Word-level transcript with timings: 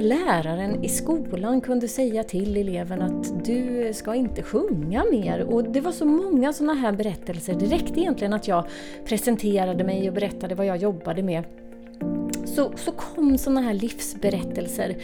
läraren 0.00 0.84
i 0.84 0.88
skolan 0.88 1.60
kunde 1.60 1.88
säga 1.88 2.24
till 2.24 2.56
eleven 2.56 3.02
att 3.02 3.44
du 3.44 3.92
ska 3.94 4.14
inte 4.14 4.42
sjunga 4.42 5.04
mer. 5.10 5.42
Och 5.42 5.64
det 5.64 5.80
var 5.80 5.92
så 5.92 6.04
många 6.04 6.52
sådana 6.52 6.74
här 6.74 6.92
berättelser. 6.92 7.54
Det 7.54 7.66
räckte 7.66 8.00
egentligen 8.00 8.32
att 8.32 8.48
jag 8.48 8.64
presenterade 9.04 9.84
mig 9.84 10.08
och 10.08 10.14
berättade 10.14 10.54
vad 10.54 10.66
jag 10.66 10.76
jobbade 10.76 11.22
med. 11.22 11.44
Så, 12.44 12.72
så 12.76 12.92
kom 12.92 13.38
sådana 13.38 13.60
här 13.60 13.74
livsberättelser 13.74 14.96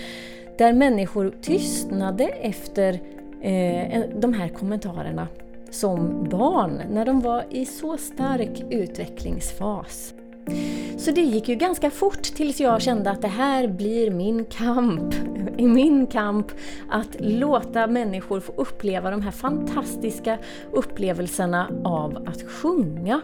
där 0.58 0.72
människor 0.72 1.34
tystnade 1.40 2.24
efter 2.24 3.00
eh, 3.40 4.02
de 4.18 4.32
här 4.32 4.48
kommentarerna 4.48 5.28
som 5.70 6.28
barn 6.30 6.82
när 6.90 7.04
de 7.04 7.20
var 7.20 7.44
i 7.50 7.64
så 7.64 7.96
stark 7.96 8.64
utvecklingsfas. 8.70 10.14
Så 11.06 11.12
det 11.12 11.20
gick 11.20 11.48
ju 11.48 11.54
ganska 11.54 11.90
fort 11.90 12.22
tills 12.22 12.60
jag 12.60 12.82
kände 12.82 13.10
att 13.10 13.22
det 13.22 13.28
här 13.28 13.68
blir 13.68 14.10
min 14.10 14.44
kamp. 14.44 15.14
Min 15.58 16.06
kamp 16.06 16.52
att 16.88 17.16
låta 17.18 17.86
människor 17.86 18.40
få 18.40 18.52
uppleva 18.56 19.10
de 19.10 19.22
här 19.22 19.30
fantastiska 19.30 20.38
upplevelserna 20.72 21.68
av 21.84 22.16
att 22.26 22.42
sjunga. 22.42 23.20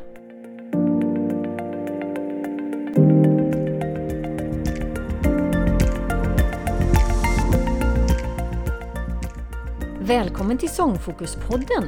Välkommen 10.00 10.58
till 10.58 10.70
Sångfokuspodden! 10.70 11.84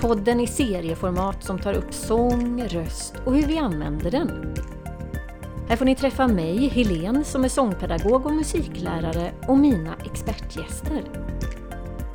Podden 0.00 0.40
i 0.40 0.46
serieformat 0.46 1.44
som 1.44 1.58
tar 1.58 1.74
upp 1.74 1.94
sång, 1.94 2.62
röst 2.62 3.14
och 3.24 3.34
hur 3.34 3.46
vi 3.46 3.58
använder 3.58 4.10
den. 4.10 4.54
Här 5.68 5.76
får 5.76 5.84
ni 5.84 5.94
träffa 5.94 6.28
mig, 6.28 6.68
Helene, 6.68 7.24
som 7.24 7.44
är 7.44 7.48
sångpedagog 7.48 8.26
och 8.26 8.32
musiklärare 8.32 9.32
och 9.48 9.58
mina 9.58 9.94
expertgäster. 10.04 11.02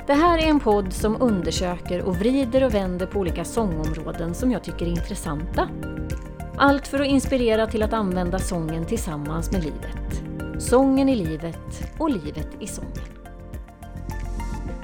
Det 0.06 0.14
här 0.14 0.38
är 0.38 0.46
en 0.46 0.60
podd 0.60 0.92
som 0.92 1.22
undersöker 1.22 2.02
och 2.02 2.16
vrider 2.16 2.64
och 2.64 2.74
vänder 2.74 3.06
på 3.06 3.18
olika 3.18 3.44
sångområden 3.44 4.34
som 4.34 4.52
jag 4.52 4.64
tycker 4.64 4.86
är 4.86 4.90
intressanta. 4.90 5.68
Allt 6.56 6.86
för 6.88 7.00
att 7.00 7.06
inspirera 7.06 7.66
till 7.66 7.82
att 7.82 7.92
använda 7.92 8.38
sången 8.38 8.84
tillsammans 8.84 9.52
med 9.52 9.64
livet. 9.64 10.22
Sången 10.58 11.08
i 11.08 11.16
livet 11.16 11.92
och 11.98 12.10
livet 12.10 12.48
i 12.60 12.66
sången. 12.66 13.13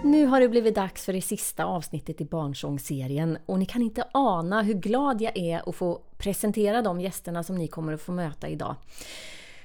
Nu 0.04 0.26
har 0.26 0.40
det 0.40 0.48
blivit 0.48 0.74
dags 0.74 1.04
för 1.04 1.12
det 1.12 1.22
sista 1.22 1.64
avsnittet 1.64 2.20
i 2.20 2.24
Barnsångsserien 2.24 3.38
och 3.46 3.58
ni 3.58 3.66
kan 3.66 3.82
inte 3.82 4.04
ana 4.12 4.62
hur 4.62 4.74
glad 4.74 5.20
jag 5.20 5.38
är 5.38 5.68
att 5.68 5.76
få 5.76 6.00
presentera 6.18 6.82
de 6.82 7.00
gästerna 7.00 7.42
som 7.42 7.56
ni 7.56 7.68
kommer 7.68 7.92
att 7.92 8.00
få 8.00 8.12
möta 8.12 8.48
idag. 8.48 8.76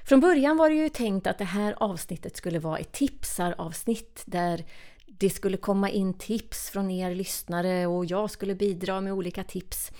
Från 0.04 0.20
början 0.20 0.56
var 0.56 0.70
det 0.70 0.76
ju 0.76 0.88
tänkt 0.88 1.26
att 1.26 1.38
det 1.38 1.44
här 1.44 1.74
avsnittet 1.76 2.36
skulle 2.36 2.58
vara 2.58 2.78
ett 2.78 2.92
tipsaravsnitt 2.92 4.22
där 4.26 4.64
det 5.06 5.30
skulle 5.30 5.56
komma 5.56 5.90
in 5.90 6.14
tips 6.14 6.70
från 6.70 6.90
er 6.90 7.14
lyssnare 7.14 7.86
och 7.86 8.04
jag 8.04 8.30
skulle 8.30 8.54
bidra 8.54 9.00
med 9.00 9.12
olika 9.12 9.44
tips. 9.44 9.90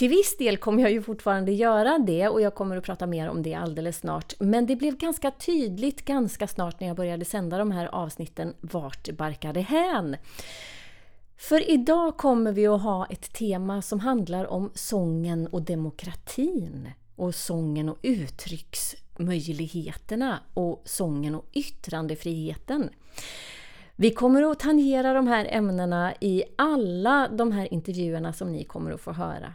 Till 0.00 0.08
viss 0.08 0.36
del 0.36 0.56
kommer 0.56 0.82
jag 0.82 0.92
ju 0.92 1.02
fortfarande 1.02 1.52
göra 1.52 1.98
det 1.98 2.28
och 2.28 2.40
jag 2.40 2.54
kommer 2.54 2.76
att 2.76 2.84
prata 2.84 3.06
mer 3.06 3.28
om 3.28 3.42
det 3.42 3.54
alldeles 3.54 3.98
snart. 3.98 4.34
Men 4.38 4.66
det 4.66 4.76
blev 4.76 4.96
ganska 4.96 5.30
tydligt 5.30 6.04
ganska 6.04 6.46
snart 6.46 6.80
när 6.80 6.88
jag 6.88 6.96
började 6.96 7.24
sända 7.24 7.58
de 7.58 7.70
här 7.70 7.86
avsnitten 7.86 8.54
vart 8.60 9.10
barkade 9.10 9.60
hän. 9.60 10.16
För 11.36 11.70
idag 11.70 12.16
kommer 12.16 12.52
vi 12.52 12.66
att 12.66 12.82
ha 12.82 13.06
ett 13.06 13.32
tema 13.32 13.82
som 13.82 14.00
handlar 14.00 14.46
om 14.46 14.70
sången 14.74 15.46
och 15.46 15.62
demokratin. 15.62 16.90
Och 17.16 17.34
sången 17.34 17.88
och 17.88 17.98
uttrycksmöjligheterna 18.02 20.38
och 20.54 20.82
sången 20.84 21.34
och 21.34 21.46
yttrandefriheten. 21.52 22.90
Vi 23.96 24.10
kommer 24.10 24.50
att 24.50 24.60
tangera 24.60 25.12
de 25.12 25.26
här 25.26 25.46
ämnena 25.50 26.14
i 26.20 26.42
alla 26.58 27.28
de 27.28 27.52
här 27.52 27.74
intervjuerna 27.74 28.32
som 28.32 28.52
ni 28.52 28.64
kommer 28.64 28.90
att 28.90 29.00
få 29.00 29.12
höra. 29.12 29.54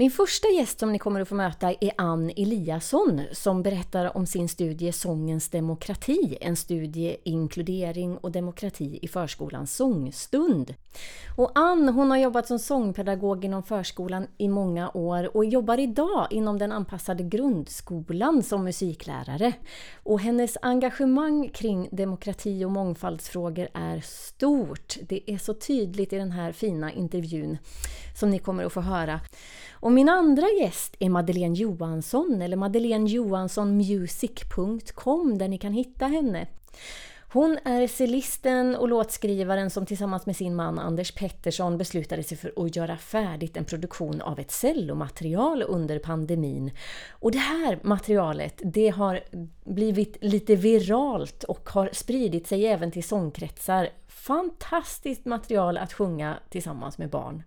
Min 0.00 0.10
första 0.10 0.48
gäst 0.48 0.80
som 0.80 0.92
ni 0.92 0.98
kommer 0.98 1.20
att 1.20 1.28
få 1.28 1.34
möta 1.34 1.70
är 1.80 1.92
Ann 1.96 2.30
Eliasson 2.36 3.22
som 3.32 3.62
berättar 3.62 4.16
om 4.16 4.26
sin 4.26 4.48
studie 4.48 4.92
Sångens 4.92 5.48
demokrati, 5.48 6.38
en 6.40 6.56
studie 6.56 7.16
inkludering 7.24 8.16
och 8.16 8.32
demokrati 8.32 8.98
i 9.02 9.08
förskolans 9.08 9.76
sångstund. 9.76 10.74
Och 11.36 11.58
Ann 11.58 11.88
hon 11.88 12.10
har 12.10 12.18
jobbat 12.18 12.46
som 12.46 12.58
sångpedagog 12.58 13.44
inom 13.44 13.62
förskolan 13.62 14.26
i 14.38 14.48
många 14.48 14.90
år 14.90 15.36
och 15.36 15.44
jobbar 15.44 15.78
idag 15.80 16.26
inom 16.30 16.58
den 16.58 16.72
anpassade 16.72 17.22
grundskolan 17.22 18.42
som 18.42 18.64
musiklärare. 18.64 19.52
Och 20.02 20.20
hennes 20.20 20.56
engagemang 20.62 21.48
kring 21.48 21.88
demokrati 21.92 22.64
och 22.64 22.72
mångfaldsfrågor 22.72 23.68
är 23.74 24.00
stort. 24.00 24.96
Det 25.08 25.30
är 25.30 25.38
så 25.38 25.54
tydligt 25.54 26.12
i 26.12 26.16
den 26.16 26.32
här 26.32 26.52
fina 26.52 26.92
intervjun 26.92 27.58
som 28.18 28.30
ni 28.30 28.38
kommer 28.38 28.64
att 28.64 28.72
få 28.72 28.80
höra. 28.80 29.20
Och 29.88 29.94
min 29.94 30.08
andra 30.08 30.46
gäst 30.60 30.96
är 30.98 31.08
Madeleine 31.08 31.54
Johansson, 31.54 32.42
eller 32.42 32.56
madeleinejohanssonmusic.com 32.56 35.38
där 35.38 35.48
ni 35.48 35.58
kan 35.58 35.72
hitta 35.72 36.06
henne. 36.06 36.46
Hon 37.32 37.58
är 37.64 37.86
cellisten 37.86 38.76
och 38.76 38.88
låtskrivaren 38.88 39.70
som 39.70 39.86
tillsammans 39.86 40.26
med 40.26 40.36
sin 40.36 40.56
man 40.56 40.78
Anders 40.78 41.12
Pettersson 41.12 41.78
beslutade 41.78 42.22
sig 42.22 42.38
för 42.38 42.52
att 42.56 42.76
göra 42.76 42.96
färdigt 42.96 43.56
en 43.56 43.64
produktion 43.64 44.20
av 44.20 44.38
ett 44.38 44.50
cellomaterial 44.50 45.62
under 45.62 45.98
pandemin. 45.98 46.70
Och 47.10 47.32
det 47.32 47.38
här 47.38 47.78
materialet, 47.82 48.60
det 48.64 48.88
har 48.88 49.20
blivit 49.64 50.16
lite 50.20 50.56
viralt 50.56 51.44
och 51.44 51.68
har 51.68 51.90
spridit 51.92 52.46
sig 52.46 52.66
även 52.66 52.90
till 52.90 53.04
sångkretsar. 53.04 53.88
Fantastiskt 54.08 55.24
material 55.24 55.78
att 55.78 55.92
sjunga 55.92 56.38
tillsammans 56.48 56.98
med 56.98 57.10
barn. 57.10 57.42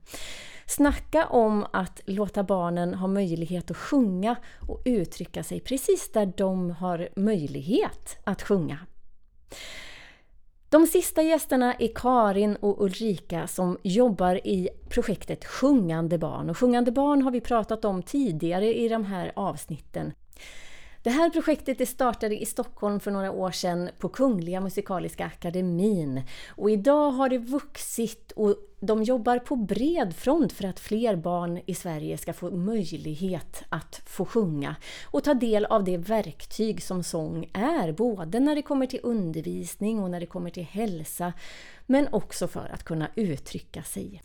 Snacka 0.66 1.26
om 1.26 1.66
att 1.74 2.02
låta 2.06 2.44
barnen 2.44 2.94
ha 2.94 3.08
möjlighet 3.08 3.72
att 3.72 3.78
sjunga 3.78 4.36
och 4.68 4.82
uttrycka 4.86 5.44
sig 5.44 5.60
precis 5.60 6.12
där 6.12 6.34
de 6.38 6.72
har 6.72 7.10
möjlighet 7.16 8.18
att 8.24 8.42
sjunga. 8.42 8.80
De 10.70 10.88
sista 10.88 11.22
gästerna 11.22 11.74
är 11.74 11.92
Karin 11.96 12.56
och 12.56 12.84
Ulrika 12.84 13.48
som 13.48 13.78
jobbar 13.84 14.48
i 14.48 14.70
projektet 14.90 15.46
Sjungande 15.46 16.18
barn. 16.18 16.50
Och 16.50 16.58
Sjungande 16.58 16.92
barn 16.92 17.22
har 17.22 17.32
vi 17.32 17.42
pratat 17.42 17.86
om 17.86 18.04
tidigare 18.04 18.74
i 18.74 18.90
de 18.90 19.06
här 19.06 19.32
avsnitten. 19.36 20.14
Det 21.04 21.10
här 21.10 21.30
projektet 21.30 21.90
startade 21.90 22.42
i 22.42 22.46
Stockholm 22.46 23.00
för 23.00 23.12
några 23.12 23.32
år 23.32 23.52
sedan 23.52 23.90
på 24.00 24.10
Kungliga 24.10 24.62
Musikaliska 24.62 25.26
Akademin. 25.26 26.22
Och 26.50 26.72
idag 26.72 27.12
har 27.12 27.30
det 27.30 27.38
vuxit 27.38 28.32
och 28.32 28.56
de 28.80 29.04
jobbar 29.04 29.40
på 29.40 29.56
bred 29.56 30.16
front 30.16 30.54
för 30.54 30.64
att 30.64 30.80
fler 30.80 31.16
barn 31.16 31.62
i 31.66 31.76
Sverige 31.76 32.18
ska 32.18 32.34
få 32.34 32.52
möjlighet 32.52 33.64
att 33.70 34.02
få 34.06 34.26
sjunga 34.26 34.76
och 35.06 35.24
ta 35.24 35.34
del 35.34 35.66
av 35.66 35.84
det 35.84 35.98
verktyg 35.98 36.84
som 36.84 37.04
sång 37.04 37.50
är, 37.54 37.92
både 37.92 38.40
när 38.40 38.56
det 38.56 38.62
kommer 38.62 38.86
till 38.86 39.00
undervisning 39.04 40.04
och 40.04 40.12
när 40.12 40.20
det 40.20 40.26
kommer 40.26 40.50
till 40.50 40.64
hälsa, 40.64 41.34
men 41.86 42.08
också 42.12 42.48
för 42.48 42.70
att 42.74 42.84
kunna 42.84 43.08
uttrycka 43.16 43.84
sig. 43.84 44.22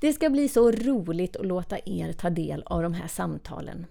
Det 0.00 0.12
ska 0.12 0.30
bli 0.30 0.48
så 0.48 0.70
roligt 0.70 1.36
att 1.36 1.46
låta 1.46 1.78
er 1.84 2.12
ta 2.12 2.30
del 2.30 2.62
av 2.66 2.82
de 2.82 2.94
här 2.94 3.08
samtalen. 3.08 3.86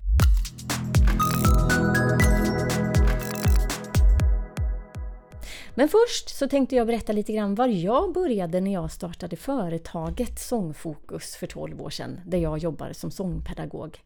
Men 5.79 5.90
först 5.90 6.29
så 6.38 6.47
tänkte 6.47 6.75
jag 6.75 6.88
berätta 6.88 7.13
lite 7.13 7.34
grann 7.34 7.56
var 7.56 7.67
jag 7.67 8.13
började 8.13 8.62
när 8.62 8.73
jag 8.73 8.91
startade 8.91 9.35
företaget 9.35 10.40
Sångfokus 10.40 11.35
för 11.35 11.47
12 11.47 11.81
år 11.81 11.90
sedan, 11.90 12.19
där 12.25 12.38
jag 12.38 12.57
jobbar 12.57 12.94
som 12.94 13.12
sångpedagog. 13.12 14.00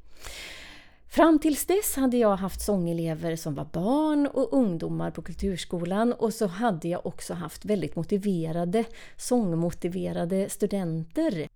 Fram 1.10 1.40
tills 1.40 1.66
dess 1.66 1.96
hade 1.96 2.18
jag 2.18 2.36
haft 2.36 2.62
sångelever 2.62 3.36
som 3.36 3.56
var 3.56 3.66
barn 3.74 4.28
och 4.28 4.54
ungdomar 4.54 5.12
på 5.12 5.22
kulturskolan 5.22 6.14
och 6.14 6.34
så 6.34 6.48
hade 6.48 6.88
jag 6.88 7.06
också 7.06 7.34
haft 7.34 7.66
väldigt 7.66 7.96
motiverade, 7.96 8.84
sångmotiverade 9.18 10.50
studenter. 10.50 11.48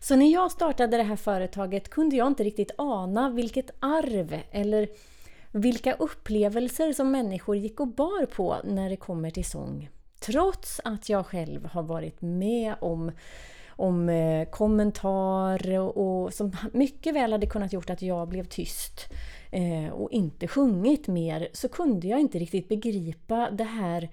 Så 0.00 0.16
när 0.16 0.32
jag 0.32 0.52
startade 0.52 0.96
det 0.96 1.02
här 1.02 1.16
företaget 1.16 1.88
kunde 1.88 2.16
jag 2.16 2.26
inte 2.26 2.44
riktigt 2.44 2.70
ana 2.78 3.30
vilket 3.30 3.70
arv 3.80 4.40
eller 4.50 4.88
vilka 5.56 5.94
upplevelser 5.94 6.92
som 6.92 7.10
människor 7.10 7.56
gick 7.56 7.80
och 7.80 7.88
bar 7.88 8.26
på 8.26 8.56
när 8.64 8.90
det 8.90 8.96
kommer 8.96 9.30
till 9.30 9.44
sång. 9.44 9.90
Trots 10.20 10.80
att 10.84 11.08
jag 11.08 11.26
själv 11.26 11.66
har 11.66 11.82
varit 11.82 12.22
med 12.22 12.74
om 12.80 13.12
om 13.78 14.08
eh, 14.08 14.48
kommentarer 14.48 15.98
och, 15.98 16.34
som 16.34 16.52
mycket 16.72 17.14
väl 17.14 17.32
hade 17.32 17.46
kunnat 17.46 17.72
gjort 17.72 17.90
att 17.90 18.02
jag 18.02 18.28
blev 18.28 18.44
tyst 18.44 19.12
eh, 19.52 19.92
och 19.92 20.10
inte 20.10 20.48
sjungit 20.48 21.06
mer 21.06 21.48
så 21.52 21.68
kunde 21.68 22.08
jag 22.08 22.20
inte 22.20 22.38
riktigt 22.38 22.68
begripa 22.68 23.50
det 23.50 23.64
här 23.64 24.08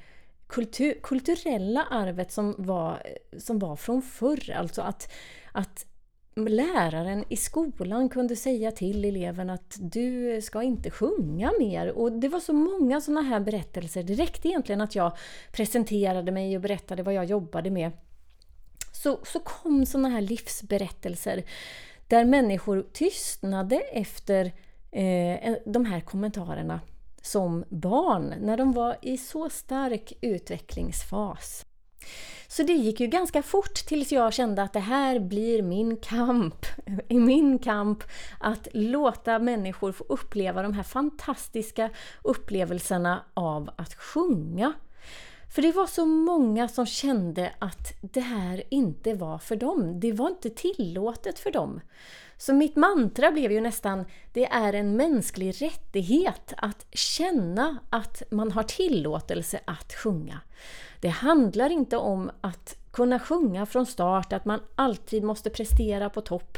kultur, 0.47 0.99
kulturella 1.03 1.83
arvet 1.83 2.31
som 2.31 2.55
var, 2.57 3.03
som 3.37 3.59
var 3.59 3.75
från 3.75 4.01
förr. 4.01 4.51
Alltså 4.51 4.81
att, 4.81 5.11
att 5.51 5.85
läraren 6.35 7.25
i 7.29 7.37
skolan 7.37 8.09
kunde 8.09 8.35
säga 8.35 8.71
till 8.71 9.05
eleven 9.05 9.49
att 9.49 9.77
du 9.79 10.41
ska 10.41 10.63
inte 10.63 10.91
sjunga 10.91 11.51
mer. 11.59 11.89
Och 11.89 12.11
det 12.11 12.27
var 12.27 12.39
så 12.39 12.53
många 12.53 13.01
sådana 13.01 13.21
här 13.21 13.39
berättelser. 13.39 14.03
Det 14.03 14.13
räckte 14.13 14.47
egentligen 14.47 14.81
att 14.81 14.95
jag 14.95 15.17
presenterade 15.51 16.31
mig 16.31 16.55
och 16.55 16.61
berättade 16.61 17.03
vad 17.03 17.13
jag 17.13 17.25
jobbade 17.25 17.69
med. 17.69 17.91
Så, 18.91 19.19
så 19.23 19.39
kom 19.39 19.85
sådana 19.85 20.09
här 20.09 20.21
livsberättelser 20.21 21.43
där 22.07 22.25
människor 22.25 22.85
tystnade 22.93 23.75
efter 23.75 24.45
eh, 24.91 25.53
de 25.65 25.85
här 25.85 25.99
kommentarerna 25.99 26.79
som 27.21 27.63
barn 27.69 28.33
när 28.41 28.57
de 28.57 28.71
var 28.71 28.97
i 29.01 29.17
så 29.17 29.49
stark 29.49 30.13
utvecklingsfas. 30.21 31.65
Så 32.55 32.63
det 32.63 32.73
gick 32.73 32.99
ju 32.99 33.07
ganska 33.07 33.43
fort 33.43 33.73
tills 33.73 34.11
jag 34.11 34.33
kände 34.33 34.61
att 34.61 34.73
det 34.73 34.79
här 34.79 35.19
blir 35.19 35.61
min 35.61 35.97
kamp. 35.97 36.65
Min 37.09 37.59
kamp 37.59 38.03
att 38.39 38.67
låta 38.73 39.39
människor 39.39 39.91
få 39.91 40.05
uppleva 40.09 40.61
de 40.61 40.73
här 40.73 40.83
fantastiska 40.83 41.89
upplevelserna 42.23 43.23
av 43.33 43.69
att 43.75 43.93
sjunga. 43.93 44.73
För 45.55 45.61
det 45.61 45.71
var 45.71 45.87
så 45.87 46.05
många 46.05 46.67
som 46.67 46.85
kände 46.85 47.51
att 47.59 47.93
det 48.01 48.19
här 48.19 48.63
inte 48.69 49.13
var 49.13 49.37
för 49.37 49.55
dem. 49.55 49.99
Det 49.99 50.11
var 50.11 50.29
inte 50.29 50.49
tillåtet 50.49 51.39
för 51.39 51.51
dem. 51.51 51.81
Så 52.37 52.53
mitt 52.53 52.75
mantra 52.75 53.31
blev 53.31 53.51
ju 53.51 53.61
nästan 53.61 54.05
Det 54.33 54.45
är 54.45 54.73
en 54.73 54.95
mänsklig 54.95 55.61
rättighet 55.61 56.53
att 56.57 56.85
känna 56.91 57.77
att 57.89 58.23
man 58.31 58.51
har 58.51 58.63
tillåtelse 58.63 59.59
att 59.65 59.93
sjunga. 59.93 60.41
Det 61.03 61.09
handlar 61.09 61.69
inte 61.69 61.97
om 61.97 62.31
att 62.41 62.77
kunna 62.91 63.19
sjunga 63.19 63.65
från 63.65 63.85
start, 63.85 64.33
att 64.33 64.45
man 64.45 64.59
alltid 64.75 65.23
måste 65.23 65.49
prestera 65.49 66.09
på 66.09 66.21
topp. 66.21 66.57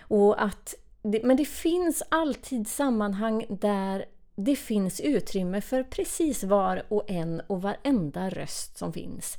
Och 0.00 0.44
att 0.44 0.74
men 1.02 1.36
det 1.36 1.44
finns 1.44 2.02
alltid 2.08 2.68
sammanhang 2.68 3.46
där 3.48 4.04
det 4.34 4.56
finns 4.56 5.00
utrymme 5.00 5.60
för 5.60 5.82
precis 5.82 6.44
var 6.44 6.82
och 6.88 7.10
en 7.10 7.40
och 7.46 7.62
varenda 7.62 8.30
röst 8.30 8.78
som 8.78 8.92
finns. 8.92 9.36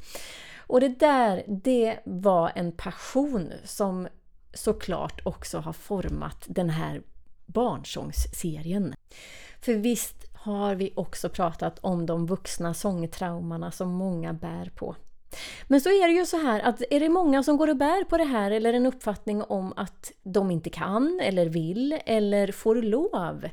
Och 0.57 0.79
det 0.79 0.99
där, 0.99 1.43
det 1.47 1.99
var 2.05 2.51
en 2.55 2.71
passion 2.71 3.53
som 3.63 4.07
såklart 4.53 5.21
också 5.23 5.57
har 5.57 5.73
format 5.73 6.45
den 6.47 6.69
här 6.69 7.01
barnsångsserien. 7.45 8.93
För 9.61 9.73
visst 9.73 10.26
har 10.55 10.75
vi 10.75 10.93
också 10.95 11.29
pratat 11.29 11.79
om 11.81 12.05
de 12.05 12.25
vuxna 12.25 12.73
sångtraumorna 12.73 13.71
som 13.71 13.89
många 13.89 14.33
bär 14.33 14.71
på. 14.75 14.95
Men 15.67 15.81
så 15.81 15.89
är 15.89 16.07
det 16.07 16.13
ju 16.13 16.25
så 16.25 16.37
här 16.37 16.59
att 16.59 16.81
är 16.89 16.99
det 16.99 17.09
många 17.09 17.43
som 17.43 17.57
går 17.57 17.69
och 17.69 17.77
bär 17.77 18.03
på 18.03 18.17
det 18.17 18.23
här 18.23 18.51
eller 18.51 18.73
en 18.73 18.85
uppfattning 18.85 19.43
om 19.43 19.73
att 19.75 20.11
de 20.23 20.51
inte 20.51 20.69
kan 20.69 21.19
eller 21.23 21.45
vill 21.45 21.99
eller 22.05 22.51
får 22.51 22.75
lov 22.75 23.49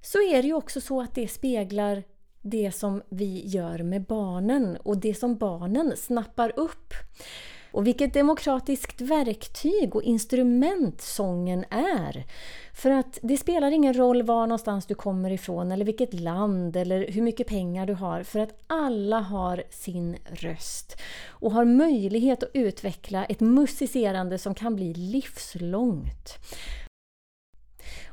så 0.00 0.18
är 0.18 0.42
det 0.42 0.48
ju 0.48 0.54
också 0.54 0.80
så 0.80 1.00
att 1.00 1.14
det 1.14 1.28
speglar 1.28 2.02
det 2.42 2.72
som 2.72 3.02
vi 3.08 3.46
gör 3.46 3.78
med 3.78 4.04
barnen 4.04 4.76
och 4.76 4.96
det 4.98 5.14
som 5.14 5.36
barnen 5.36 5.96
snappar 5.96 6.58
upp. 6.58 6.94
Och 7.72 7.86
vilket 7.86 8.14
demokratiskt 8.14 9.00
verktyg 9.00 9.96
och 9.96 10.02
instrument 10.02 11.00
sången 11.00 11.64
är. 11.70 12.24
För 12.74 12.90
att 12.90 13.18
det 13.22 13.36
spelar 13.36 13.70
ingen 13.70 13.94
roll 13.94 14.22
var 14.22 14.46
någonstans 14.46 14.86
du 14.86 14.94
kommer 14.94 15.30
ifrån 15.30 15.72
eller 15.72 15.84
vilket 15.84 16.14
land 16.14 16.76
eller 16.76 17.08
hur 17.08 17.22
mycket 17.22 17.46
pengar 17.46 17.86
du 17.86 17.94
har. 17.94 18.22
För 18.22 18.38
att 18.38 18.64
alla 18.66 19.20
har 19.20 19.62
sin 19.70 20.16
röst 20.30 20.96
och 21.28 21.52
har 21.52 21.64
möjlighet 21.64 22.42
att 22.42 22.50
utveckla 22.54 23.24
ett 23.24 23.40
musicerande 23.40 24.38
som 24.38 24.54
kan 24.54 24.76
bli 24.76 24.94
livslångt. 24.94 26.38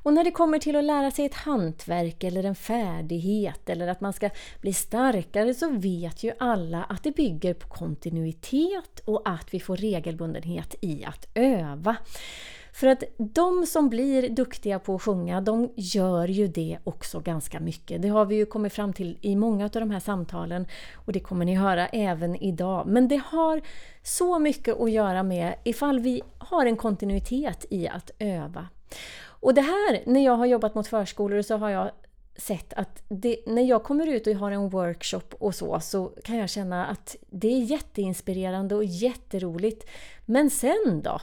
Och 0.04 0.14
när 0.14 0.24
det 0.24 0.32
kommer 0.32 0.60
till 0.60 0.76
att 0.76 0.84
lära 0.84 1.12
sig 1.12 1.26
ett 1.26 1.34
hantverk 1.34 2.24
eller 2.24 2.44
en 2.44 2.56
färdighet 2.56 3.70
eller 3.70 3.88
att 3.88 4.02
man 4.02 4.14
ska 4.14 4.30
bli 4.62 4.74
starkare 4.74 5.54
så 5.54 5.70
vet 5.70 6.24
ju 6.24 6.32
alla 6.40 6.84
att 6.84 7.04
det 7.04 7.12
bygger 7.12 7.54
på 7.54 7.68
kontinuitet 7.68 9.00
och 9.06 9.22
att 9.26 9.54
vi 9.54 9.60
får 9.60 9.78
regelbundenhet 9.78 10.76
i 10.82 11.06
att 11.06 11.28
öva. 11.34 11.96
För 12.74 12.88
att 12.88 13.04
de 13.18 13.66
som 13.66 13.90
blir 13.90 14.30
duktiga 14.30 14.80
på 14.80 14.96
att 14.96 15.02
sjunga, 15.02 15.42
de 15.42 15.70
gör 15.76 16.28
ju 16.28 16.48
det 16.48 16.78
också 16.84 17.20
ganska 17.20 17.60
mycket. 17.60 18.02
Det 18.02 18.08
har 18.08 18.26
vi 18.26 18.36
ju 18.36 18.46
kommit 18.46 18.74
fram 18.74 18.94
till 18.94 19.18
i 19.22 19.36
många 19.36 19.66
av 19.66 19.72
de 19.72 19.92
här 19.92 20.00
samtalen 20.00 20.68
och 20.96 21.14
det 21.14 21.20
kommer 21.20 21.46
ni 21.46 21.56
höra 21.56 21.88
även 21.88 22.36
idag. 22.36 22.88
Men 22.88 23.08
det 23.08 23.22
har 23.26 23.62
så 24.04 24.40
mycket 24.40 24.82
att 24.82 24.92
göra 24.92 25.24
med 25.24 25.56
ifall 25.64 26.00
vi 26.00 26.22
har 26.38 26.66
en 26.66 26.78
kontinuitet 26.78 27.66
i 27.70 27.88
att 27.88 28.12
öva. 28.20 28.68
Och 29.40 29.54
det 29.54 29.62
här, 29.62 30.04
när 30.06 30.26
jag 30.26 30.36
har 30.36 30.46
jobbat 30.46 30.76
mot 30.76 30.88
förskolor 30.88 31.42
så 31.42 31.58
har 31.58 31.70
jag 31.70 31.92
sett 32.38 32.74
att 32.74 33.04
det, 33.08 33.38
när 33.48 33.62
jag 33.62 33.84
kommer 33.84 34.08
ut 34.08 34.28
och 34.28 34.34
har 34.34 34.52
en 34.52 34.70
workshop 34.70 35.34
och 35.40 35.56
så, 35.56 35.80
så 35.80 36.06
kan 36.24 36.38
jag 36.38 36.50
känna 36.50 36.86
att 36.86 37.16
det 37.30 37.48
är 37.48 37.60
jätteinspirerande 37.60 38.76
och 38.76 38.86
jätteroligt. 38.86 39.90
Men 40.26 40.50
sen 40.50 41.02
då? 41.04 41.20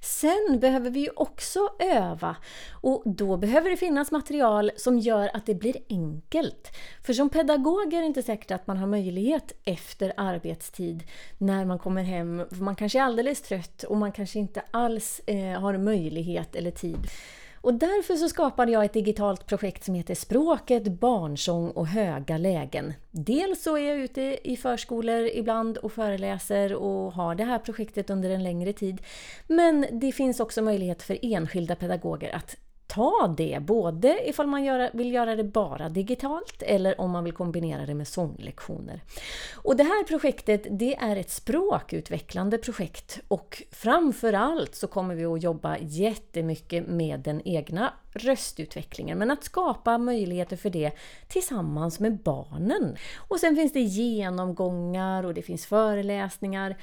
Sen 0.00 0.58
behöver 0.60 0.90
vi 0.90 1.00
ju 1.00 1.10
också 1.16 1.68
öva 1.78 2.36
och 2.72 3.02
då 3.06 3.36
behöver 3.36 3.70
det 3.70 3.76
finnas 3.76 4.10
material 4.10 4.70
som 4.76 4.98
gör 4.98 5.30
att 5.34 5.46
det 5.46 5.54
blir 5.54 5.76
enkelt. 5.88 6.76
För 7.06 7.12
som 7.12 7.28
pedagog 7.28 7.94
är 7.94 8.00
det 8.00 8.06
inte 8.06 8.22
säkert 8.22 8.50
att 8.50 8.66
man 8.66 8.76
har 8.76 8.86
möjlighet 8.86 9.52
efter 9.64 10.12
arbetstid 10.16 11.02
när 11.38 11.64
man 11.64 11.78
kommer 11.78 12.02
hem. 12.02 12.42
Man 12.50 12.76
kanske 12.76 12.98
är 12.98 13.02
alldeles 13.02 13.42
trött 13.42 13.82
och 13.82 13.96
man 13.96 14.12
kanske 14.12 14.38
inte 14.38 14.62
alls 14.70 15.20
eh, 15.26 15.60
har 15.60 15.78
möjlighet 15.78 16.56
eller 16.56 16.70
tid. 16.70 16.98
Och 17.66 17.74
därför 17.74 18.14
så 18.14 18.28
skapade 18.28 18.72
jag 18.72 18.84
ett 18.84 18.92
digitalt 18.92 19.46
projekt 19.46 19.84
som 19.84 19.94
heter 19.94 20.14
Språket, 20.14 20.86
barnsång 20.86 21.70
och 21.70 21.86
höga 21.86 22.38
lägen. 22.38 22.92
Dels 23.10 23.62
så 23.62 23.76
är 23.76 23.88
jag 23.88 23.98
ute 23.98 24.38
i 24.44 24.56
förskolor 24.56 25.30
ibland 25.34 25.78
och 25.78 25.92
föreläser 25.92 26.74
och 26.74 27.12
har 27.12 27.34
det 27.34 27.44
här 27.44 27.58
projektet 27.58 28.10
under 28.10 28.30
en 28.30 28.42
längre 28.42 28.72
tid. 28.72 29.02
Men 29.46 29.86
det 29.92 30.12
finns 30.12 30.40
också 30.40 30.62
möjlighet 30.62 31.02
för 31.02 31.18
enskilda 31.22 31.76
pedagoger 31.76 32.36
att 32.36 32.56
ta 32.96 33.34
det, 33.36 33.58
både 33.62 34.28
ifall 34.28 34.46
man 34.46 34.64
gör, 34.64 34.90
vill 34.92 35.12
göra 35.12 35.36
det 35.36 35.44
bara 35.44 35.88
digitalt 35.88 36.62
eller 36.62 37.00
om 37.00 37.10
man 37.10 37.24
vill 37.24 37.32
kombinera 37.32 37.86
det 37.86 37.94
med 37.94 38.08
sånglektioner. 38.08 39.02
Och 39.54 39.76
det 39.76 39.82
här 39.82 40.04
projektet 40.04 40.66
det 40.70 40.96
är 40.96 41.16
ett 41.16 41.30
språkutvecklande 41.30 42.58
projekt 42.58 43.20
och 43.28 43.62
framförallt 43.70 44.74
så 44.74 44.86
kommer 44.86 45.14
vi 45.14 45.24
att 45.24 45.42
jobba 45.42 45.78
jättemycket 45.78 46.86
med 46.86 47.20
den 47.20 47.42
egna 47.44 47.92
röstutvecklingen 48.12 49.18
men 49.18 49.30
att 49.30 49.44
skapa 49.44 49.98
möjligheter 49.98 50.56
för 50.56 50.70
det 50.70 50.92
tillsammans 51.28 52.00
med 52.00 52.18
barnen. 52.18 52.96
Och 53.28 53.40
sen 53.40 53.56
finns 53.56 53.72
det 53.72 53.80
genomgångar 53.80 55.24
och 55.24 55.34
det 55.34 55.42
finns 55.42 55.66
föreläsningar 55.66 56.76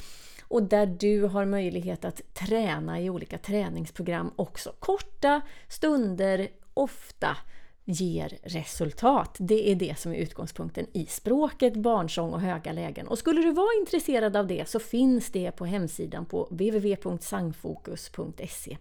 och 0.53 0.63
där 0.63 0.85
du 0.85 1.23
har 1.23 1.45
möjlighet 1.45 2.05
att 2.05 2.21
träna 2.33 3.01
i 3.01 3.09
olika 3.09 3.37
träningsprogram 3.37 4.31
också. 4.35 4.73
Korta 4.79 5.41
stunder, 5.67 6.47
ofta 6.73 7.37
ger 7.85 8.37
resultat. 8.43 9.35
Det 9.39 9.71
är 9.71 9.75
det 9.75 9.99
som 9.99 10.11
är 10.11 10.15
utgångspunkten 10.15 10.85
i 10.93 11.05
språket, 11.05 11.73
barnsång 11.73 12.33
och 12.33 12.41
höga 12.41 12.71
lägen. 12.71 13.07
Och 13.07 13.17
skulle 13.17 13.41
du 13.41 13.51
vara 13.51 13.79
intresserad 13.79 14.35
av 14.35 14.47
det 14.47 14.69
så 14.69 14.79
finns 14.79 15.31
det 15.31 15.51
på 15.51 15.65
hemsidan 15.65 16.25
på 16.25 16.43
www.sangfokus.se. 16.43 18.77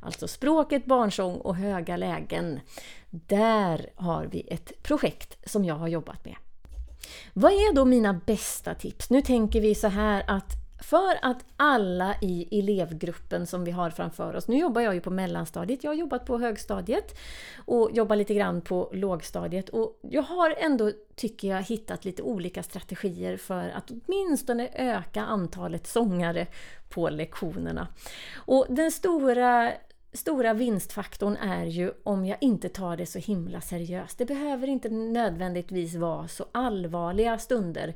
Alltså 0.00 0.28
språket, 0.28 0.84
barnsång 0.84 1.36
och 1.36 1.56
höga 1.56 1.96
lägen. 1.96 2.60
Där 3.10 3.90
har 3.94 4.26
vi 4.26 4.40
ett 4.40 4.82
projekt 4.82 5.50
som 5.50 5.64
jag 5.64 5.74
har 5.74 5.88
jobbat 5.88 6.24
med. 6.24 6.36
Vad 7.32 7.52
är 7.52 7.74
då 7.74 7.84
mina 7.84 8.20
bästa 8.26 8.74
tips? 8.74 9.10
Nu 9.10 9.22
tänker 9.22 9.60
vi 9.60 9.74
så 9.74 9.88
här 9.88 10.24
att 10.26 10.60
för 10.80 11.18
att 11.22 11.44
alla 11.56 12.14
i 12.20 12.58
elevgruppen 12.58 13.46
som 13.46 13.64
vi 13.64 13.70
har 13.70 13.90
framför 13.90 14.36
oss, 14.36 14.48
nu 14.48 14.58
jobbar 14.58 14.80
jag 14.80 14.94
ju 14.94 15.00
på 15.00 15.10
mellanstadiet, 15.10 15.84
jag 15.84 15.90
har 15.90 15.96
jobbat 15.96 16.26
på 16.26 16.38
högstadiet 16.38 17.18
och 17.64 17.90
jobbar 17.92 18.16
lite 18.16 18.34
grann 18.34 18.60
på 18.60 18.90
lågstadiet 18.92 19.68
och 19.68 19.98
jag 20.02 20.22
har 20.22 20.54
ändå, 20.58 20.92
tycker 21.14 21.48
jag, 21.48 21.62
hittat 21.62 22.04
lite 22.04 22.22
olika 22.22 22.62
strategier 22.62 23.36
för 23.36 23.68
att 23.68 23.90
åtminstone 23.90 24.68
öka 24.74 25.22
antalet 25.22 25.86
sångare 25.86 26.46
på 26.88 27.08
lektionerna. 27.08 27.88
Och 28.34 28.66
den 28.68 28.90
stora 28.90 29.72
stora 30.12 30.54
vinstfaktorn 30.54 31.36
är 31.36 31.64
ju 31.64 31.92
om 32.02 32.24
jag 32.24 32.38
inte 32.40 32.68
tar 32.68 32.96
det 32.96 33.06
så 33.06 33.18
himla 33.18 33.60
seriöst. 33.60 34.18
Det 34.18 34.24
behöver 34.24 34.66
inte 34.66 34.88
nödvändigtvis 34.88 35.94
vara 35.94 36.28
så 36.28 36.46
allvarliga 36.52 37.38
stunder. 37.38 37.88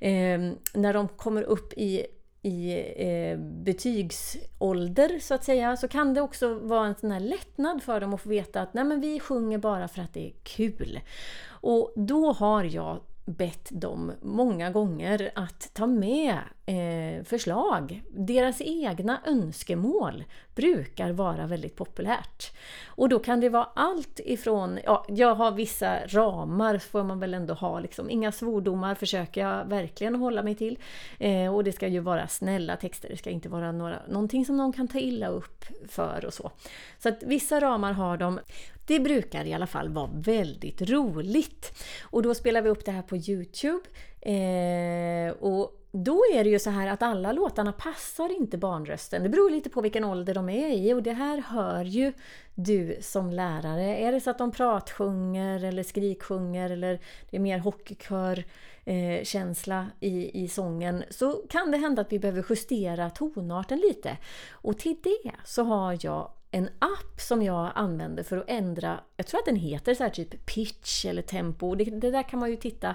Eh, 0.00 0.40
när 0.74 0.92
de 0.92 1.08
kommer 1.08 1.42
upp 1.42 1.72
i 1.72 2.06
i 2.44 2.84
eh, 2.96 3.38
betygsålder 3.38 5.18
så 5.18 5.34
att 5.34 5.44
säga 5.44 5.76
så 5.76 5.88
kan 5.88 6.14
det 6.14 6.20
också 6.20 6.54
vara 6.54 6.86
en 6.86 6.94
sån 6.94 7.10
här 7.10 7.20
lättnad 7.20 7.82
för 7.82 8.00
dem 8.00 8.14
att 8.14 8.20
få 8.20 8.28
veta 8.28 8.60
att 8.60 8.74
nej 8.74 8.84
men 8.84 9.00
vi 9.00 9.20
sjunger 9.20 9.58
bara 9.58 9.88
för 9.88 10.02
att 10.02 10.14
det 10.14 10.26
är 10.26 10.32
kul. 10.42 11.00
Och 11.48 11.92
då 11.96 12.32
har 12.32 12.64
jag 12.64 13.00
bett 13.24 13.68
dem 13.72 14.12
många 14.22 14.70
gånger 14.70 15.30
att 15.34 15.70
ta 15.74 15.86
med 15.86 16.38
eh, 16.66 17.24
förslag. 17.24 18.02
Deras 18.10 18.60
egna 18.60 19.20
önskemål 19.26 20.24
brukar 20.54 21.12
vara 21.12 21.46
väldigt 21.46 21.76
populärt. 21.76 22.52
Och 22.86 23.08
då 23.08 23.18
kan 23.18 23.40
det 23.40 23.48
vara 23.48 23.68
allt 23.74 24.20
ifrån, 24.24 24.78
ja, 24.84 25.04
jag 25.08 25.34
har 25.34 25.52
vissa 25.52 26.06
ramar 26.06 26.78
får 26.78 27.04
man 27.04 27.20
väl 27.20 27.34
ändå 27.34 27.54
ha, 27.54 27.80
liksom. 27.80 28.10
inga 28.10 28.32
svordomar 28.32 28.94
försöker 28.94 29.40
jag 29.40 29.64
verkligen 29.64 30.14
hålla 30.14 30.42
mig 30.42 30.54
till. 30.54 30.78
Eh, 31.18 31.54
och 31.54 31.64
det 31.64 31.72
ska 31.72 31.88
ju 31.88 32.00
vara 32.00 32.28
snälla 32.28 32.76
texter, 32.76 33.08
det 33.08 33.16
ska 33.16 33.30
inte 33.30 33.48
vara 33.48 33.72
några, 33.72 33.98
någonting 34.08 34.46
som 34.46 34.56
någon 34.56 34.72
kan 34.72 34.88
ta 34.88 34.98
illa 34.98 35.28
upp 35.28 35.64
för 35.88 36.24
och 36.24 36.34
så. 36.34 36.50
Så 36.98 37.08
att 37.08 37.22
vissa 37.22 37.60
ramar 37.60 37.92
har 37.92 38.16
de. 38.16 38.40
Det 38.86 39.00
brukar 39.00 39.44
i 39.44 39.54
alla 39.54 39.66
fall 39.66 39.88
vara 39.88 40.10
väldigt 40.14 40.82
roligt. 40.82 41.84
Och 42.02 42.22
då 42.22 42.34
spelar 42.34 42.62
vi 42.62 42.68
upp 42.68 42.84
det 42.84 42.92
här 42.92 43.02
på 43.02 43.16
Youtube. 43.16 43.84
Eh, 44.20 45.32
och 45.32 45.84
då 45.96 46.22
är 46.32 46.44
det 46.44 46.50
ju 46.50 46.58
så 46.58 46.70
här 46.70 46.86
att 46.86 47.02
alla 47.02 47.32
låtarna 47.32 47.72
passar 47.72 48.36
inte 48.36 48.58
barnrösten. 48.58 49.22
Det 49.22 49.28
beror 49.28 49.50
lite 49.50 49.70
på 49.70 49.80
vilken 49.80 50.04
ålder 50.04 50.34
de 50.34 50.48
är 50.48 50.68
i 50.68 50.92
och 50.92 51.02
det 51.02 51.12
här 51.12 51.38
hör 51.38 51.84
ju 51.84 52.12
du 52.54 52.98
som 53.00 53.30
lärare. 53.30 53.96
Är 53.96 54.12
det 54.12 54.20
så 54.20 54.30
att 54.30 54.38
de 54.38 54.50
pratsjunger 54.50 55.64
eller 55.64 55.82
skriksjunger 55.82 56.70
eller 56.70 57.00
det 57.30 57.36
är 57.36 57.40
mer 57.40 57.58
hockeykörkänsla 57.58 59.86
eh, 60.00 60.08
i, 60.08 60.44
i 60.44 60.48
sången 60.48 61.04
så 61.10 61.32
kan 61.32 61.70
det 61.70 61.76
hända 61.76 62.02
att 62.02 62.12
vi 62.12 62.18
behöver 62.18 62.44
justera 62.50 63.10
tonarten 63.10 63.78
lite. 63.78 64.16
Och 64.52 64.78
till 64.78 64.96
det 65.02 65.32
så 65.44 65.62
har 65.62 65.98
jag 66.00 66.30
en 66.54 66.68
app 66.78 67.20
som 67.20 67.42
jag 67.42 67.72
använder 67.74 68.22
för 68.22 68.36
att 68.36 68.50
ändra, 68.50 69.00
jag 69.16 69.26
tror 69.26 69.40
att 69.40 69.46
den 69.46 69.56
heter 69.56 69.94
så 69.94 70.02
här 70.02 70.10
typ 70.10 70.46
pitch 70.46 71.04
eller 71.04 71.22
tempo. 71.22 71.74
Det, 71.74 71.84
det 71.84 72.10
där 72.10 72.22
kan 72.22 72.38
man 72.38 72.50
ju 72.50 72.56
titta, 72.56 72.94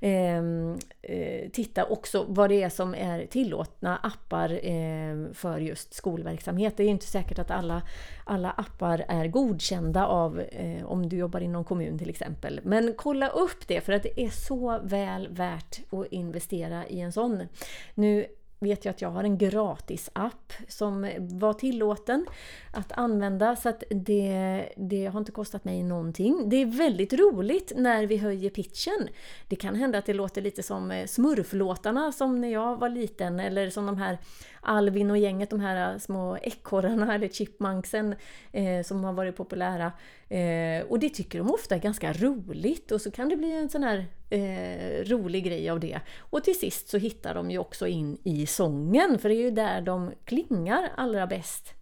ehm, 0.00 0.78
eh, 1.02 1.50
titta 1.50 1.84
också 1.84 2.24
vad 2.28 2.50
det 2.50 2.62
är 2.62 2.68
som 2.68 2.94
är 2.94 3.26
tillåtna 3.26 3.96
appar 3.96 4.66
eh, 4.66 5.32
för 5.32 5.58
just 5.58 5.94
skolverksamhet. 5.94 6.76
Det 6.76 6.82
är 6.82 6.88
inte 6.88 7.06
säkert 7.06 7.38
att 7.38 7.50
alla, 7.50 7.82
alla 8.24 8.50
appar 8.50 9.04
är 9.08 9.26
godkända 9.26 10.06
av 10.06 10.40
eh, 10.40 10.84
om 10.84 11.08
du 11.08 11.16
jobbar 11.16 11.40
i 11.40 11.48
någon 11.48 11.64
kommun 11.64 11.98
till 11.98 12.10
exempel. 12.10 12.60
Men 12.64 12.94
kolla 12.96 13.28
upp 13.28 13.68
det 13.68 13.80
för 13.80 13.92
att 13.92 14.02
det 14.02 14.20
är 14.20 14.30
så 14.30 14.80
väl 14.82 15.28
värt 15.28 15.80
att 15.92 16.06
investera 16.10 16.86
i 16.86 17.00
en 17.00 17.12
sån. 17.12 17.48
Nu 17.94 18.26
vet 18.60 18.84
jag 18.84 18.92
att 18.92 19.02
jag 19.02 19.10
har 19.10 19.24
en 19.24 19.38
gratis 19.38 20.10
app 20.12 20.52
som 20.68 21.10
var 21.18 21.52
tillåten 21.52 22.26
att 22.72 22.92
använda 22.92 23.56
så 23.56 23.68
att 23.68 23.84
det, 23.90 24.68
det 24.76 25.06
har 25.06 25.18
inte 25.18 25.32
kostat 25.32 25.64
mig 25.64 25.82
någonting. 25.82 26.48
Det 26.48 26.56
är 26.56 26.66
väldigt 26.66 27.12
roligt 27.12 27.72
när 27.76 28.06
vi 28.06 28.16
höjer 28.16 28.50
pitchen. 28.50 29.08
Det 29.48 29.56
kan 29.56 29.74
hända 29.74 29.98
att 29.98 30.06
det 30.06 30.14
låter 30.14 30.42
lite 30.42 30.62
som 30.62 30.90
eh, 30.90 31.06
smurflåtarna 31.06 32.12
som 32.12 32.40
när 32.40 32.48
jag 32.48 32.76
var 32.76 32.88
liten 32.88 33.40
eller 33.40 33.70
som 33.70 33.86
de 33.86 33.96
här 33.96 34.18
Alvin 34.60 35.10
och 35.10 35.18
gänget, 35.18 35.50
de 35.50 35.60
här 35.60 35.98
små 35.98 36.36
ekorrarna 36.42 37.14
eller 37.14 37.28
chipmunksen 37.28 38.14
eh, 38.52 38.82
som 38.84 39.04
har 39.04 39.12
varit 39.12 39.36
populära. 39.36 39.92
Eh, 40.28 40.86
och 40.88 40.98
det 40.98 41.08
tycker 41.08 41.38
de 41.38 41.50
ofta 41.50 41.74
är 41.74 41.78
ganska 41.78 42.12
roligt 42.12 42.92
och 42.92 43.00
så 43.00 43.10
kan 43.10 43.28
det 43.28 43.36
bli 43.36 43.52
en 43.52 43.68
sån 43.68 43.82
här 43.82 44.06
eh, 44.30 45.04
rolig 45.04 45.44
grej 45.44 45.70
av 45.70 45.80
det. 45.80 46.00
Och 46.18 46.44
till 46.44 46.58
sist 46.58 46.88
så 46.88 46.98
hittar 46.98 47.34
de 47.34 47.50
ju 47.50 47.58
också 47.58 47.86
in 47.86 48.18
i 48.24 48.46
sången, 48.46 49.18
för 49.18 49.28
det 49.28 49.34
är 49.34 49.42
ju 49.42 49.50
där 49.50 49.80
de 49.80 50.12
klingar 50.24 50.92
allra 50.96 51.26
bäst. 51.26 51.74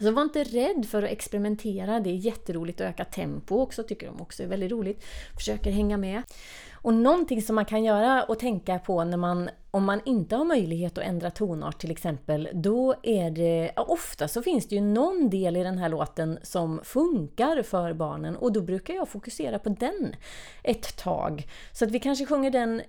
Så 0.00 0.10
var 0.10 0.22
inte 0.22 0.44
rädd 0.44 0.86
för 0.90 1.02
att 1.02 1.10
experimentera. 1.10 2.00
Det 2.00 2.10
är 2.10 2.14
jätteroligt 2.14 2.80
att 2.80 2.86
öka 2.86 3.04
tempo 3.04 3.58
också, 3.58 3.82
tycker 3.82 4.06
de 4.06 4.20
också 4.20 4.42
är 4.42 4.46
väldigt 4.46 4.70
roligt. 4.70 5.04
Försöker 5.36 5.70
hänga 5.70 5.96
med. 5.96 6.22
Och 6.82 6.94
någonting 6.94 7.42
som 7.42 7.54
man 7.54 7.64
kan 7.64 7.84
göra 7.84 8.22
och 8.22 8.38
tänka 8.38 8.78
på 8.78 9.04
när 9.04 9.16
man, 9.16 9.50
om 9.70 9.84
man 9.84 10.00
inte 10.04 10.36
har 10.36 10.44
möjlighet 10.44 10.98
att 10.98 11.04
ändra 11.04 11.30
tonart 11.30 11.80
till 11.80 11.90
exempel, 11.90 12.48
då 12.52 12.94
är 13.02 13.30
det, 13.30 13.72
ofta 13.76 14.28
så 14.28 14.42
finns 14.42 14.68
det 14.68 14.74
ju 14.74 14.80
någon 14.80 15.30
del 15.30 15.56
i 15.56 15.62
den 15.62 15.78
här 15.78 15.88
låten 15.88 16.38
som 16.42 16.80
funkar 16.84 17.62
för 17.62 17.92
barnen 17.92 18.36
och 18.36 18.52
då 18.52 18.62
brukar 18.62 18.94
jag 18.94 19.08
fokusera 19.08 19.58
på 19.58 19.68
den 19.68 20.16
ett 20.62 20.96
tag. 20.96 21.46
Så 21.72 21.84
att 21.84 21.90
vi 21.90 22.00
kanske 22.00 22.26
sjunger 22.26 22.50
den 22.50 22.82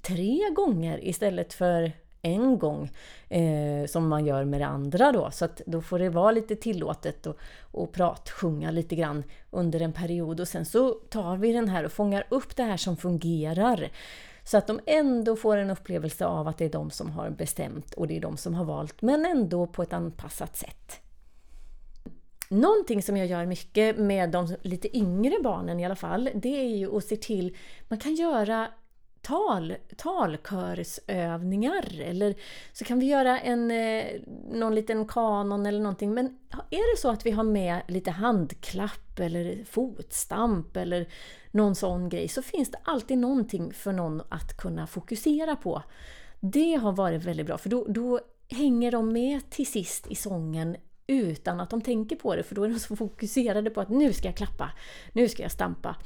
tre 0.00 0.50
gånger 0.56 1.08
istället 1.08 1.52
för 1.54 1.92
en 2.22 2.58
gång 2.58 2.90
eh, 3.28 3.86
som 3.86 4.08
man 4.08 4.26
gör 4.26 4.44
med 4.44 4.60
det 4.60 4.66
andra 4.66 5.12
då. 5.12 5.30
Så 5.30 5.44
att 5.44 5.60
då 5.66 5.82
får 5.82 5.98
det 5.98 6.08
vara 6.08 6.32
lite 6.32 6.56
tillåtet 6.56 7.26
och, 7.26 7.36
och 7.60 7.92
pratsjunga 7.92 8.70
lite 8.70 8.96
grann 8.96 9.24
under 9.50 9.80
en 9.80 9.92
period 9.92 10.40
och 10.40 10.48
sen 10.48 10.64
så 10.64 10.90
tar 10.92 11.36
vi 11.36 11.52
den 11.52 11.68
här 11.68 11.84
och 11.84 11.92
fångar 11.92 12.26
upp 12.28 12.56
det 12.56 12.62
här 12.62 12.76
som 12.76 12.96
fungerar. 12.96 13.90
Så 14.44 14.58
att 14.58 14.66
de 14.66 14.80
ändå 14.86 15.36
får 15.36 15.56
en 15.56 15.70
upplevelse 15.70 16.26
av 16.26 16.48
att 16.48 16.58
det 16.58 16.64
är 16.64 16.70
de 16.70 16.90
som 16.90 17.10
har 17.10 17.30
bestämt 17.30 17.94
och 17.94 18.06
det 18.06 18.16
är 18.16 18.20
de 18.20 18.36
som 18.36 18.54
har 18.54 18.64
valt, 18.64 19.02
men 19.02 19.24
ändå 19.26 19.66
på 19.66 19.82
ett 19.82 19.92
anpassat 19.92 20.56
sätt. 20.56 21.00
Någonting 22.48 23.02
som 23.02 23.16
jag 23.16 23.26
gör 23.26 23.46
mycket 23.46 23.98
med 23.98 24.30
de 24.30 24.56
lite 24.62 24.96
yngre 24.96 25.34
barnen 25.42 25.80
i 25.80 25.84
alla 25.84 25.96
fall, 25.96 26.30
det 26.34 26.60
är 26.60 26.76
ju 26.76 26.96
att 26.96 27.04
se 27.04 27.16
till, 27.16 27.56
man 27.88 27.98
kan 27.98 28.14
göra 28.14 28.68
tal, 29.22 29.74
talkörsövningar 29.96 32.00
eller 32.00 32.34
så 32.72 32.84
kan 32.84 32.98
vi 32.98 33.06
göra 33.06 33.40
en, 33.40 33.70
eh, 33.70 34.04
någon 34.52 34.74
liten 34.74 35.06
kanon 35.06 35.66
eller 35.66 35.80
någonting. 35.80 36.14
Men 36.14 36.38
är 36.70 36.94
det 36.94 37.00
så 37.00 37.10
att 37.10 37.26
vi 37.26 37.30
har 37.30 37.44
med 37.44 37.82
lite 37.88 38.10
handklapp 38.10 39.18
eller 39.18 39.64
fotstamp 39.64 40.76
eller 40.76 41.08
någon 41.50 41.74
sån 41.74 42.08
grej 42.08 42.28
så 42.28 42.42
finns 42.42 42.70
det 42.70 42.78
alltid 42.84 43.18
någonting 43.18 43.72
för 43.72 43.92
någon 43.92 44.22
att 44.28 44.56
kunna 44.56 44.86
fokusera 44.86 45.56
på. 45.56 45.82
Det 46.40 46.74
har 46.74 46.92
varit 46.92 47.24
väldigt 47.24 47.46
bra 47.46 47.58
för 47.58 47.68
då, 47.68 47.86
då 47.88 48.20
hänger 48.48 48.92
de 48.92 49.12
med 49.12 49.50
till 49.50 49.66
sist 49.66 50.06
i 50.06 50.14
sången 50.14 50.76
utan 51.06 51.60
att 51.60 51.70
de 51.70 51.80
tänker 51.80 52.16
på 52.16 52.36
det 52.36 52.42
för 52.42 52.54
då 52.54 52.64
är 52.64 52.68
de 52.68 52.78
så 52.78 52.96
fokuserade 52.96 53.70
på 53.70 53.80
att 53.80 53.88
nu 53.88 54.12
ska 54.12 54.28
jag 54.28 54.36
klappa, 54.36 54.72
nu 55.12 55.28
ska 55.28 55.42
jag 55.42 55.52
stampa. 55.52 55.96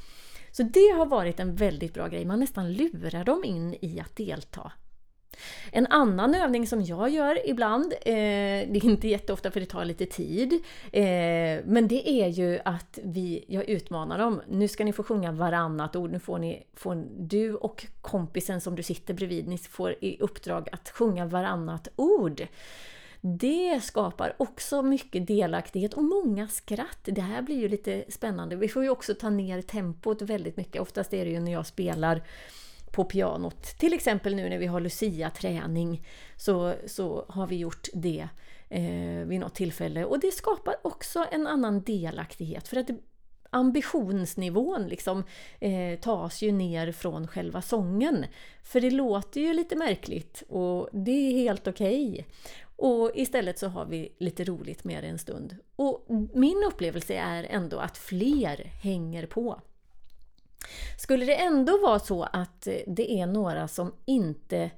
Så 0.57 0.63
det 0.63 0.93
har 0.97 1.05
varit 1.05 1.39
en 1.39 1.55
väldigt 1.55 1.93
bra 1.93 2.07
grej, 2.07 2.25
man 2.25 2.39
nästan 2.39 2.73
lurar 2.73 3.23
dem 3.23 3.43
in 3.43 3.75
i 3.81 3.99
att 3.99 4.15
delta. 4.15 4.71
En 5.71 5.87
annan 5.87 6.35
övning 6.35 6.67
som 6.67 6.81
jag 6.81 7.09
gör 7.09 7.49
ibland, 7.49 7.93
eh, 7.93 8.13
det 8.71 8.77
är 8.77 8.85
inte 8.85 9.07
jätteofta 9.07 9.51
för 9.51 9.59
det 9.59 9.65
tar 9.65 9.85
lite 9.85 10.05
tid, 10.05 10.53
eh, 10.91 11.63
men 11.65 11.87
det 11.87 12.09
är 12.09 12.27
ju 12.27 12.59
att 12.65 12.99
vi, 13.03 13.45
jag 13.47 13.69
utmanar 13.69 14.17
dem. 14.17 14.41
Nu 14.47 14.67
ska 14.67 14.85
ni 14.85 14.93
få 14.93 15.03
sjunga 15.03 15.31
varannat 15.31 15.95
ord, 15.95 16.11
nu 16.11 16.19
får, 16.19 16.39
ni, 16.39 16.63
får 16.73 17.05
du 17.17 17.55
och 17.55 17.85
kompisen 18.01 18.61
som 18.61 18.75
du 18.75 18.83
sitter 18.83 19.13
bredvid, 19.13 19.47
ni 19.47 19.57
får 19.57 19.95
i 20.01 20.17
uppdrag 20.19 20.69
att 20.71 20.89
sjunga 20.89 21.25
varannat 21.25 21.87
ord. 21.95 22.47
Det 23.21 23.83
skapar 23.83 24.35
också 24.37 24.81
mycket 24.81 25.27
delaktighet 25.27 25.93
och 25.93 26.03
många 26.03 26.47
skratt. 26.47 26.99
Det 27.03 27.21
här 27.21 27.41
blir 27.41 27.57
ju 27.57 27.69
lite 27.69 28.05
spännande. 28.09 28.55
Vi 28.55 28.67
får 28.67 28.83
ju 28.83 28.89
också 28.89 29.15
ta 29.15 29.29
ner 29.29 29.61
tempot 29.61 30.21
väldigt 30.21 30.57
mycket. 30.57 30.81
Oftast 30.81 31.13
är 31.13 31.25
det 31.25 31.31
ju 31.31 31.39
när 31.39 31.51
jag 31.51 31.65
spelar 31.65 32.23
på 32.91 33.03
pianot. 33.03 33.63
Till 33.63 33.93
exempel 33.93 34.35
nu 34.35 34.49
när 34.49 34.57
vi 34.57 34.65
har 34.65 34.79
Lucia-träning 34.79 36.07
så, 36.37 36.73
så 36.85 37.25
har 37.29 37.47
vi 37.47 37.55
gjort 37.55 37.87
det 37.93 38.27
eh, 38.69 39.25
vid 39.25 39.39
något 39.39 39.55
tillfälle. 39.55 40.05
Och 40.05 40.19
det 40.19 40.31
skapar 40.31 40.75
också 40.81 41.25
en 41.31 41.47
annan 41.47 41.81
delaktighet 41.81 42.67
för 42.67 42.77
att 42.77 42.89
ambitionsnivån 43.49 44.87
liksom 44.87 45.23
eh, 45.59 45.99
tas 45.99 46.41
ju 46.41 46.51
ner 46.51 46.91
från 46.91 47.27
själva 47.27 47.61
sången. 47.61 48.25
För 48.63 48.81
det 48.81 48.91
låter 48.91 49.41
ju 49.41 49.53
lite 49.53 49.75
märkligt 49.75 50.43
och 50.49 50.89
det 50.91 51.11
är 51.11 51.31
helt 51.31 51.67
okej. 51.67 52.11
Okay. 52.11 52.23
Och 52.77 53.11
istället 53.15 53.59
så 53.59 53.67
har 53.67 53.85
vi 53.85 54.15
lite 54.17 54.43
roligt 54.43 54.83
med 54.83 55.03
det 55.03 55.07
en 55.07 55.19
stund. 55.19 55.55
Och 55.75 56.05
min 56.33 56.63
upplevelse 56.67 57.13
är 57.13 57.43
ändå 57.43 57.77
att 57.77 57.97
fler 57.97 58.71
hänger 58.83 59.25
på. 59.25 59.61
Skulle 60.97 61.25
det 61.25 61.35
ändå 61.35 61.77
vara 61.77 61.99
så 61.99 62.23
att 62.23 62.67
det 62.87 63.11
är 63.11 63.25
några 63.25 63.67
som 63.67 63.93
inte 64.05 64.71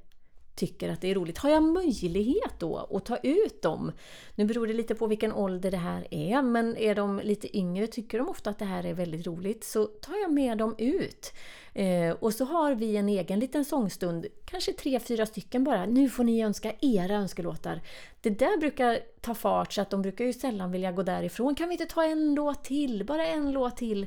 tycker 0.55 0.89
att 0.89 1.01
det 1.01 1.11
är 1.11 1.15
roligt. 1.15 1.37
Har 1.37 1.49
jag 1.49 1.63
möjlighet 1.63 2.59
då 2.59 2.77
att 2.77 3.05
ta 3.05 3.17
ut 3.17 3.61
dem? 3.61 3.91
Nu 4.35 4.45
beror 4.45 4.67
det 4.67 4.73
lite 4.73 4.95
på 4.95 5.07
vilken 5.07 5.33
ålder 5.33 5.71
det 5.71 5.77
här 5.77 6.07
är, 6.11 6.41
men 6.41 6.77
är 6.77 6.95
de 6.95 7.19
lite 7.19 7.57
yngre 7.57 7.87
tycker 7.87 8.17
de 8.17 8.29
ofta 8.29 8.49
att 8.49 8.59
det 8.59 8.65
här 8.65 8.85
är 8.85 8.93
väldigt 8.93 9.27
roligt 9.27 9.63
så 9.63 9.85
tar 9.85 10.15
jag 10.21 10.33
med 10.33 10.57
dem 10.57 10.75
ut. 10.77 11.33
Eh, 11.73 12.11
och 12.11 12.33
så 12.33 12.45
har 12.45 12.75
vi 12.75 12.97
en 12.97 13.09
egen 13.09 13.39
liten 13.39 13.65
sångstund, 13.65 14.25
kanske 14.45 14.73
tre, 14.73 14.99
fyra 14.99 15.25
stycken 15.25 15.63
bara. 15.63 15.85
Nu 15.85 16.09
får 16.09 16.23
ni 16.23 16.43
önska 16.43 16.73
era 16.81 17.15
önskelåtar. 17.15 17.81
Det 18.21 18.29
där 18.29 18.57
brukar 18.57 18.99
ta 19.21 19.35
fart 19.35 19.73
så 19.73 19.81
att 19.81 19.89
de 19.89 20.01
brukar 20.01 20.25
ju 20.25 20.33
sällan 20.33 20.71
vilja 20.71 20.91
gå 20.91 21.03
därifrån. 21.03 21.55
Kan 21.55 21.69
vi 21.69 21.73
inte 21.73 21.85
ta 21.85 22.03
en 22.03 22.33
låt 22.33 22.63
till? 22.63 23.05
Bara 23.05 23.27
en 23.27 23.51
låt 23.51 23.77
till? 23.77 24.03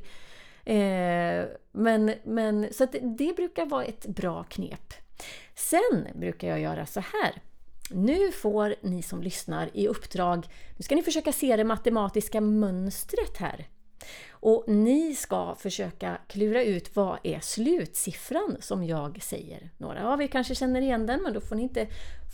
Eh, 0.64 1.44
men, 1.72 2.14
men, 2.24 2.72
så 2.72 2.86
det, 2.86 2.98
det 2.98 3.36
brukar 3.36 3.66
vara 3.66 3.84
ett 3.84 4.06
bra 4.06 4.44
knep. 4.44 4.94
Sen 5.54 6.08
brukar 6.14 6.48
jag 6.48 6.60
göra 6.60 6.86
så 6.86 7.00
här. 7.00 7.42
Nu 7.90 8.32
får 8.32 8.74
ni 8.80 9.02
som 9.02 9.22
lyssnar 9.22 9.70
i 9.72 9.88
uppdrag, 9.88 10.48
nu 10.76 10.82
ska 10.82 10.94
ni 10.94 11.02
försöka 11.02 11.32
se 11.32 11.56
det 11.56 11.64
matematiska 11.64 12.40
mönstret 12.40 13.36
här. 13.36 13.66
Och 14.44 14.64
ni 14.66 15.14
ska 15.14 15.54
försöka 15.58 16.18
klura 16.28 16.62
ut 16.62 16.96
vad 16.96 17.18
är 17.22 17.40
slutsiffran 17.40 18.56
som 18.60 18.84
jag 18.84 19.22
säger. 19.22 19.70
Några 19.78 20.12
av 20.12 20.22
er 20.22 20.26
kanske 20.26 20.54
känner 20.54 20.80
igen 20.80 21.06
den, 21.06 21.22
men 21.22 21.32
då 21.32 21.40
får 21.40 21.56
ni 21.56 21.62
inte 21.62 21.86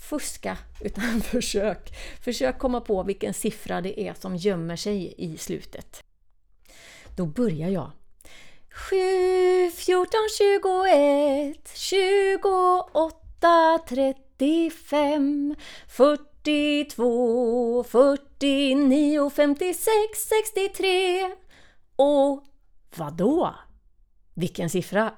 fuska 0.09 0.57
utan 0.81 1.21
försök. 1.21 1.89
Försök 2.23 2.59
komma 2.59 2.81
på 2.81 3.03
vilken 3.03 3.33
siffra 3.33 3.81
det 3.81 3.99
är 3.99 4.13
som 4.13 4.35
gömmer 4.35 4.75
sig 4.75 5.13
i 5.17 5.37
slutet. 5.37 6.03
Då 7.15 7.25
börjar 7.25 7.69
jag. 7.69 7.91
7, 8.71 9.71
14, 9.71 10.11
21, 10.37 11.71
28, 11.75 13.79
35, 13.87 15.55
42, 15.87 17.83
49, 17.83 19.29
56, 19.29 19.89
63 20.29 21.35
och 21.99 22.43
vadå? 22.97 23.55
Vilken 24.33 24.69
siffra? 24.69 25.13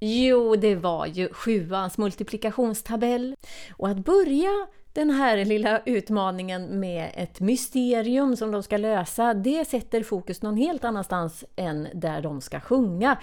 Jo, 0.00 0.56
det 0.56 0.74
var 0.74 1.06
ju 1.06 1.32
sjuans 1.32 1.98
multiplikationstabell. 1.98 3.34
Och 3.76 3.88
att 3.88 4.04
börja 4.04 4.50
den 4.92 5.10
här 5.10 5.44
lilla 5.44 5.82
utmaningen 5.86 6.80
med 6.80 7.10
ett 7.14 7.40
mysterium 7.40 8.36
som 8.36 8.50
de 8.50 8.62
ska 8.62 8.76
lösa, 8.76 9.34
det 9.34 9.64
sätter 9.64 10.02
fokus 10.02 10.42
någon 10.42 10.56
helt 10.56 10.84
annanstans 10.84 11.44
än 11.56 11.88
där 11.94 12.22
de 12.22 12.40
ska 12.40 12.60
sjunga. 12.60 13.18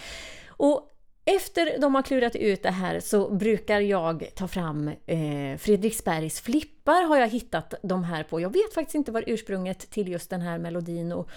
Och 0.48 0.97
efter 1.30 1.80
de 1.80 1.96
har 1.96 2.02
klurat 2.02 2.36
ut 2.36 2.64
det 2.64 2.72
här 2.72 3.00
så 3.00 3.30
brukar 3.30 3.80
jag 3.80 4.30
ta 4.36 4.48
fram 4.48 4.88
eh, 4.88 5.58
Fredriksbergs 5.58 6.42
flippar 6.42 7.04
har 7.08 7.18
jag 7.18 7.28
hittat 7.28 7.74
de 7.84 8.04
här 8.04 8.24
på. 8.24 8.42
Jag 8.42 8.54
vet 8.54 8.74
faktiskt 8.74 8.96
inte 8.96 9.12
var 9.12 9.24
ursprunget 9.28 9.80
till 9.92 10.08
just 10.08 10.30
den 10.30 10.42
här 10.42 10.58
melodin 10.58 11.12
och 11.12 11.30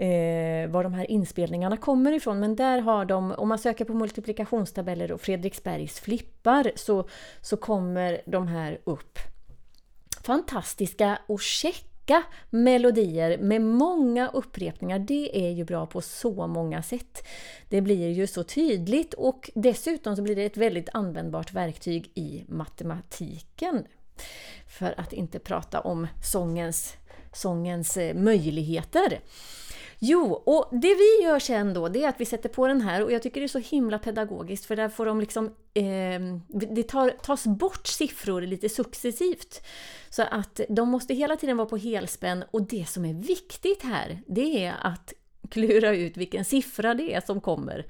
eh, 0.00 0.70
var 0.70 0.84
de 0.84 0.94
här 0.94 1.10
inspelningarna 1.10 1.76
kommer 1.76 2.12
ifrån. 2.12 2.40
Men 2.40 2.56
där 2.56 2.78
har 2.80 3.04
de, 3.04 3.32
om 3.32 3.48
man 3.48 3.58
söker 3.58 3.84
på 3.84 3.94
multiplikationstabeller 3.94 5.12
och 5.12 5.20
Fredriksbergs 5.20 6.00
flippar 6.00 6.72
så, 6.74 7.08
så 7.40 7.56
kommer 7.56 8.20
de 8.26 8.48
här 8.48 8.78
upp. 8.84 9.18
Fantastiska 10.22 11.18
och 11.26 11.40
check 11.40 11.95
mjuka 12.06 12.22
melodier 12.50 13.38
med 13.38 13.62
många 13.62 14.28
upprepningar, 14.28 14.98
det 14.98 15.46
är 15.46 15.50
ju 15.50 15.64
bra 15.64 15.86
på 15.86 16.00
så 16.00 16.46
många 16.46 16.82
sätt. 16.82 17.26
Det 17.68 17.80
blir 17.80 18.08
ju 18.08 18.26
så 18.26 18.44
tydligt 18.44 19.14
och 19.14 19.50
dessutom 19.54 20.16
så 20.16 20.22
blir 20.22 20.36
det 20.36 20.44
ett 20.44 20.56
väldigt 20.56 20.88
användbart 20.92 21.52
verktyg 21.52 22.10
i 22.14 22.44
matematiken. 22.48 23.86
För 24.68 25.00
att 25.00 25.12
inte 25.12 25.38
prata 25.38 25.80
om 25.80 26.06
sångens, 26.24 26.96
sångens 27.32 27.96
eh, 27.96 28.14
möjligheter. 28.14 29.20
Jo, 29.98 30.32
och 30.32 30.68
det 30.72 30.94
vi 30.94 31.24
gör 31.24 31.38
sen 31.38 31.74
då, 31.74 31.88
det 31.88 32.04
är 32.04 32.08
att 32.08 32.20
vi 32.20 32.24
sätter 32.24 32.48
på 32.48 32.66
den 32.66 32.80
här 32.80 33.04
och 33.04 33.12
jag 33.12 33.22
tycker 33.22 33.40
det 33.40 33.46
är 33.46 33.48
så 33.48 33.58
himla 33.58 33.98
pedagogiskt 33.98 34.64
för 34.64 34.76
där 34.76 34.88
får 34.88 35.06
de 35.06 35.20
liksom... 35.20 35.46
Eh, 35.74 36.20
det 36.48 36.82
tar, 36.82 37.10
tas 37.10 37.44
bort 37.46 37.86
siffror 37.86 38.40
lite 38.42 38.68
successivt. 38.68 39.62
Så 40.10 40.22
att 40.22 40.60
de 40.68 40.88
måste 40.88 41.14
hela 41.14 41.36
tiden 41.36 41.56
vara 41.56 41.68
på 41.68 41.76
helspänn 41.76 42.44
och 42.50 42.62
det 42.62 42.88
som 42.88 43.04
är 43.04 43.14
viktigt 43.14 43.82
här, 43.82 44.22
det 44.26 44.66
är 44.66 44.74
att 44.82 45.12
klura 45.50 45.94
ut 45.94 46.16
vilken 46.16 46.44
siffra 46.44 46.94
det 46.94 47.14
är 47.14 47.20
som 47.20 47.40
kommer. 47.40 47.86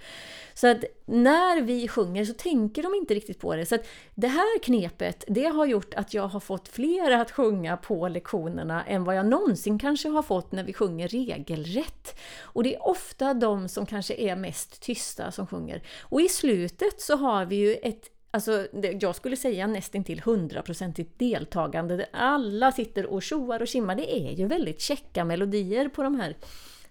Så 0.54 0.66
att 0.66 0.84
när 1.04 1.60
vi 1.60 1.88
sjunger 1.88 2.24
så 2.24 2.32
tänker 2.32 2.82
de 2.82 2.94
inte 2.94 3.14
riktigt 3.14 3.40
på 3.40 3.56
det. 3.56 3.66
Så 3.66 3.74
att 3.74 3.88
det 4.14 4.28
här 4.28 4.58
knepet, 4.62 5.24
det 5.28 5.44
har 5.44 5.66
gjort 5.66 5.94
att 5.94 6.14
jag 6.14 6.28
har 6.28 6.40
fått 6.40 6.68
fler 6.68 7.10
att 7.10 7.30
sjunga 7.30 7.76
på 7.76 8.08
lektionerna 8.08 8.84
än 8.84 9.04
vad 9.04 9.16
jag 9.16 9.26
någonsin 9.26 9.78
kanske 9.78 10.08
har 10.08 10.22
fått 10.22 10.52
när 10.52 10.64
vi 10.64 10.72
sjunger 10.72 11.08
regelrätt. 11.08 12.18
Och 12.40 12.62
det 12.62 12.74
är 12.74 12.88
ofta 12.88 13.34
de 13.34 13.68
som 13.68 13.86
kanske 13.86 14.14
är 14.14 14.36
mest 14.36 14.82
tysta 14.82 15.30
som 15.32 15.46
sjunger. 15.46 15.82
Och 16.02 16.20
i 16.20 16.28
slutet 16.28 17.00
så 17.00 17.16
har 17.16 17.44
vi 17.44 17.56
ju 17.56 17.74
ett 17.74 18.10
Alltså, 18.30 18.66
jag 19.00 19.16
skulle 19.16 19.36
säga 19.36 19.66
nästintill 19.66 20.20
hundraprocentigt 20.20 21.18
deltagande. 21.18 22.06
Alla 22.12 22.72
sitter 22.72 23.06
och 23.06 23.22
tjoar 23.22 23.62
och 23.62 23.68
kimmar. 23.68 23.94
Det 23.94 24.16
är 24.16 24.32
ju 24.32 24.46
väldigt 24.46 24.80
käcka 24.80 25.24
melodier 25.24 25.88
på 25.88 26.02
de 26.02 26.20
här 26.20 26.36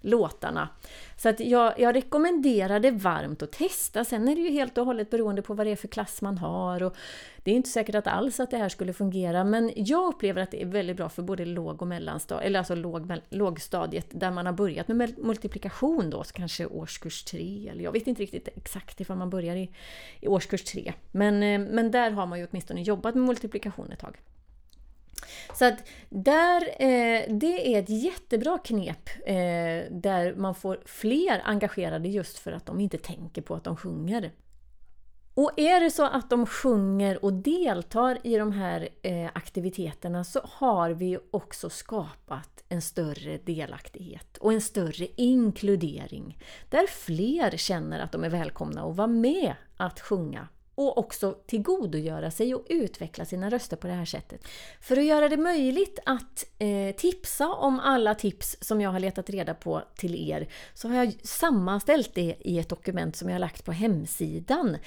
låtarna. 0.06 0.70
Så 1.18 1.30
att 1.30 1.40
jag, 1.40 1.80
jag 1.80 1.96
rekommenderar 1.96 2.80
det 2.80 2.92
varmt 2.92 3.44
att 3.44 3.52
testa. 3.52 4.06
Sen 4.06 4.28
är 4.28 4.36
det 4.36 4.42
ju 4.42 4.52
helt 4.52 4.78
och 4.78 4.86
hållet 4.86 5.10
beroende 5.10 5.42
på 5.42 5.54
vad 5.54 5.68
det 5.68 5.72
är 5.72 5.76
för 5.76 5.88
klass 5.88 6.22
man 6.22 6.38
har. 6.38 6.84
Och 6.84 6.96
det 7.44 7.52
är 7.52 7.56
inte 7.56 7.70
säkert 7.70 7.96
att 7.96 8.08
alls 8.08 8.40
att 8.40 8.52
det 8.52 8.58
här 8.58 8.70
skulle 8.70 8.94
fungera 8.94 9.44
men 9.44 9.72
jag 9.76 10.08
upplever 10.08 10.42
att 10.42 10.52
det 10.52 10.62
är 10.62 10.66
väldigt 10.66 10.98
bra 10.98 11.10
för 11.10 11.22
både 11.22 11.46
låg 11.46 11.82
och 11.82 11.88
mellanstadiet, 11.88 12.48
eller 12.48 12.60
alltså 12.60 12.76
låg, 12.76 13.14
lågstadiet 13.30 14.08
där 14.10 14.32
man 14.32 14.46
har 14.46 14.54
börjat 14.54 14.88
med 14.88 15.18
multiplikation 15.18 16.10
då, 16.10 16.24
så 16.24 16.34
kanske 16.34 16.66
årskurs 16.66 17.24
3 17.24 17.70
eller 17.72 17.84
jag 17.84 17.92
vet 17.92 18.08
inte 18.08 18.22
riktigt 18.22 18.48
exakt 18.48 19.02
ifall 19.02 19.18
man 19.18 19.30
börjar 19.30 19.56
i, 19.56 19.72
i 20.22 20.28
årskurs 20.28 20.64
3. 20.64 20.94
Men, 21.12 21.44
eh, 21.44 21.60
men 21.60 21.92
där 21.92 22.12
har 22.12 22.26
man 22.26 22.40
ju 22.40 22.48
åtminstone 22.52 22.82
jobbat 22.82 23.16
med 23.16 23.24
multiplikation 23.24 23.92
ett 23.92 24.00
tag. 24.00 24.18
Så 25.54 25.66
att 25.66 25.88
där, 26.10 26.62
eh, 26.62 27.24
det 27.30 27.76
är 27.76 27.80
ett 27.80 27.90
jättebra 27.90 28.58
knep 28.58 29.10
eh, 29.26 29.36
där 29.92 30.36
man 30.36 30.56
får 30.56 30.80
fler 30.86 31.42
engagerade 31.46 32.10
just 32.10 32.40
för 32.40 32.52
att 32.52 32.66
de 32.66 32.80
inte 32.80 32.98
tänker 32.98 33.42
på 33.42 33.56
att 33.56 33.64
de 33.64 33.78
sjunger. 33.78 34.32
Och 35.36 35.52
är 35.58 35.82
det 35.82 35.92
så 35.92 36.06
att 36.06 36.30
de 36.30 36.46
sjunger 36.46 37.26
och 37.26 37.34
deltar 37.34 38.18
i 38.24 38.38
de 38.38 38.52
här 38.52 38.90
eh, 39.02 39.30
aktiviteterna 39.34 40.24
så 40.24 40.40
har 40.44 40.90
vi 40.90 41.18
också 41.32 41.70
skapat 41.70 42.64
en 42.70 42.82
större 42.82 43.38
delaktighet 43.38 44.38
och 44.38 44.54
en 44.54 44.62
större 44.62 45.08
inkludering 45.16 46.38
där 46.70 46.88
fler 46.88 47.58
känner 47.58 48.00
att 48.00 48.12
de 48.12 48.24
är 48.24 48.30
välkomna 48.30 48.84
att 48.84 48.96
vara 48.96 49.08
med 49.08 49.56
att 49.78 50.00
sjunga 50.00 50.48
och 50.76 50.98
också 50.98 51.32
tillgodogöra 51.46 52.32
sig 52.32 52.56
och 52.56 52.66
utveckla 52.70 53.26
sina 53.26 53.50
röster 53.50 53.78
på 53.78 53.88
det 53.88 53.94
här 53.94 54.06
sättet. 54.06 54.48
För 54.82 54.98
att 54.98 55.06
göra 55.06 55.30
det 55.30 55.38
möjligt 55.38 56.00
att 56.06 56.46
eh, 56.60 56.96
tipsa 56.96 57.48
om 57.48 57.80
alla 57.80 58.16
tips 58.16 58.58
som 58.62 58.82
jag 58.82 58.90
har 58.90 59.00
letat 59.00 59.30
reda 59.30 59.54
på 59.54 59.82
till 59.96 60.30
er 60.30 60.48
så 60.74 60.88
har 60.88 60.96
jag 60.96 61.14
sammanställt 61.24 62.12
det 62.14 62.36
i 62.40 62.60
ett 62.60 62.70
dokument 62.70 63.16
som 63.16 63.30
jag 63.30 63.36
har 63.36 63.40
lagt 63.40 63.66
på 63.66 63.72
hemsidan. 63.72 64.78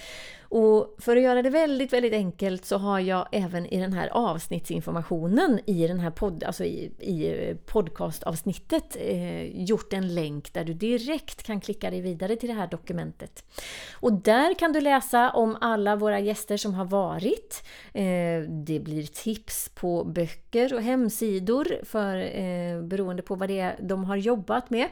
Och 0.50 0.96
för 0.98 1.16
att 1.16 1.22
göra 1.22 1.42
det 1.42 1.50
väldigt, 1.50 1.92
väldigt 1.92 2.12
enkelt 2.12 2.64
så 2.64 2.78
har 2.78 3.00
jag 3.00 3.28
även 3.32 3.66
i 3.66 3.80
den 3.80 3.92
här 3.92 4.08
avsnittsinformationen 4.08 5.60
i 5.66 5.86
den 5.86 6.00
här 6.00 6.10
podd, 6.10 6.44
alltså 6.44 6.64
i, 6.64 6.84
i 6.98 7.54
podcastavsnittet 7.66 8.96
eh, 9.00 9.62
gjort 9.62 9.92
en 9.92 10.14
länk 10.14 10.52
där 10.52 10.64
du 10.64 10.74
direkt 10.74 11.42
kan 11.42 11.60
klicka 11.60 11.90
dig 11.90 12.00
vidare 12.00 12.36
till 12.36 12.48
det 12.48 12.54
här 12.54 12.66
dokumentet. 12.66 13.44
Och 13.92 14.12
där 14.12 14.54
kan 14.54 14.72
du 14.72 14.80
läsa 14.80 15.30
om 15.30 15.56
alla 15.60 15.96
våra 15.96 16.20
gäster 16.20 16.56
som 16.56 16.74
har 16.74 16.84
varit. 16.84 17.64
Eh, 17.92 18.40
det 18.48 18.80
blir 18.80 19.06
tips 19.06 19.68
på 19.74 20.04
böcker 20.04 20.74
och 20.74 20.82
hemsidor 20.82 21.84
för, 21.84 22.16
eh, 22.16 22.82
beroende 22.82 23.22
på 23.22 23.34
vad 23.34 23.48
det 23.48 23.60
är 23.60 23.76
de 23.80 24.04
har 24.04 24.16
jobbat 24.16 24.70
med. 24.70 24.88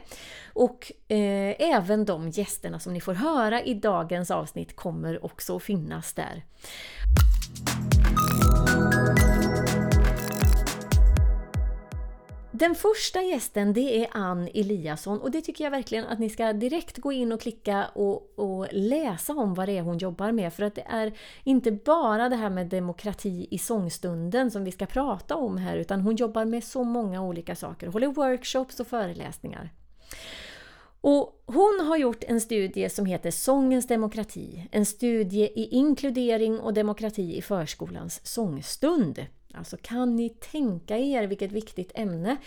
Och 0.53 0.91
eh, 1.07 1.55
även 1.59 2.05
de 2.05 2.29
gästerna 2.29 2.79
som 2.79 2.93
ni 2.93 3.01
får 3.01 3.13
höra 3.13 3.63
i 3.63 3.73
dagens 3.73 4.31
avsnitt 4.31 4.75
kommer 4.75 5.25
också 5.25 5.46
att 5.49 5.63
finnas 5.63 6.13
där. 6.13 6.43
Den 12.59 12.75
första 12.75 13.21
gästen 13.21 13.73
det 13.73 14.03
är 14.03 14.07
Ann 14.11 14.49
Eliasson 14.53 15.21
och 15.21 15.31
det 15.31 15.41
tycker 15.41 15.63
jag 15.63 15.71
verkligen 15.71 16.05
att 16.05 16.19
ni 16.19 16.29
ska 16.29 16.53
direkt 16.53 16.97
gå 16.97 17.11
in 17.11 17.31
och 17.31 17.41
klicka 17.41 17.85
och, 17.93 18.39
och, 18.39 18.67
läsa 18.71 19.33
om 19.33 19.53
vad 19.53 19.67
det 19.67 19.77
är 19.77 19.81
hon 19.81 19.97
jobbar 19.97 20.31
med. 20.31 20.53
För 20.53 20.63
att 20.63 20.75
det 20.75 20.85
är 20.87 21.13
inte 21.43 21.71
bara 21.71 22.29
det 22.29 22.35
här 22.35 22.49
med 22.49 22.67
demokrati 22.67 23.47
i 23.51 23.57
sångstunden 23.57 24.51
som 24.51 24.63
vi 24.63 24.71
ska 24.71 24.85
prata 24.85 25.35
om 25.35 25.57
här 25.57 25.77
utan 25.77 26.01
hon 26.01 26.15
jobbar 26.15 26.45
med 26.45 26.63
så 26.63 26.83
många 26.83 27.21
olika 27.21 27.55
saker. 27.55 27.87
Håller 27.87 28.07
workshops 28.07 28.79
och 28.79 28.87
föreläsningar. 28.87 29.71
Och 31.09 31.43
hon 31.45 31.87
har 31.87 31.97
gjort 31.97 32.23
en 32.23 32.41
studie 32.41 32.89
som 32.89 33.05
heter 33.05 33.31
Sångens 33.31 33.87
demokrati. 33.87 34.67
En 34.71 34.85
studie 34.85 35.43
i 35.55 35.67
inkludering 35.71 36.59
och 36.59 36.73
demokrati 36.73 37.37
i 37.37 37.41
förskolans 37.41 38.21
sångstund. 38.23 39.25
Alltså 39.53 39.77
kan 39.81 40.15
ni 40.15 40.29
tänka 40.29 40.97
er 40.97 41.23
vilket 41.23 41.51
viktigt 41.51 41.91
ämne 41.95 42.37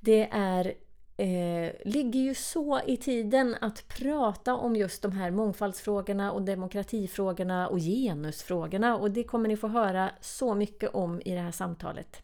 det 0.00 0.28
är 0.32 0.74
eh, 1.16 1.72
ligger 1.84 2.20
ju 2.20 2.34
så 2.34 2.80
i 2.86 2.96
tiden 2.96 3.56
att 3.60 3.88
prata 3.88 4.54
om 4.54 4.76
just 4.76 5.02
de 5.02 5.12
här 5.12 5.30
mångfaldsfrågorna 5.30 6.32
och 6.32 6.42
demokratifrågorna 6.42 7.68
och 7.68 7.78
genusfrågorna. 7.78 8.96
Och 8.96 9.10
det 9.10 9.24
kommer 9.24 9.48
ni 9.48 9.56
få 9.56 9.68
höra 9.68 10.10
så 10.20 10.54
mycket 10.54 10.94
om 10.94 11.22
i 11.24 11.34
det 11.34 11.40
här 11.40 11.52
samtalet. 11.52 12.22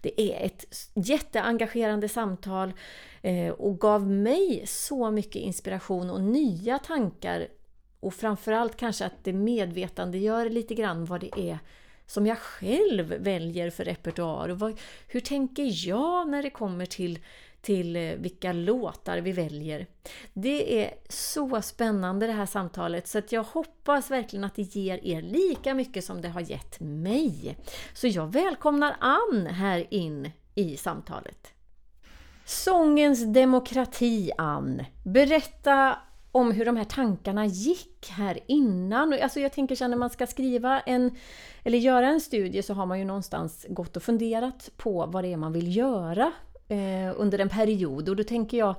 Det 0.00 0.20
är 0.20 0.46
ett 0.46 0.64
jätteengagerande 0.94 2.08
samtal 2.08 2.72
eh, 3.22 3.50
och 3.50 3.80
gav 3.80 4.06
mig 4.10 4.62
så 4.66 5.10
mycket 5.10 5.42
inspiration 5.42 6.10
och 6.10 6.20
nya 6.20 6.78
tankar. 6.78 7.48
Och 8.00 8.14
framförallt 8.14 8.76
kanske 8.76 9.06
att 9.06 9.24
det 9.24 9.32
medvetandegör 9.32 10.50
lite 10.50 10.74
grann 10.74 11.04
vad 11.04 11.20
det 11.20 11.40
är 11.50 11.58
som 12.06 12.26
jag 12.26 12.38
själv 12.38 13.06
väljer 13.06 13.70
för 13.70 13.84
repertoar. 13.84 14.48
Och 14.48 14.58
vad, 14.58 14.80
hur 15.08 15.20
tänker 15.20 15.88
jag 15.88 16.28
när 16.28 16.42
det 16.42 16.50
kommer 16.50 16.86
till 16.86 17.18
till 17.62 17.96
eh, 17.96 18.02
vilka 18.02 18.52
låtar 18.52 19.18
vi 19.18 19.32
väljer. 19.32 19.86
Det 20.32 20.84
är 20.84 20.94
så 21.08 21.62
spännande 21.62 22.26
det 22.26 22.32
här 22.32 22.46
samtalet 22.46 23.08
så 23.08 23.18
att 23.18 23.32
jag 23.32 23.42
hoppas 23.42 24.10
verkligen 24.10 24.44
att 24.44 24.54
det 24.54 24.76
ger 24.76 25.06
er 25.06 25.22
lika 25.22 25.74
mycket 25.74 26.04
som 26.04 26.20
det 26.20 26.28
har 26.28 26.40
gett 26.40 26.80
mig. 26.80 27.56
Så 27.94 28.06
jag 28.06 28.32
välkomnar 28.32 28.96
Ann 29.00 29.46
här 29.46 29.86
in 29.90 30.30
i 30.54 30.76
samtalet. 30.76 31.52
Sångens 32.44 33.24
demokrati, 33.32 34.30
Ann. 34.38 34.84
Berätta 35.04 35.98
om 36.32 36.52
hur 36.52 36.64
de 36.64 36.76
här 36.76 36.84
tankarna 36.84 37.46
gick 37.46 38.10
här 38.10 38.38
innan. 38.46 39.12
Alltså 39.22 39.40
jag 39.40 39.52
tänker 39.52 39.84
att 39.84 39.90
när 39.90 39.96
man 39.96 40.10
ska 40.10 40.26
skriva 40.26 40.80
en 40.80 41.16
eller 41.64 41.78
göra 41.78 42.08
en 42.08 42.20
studie 42.20 42.62
så 42.62 42.74
har 42.74 42.86
man 42.86 42.98
ju 42.98 43.04
någonstans 43.04 43.66
gått 43.68 43.96
och 43.96 44.02
funderat 44.02 44.70
på 44.76 45.06
vad 45.06 45.24
det 45.24 45.32
är 45.32 45.36
man 45.36 45.52
vill 45.52 45.76
göra 45.76 46.32
eh, 46.70 47.14
under 47.16 47.38
en 47.38 47.48
period. 47.48 48.08
Och 48.08 48.16
då 48.16 48.24
tänker 48.24 48.58
jag, 48.58 48.74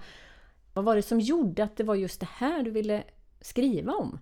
vad 0.74 0.86
var 0.86 0.96
det 0.96 1.02
som 1.02 1.20
gjorde 1.20 1.64
att 1.64 1.78
det 1.78 1.84
var 1.84 1.96
just 1.96 2.20
det 2.20 2.30
här 2.32 2.64
du 2.64 2.72
ville 2.72 3.04
skriva 3.42 3.94
om? 3.94 4.20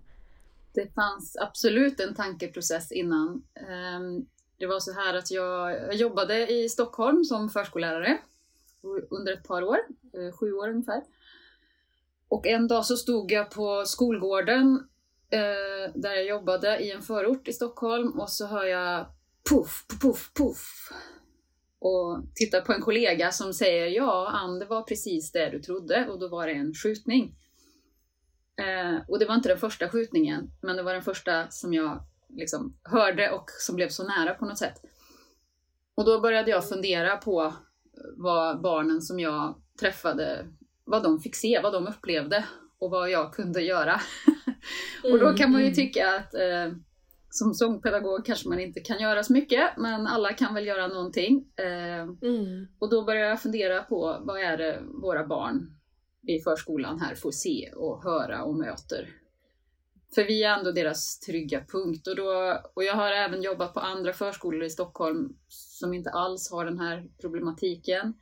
Det 0.73 0.93
fanns 0.93 1.37
absolut 1.37 1.99
en 1.99 2.15
tankeprocess 2.15 2.91
innan. 2.91 3.43
Ehm, 3.69 4.25
det 4.57 4.67
var 4.67 4.79
så 4.79 4.93
här 4.93 5.13
att 5.13 5.31
jag 5.31 5.95
jobbade 5.95 6.47
i 6.47 6.69
Stockholm 6.69 7.23
som 7.23 7.49
förskollärare 7.49 8.17
under 9.09 9.33
ett 9.33 9.43
par 9.43 9.63
år, 9.63 9.77
eh, 10.13 10.37
sju 10.37 10.53
år 10.53 10.69
ungefär. 10.69 11.03
Och 12.27 12.47
en 12.47 12.67
dag 12.67 12.85
så 12.85 12.97
stod 12.97 13.31
jag 13.31 13.51
på 13.51 13.83
skolgården 13.85 14.87
eh, 15.29 15.93
där 15.95 16.13
jag 16.13 16.25
jobbade 16.25 16.79
i 16.79 16.91
en 16.91 17.01
förort 17.01 17.47
i 17.47 17.53
Stockholm 17.53 18.19
och 18.19 18.29
så 18.29 18.45
hör 18.45 18.65
jag 18.65 19.05
puff, 19.49 19.85
puff, 20.01 20.31
puff. 20.33 20.89
Och 21.79 22.23
tittar 22.35 22.61
på 22.61 22.73
en 22.73 22.81
kollega 22.81 23.31
som 23.31 23.53
säger 23.53 23.87
ja, 23.87 24.27
Ann, 24.27 24.59
det 24.59 24.65
var 24.65 24.81
precis 24.81 25.31
det 25.31 25.49
du 25.49 25.59
trodde 25.59 26.07
och 26.07 26.19
då 26.19 26.27
var 26.27 26.47
det 26.47 26.53
en 26.53 26.73
skjutning. 26.73 27.35
Eh, 28.59 29.01
och 29.07 29.19
det 29.19 29.25
var 29.25 29.35
inte 29.35 29.49
den 29.49 29.57
första 29.57 29.89
skjutningen, 29.89 30.51
men 30.61 30.75
det 30.75 30.83
var 30.83 30.93
den 30.93 31.01
första 31.01 31.49
som 31.49 31.73
jag 31.73 32.03
liksom 32.29 32.77
hörde 32.83 33.31
och 33.31 33.45
som 33.59 33.75
blev 33.75 33.89
så 33.89 34.03
nära 34.03 34.33
på 34.33 34.45
något 34.45 34.57
sätt. 34.57 34.81
Och 35.95 36.05
då 36.05 36.19
började 36.19 36.51
jag 36.51 36.69
fundera 36.69 37.17
på 37.17 37.53
vad 38.17 38.61
barnen 38.61 39.01
som 39.01 39.19
jag 39.19 39.61
träffade, 39.79 40.47
vad 40.85 41.03
de 41.03 41.19
fick 41.19 41.35
se, 41.35 41.59
vad 41.63 41.73
de 41.73 41.87
upplevde 41.87 42.45
och 42.79 42.91
vad 42.91 43.09
jag 43.09 43.33
kunde 43.33 43.61
göra. 43.61 44.01
och 45.03 45.19
då 45.19 45.33
kan 45.33 45.51
man 45.51 45.61
ju 45.61 45.67
mm, 45.67 45.73
mm. 45.73 45.75
tycka 45.75 46.15
att 46.15 46.33
eh, 46.33 46.73
som 47.29 47.53
sångpedagog 47.53 48.25
kanske 48.25 48.49
man 48.49 48.59
inte 48.59 48.79
kan 48.79 49.01
göra 49.01 49.23
så 49.23 49.33
mycket, 49.33 49.77
men 49.77 50.07
alla 50.07 50.33
kan 50.33 50.53
väl 50.53 50.67
göra 50.67 50.87
någonting. 50.87 51.45
Eh, 51.55 52.01
mm. 52.01 52.67
Och 52.79 52.89
då 52.89 53.03
började 53.03 53.29
jag 53.29 53.41
fundera 53.41 53.83
på 53.83 54.17
vad 54.21 54.41
är 54.41 54.57
det 54.57 54.79
våra 55.01 55.27
barn 55.27 55.79
i 56.27 56.39
förskolan 56.39 56.99
här 56.99 57.15
får 57.15 57.31
se 57.31 57.71
och 57.75 58.03
höra 58.03 58.43
och 58.43 58.55
möter. 58.55 59.09
För 60.15 60.23
vi 60.23 60.43
är 60.43 60.57
ändå 60.57 60.71
deras 60.71 61.19
trygga 61.19 61.65
punkt. 61.71 62.07
Och, 62.07 62.15
då, 62.15 62.61
och 62.73 62.83
jag 62.83 62.95
har 62.95 63.11
även 63.11 63.41
jobbat 63.41 63.73
på 63.73 63.79
andra 63.79 64.13
förskolor 64.13 64.63
i 64.63 64.69
Stockholm 64.69 65.37
som 65.47 65.93
inte 65.93 66.09
alls 66.09 66.51
har 66.51 66.65
den 66.65 66.79
här 66.79 67.07
problematiken. 67.21 68.13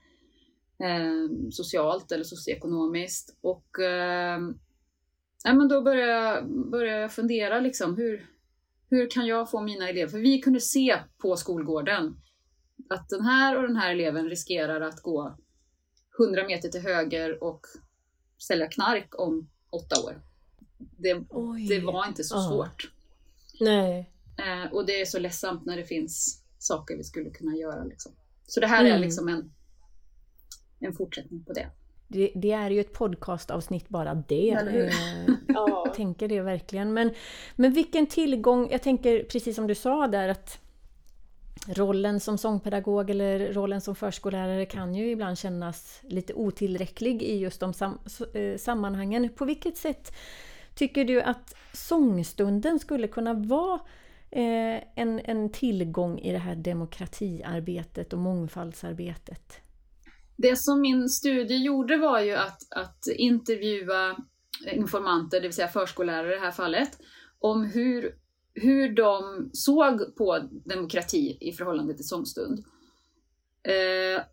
Eh, 0.80 1.50
socialt 1.52 2.12
eller 2.12 2.24
socioekonomiskt. 2.24 3.38
Och 3.42 3.80
eh, 3.80 4.40
ja, 5.44 5.54
men 5.54 5.68
då 5.68 5.82
började 5.82 6.12
jag, 6.12 6.50
började 6.72 7.02
jag 7.02 7.12
fundera 7.12 7.60
liksom, 7.60 7.98
hur, 7.98 8.28
hur 8.90 9.10
kan 9.10 9.28
jag 9.28 9.52
få 9.52 9.62
mina 9.62 9.90
elever, 9.90 10.12
för 10.12 10.20
vi 10.20 10.40
kunde 10.40 10.60
se 10.60 11.00
på 11.18 11.36
skolgården 11.36 12.22
att 12.90 13.10
den 13.10 13.22
här 13.22 13.58
och 13.58 13.68
den 13.68 13.76
här 13.76 13.92
eleven 13.92 14.30
riskerar 14.30 14.82
att 14.82 15.02
gå 15.02 15.38
100 16.20 16.48
meter 16.48 16.70
till 16.70 16.82
höger 16.82 17.44
och 17.44 17.62
sälja 18.48 18.68
knark 18.68 19.20
om 19.20 19.50
åtta 19.70 20.04
år. 20.04 20.22
Det, 20.78 21.14
det 21.70 21.80
var 21.80 22.08
inte 22.08 22.24
så 22.24 22.36
ja. 22.36 22.50
svårt. 22.50 22.92
Nej. 23.60 24.12
Eh, 24.38 24.74
och 24.74 24.86
det 24.86 25.02
är 25.02 25.06
så 25.06 25.20
ledsamt 25.20 25.66
när 25.66 25.78
det 25.78 25.86
finns 25.86 26.44
saker 26.58 26.98
vi 26.98 27.04
skulle 27.04 27.30
kunna 27.30 27.56
göra. 27.56 27.84
Liksom. 27.84 28.12
Så 28.48 28.60
det 28.60 28.68
här 28.68 28.82
mm. 28.86 28.94
är 28.94 29.00
liksom 29.00 29.28
en, 29.28 29.52
en 30.80 30.94
fortsättning 30.94 31.46
på 31.46 31.54
det. 31.54 31.72
Det, 32.08 32.32
det, 32.36 32.52
är 32.52 32.70
ju 32.70 32.80
ett 32.80 32.94
podcastavsnitt 32.94 33.90
bara 33.90 34.16
det. 34.16 34.52
Eh, 34.52 34.94
jag 35.48 35.94
tänker 35.94 36.28
det 36.28 36.42
verkligen. 36.42 36.94
Men, 36.94 37.14
men 37.56 37.74
vilken 37.74 38.08
tillgång, 38.08 38.68
jag 38.72 38.82
tänker 38.84 39.24
precis 39.24 39.56
som 39.56 39.68
du 39.68 39.76
sa 39.76 40.08
där 40.08 40.30
att 40.30 40.60
rollen 41.68 42.20
som 42.20 42.38
sångpedagog 42.38 43.10
eller 43.10 43.54
rollen 43.54 43.82
som 43.82 43.96
förskollärare 43.96 44.66
kan 44.66 44.96
ju 44.96 45.12
ibland 45.12 45.38
kännas 45.38 46.02
lite 46.04 46.34
otillräcklig 46.34 47.24
i 47.24 47.38
just 47.38 47.60
de 47.60 47.74
sam, 47.74 48.00
eh, 48.34 48.58
sammanhangen. 48.58 49.30
På 49.30 49.46
vilket 49.46 49.78
sätt 49.78 50.16
tycker 50.76 51.06
du 51.06 51.22
att 51.22 51.56
sångstunden 51.74 52.80
skulle 52.80 53.08
kunna 53.08 53.34
vara 53.34 53.80
eh, 54.32 54.82
en, 54.96 55.20
en 55.24 55.50
tillgång 55.50 56.20
i 56.20 56.32
det 56.32 56.38
här 56.38 56.56
demokratiarbetet 56.56 58.14
och 58.14 58.20
mångfaldsarbetet? 58.20 59.62
Det 60.38 60.56
som 60.56 60.82
min 60.82 61.10
studie 61.10 61.58
gjorde 61.58 61.98
var 61.98 62.20
ju 62.20 62.34
att, 62.34 62.62
att 62.70 63.08
intervjua 63.08 64.18
informanter, 64.74 65.42
det 65.42 65.48
vill 65.48 65.56
säga 65.56 65.68
förskollärare 65.68 66.32
i 66.32 66.36
det 66.36 66.46
här 66.46 66.52
fallet, 66.52 67.00
om 67.40 67.66
hur, 67.66 68.16
hur 68.54 68.96
de 68.96 69.50
såg 69.54 70.16
på 70.16 70.50
demokrati 70.66 71.38
i 71.42 71.52
förhållande 71.52 71.94
till 71.94 72.08
sångstund. 72.08 72.60
Eh, 73.64 74.24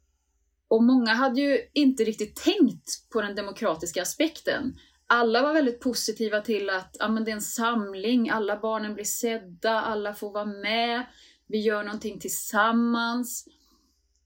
och 0.68 0.82
många 0.82 1.14
hade 1.14 1.40
ju 1.40 1.60
inte 1.72 2.04
riktigt 2.04 2.36
tänkt 2.36 3.10
på 3.12 3.20
den 3.20 3.34
demokratiska 3.34 4.02
aspekten. 4.02 4.74
Alla 5.06 5.42
var 5.42 5.52
väldigt 5.52 5.80
positiva 5.80 6.40
till 6.40 6.70
att 6.70 6.96
ja, 6.98 7.08
men 7.08 7.24
det 7.24 7.30
är 7.30 7.34
en 7.34 7.40
samling, 7.40 8.30
alla 8.30 8.60
barnen 8.60 8.94
blir 8.94 9.04
sedda, 9.04 9.80
alla 9.80 10.14
får 10.14 10.32
vara 10.32 10.44
med, 10.44 11.06
vi 11.46 11.58
gör 11.60 11.84
någonting 11.84 12.20
tillsammans. 12.20 13.46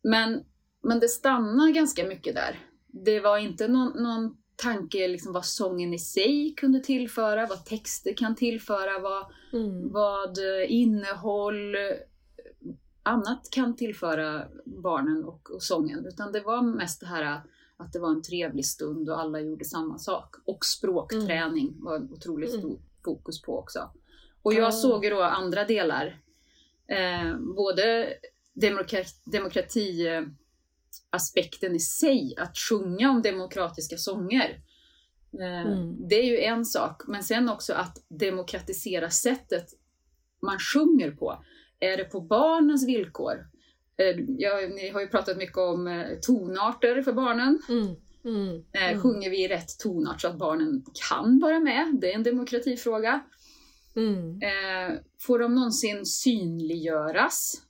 Men 0.02 0.44
men 0.88 1.01
det 1.01 1.09
stannar 1.09 1.70
ganska 1.70 2.05
mycket 2.05 2.35
där. 2.35 2.59
Det 2.87 3.20
var 3.20 3.38
inte 3.38 3.68
någon, 3.68 4.03
någon 4.03 4.37
tanke 4.57 5.09
liksom 5.09 5.33
vad 5.33 5.44
sången 5.44 5.94
i 5.94 5.98
sig 5.98 6.55
kunde 6.57 6.81
tillföra, 6.81 7.46
vad 7.46 7.64
texter 7.64 8.12
kan 8.12 8.35
tillföra, 8.35 8.98
vad, 8.98 9.27
mm. 9.53 9.92
vad 9.92 10.38
eh, 10.38 10.72
innehåll, 10.72 11.77
annat 13.03 13.48
kan 13.51 13.77
tillföra 13.77 14.44
barnen 14.64 15.24
och, 15.24 15.51
och 15.51 15.62
sången. 15.62 16.07
Utan 16.07 16.33
det 16.33 16.40
var 16.40 16.62
mest 16.62 17.01
det 17.01 17.07
här 17.07 17.40
att 17.77 17.92
det 17.92 17.98
var 17.98 18.11
en 18.11 18.22
trevlig 18.22 18.66
stund 18.66 19.11
och 19.11 19.20
alla 19.20 19.40
gjorde 19.40 19.64
samma 19.64 19.98
sak. 19.98 20.35
Och 20.44 20.64
språkträning 20.64 21.68
mm. 21.68 21.85
var 21.85 22.12
otroligt 22.12 22.51
mm. 22.51 22.61
stor 22.61 22.79
fokus 23.05 23.42
på 23.42 23.59
också. 23.59 23.90
Och 24.42 24.55
jag 24.55 24.74
såg 24.74 25.05
ju 25.05 25.11
då 25.11 25.22
andra 25.22 25.64
delar. 25.64 26.20
Eh, 26.87 27.38
både 27.57 28.09
demokrati, 28.53 29.14
demokrati 29.24 30.07
aspekten 31.11 31.74
i 31.74 31.80
sig, 31.80 32.34
att 32.38 32.58
sjunga 32.58 33.11
om 33.11 33.22
demokratiska 33.22 33.96
sånger. 33.96 34.61
Eh, 35.40 35.72
mm. 35.72 36.08
Det 36.08 36.14
är 36.14 36.24
ju 36.24 36.38
en 36.38 36.64
sak, 36.64 37.02
men 37.06 37.22
sen 37.22 37.48
också 37.48 37.72
att 37.72 38.02
demokratisera 38.08 39.11
sättet 39.11 39.66
man 40.42 40.58
sjunger 40.58 41.11
på. 41.11 41.44
Är 41.80 41.96
det 41.96 42.04
på 42.04 42.20
barnens 42.20 42.87
villkor? 42.87 43.46
Eh, 43.96 44.20
jag, 44.38 44.70
ni 44.70 44.88
har 44.88 45.00
ju 45.00 45.06
pratat 45.06 45.37
mycket 45.37 45.58
om 45.58 45.87
eh, 45.87 46.18
tonarter 46.22 47.02
för 47.02 47.12
barnen. 47.12 47.62
Mm. 47.68 47.96
Mm. 48.24 48.64
Mm. 48.72 49.02
Sjunger 49.02 49.30
vi 49.30 49.44
i 49.44 49.48
rätt 49.48 49.78
tonart 49.78 50.20
så 50.20 50.28
att 50.28 50.38
barnen 50.38 50.84
kan 51.08 51.38
vara 51.38 51.61
med? 51.61 51.96
Det 52.00 52.11
är 52.11 52.14
en 52.14 52.22
demokratifråga. 52.22 53.20
Mm. 53.96 54.40
Får 55.20 55.38
de 55.38 55.54
någonsin 55.54 56.06
synliggöras? 56.06 57.62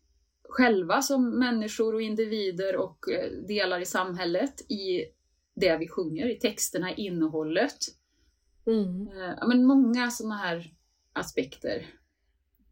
Själva 0.48 1.02
som 1.02 1.38
människor 1.38 1.94
och 1.94 2.02
individer 2.02 2.76
och 2.76 3.10
eh, 3.10 3.30
delar 3.30 3.80
i 3.80 3.86
samhället 3.86 4.70
i 4.70 5.04
det 5.54 5.76
vi 5.76 5.88
sjunger, 5.88 6.28
i 6.28 6.34
texterna, 6.34 6.92
i 6.92 7.06
innehållet. 7.06 7.78
Mm. 8.66 9.08
Eh, 9.08 9.34
ja, 9.40 9.46
men 9.46 9.64
många 9.64 10.10
sådana 10.10 10.36
här 10.36 10.74
aspekter 11.12 11.86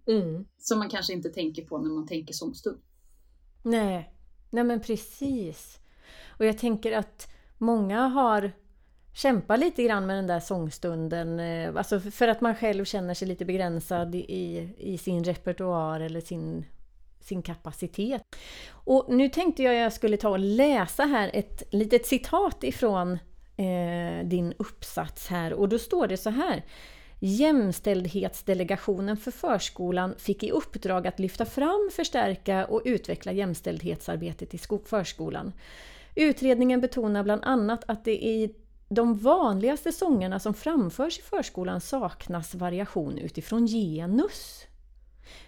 mm. 0.06 0.46
som 0.58 0.78
man 0.78 0.88
kanske 0.88 1.12
inte 1.12 1.28
tänker 1.28 1.64
på 1.64 1.78
när 1.78 1.90
man 1.90 2.06
tänker 2.06 2.34
sångstund. 2.34 2.78
Nej, 3.62 4.12
nej 4.50 4.64
men 4.64 4.80
precis. 4.80 5.78
Och 6.38 6.44
jag 6.44 6.58
tänker 6.58 6.92
att 6.92 7.28
många 7.58 8.00
har 8.00 8.52
kämpat 9.14 9.60
lite 9.60 9.82
grann 9.82 10.06
med 10.06 10.16
den 10.16 10.26
där 10.26 10.40
sångstunden. 10.40 11.40
Eh, 11.40 11.76
alltså 11.76 12.00
för 12.00 12.28
att 12.28 12.40
man 12.40 12.54
själv 12.54 12.84
känner 12.84 13.14
sig 13.14 13.28
lite 13.28 13.44
begränsad 13.44 14.14
i, 14.14 14.74
i 14.78 14.98
sin 14.98 15.24
repertoar 15.24 16.00
eller 16.00 16.20
sin 16.20 16.64
sin 17.26 17.42
kapacitet. 17.42 18.22
Och 18.70 19.06
nu 19.08 19.28
tänkte 19.28 19.62
jag 19.62 19.74
att 19.74 19.82
jag 19.82 19.92
skulle 19.92 20.16
ta 20.16 20.28
och 20.28 20.38
läsa 20.38 21.04
här 21.04 21.30
ett 21.32 21.62
litet 21.70 22.06
citat 22.06 22.64
ifrån 22.64 23.18
eh, 23.56 24.26
din 24.26 24.54
uppsats 24.56 25.26
här 25.28 25.52
och 25.52 25.68
då 25.68 25.78
står 25.78 26.06
det 26.06 26.16
så 26.16 26.30
här. 26.30 26.64
Jämställdhetsdelegationen 27.20 29.16
för 29.16 29.30
förskolan 29.30 30.14
fick 30.18 30.42
i 30.42 30.50
uppdrag 30.50 31.06
att 31.06 31.18
lyfta 31.18 31.44
fram, 31.44 31.90
förstärka 31.92 32.66
och 32.66 32.82
utveckla 32.84 33.32
jämställdhetsarbetet 33.32 34.54
i 34.54 34.58
förskolan. 34.84 35.52
Utredningen 36.14 36.80
betonar 36.80 37.22
bland 37.22 37.44
annat 37.44 37.84
att 37.86 38.04
det 38.04 38.24
i 38.24 38.54
de 38.88 39.14
vanligaste 39.14 39.92
sångerna 39.92 40.40
som 40.40 40.54
framförs 40.54 41.18
i 41.18 41.22
förskolan 41.22 41.80
saknas 41.80 42.54
variation 42.54 43.18
utifrån 43.18 43.66
genus. 43.66 44.66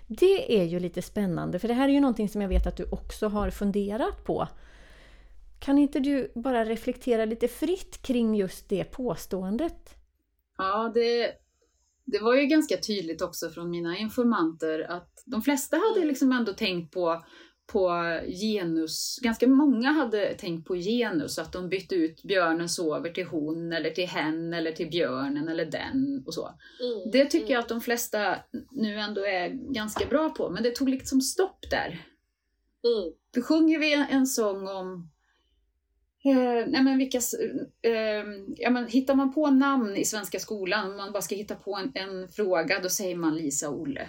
Det 0.09 0.61
är 0.61 0.65
ju 0.65 0.81
lite 0.81 1.03
spännande, 1.03 1.59
för 1.59 1.69
det 1.69 1.75
här 1.75 1.89
är 1.89 1.93
ju 1.93 2.01
någonting 2.01 2.29
som 2.29 2.41
jag 2.41 2.49
vet 2.49 2.67
att 2.67 2.77
du 2.77 2.85
också 2.91 3.29
har 3.29 3.51
funderat 3.51 4.25
på. 4.25 4.49
Kan 5.59 5.79
inte 5.79 6.01
du 6.01 6.33
bara 6.35 6.65
reflektera 6.65 7.25
lite 7.25 7.49
fritt 7.49 8.03
kring 8.03 8.35
just 8.35 8.69
det 8.69 8.85
påståendet? 8.85 9.95
Ja, 10.59 10.91
det, 10.95 11.33
det 12.05 12.19
var 12.19 12.35
ju 12.35 12.47
ganska 12.47 12.77
tydligt 12.77 13.23
också 13.23 13.51
från 13.51 13.71
mina 13.71 13.99
informanter 13.99 14.91
att 14.91 15.23
de 15.27 15.43
flesta 15.43 15.77
hade 15.77 16.07
liksom 16.07 16.33
ändå 16.33 16.53
tänkt 16.53 16.95
på 16.95 17.25
på 17.73 17.91
genus, 18.27 19.19
ganska 19.23 19.47
många 19.47 19.93
hade 19.93 20.35
tänkt 20.35 20.67
på 20.67 20.75
genus, 20.75 21.39
att 21.39 21.53
de 21.53 21.69
bytte 21.69 21.95
ut 21.95 22.23
björnen 22.23 22.69
sover 22.69 23.11
till 23.11 23.27
hon 23.27 23.73
eller 23.73 23.91
till 23.91 24.09
hen 24.09 24.55
eller 24.55 24.73
till 24.73 24.91
björnen 24.91 25.49
eller 25.49 25.67
den 25.67 26.23
och 26.27 26.35
så. 26.35 26.47
Mm, 26.47 27.11
det 27.13 27.25
tycker 27.25 27.45
mm. 27.45 27.53
jag 27.53 27.61
att 27.61 27.69
de 27.69 27.81
flesta 27.81 28.37
nu 28.71 28.95
ändå 28.95 29.27
är 29.27 29.49
ganska 29.75 30.07
bra 30.07 30.31
på, 30.31 30.51
men 30.51 30.63
det 30.63 30.71
tog 30.71 30.89
liksom 30.89 31.21
stopp 31.21 31.71
där. 31.71 31.89
Mm. 32.85 33.13
Då 33.35 33.43
sjunger 33.43 33.79
vi 33.79 34.07
en 34.11 34.27
sång 34.27 34.69
om 34.69 35.11
Eh, 36.25 36.67
nej 36.67 36.83
men 36.83 36.99
vilka, 36.99 37.19
eh, 37.83 38.25
ja 38.57 38.71
men 38.71 38.87
hittar 38.87 39.15
man 39.15 39.35
på 39.35 39.51
namn 39.51 39.97
i 39.97 40.05
svenska 40.05 40.39
skolan, 40.39 40.91
om 40.91 40.97
man 40.97 41.13
bara 41.13 41.23
ska 41.23 41.35
hitta 41.35 41.55
på 41.55 41.77
en, 41.77 41.93
en 41.95 42.29
fråga, 42.29 42.81
då 42.83 42.89
säger 42.89 43.17
man 43.17 43.37
Lisa 43.37 43.69
och 43.69 43.81
Olle. 43.81 44.01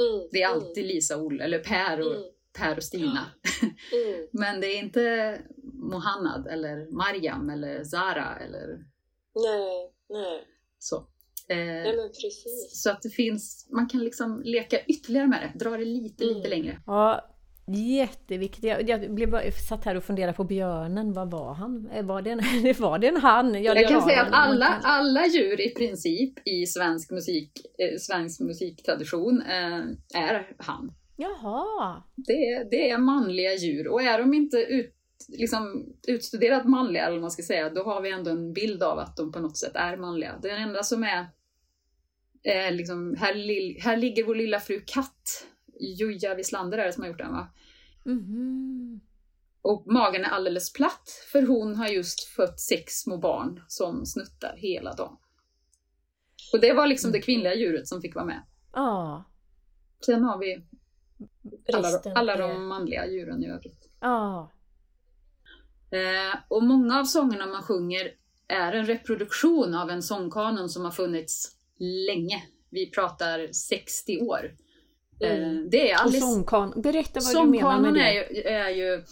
Mm, 0.00 0.28
det 0.32 0.42
är 0.42 0.48
alltid 0.48 0.84
mm. 0.84 0.94
Lisa 0.94 1.16
och 1.16 1.24
Olle, 1.24 1.44
eller 1.44 1.58
Per 1.58 2.00
och, 2.00 2.16
mm. 2.16 2.28
Per 2.58 2.76
och 2.76 2.84
Stina. 2.84 3.26
Mm. 3.62 4.26
men 4.32 4.60
det 4.60 4.66
är 4.66 4.78
inte 4.78 5.40
Mohannad 5.72 6.46
eller 6.46 6.96
Mariam 6.96 7.50
eller 7.50 7.84
Zara 7.84 8.36
eller... 8.36 8.66
Nej, 9.34 9.92
nej. 10.08 10.44
Så. 10.78 10.96
Eh, 11.48 11.56
nej 11.56 11.96
men 11.96 12.08
precis. 12.08 12.82
Så 12.82 12.90
att 12.90 13.02
det 13.02 13.10
finns, 13.10 13.68
man 13.70 13.88
kan 13.88 14.00
liksom 14.00 14.42
leka 14.44 14.84
ytterligare 14.84 15.26
med 15.26 15.50
det, 15.52 15.64
dra 15.64 15.76
det 15.76 15.84
lite, 15.84 16.24
lite 16.24 16.48
mm. 16.48 16.50
längre. 16.50 16.82
Ja, 16.86 17.34
Jätteviktigt. 17.66 18.64
Jag, 18.64 18.88
jag 18.88 19.14
blev 19.14 19.30
bara, 19.30 19.52
satt 19.52 19.84
här 19.84 19.94
och 19.94 20.04
funderade 20.04 20.32
på 20.32 20.44
björnen. 20.44 21.12
Vad 21.12 21.30
var 21.30 21.54
han? 21.54 21.90
Eh, 21.94 22.04
var 22.04 22.22
det 22.22 22.30
en, 22.30 22.40
var 22.78 22.98
det 22.98 23.08
en 23.08 23.16
han? 23.16 23.62
Jag, 23.62 23.76
jag 23.76 23.88
kan 23.88 24.02
säga 24.02 24.22
att 24.22 24.32
alla, 24.32 24.66
alla 24.82 25.26
djur 25.26 25.60
i 25.60 25.70
princip 25.70 26.48
i 26.48 26.66
svensk, 26.66 27.10
musik, 27.10 27.50
eh, 27.78 27.98
svensk 27.98 28.40
musiktradition 28.40 29.42
eh, 29.42 29.80
är 30.22 30.54
han. 30.58 30.92
Jaha! 31.16 32.02
Det, 32.16 32.68
det 32.70 32.90
är 32.90 32.98
manliga 32.98 33.54
djur 33.54 33.88
och 33.88 34.02
är 34.02 34.18
de 34.18 34.34
inte 34.34 34.56
ut, 34.56 34.94
liksom, 35.28 35.94
utstuderat 36.08 36.68
manliga, 36.68 37.06
eller 37.06 37.20
man 37.20 37.30
ska 37.30 37.42
säga, 37.42 37.70
då 37.70 37.84
har 37.84 38.00
vi 38.00 38.10
ändå 38.10 38.30
en 38.30 38.52
bild 38.52 38.82
av 38.82 38.98
att 38.98 39.16
de 39.16 39.32
på 39.32 39.40
något 39.40 39.58
sätt 39.58 39.72
är 39.74 39.96
manliga. 39.96 40.38
Det 40.42 40.50
enda 40.50 40.82
som 40.82 41.02
är, 41.02 41.26
är 42.42 42.70
liksom, 42.70 43.16
här, 43.18 43.34
här 43.82 43.96
ligger 43.96 44.24
vår 44.24 44.34
lilla 44.34 44.60
fru 44.60 44.82
katt 44.86 45.46
Joja 45.80 46.34
Wislander 46.34 46.78
är 46.78 46.86
det 46.86 46.92
som 46.92 47.02
har 47.02 47.08
gjort 47.08 47.18
den 47.18 47.32
va? 47.32 47.48
Mm. 48.06 49.00
Och 49.62 49.86
magen 49.86 50.24
är 50.24 50.28
alldeles 50.28 50.72
platt 50.72 51.26
för 51.32 51.42
hon 51.42 51.76
har 51.76 51.88
just 51.88 52.24
fött 52.24 52.60
sex 52.60 52.92
små 52.92 53.16
barn 53.16 53.64
som 53.68 54.06
snuttar 54.06 54.54
hela 54.56 54.94
dagen. 54.94 55.16
Och 56.52 56.60
det 56.60 56.72
var 56.72 56.86
liksom 56.86 57.12
det 57.12 57.20
kvinnliga 57.20 57.54
djuret 57.54 57.88
som 57.88 58.00
fick 58.00 58.14
vara 58.14 58.24
med. 58.24 58.42
Ja. 58.72 59.24
Sen 60.06 60.22
har 60.22 60.38
vi 60.38 60.66
alla, 61.72 61.88
alla 62.14 62.36
de 62.36 62.66
manliga 62.66 63.06
djuren 63.06 63.42
i 63.42 63.48
övrigt. 63.48 63.88
Ja. 64.00 64.50
Eh, 65.90 66.38
och 66.48 66.62
många 66.62 67.00
av 67.00 67.04
sångerna 67.04 67.46
man 67.46 67.62
sjunger 67.62 68.10
är 68.48 68.72
en 68.72 68.86
reproduktion 68.86 69.74
av 69.74 69.90
en 69.90 70.02
sångkanon 70.02 70.68
som 70.68 70.84
har 70.84 70.90
funnits 70.90 71.56
länge. 71.78 72.42
Vi 72.70 72.90
pratar 72.90 73.52
60 73.52 74.20
år. 74.20 74.56
Mm. 75.20 75.42
Eh, 75.42 75.62
det 75.70 75.90
är 75.90 75.96
alldeles... 75.96 76.24
Och 76.24 76.30
sångkanon, 76.30 76.82
berätta 76.82 77.20
vad 77.34 77.46
du 77.46 77.50
menar 77.50 77.80
med 77.80 77.94
det. 77.94 78.00
Är 78.00 78.34
ju, 78.34 78.42
är 78.42 78.70
ju 78.70 79.04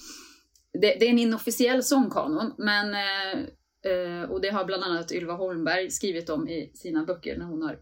det, 0.72 0.96
det, 1.00 1.06
är 1.06 1.10
en 1.10 1.18
inofficiell 1.18 1.82
sångkanon, 1.82 2.54
men 2.58 2.94
eh, 2.94 4.30
och 4.30 4.40
det 4.40 4.50
har 4.50 4.64
bland 4.64 4.84
annat 4.84 5.12
Ylva 5.12 5.32
Holmberg 5.32 5.90
skrivit 5.90 6.30
om 6.30 6.48
i 6.48 6.72
sina 6.74 7.04
böcker 7.04 7.38
när 7.38 7.46
hon 7.46 7.62
har, 7.62 7.72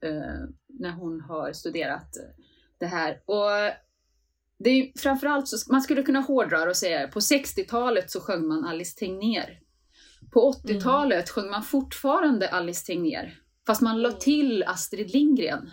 eh, 0.00 0.48
när 0.68 0.90
hon 0.90 1.20
har 1.20 1.52
studerat 1.52 2.16
det 2.80 2.86
här. 2.86 3.22
Och 3.26 3.74
det 4.58 4.70
är 4.70 4.98
framförallt 4.98 5.48
så, 5.48 5.72
man 5.72 5.82
skulle 5.82 6.02
kunna 6.02 6.20
hårdra 6.20 6.68
och 6.68 6.76
säga 6.76 7.08
på 7.08 7.20
60-talet 7.20 8.10
så 8.10 8.20
sjöng 8.20 8.48
man 8.48 8.64
Alice 8.64 8.98
Tegnér. 8.98 9.60
På 10.32 10.52
80-talet 10.52 11.16
mm. 11.16 11.26
sjöng 11.26 11.50
man 11.50 11.62
fortfarande 11.62 12.48
Alice 12.48 12.86
Tegnér, 12.86 13.40
fast 13.66 13.82
man 13.82 14.02
la 14.02 14.12
till 14.12 14.64
Astrid 14.66 15.10
Lindgren 15.10 15.70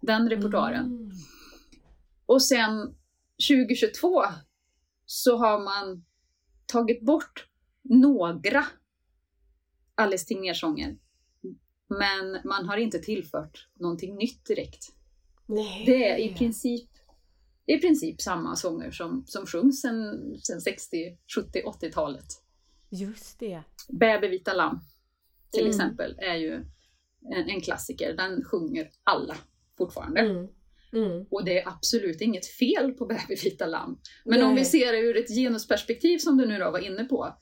den 0.00 0.30
repertoaren. 0.30 0.86
Mm. 0.86 1.10
Och 2.26 2.42
sen 2.42 2.94
2022 3.48 4.24
så 5.06 5.36
har 5.36 5.64
man 5.64 6.04
tagit 6.66 7.02
bort 7.02 7.46
några 7.82 8.66
Alice 9.94 10.26
Tegnér-sånger. 10.26 10.96
Men 11.88 12.38
man 12.44 12.68
har 12.68 12.76
inte 12.76 12.98
tillfört 12.98 13.68
någonting 13.74 14.16
nytt 14.16 14.46
direkt. 14.46 14.95
Nej. 15.46 15.82
Det 15.86 16.08
är 16.08 16.18
i 16.18 16.34
princip, 16.34 16.90
i 17.66 17.78
princip 17.78 18.20
samma 18.20 18.56
sånger 18.56 18.90
som, 18.90 19.24
som 19.26 19.46
sjungs 19.46 19.80
sen, 19.80 20.34
sen 20.42 20.60
60, 20.60 21.18
70, 21.36 21.62
80-talet. 21.62 22.26
Just 22.90 23.38
det. 23.38 23.62
Bäbe 23.88 24.28
vita 24.28 24.54
lamm 24.54 24.80
till 25.50 25.60
mm. 25.60 25.70
exempel 25.70 26.14
är 26.18 26.34
ju 26.34 26.54
en, 27.34 27.48
en 27.48 27.60
klassiker. 27.60 28.16
Den 28.16 28.44
sjunger 28.44 28.90
alla 29.04 29.36
fortfarande. 29.78 30.20
Mm. 30.20 30.48
Mm. 30.92 31.26
Och 31.30 31.44
det 31.44 31.58
är 31.58 31.68
absolut 31.68 32.20
inget 32.20 32.46
fel 32.46 32.92
på 32.92 33.06
bävervita 33.06 33.66
lamm. 33.66 33.98
Men 34.24 34.38
Nej. 34.38 34.48
om 34.48 34.54
vi 34.54 34.64
ser 34.64 34.92
det 34.92 34.98
ur 34.98 35.16
ett 35.16 35.28
genusperspektiv 35.28 36.18
som 36.18 36.36
du 36.36 36.46
nu 36.46 36.58
då 36.58 36.70
var 36.70 36.78
inne 36.78 37.04
på, 37.04 37.36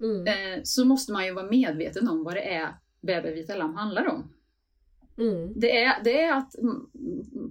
mm. 0.00 0.26
eh, 0.26 0.60
så 0.64 0.84
måste 0.84 1.12
man 1.12 1.26
ju 1.26 1.32
vara 1.32 1.50
medveten 1.50 2.08
om 2.08 2.24
vad 2.24 2.34
det 2.34 2.54
är 2.54 2.74
bävervita 3.00 3.56
lamm 3.56 3.74
handlar 3.74 4.08
om. 4.08 4.34
Mm. 5.18 5.52
Det, 5.56 5.82
är, 5.82 6.04
det 6.04 6.22
är 6.22 6.32
att 6.32 6.54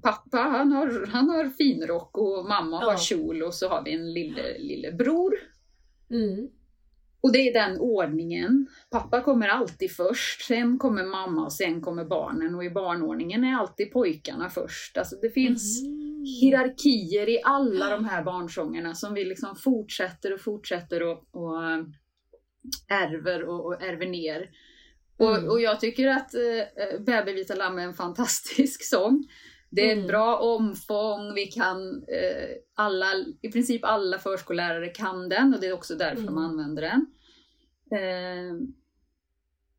pappa 0.03 0.37
han 0.37 0.71
har, 0.71 1.07
han 1.07 1.29
har 1.29 1.49
finrock 1.49 2.17
och 2.17 2.45
mamma 2.45 2.79
ja. 2.81 2.91
har 2.91 2.97
kjol 2.97 3.43
och 3.43 3.53
så 3.53 3.69
har 3.69 3.83
vi 3.83 3.93
en 3.93 4.13
lille, 4.13 4.57
lillebror. 4.57 5.33
Mm. 6.11 6.49
Och 7.21 7.31
det 7.31 7.49
är 7.49 7.53
den 7.53 7.79
ordningen. 7.79 8.67
Pappa 8.89 9.21
kommer 9.21 9.47
alltid 9.47 9.91
först, 9.91 10.41
sen 10.41 10.77
kommer 10.77 11.03
mamma 11.03 11.45
och 11.45 11.53
sen 11.53 11.81
kommer 11.81 12.05
barnen 12.05 12.55
och 12.55 12.65
i 12.65 12.69
barnordningen 12.69 13.43
är 13.43 13.55
alltid 13.55 13.91
pojkarna 13.91 14.49
först. 14.49 14.97
Alltså 14.97 15.15
det 15.21 15.29
finns 15.29 15.81
mm. 15.81 16.23
hierarkier 16.23 17.29
i 17.29 17.41
alla 17.43 17.89
de 17.89 18.05
här 18.05 18.23
barnsångerna 18.23 18.95
som 18.95 19.13
vi 19.13 19.25
liksom 19.25 19.55
fortsätter 19.55 20.33
och 20.33 20.41
fortsätter 20.41 21.03
och, 21.03 21.27
och 21.31 21.63
äh, 21.63 21.83
ärver 22.87 23.43
och, 23.43 23.65
och 23.65 23.83
ärver 23.83 24.05
ner. 24.05 24.49
Mm. 25.19 25.33
Och, 25.33 25.51
och, 25.51 25.61
jag 25.61 25.79
tycker 25.79 26.07
att 26.07 26.33
äh, 26.33 26.99
Bäbe 26.99 27.33
vita 27.33 27.55
lamm 27.55 27.77
är 27.77 27.83
en 27.83 27.93
fantastisk 27.93 28.83
sång. 28.89 29.27
Det 29.69 29.81
är 29.81 29.91
ett 29.91 29.97
mm. 29.97 30.07
bra 30.07 30.37
omfång, 30.37 31.33
vi 31.33 31.45
kan, 31.45 32.03
eh, 32.03 32.49
alla, 32.75 33.13
i 33.41 33.51
princip 33.51 33.85
alla 33.85 34.19
förskollärare 34.19 34.87
kan 34.87 35.29
den 35.29 35.53
och 35.53 35.61
det 35.61 35.67
är 35.67 35.73
också 35.73 35.95
därför 35.95 36.21
mm. 36.21 36.25
de 36.25 36.37
använder 36.37 36.81
den. 36.81 37.05
Eh, 37.99 38.55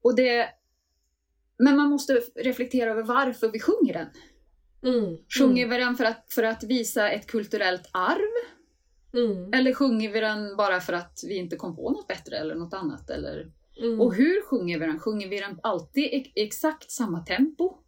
och 0.02 0.16
det, 0.16 0.48
men 1.58 1.76
man 1.76 1.90
måste 1.90 2.12
reflektera 2.34 2.90
över 2.90 3.02
varför 3.02 3.48
vi 3.48 3.60
sjunger 3.60 3.92
den. 3.92 4.08
Mm. 4.94 5.16
Sjunger 5.38 5.64
mm. 5.64 5.70
vi 5.78 5.84
den 5.84 5.96
för 5.96 6.04
att, 6.04 6.26
för 6.34 6.42
att 6.42 6.64
visa 6.64 7.10
ett 7.10 7.26
kulturellt 7.26 7.90
arv? 7.92 8.48
Mm. 9.14 9.52
Eller 9.52 9.74
sjunger 9.74 10.12
vi 10.12 10.20
den 10.20 10.56
bara 10.56 10.80
för 10.80 10.92
att 10.92 11.20
vi 11.26 11.36
inte 11.36 11.56
kom 11.56 11.76
på 11.76 11.90
något 11.90 12.08
bättre 12.08 12.36
eller 12.36 12.54
något 12.54 12.74
annat? 12.74 13.10
Eller, 13.10 13.52
mm. 13.78 14.00
Och 14.00 14.14
hur 14.14 14.42
sjunger 14.42 14.78
vi 14.78 14.86
den? 14.86 15.00
Sjunger 15.00 15.28
vi 15.28 15.40
den 15.40 15.60
alltid 15.62 16.04
i 16.04 16.32
exakt 16.34 16.90
samma 16.90 17.20
tempo? 17.20 17.78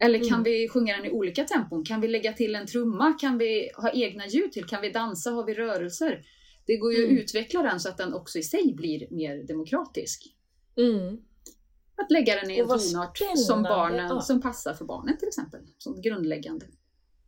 Eller 0.00 0.18
kan 0.18 0.40
mm. 0.40 0.42
vi 0.42 0.68
sjunga 0.68 0.96
den 0.96 1.04
i 1.04 1.10
olika 1.10 1.44
tempon? 1.44 1.84
Kan 1.84 2.00
vi 2.00 2.08
lägga 2.08 2.32
till 2.32 2.54
en 2.54 2.66
trumma? 2.66 3.12
Kan 3.12 3.38
vi 3.38 3.70
ha 3.76 3.90
egna 3.90 4.26
ljud 4.26 4.52
till? 4.52 4.64
Kan 4.64 4.82
vi 4.82 4.90
dansa? 4.90 5.30
Har 5.30 5.44
vi 5.44 5.54
rörelser? 5.54 6.24
Det 6.66 6.76
går 6.76 6.92
ju 6.92 7.04
mm. 7.04 7.16
att 7.16 7.22
utveckla 7.22 7.62
den 7.62 7.80
så 7.80 7.88
att 7.88 7.96
den 7.96 8.14
också 8.14 8.38
i 8.38 8.42
sig 8.42 8.74
blir 8.74 9.06
mer 9.10 9.46
demokratisk. 9.46 10.34
Mm. 10.76 11.18
Att 11.96 12.10
lägga 12.10 12.34
den 12.34 12.50
i 12.50 12.58
en 12.58 12.66
tonart 12.66 13.18
som, 13.46 13.62
barnen, 13.62 14.08
ja. 14.08 14.20
som 14.20 14.40
passar 14.40 14.74
för 14.74 14.84
barnen 14.84 15.18
till 15.18 15.28
exempel, 15.28 15.60
som 15.78 16.00
grundläggande. 16.00 16.66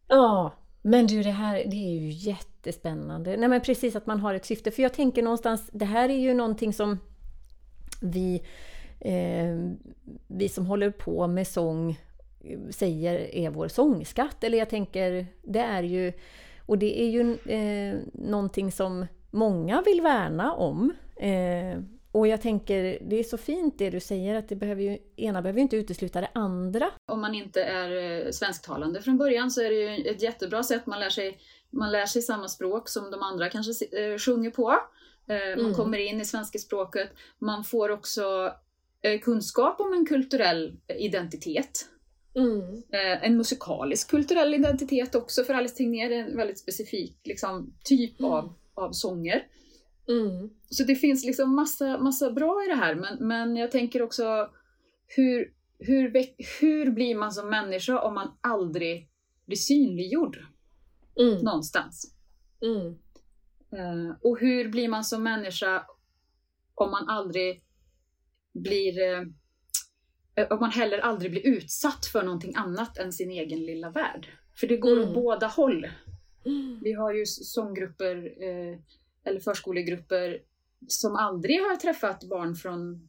Ja, 0.09 0.55
men 0.83 1.07
du 1.07 1.23
det 1.23 1.31
här 1.31 1.55
det 1.55 1.77
är 1.77 2.01
ju 2.01 2.11
jättespännande. 2.11 3.37
Nej 3.37 3.49
men 3.49 3.61
precis 3.61 3.97
att 3.97 4.07
man 4.07 4.21
har 4.21 4.35
ett 4.35 4.47
syfte. 4.47 4.71
För 4.71 4.83
jag 4.83 4.95
tänker 4.95 5.23
någonstans, 5.23 5.71
det 5.73 5.85
här 5.85 6.09
är 6.09 6.19
ju 6.19 6.35
någonting 6.35 6.73
som 6.73 6.99
vi, 8.01 8.43
eh, 9.01 9.73
vi 10.27 10.49
som 10.49 10.67
håller 10.67 10.91
på 10.91 11.27
med 11.27 11.47
sång 11.47 11.99
säger 12.71 13.35
är 13.35 13.51
vår 13.51 13.69
sångskatt. 13.69 14.45
Eller 14.45 14.59
jag 14.59 14.71
tänker, 14.71 15.27
det 15.43 15.61
är 15.61 15.83
ju... 15.83 16.13
Och 16.67 16.79
det 16.79 17.03
är 17.03 17.09
ju 17.09 17.37
eh, 17.45 17.99
någonting 18.13 18.73
som 18.73 19.07
många 19.31 19.83
vill 19.83 20.01
värna 20.01 20.53
om. 20.53 20.93
Eh, 21.17 21.83
och 22.13 22.27
jag 22.27 22.43
tänker, 22.43 22.99
det 23.01 23.19
är 23.19 23.23
så 23.23 23.37
fint 23.37 23.79
det 23.79 23.91
du 23.91 24.01
säger 24.01 24.35
att 24.35 24.49
det 24.49 24.57
behöver 24.57 24.83
ju, 24.83 24.99
ena 25.17 25.43
behöver 25.43 25.59
ju 25.59 25.63
inte 25.63 25.77
utesluta 25.77 26.21
det 26.21 26.31
andra. 26.35 26.91
Om 27.07 27.21
man 27.21 27.35
inte 27.35 27.63
är 27.63 28.25
eh, 28.27 28.31
svensktalande 28.31 29.03
från 29.03 29.19
början 29.19 29.51
så 29.51 29.63
är 29.63 29.71
det 29.71 29.75
ju 29.75 30.11
ett 30.11 30.23
jättebra 30.23 30.63
sätt. 30.63 30.87
Man 30.87 31.01
lär 31.01 31.11
sig, 31.11 31.39
man 31.71 31.93
lär 31.93 32.07
sig 32.07 32.23
samma 32.23 32.49
språk 32.49 32.89
som 32.89 33.11
de 33.11 33.23
andra 33.23 33.49
kanske 33.49 33.87
eh, 34.01 34.19
sjunger 34.19 34.51
på. 34.51 34.77
Eh, 35.31 35.57
man 35.57 35.65
mm. 35.65 35.75
kommer 35.75 35.99
in 35.99 36.21
i 36.21 36.25
svenska 36.25 36.59
språket. 36.59 37.11
Man 37.39 37.65
får 37.65 37.91
också 37.91 38.53
eh, 39.03 39.21
kunskap 39.21 39.81
om 39.81 39.93
en 39.93 40.07
kulturell 40.07 40.77
identitet. 40.99 41.89
Mm. 42.35 42.61
Eh, 42.75 43.25
en 43.25 43.37
musikalisk 43.37 44.11
kulturell 44.11 44.55
identitet 44.55 45.15
också 45.15 45.45
för 45.45 45.55
Alice 45.55 45.77
Tegnér. 45.77 46.11
är 46.11 46.19
en 46.19 46.37
väldigt 46.37 46.59
specifik 46.59 47.21
liksom, 47.25 47.75
typ 47.85 48.21
mm. 48.21 48.33
av, 48.33 48.55
av 48.75 48.93
sånger. 48.93 49.47
Mm. 50.09 50.51
Så 50.71 50.85
det 50.85 50.95
finns 50.95 51.25
liksom 51.25 51.55
massa, 51.55 51.99
massa 51.99 52.31
bra 52.31 52.65
i 52.65 52.69
det 52.69 52.75
här, 52.75 52.95
men, 52.95 53.29
men 53.29 53.57
jag 53.57 53.71
tänker 53.71 54.03
också 54.03 54.51
hur, 55.07 55.53
hur, 55.79 56.13
hur 56.61 56.91
blir 56.91 57.15
man 57.15 57.33
som 57.33 57.51
människa 57.51 58.01
om 58.01 58.15
man 58.15 58.29
aldrig 58.41 59.09
blir 59.47 59.57
synliggjord 59.57 60.39
mm. 61.21 61.39
någonstans? 61.39 62.15
Uh, 63.73 64.17
och 64.23 64.39
hur 64.39 64.69
blir 64.69 64.89
man 64.89 65.05
som 65.05 65.23
människa 65.23 65.87
om 66.75 66.91
man 66.91 67.09
aldrig 67.09 67.63
blir 68.53 69.21
uh, 69.21 69.27
om 70.51 70.61
man 70.61 70.71
heller 70.71 70.99
aldrig 70.99 71.31
blir 71.31 71.47
utsatt 71.47 72.07
för 72.07 72.23
någonting 72.23 72.55
annat 72.57 72.99
än 72.99 73.13
sin 73.13 73.31
egen 73.31 73.61
lilla 73.61 73.91
värld. 73.91 74.29
För 74.61 74.67
det 74.67 74.77
går 74.77 74.93
mm. 74.93 75.09
åt 75.09 75.15
båda 75.15 75.47
håll. 75.47 75.89
Mm. 76.47 76.81
Vi 76.83 76.93
har 76.93 77.15
ju 77.15 77.27
sånggrupper 77.27 78.17
uh, 78.17 78.79
eller 79.25 79.41
förskolegrupper 79.41 80.43
som 80.89 81.17
aldrig 81.17 81.61
har 81.61 81.77
träffat 81.77 82.25
barn 82.25 82.55
från, 82.55 83.09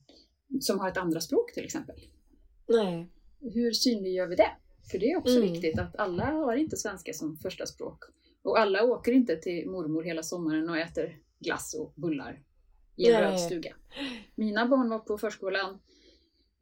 som 0.59 0.79
har 0.79 0.89
ett 0.89 0.97
andra 0.97 1.21
språk 1.21 1.53
till 1.53 1.65
exempel. 1.65 1.95
Nej. 2.67 3.09
Hur 3.39 3.71
synliggör 3.71 4.27
vi 4.27 4.35
det? 4.35 4.51
För 4.91 4.97
det 4.97 5.11
är 5.11 5.17
också 5.17 5.35
mm. 5.35 5.51
viktigt 5.51 5.79
att 5.79 5.95
alla 5.95 6.25
har 6.25 6.55
inte 6.55 6.77
svenska 6.77 7.13
som 7.13 7.37
första 7.37 7.65
språk. 7.65 8.03
Och 8.43 8.59
alla 8.59 8.83
åker 8.83 9.11
inte 9.11 9.35
till 9.35 9.69
mormor 9.69 10.03
hela 10.03 10.23
sommaren 10.23 10.69
och 10.69 10.77
äter 10.77 11.17
glass 11.39 11.73
och 11.73 11.93
bullar 11.95 12.43
i 12.95 13.11
en 13.11 13.21
röd 13.21 13.39
stuga. 13.39 13.75
Mina 14.35 14.67
barn 14.67 14.89
var 14.89 14.99
på 14.99 15.17
förskolan, 15.17 15.79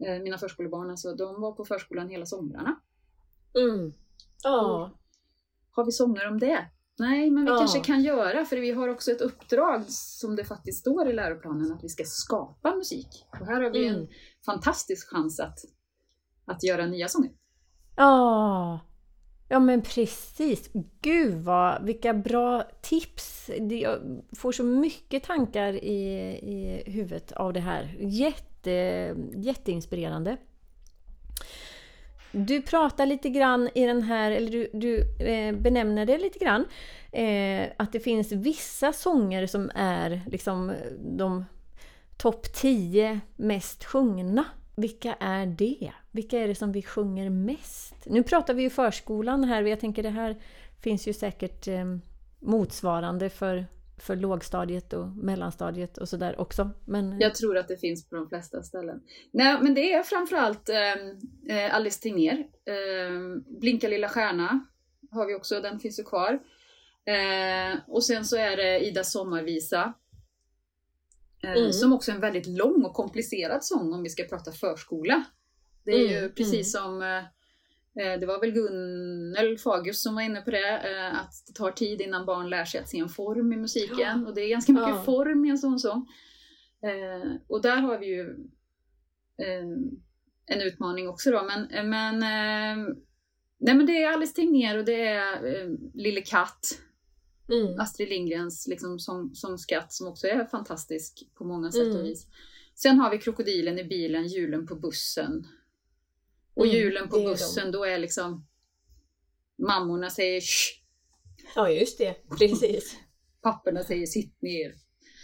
eh, 0.05 0.23
mina 0.23 0.37
förskolebarn 0.37 0.89
alltså, 0.89 1.15
de 1.15 1.41
var 1.41 1.51
på 1.51 1.65
förskolan 1.65 2.09
hela 2.09 2.25
somrarna. 2.25 2.79
Mm. 3.55 3.93
Ja. 4.43 4.91
Har 5.71 5.85
vi 5.85 5.91
sånger 5.91 6.27
om 6.27 6.39
det? 6.39 6.69
Nej, 6.99 7.31
men 7.31 7.45
vi 7.45 7.51
ja. 7.51 7.57
kanske 7.57 7.79
kan 7.79 8.03
göra, 8.03 8.45
för 8.45 8.57
vi 8.57 8.71
har 8.71 8.87
också 8.87 9.11
ett 9.11 9.21
uppdrag 9.21 9.83
som 9.87 10.35
det 10.35 10.45
faktiskt 10.45 10.79
står 10.79 11.09
i 11.09 11.13
läroplanen, 11.13 11.71
att 11.71 11.83
vi 11.83 11.89
ska 11.89 12.03
skapa 12.05 12.75
musik. 12.75 13.25
Och 13.39 13.45
här 13.45 13.61
har 13.61 13.69
vi 13.69 13.87
mm. 13.87 14.01
en 14.01 14.07
fantastisk 14.45 15.09
chans 15.09 15.39
att, 15.39 15.57
att 16.45 16.63
göra 16.63 16.85
nya 16.85 17.07
sånger. 17.07 17.31
Ja, 17.95 18.79
ja 19.49 19.59
men 19.59 19.81
precis. 19.81 20.69
Gud 21.01 21.33
vad, 21.33 21.85
vilka 21.85 22.13
bra 22.13 22.63
tips! 22.81 23.49
Jag 23.69 24.21
får 24.37 24.51
så 24.51 24.63
mycket 24.63 25.23
tankar 25.23 25.73
i, 25.73 26.03
i 26.41 26.83
huvudet 26.85 27.31
av 27.31 27.53
det 27.53 27.59
här. 27.59 27.95
Jätte, 27.99 29.15
jätteinspirerande. 29.35 30.37
Du 32.31 32.61
pratar 32.61 33.05
lite 33.05 33.29
grann 33.29 33.69
i 33.75 33.85
den 33.85 34.01
här, 34.01 34.31
eller 34.31 34.51
du, 34.51 34.69
du 34.73 35.25
eh, 35.25 35.55
benämner 35.55 36.05
det 36.05 36.17
lite 36.17 36.39
grann, 36.39 36.65
eh, 37.11 37.69
att 37.77 37.91
det 37.91 37.99
finns 37.99 38.31
vissa 38.31 38.93
sånger 38.93 39.47
som 39.47 39.71
är 39.75 40.21
liksom 40.27 40.73
de 40.99 41.45
topp 42.17 42.53
10 42.53 43.19
mest 43.35 43.85
sjungna. 43.85 44.45
Vilka 44.79 45.13
är 45.13 45.45
det? 45.45 45.91
Vilka 46.11 46.39
är 46.39 46.47
det 46.47 46.55
som 46.55 46.71
vi 46.71 46.81
sjunger 46.81 47.29
mest? 47.29 47.95
Nu 48.05 48.23
pratar 48.23 48.53
vi 48.53 48.63
ju 48.63 48.69
förskolan 48.69 49.43
här, 49.43 49.63
jag 49.63 49.79
tänker 49.79 50.03
det 50.03 50.09
här 50.09 50.35
finns 50.81 51.07
ju 51.07 51.13
säkert 51.13 51.67
eh, 51.67 51.85
motsvarande 52.39 53.29
för 53.29 53.65
för 53.99 54.15
lågstadiet 54.15 54.93
och 54.93 55.07
mellanstadiet 55.07 55.97
och 55.97 56.09
sådär 56.09 56.39
också. 56.39 56.69
Men... 56.85 57.19
Jag 57.19 57.35
tror 57.35 57.57
att 57.57 57.67
det 57.67 57.77
finns 57.77 58.09
på 58.09 58.15
de 58.15 58.29
flesta 58.29 58.63
ställen. 58.63 59.01
Nej, 59.31 59.57
men 59.61 59.73
det 59.73 59.93
är 59.93 60.03
framförallt 60.03 60.69
eh, 60.69 61.57
eh 61.57 61.75
Alice 61.75 62.01
Tegnér. 62.01 62.37
Eh, 62.65 63.41
Blinka 63.59 63.87
lilla 63.87 64.09
stjärna 64.09 64.65
har 65.11 65.27
vi 65.27 65.35
också, 65.35 65.61
den 65.61 65.79
finns 65.79 65.99
ju 65.99 66.03
kvar. 66.03 66.39
Eh, 67.05 67.79
och 67.87 68.03
sen 68.03 68.25
så 68.25 68.37
är 68.37 68.57
det 68.57 68.79
Ida 68.79 69.03
sommarvisa. 69.03 69.93
Eh, 71.43 71.51
mm. 71.51 71.73
Som 71.73 71.93
också 71.93 72.11
är 72.11 72.15
en 72.15 72.21
väldigt 72.21 72.47
lång 72.47 72.83
och 72.85 72.93
komplicerad 72.93 73.63
sång 73.63 73.93
om 73.93 74.03
vi 74.03 74.09
ska 74.09 74.23
prata 74.23 74.51
förskola. 74.51 75.23
Det 75.85 75.91
är 75.91 76.09
mm. 76.09 76.23
ju 76.23 76.29
precis 76.29 76.75
mm. 76.75 76.83
som 76.85 77.01
eh, 77.01 77.23
Eh, 77.99 78.19
det 78.19 78.25
var 78.25 78.39
väl 78.39 78.51
Gunnel 78.51 79.57
Fagius 79.57 80.01
som 80.01 80.15
var 80.15 80.21
inne 80.21 80.41
på 80.41 80.51
det, 80.51 80.79
att 81.11 81.33
det 81.47 81.53
tar 81.53 81.71
tid 81.71 82.01
innan 82.01 82.25
barn 82.25 82.49
lär 82.49 82.65
sig 82.65 82.79
att 82.79 82.89
se 82.89 82.99
en 82.99 83.09
form 83.09 83.53
i 83.53 83.57
musiken. 83.57 83.99
Ja. 83.99 84.27
Och 84.27 84.35
det 84.35 84.41
är 84.41 84.49
ganska 84.49 84.71
mycket 84.71 84.89
ja. 84.89 85.03
form 85.03 85.45
i 85.45 85.49
en 85.49 85.57
sån 85.57 85.79
sång. 85.79 86.07
Och 87.47 87.61
där 87.61 87.77
har 87.77 87.99
vi 87.99 88.05
ju 88.05 88.35
en 90.45 90.61
utmaning 90.61 91.09
också 91.09 91.31
då. 91.31 91.43
Men, 91.43 91.89
men, 91.89 92.19
nej, 93.59 93.75
men 93.75 93.85
det 93.85 94.03
är 94.03 94.13
Alice 94.13 94.35
Tegnér 94.35 94.77
och 94.77 94.85
det 94.85 95.07
är 95.07 95.67
Lille 95.93 96.21
Katt. 96.21 96.79
Mm. 97.49 97.79
Astrid 97.79 98.09
Lindgrens 98.09 98.67
liksom, 98.67 98.99
som, 98.99 99.35
som 99.35 99.57
skatt 99.57 99.93
som 99.93 100.07
också 100.07 100.27
är 100.27 100.45
fantastisk 100.45 101.27
på 101.37 101.43
många 101.43 101.71
sätt 101.71 101.87
och 101.87 101.91
mm. 101.91 102.03
vis. 102.03 102.27
Sen 102.75 102.99
har 102.99 103.11
vi 103.11 103.17
Krokodilen 103.17 103.79
i 103.79 103.83
bilen, 103.83 104.27
Julen 104.27 104.67
på 104.67 104.75
bussen. 104.75 105.47
Och 106.53 106.65
mm, 106.65 106.77
julen 106.77 107.09
på 107.09 107.19
bussen, 107.19 107.71
då 107.71 107.83
är 107.83 107.97
liksom 107.97 108.47
mammorna 109.57 110.09
säger 110.09 110.41
Shh! 110.41 110.79
Ja, 111.55 111.69
just 111.69 111.97
det. 111.97 112.15
Precis. 112.37 112.95
Papporna 113.41 113.83
säger 113.83 114.05
sitt 114.05 114.41
ner. 114.41 114.75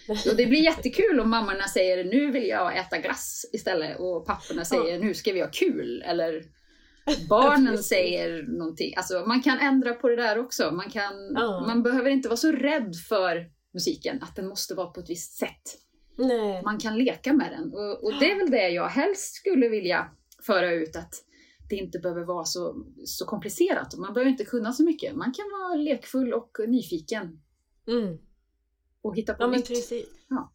Och 0.08 0.36
det 0.38 0.46
blir 0.46 0.64
jättekul 0.64 1.20
om 1.20 1.30
mammorna 1.30 1.68
säger 1.68 2.04
nu 2.04 2.32
vill 2.32 2.48
jag 2.48 2.78
äta 2.78 2.98
glass 2.98 3.46
istället 3.54 4.00
och 4.00 4.26
papporna 4.26 4.66
säger 4.66 5.00
nu 5.00 5.14
ska 5.14 5.34
vi 5.34 5.42
ha 5.42 5.50
kul. 5.52 6.02
Eller 6.02 6.44
barnen 7.30 7.78
säger 7.84 8.44
någonting. 8.44 8.94
Alltså 8.98 9.24
man 9.28 9.42
kan 9.42 9.60
ändra 9.60 9.94
på 9.94 10.10
det 10.10 10.16
där 10.16 10.40
också. 10.40 10.72
Man, 10.72 10.90
kan, 10.90 11.14
ja. 11.34 11.64
man 11.68 11.84
behöver 11.84 12.10
inte 12.10 12.30
vara 12.30 12.38
så 12.38 12.52
rädd 12.52 12.96
för 13.10 13.50
musiken, 13.74 14.20
att 14.22 14.36
den 14.36 14.48
måste 14.48 14.76
vara 14.76 14.88
på 14.88 15.00
ett 15.00 15.10
visst 15.10 15.38
sätt. 15.38 15.80
Nej. 16.18 16.64
Man 16.64 16.78
kan 16.78 16.98
leka 16.98 17.34
med 17.34 17.52
den. 17.52 17.74
Och, 17.74 18.04
och 18.04 18.20
det 18.20 18.32
är 18.32 18.38
väl 18.38 18.52
det 18.52 18.70
jag 18.70 18.88
helst 18.88 19.36
skulle 19.36 19.70
vilja 19.70 20.12
föra 20.46 20.72
ut 20.72 20.96
att 20.96 21.14
det 21.70 21.76
inte 21.76 22.00
behöver 22.00 22.24
vara 22.24 22.46
så, 22.46 22.86
så 23.06 23.26
komplicerat. 23.26 23.98
Man 23.98 24.14
behöver 24.14 24.32
inte 24.32 24.46
kunna 24.46 24.74
så 24.74 24.84
mycket. 24.84 25.16
Man 25.16 25.34
kan 25.34 25.46
vara 25.62 25.76
lekfull 25.76 26.34
och 26.34 26.52
nyfiken. 26.68 27.40
Mm. 27.88 28.18
Och 29.02 29.16
hitta 29.16 29.34
på 29.34 29.44
ja, 29.44 29.48
nytt. 29.48 29.70
Men. 29.70 30.02
Ja. 30.30 30.52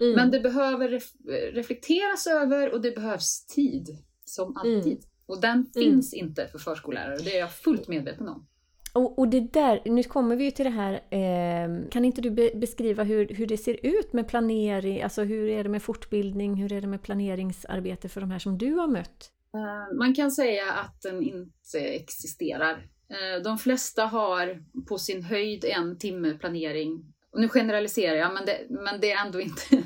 Mm. 0.00 0.14
men 0.14 0.30
det 0.30 0.40
behöver 0.40 0.88
ref 0.88 1.12
reflekteras 1.52 2.26
över 2.26 2.72
och 2.72 2.80
det 2.80 2.90
behövs 2.90 3.46
tid. 3.46 3.88
Som 4.24 4.56
alltid. 4.56 4.92
Mm. 4.92 5.09
Och 5.30 5.40
den 5.40 5.52
mm. 5.52 5.72
finns 5.74 6.14
inte 6.14 6.46
för 6.46 6.58
förskollärare. 6.58 7.16
Det 7.16 7.36
är 7.36 7.40
jag 7.40 7.52
fullt 7.52 7.88
medveten 7.88 8.28
om. 8.28 8.46
Och, 8.92 9.18
och, 9.18 9.28
det 9.28 9.40
där, 9.40 9.82
nu 9.84 10.02
kommer 10.02 10.36
vi 10.36 10.44
ju 10.44 10.50
till 10.50 10.64
det 10.64 10.70
här, 10.70 10.92
eh, 10.92 11.88
kan 11.90 12.04
inte 12.04 12.20
du 12.20 12.30
be 12.30 12.50
beskriva 12.54 13.02
hur, 13.02 13.28
hur 13.28 13.46
det 13.46 13.56
ser 13.56 13.86
ut 13.86 14.12
med 14.12 14.28
planering, 14.28 15.02
alltså 15.02 15.22
hur 15.22 15.48
är 15.48 15.62
det 15.64 15.70
med 15.70 15.82
fortbildning, 15.82 16.54
hur 16.54 16.72
är 16.72 16.80
det 16.80 16.86
med 16.86 17.02
planeringsarbete 17.02 18.08
för 18.08 18.20
de 18.20 18.30
här 18.30 18.38
som 18.38 18.58
du 18.58 18.72
har 18.72 18.88
mött? 18.88 19.32
Eh, 19.54 19.96
man 19.98 20.14
kan 20.14 20.30
säga 20.30 20.72
att 20.72 21.02
den 21.02 21.22
inte 21.22 21.78
existerar. 21.78 22.86
Eh, 23.08 23.42
de 23.44 23.58
flesta 23.58 24.06
har 24.06 24.62
på 24.88 24.98
sin 24.98 25.22
höjd 25.22 25.64
en 25.64 25.98
timme 25.98 26.38
planering. 26.38 27.14
Och 27.32 27.40
nu 27.40 27.48
generaliserar 27.48 28.16
jag, 28.16 28.34
men 28.34 28.46
det, 28.46 28.66
men 28.68 29.00
det 29.00 29.12
är 29.12 29.26
ändå 29.26 29.40
inte, 29.40 29.62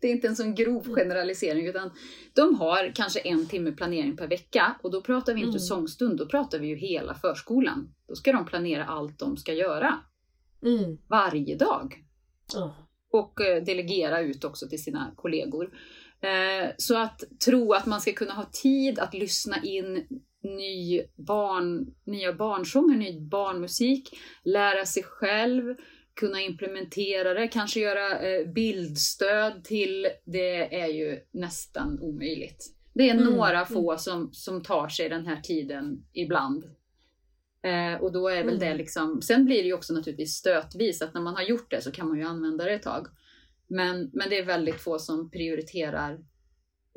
det 0.00 0.06
är 0.06 0.12
inte 0.12 0.26
en 0.26 0.36
sån 0.36 0.54
grov 0.54 0.84
mm. 0.84 0.94
generalisering. 0.94 1.66
Utan 1.66 1.90
de 2.34 2.54
har 2.54 2.92
kanske 2.94 3.20
en 3.20 3.46
timme 3.46 3.72
planering 3.72 4.16
per 4.16 4.28
vecka. 4.28 4.76
Och 4.82 4.90
då 4.90 5.02
pratar 5.02 5.34
vi 5.34 5.40
inte 5.40 5.50
mm. 5.50 5.60
sångstund, 5.60 6.18
då 6.18 6.26
pratar 6.26 6.58
vi 6.58 6.66
ju 6.66 6.76
hela 6.76 7.14
förskolan. 7.14 7.94
Då 8.08 8.14
ska 8.14 8.32
de 8.32 8.46
planera 8.46 8.84
allt 8.84 9.18
de 9.18 9.36
ska 9.36 9.52
göra. 9.52 9.98
Mm. 10.62 10.98
Varje 11.08 11.56
dag. 11.56 12.04
Oh. 12.56 12.72
Och 13.12 13.40
eh, 13.40 13.62
delegera 13.62 14.20
ut 14.20 14.44
också 14.44 14.68
till 14.68 14.82
sina 14.82 15.12
kollegor. 15.16 15.70
Eh, 16.20 16.70
så 16.76 16.98
att 16.98 17.22
tro 17.44 17.72
att 17.72 17.86
man 17.86 18.00
ska 18.00 18.12
kunna 18.12 18.32
ha 18.32 18.44
tid 18.44 18.98
att 18.98 19.14
lyssna 19.14 19.62
in 19.62 20.06
ny 20.42 21.02
barn, 21.16 21.94
nya 22.04 22.32
barnsånger, 22.32 22.96
ny 22.96 23.20
barnmusik, 23.20 24.18
lära 24.44 24.86
sig 24.86 25.02
själv, 25.02 25.74
kunna 26.14 26.40
implementera 26.40 27.34
det, 27.34 27.48
kanske 27.48 27.80
göra 27.80 28.18
eh, 28.18 28.46
bildstöd 28.48 29.64
till, 29.64 30.06
det 30.24 30.80
är 30.80 30.86
ju 30.86 31.20
nästan 31.30 32.00
omöjligt. 32.00 32.76
Det 32.94 33.08
är 33.08 33.14
mm. 33.14 33.24
några 33.24 33.66
få 33.66 33.90
mm. 33.90 33.98
som, 33.98 34.32
som 34.32 34.62
tar 34.62 34.88
sig 34.88 35.08
den 35.08 35.26
här 35.26 35.40
tiden 35.40 36.04
ibland. 36.12 36.64
Eh, 37.62 38.02
och 38.02 38.12
då 38.12 38.28
är 38.28 38.44
väl 38.44 38.54
Mm. 38.54 38.58
det 38.58 38.74
liksom, 38.74 39.22
sen 39.22 39.44
blir 39.44 39.62
det 39.62 39.68
ju 39.68 39.74
också 39.74 39.94
naturligtvis 39.94 40.34
stötvis 40.34 41.02
att 41.02 41.14
när 41.14 41.20
man 41.20 41.34
har 41.34 41.42
gjort 41.42 41.70
det 41.70 41.80
så 41.80 41.92
kan 41.92 42.08
man 42.08 42.18
ju 42.18 42.24
använda 42.24 42.64
det 42.64 42.72
ett 42.72 42.82
tag. 42.82 43.06
Men, 43.66 44.10
men 44.12 44.30
det 44.30 44.38
är 44.38 44.44
väldigt 44.44 44.80
få 44.80 44.98
som 44.98 45.30
prioriterar 45.30 46.24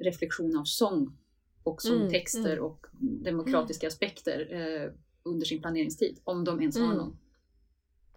reflektion 0.04 0.58
av 0.58 0.64
sång 0.64 1.18
och 1.64 1.82
sångtexter 1.82 2.54
mm. 2.54 2.64
och 2.64 2.86
demokratiska 3.24 3.88
aspekter 3.88 4.48
eh, 4.52 4.92
under 5.24 5.46
sin 5.46 5.62
planeringstid. 5.62 6.20
Om 6.24 6.44
de 6.44 6.62
ens 6.62 6.78
har 6.78 6.86
Mm. 6.86 6.98
någon. 6.98 7.18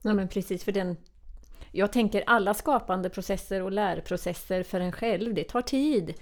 Ja 0.06 0.14
men 0.14 0.28
precis, 0.28 0.64
för 0.64 0.72
den... 0.72 0.96
Jag 1.72 1.92
tänker 1.92 2.24
alla 2.26 2.54
skapande 2.54 3.10
processer 3.10 3.62
och 3.62 3.72
lärprocesser 3.72 4.62
för 4.62 4.80
en 4.80 4.92
själv, 4.92 5.34
det 5.34 5.44
tar 5.44 5.62
tid. 5.62 6.14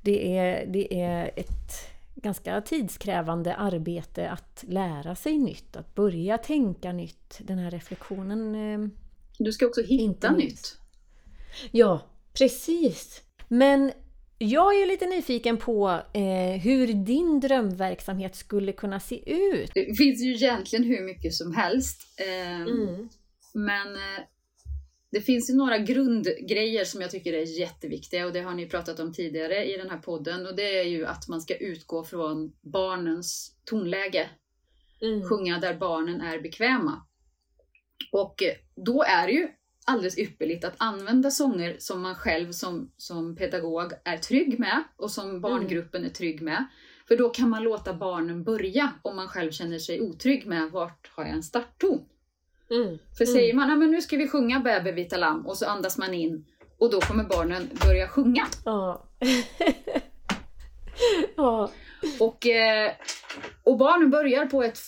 Det 0.00 0.38
är, 0.38 0.66
det 0.66 1.00
är 1.00 1.30
ett 1.36 1.90
ganska 2.14 2.60
tidskrävande 2.60 3.54
arbete 3.54 4.30
att 4.30 4.64
lära 4.68 5.14
sig 5.14 5.38
nytt, 5.38 5.76
att 5.76 5.94
börja 5.94 6.38
tänka 6.38 6.92
nytt. 6.92 7.40
Den 7.42 7.58
här 7.58 7.70
reflektionen... 7.70 8.54
eh, 8.54 8.88
Du 9.38 9.52
ska 9.52 9.66
också 9.66 9.82
hitta 9.82 10.32
nytt. 10.32 10.78
Ja, 11.70 12.00
precis! 12.38 13.22
Men 13.48 13.92
jag 14.38 14.74
är 14.74 14.78
ju 14.78 14.86
lite 14.86 15.06
nyfiken 15.06 15.56
på 15.56 16.02
eh, 16.12 16.60
hur 16.62 16.86
din 16.86 17.40
drömverksamhet 17.40 18.36
skulle 18.36 18.72
kunna 18.72 19.00
se 19.00 19.32
ut. 19.32 19.70
Det 19.74 19.94
finns 19.96 20.22
ju 20.22 20.34
egentligen 20.34 20.84
hur 20.84 21.00
mycket 21.00 21.34
som 21.34 21.54
helst. 21.54 22.20
Eh, 22.20 22.60
Mm. 22.60 23.08
Men 23.54 23.94
eh, 23.94 24.22
det 25.10 25.20
finns 25.20 25.50
ju 25.50 25.54
några 25.54 25.78
grundgrejer 25.78 26.84
som 26.84 27.00
jag 27.00 27.10
tycker 27.10 27.32
är 27.32 27.58
jätteviktiga 27.60 28.26
och 28.26 28.32
det 28.32 28.40
har 28.40 28.54
ni 28.54 28.66
pratat 28.66 29.00
om 29.00 29.12
tidigare 29.12 29.64
i 29.64 29.76
den 29.76 29.90
här 29.90 29.98
podden 29.98 30.46
och 30.46 30.56
det 30.56 30.78
är 30.78 30.84
ju 30.84 31.06
att 31.06 31.28
man 31.28 31.40
ska 31.40 31.56
utgå 31.56 32.04
från 32.04 32.52
barnens 32.62 33.56
tonläge. 33.64 34.30
Mm. 35.00 35.28
Sjunga 35.28 35.58
där 35.58 35.74
barnen 35.74 36.20
är 36.20 36.40
bekväma. 36.40 37.06
Och 38.12 38.42
eh, 38.42 38.54
då 38.76 39.02
är 39.02 39.26
det 39.26 39.32
ju 39.32 39.48
alldeles 39.84 40.18
ypperligt 40.18 40.64
att 40.64 40.74
använda 40.78 41.30
sånger 41.30 41.76
som 41.78 42.02
man 42.02 42.14
själv 42.14 42.52
som, 42.52 42.90
som 42.96 43.36
pedagog 43.36 43.92
är 44.04 44.16
trygg 44.18 44.60
med 44.60 44.82
och 44.96 45.10
som 45.10 45.40
barngruppen 45.40 46.04
är 46.04 46.08
trygg 46.08 46.42
med. 46.42 46.64
För 47.08 47.16
då 47.16 47.28
kan 47.28 47.48
man 47.48 47.62
låta 47.62 47.94
barnen 47.94 48.44
börja 48.44 48.90
om 49.02 49.16
man 49.16 49.28
själv 49.28 49.50
känner 49.50 49.78
sig 49.78 50.00
otrygg 50.00 50.46
med 50.46 50.70
vart 50.70 51.10
har 51.16 51.24
jag 51.24 51.32
en 51.32 51.42
startton. 51.42 52.00
Mm. 52.70 52.98
För 53.18 53.24
Mm. 53.24 53.34
säger 53.34 53.54
man 53.54 53.68
"Ja, 53.68 53.76
men 53.76 53.90
nu 53.90 54.02
ska 54.02 54.16
vi 54.16 54.28
sjunga 54.28 54.60
Bäbe 54.60 54.92
vita 54.92 55.16
lamm 55.16 55.46
och 55.46 55.56
så 55.56 55.66
andas 55.66 55.98
man 55.98 56.14
in 56.14 56.44
och 56.78 56.90
då 56.90 57.00
kommer 57.00 57.24
barnen 57.24 57.70
börja 57.86 58.08
sjunga. 58.08 58.46
Ja. 58.64 59.04
ja. 61.36 61.70
Och, 62.20 62.46
eh, 62.46 62.92
och 63.62 63.76
barnen 63.78 64.10
börjar 64.10 64.46
på 64.46 64.62
ett 64.62 64.78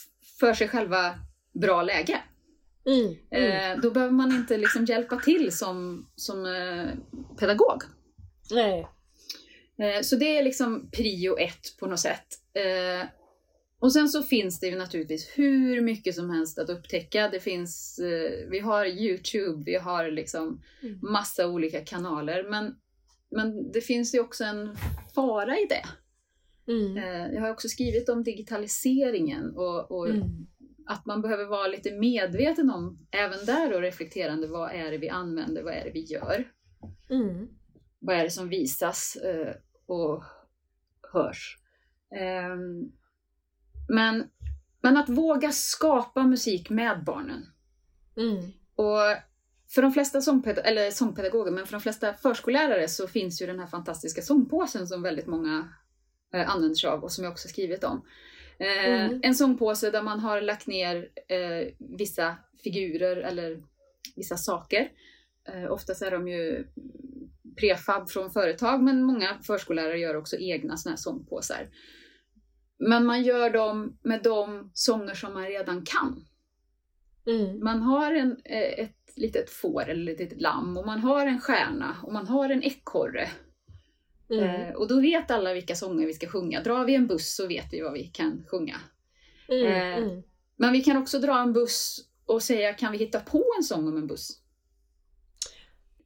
för 0.40 0.54
sig 0.54 0.68
själva 0.68 1.14
bra 1.52 1.82
läge. 1.82 2.20
Mm. 2.86 3.16
Mm. 3.30 3.72
Eh, 3.72 3.80
då 3.82 3.90
behöver 3.90 4.12
man 4.12 4.32
inte 4.32 4.56
liksom 4.56 4.84
hjälpa 4.84 5.16
till 5.16 5.52
som, 5.52 6.06
som 6.16 6.46
eh, 6.46 6.88
pedagog. 7.38 7.82
Nej. 8.50 8.88
Eh, 9.78 10.02
så 10.02 10.16
det 10.16 10.38
är 10.38 10.42
liksom 10.44 10.90
prio 10.90 11.36
ett 11.38 11.76
på 11.78 11.86
något 11.86 12.00
sätt. 12.00 12.26
Eh, 12.54 13.08
och 13.78 13.92
sen 13.92 14.08
så 14.08 14.22
finns 14.22 14.60
det 14.60 14.66
ju 14.66 14.78
naturligtvis 14.78 15.32
hur 15.34 15.80
mycket 15.80 16.14
som 16.14 16.30
helst 16.30 16.58
att 16.58 16.70
upptäcka. 16.70 17.28
Det 17.28 17.40
finns, 17.40 17.98
eh, 17.98 18.48
vi 18.50 18.58
har 18.58 18.86
Youtube, 18.86 19.62
vi 19.66 19.76
har 19.76 20.10
liksom 20.10 20.62
Mm. 20.82 20.98
massa 21.02 21.48
olika 21.48 21.80
kanaler. 21.84 22.46
Men, 22.50 22.74
men 23.30 23.72
det 23.72 23.80
finns 23.80 24.14
ju 24.14 24.20
också 24.20 24.44
en 24.44 24.76
fara 25.14 25.56
i 25.58 25.66
det. 25.68 25.84
Mm. 26.72 26.96
Eh, 26.96 27.34
jag 27.34 27.40
har 27.40 27.50
också 27.50 27.68
skrivit 27.68 28.08
om 28.08 28.22
digitaliseringen 28.22 29.56
och, 29.56 29.90
och. 29.92 30.08
Att 30.86 31.06
man 31.06 31.22
behöver 31.22 31.44
vara 31.44 31.66
lite 31.66 31.92
medveten 31.92 32.70
om, 32.70 33.06
även 33.10 33.46
där 33.46 33.72
och 33.72 33.80
reflekterande, 33.80 34.46
vad 34.46 34.70
är 34.70 34.90
det 34.90 34.98
vi 34.98 35.08
använder, 35.08 35.62
vad 35.62 35.74
är 35.74 35.84
det 35.84 35.90
vi 35.90 36.04
gör? 36.04 36.52
Mm. 37.10 37.48
Vad 37.98 38.16
är 38.16 38.24
det 38.24 38.30
som 38.30 38.48
visas 38.48 39.16
eh, 39.16 39.54
och 39.86 40.24
hörs? 41.12 41.58
Ehm, 42.20 42.92
men, 43.88 44.30
men 44.82 44.96
att 44.96 45.08
våga 45.08 45.52
skapa 45.52 46.22
musik 46.22 46.70
med 46.70 47.04
barnen. 47.04 47.46
Mm. 48.16 48.52
Och 48.74 49.00
för 49.68 49.82
de 49.82 49.92
flesta 49.92 50.20
sångped- 50.20 50.62
eller 50.64 50.90
sångpedagoger, 50.90 51.50
men 51.50 51.66
för 51.66 51.72
de 51.72 51.80
flesta 51.80 52.14
förskollärare 52.14 52.88
så 52.88 53.08
finns 53.08 53.42
ju 53.42 53.46
den 53.46 53.58
här 53.58 53.66
fantastiska 53.66 54.22
sångpåsen 54.22 54.86
som 54.86 55.02
väldigt 55.02 55.26
många 55.26 55.68
eh, 56.34 56.50
använder 56.50 56.74
sig 56.74 56.90
av 56.90 57.04
och 57.04 57.12
som 57.12 57.24
jag 57.24 57.32
också 57.32 57.48
skrivit 57.48 57.84
om. 57.84 58.04
Eh, 58.58 59.06
Mm. 59.06 59.20
En 59.22 59.34
sångpåse 59.34 59.90
där 59.90 60.02
man 60.02 60.20
har 60.20 60.40
lagt 60.40 60.66
ner 60.66 61.08
eh, 61.28 61.68
vissa 61.78 62.36
figurer 62.64 63.16
eller 63.16 63.62
vissa 64.16 64.36
saker. 64.36 64.88
Eh, 65.48 65.72
oftast 65.72 66.02
är 66.02 66.10
de 66.10 66.28
ju 66.28 66.66
prefab 67.60 68.10
från 68.10 68.30
företag 68.30 68.82
men 68.82 69.02
många 69.02 69.38
förskollärare 69.42 69.98
gör 69.98 70.16
också 70.16 70.36
egna 70.36 70.76
såna 70.76 70.92
här 70.92 70.96
sångpåsar. 70.96 71.68
Men 72.78 73.06
man 73.06 73.22
gör 73.22 73.50
dem 73.50 73.98
med 74.02 74.22
de 74.22 74.70
sånger 74.74 75.14
som 75.14 75.34
man 75.34 75.46
redan 75.46 75.84
kan. 75.84 76.24
Mm. 77.26 77.64
Man 77.64 77.82
har 77.82 78.14
en, 78.14 78.36
eh, 78.44 78.84
ett 78.84 79.12
litet 79.16 79.50
får 79.50 79.88
eller 79.88 80.12
ett 80.12 80.18
litet 80.20 80.40
lamm 80.40 80.76
och 80.76 80.86
man 80.86 81.00
har 81.00 81.26
en 81.26 81.40
stjärna 81.40 81.96
och 82.02 82.12
man 82.12 82.26
har 82.26 82.50
en 82.50 82.62
ekorre. 82.62 83.28
Mm. 84.30 84.44
Eh, 84.44 84.74
och 84.74 84.88
då 84.88 85.00
vet 85.00 85.30
alla 85.30 85.54
vilka 85.54 85.74
sånger 85.74 86.06
vi 86.06 86.12
ska 86.14 86.28
sjunga. 86.28 86.62
Drar 86.62 86.84
vi 86.84 86.94
en 86.94 87.06
buss 87.06 87.36
så 87.36 87.46
vet 87.46 87.72
vi 87.72 87.80
vad 87.80 87.92
vi 87.92 88.04
kan 88.04 88.44
sjunga. 88.50 88.76
Mm. 89.48 89.66
eh, 89.66 89.96
Mm. 90.04 90.22
Men 90.56 90.72
vi 90.72 90.80
kan 90.80 90.96
också 90.96 91.18
dra 91.18 91.38
en 91.38 91.52
buss 91.52 92.08
och 92.26 92.42
säga, 92.42 92.72
kan 92.72 92.92
vi 92.92 92.98
hitta 92.98 93.20
på 93.20 93.44
en 93.58 93.64
sång 93.64 93.88
om 93.88 93.96
en 93.96 94.06
buss? 94.06 94.40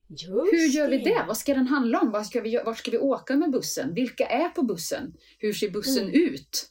Just 0.09 0.53
Hur 0.53 0.69
gör 0.69 0.89
vi 0.89 0.99
det? 0.99 1.25
Vad 1.27 1.37
ska 1.37 1.55
den 1.55 1.67
handla 1.67 2.01
om? 2.01 2.11
Vad 2.11 2.27
ska 2.27 2.41
vi, 2.41 2.61
vart 2.65 2.79
ska 2.79 2.91
vi 2.91 2.99
åka 2.99 3.37
med 3.37 3.51
bussen? 3.51 3.95
Vilka 3.95 4.27
är 4.27 4.49
på 4.49 4.63
bussen? 4.63 5.15
Hur 5.39 5.53
ser 5.53 5.71
bussen 5.71 6.05
Mm. 6.09 6.21
ut? 6.21 6.71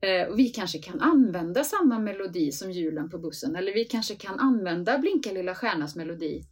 Eh, 0.00 0.28
och 0.28 0.38
vi 0.38 0.48
kanske 0.48 0.78
kan 0.78 1.00
använda 1.00 1.64
samma 1.64 1.98
melodi 1.98 2.52
som 2.52 2.70
hjulen 2.70 3.10
på 3.10 3.18
bussen. 3.18 3.56
Eller 3.56 3.74
vi 3.74 3.84
kanske 3.84 4.14
kan 4.14 4.38
använda 4.38 4.98
Blinka 4.98 5.32
lilla 5.32 5.54
stjärnas 5.54 5.96
melodi. 5.96 6.44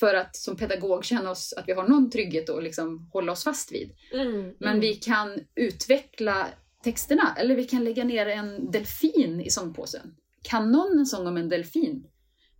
För 0.00 0.14
att 0.14 0.36
som 0.36 0.56
pedagog 0.56 1.04
känna 1.04 1.30
oss 1.30 1.52
att 1.56 1.64
vi 1.68 1.72
har 1.72 1.88
någon 1.88 2.10
trygghet 2.10 2.48
och 2.48 2.62
liksom 2.62 3.10
hålla 3.12 3.32
oss 3.32 3.44
fast 3.44 3.72
vid. 3.72 3.90
Mm. 4.12 4.42
Men 4.58 4.68
Mm. 4.68 4.80
vi 4.80 4.94
kan 4.94 5.38
utveckla 5.54 6.46
texterna. 6.84 7.34
Eller 7.38 7.56
vi 7.56 7.64
kan 7.64 7.84
lägga 7.84 8.04
ner 8.04 8.26
en 8.26 8.70
delfin 8.70 9.40
i 9.40 9.50
sångpåsen. 9.50 10.14
Kan 10.42 10.72
någon 10.72 10.98
en 10.98 11.06
sång 11.06 11.26
om 11.26 11.36
en 11.36 11.48
delfin? 11.48 12.06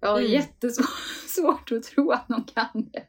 Jag 0.00 0.08
har 0.08 0.18
Mm. 0.18 0.32
jättesvårt 0.32 1.72
att 1.76 1.82
tro 1.82 2.10
att 2.10 2.28
någon 2.28 2.44
kan 2.44 2.90
det. 2.92 3.06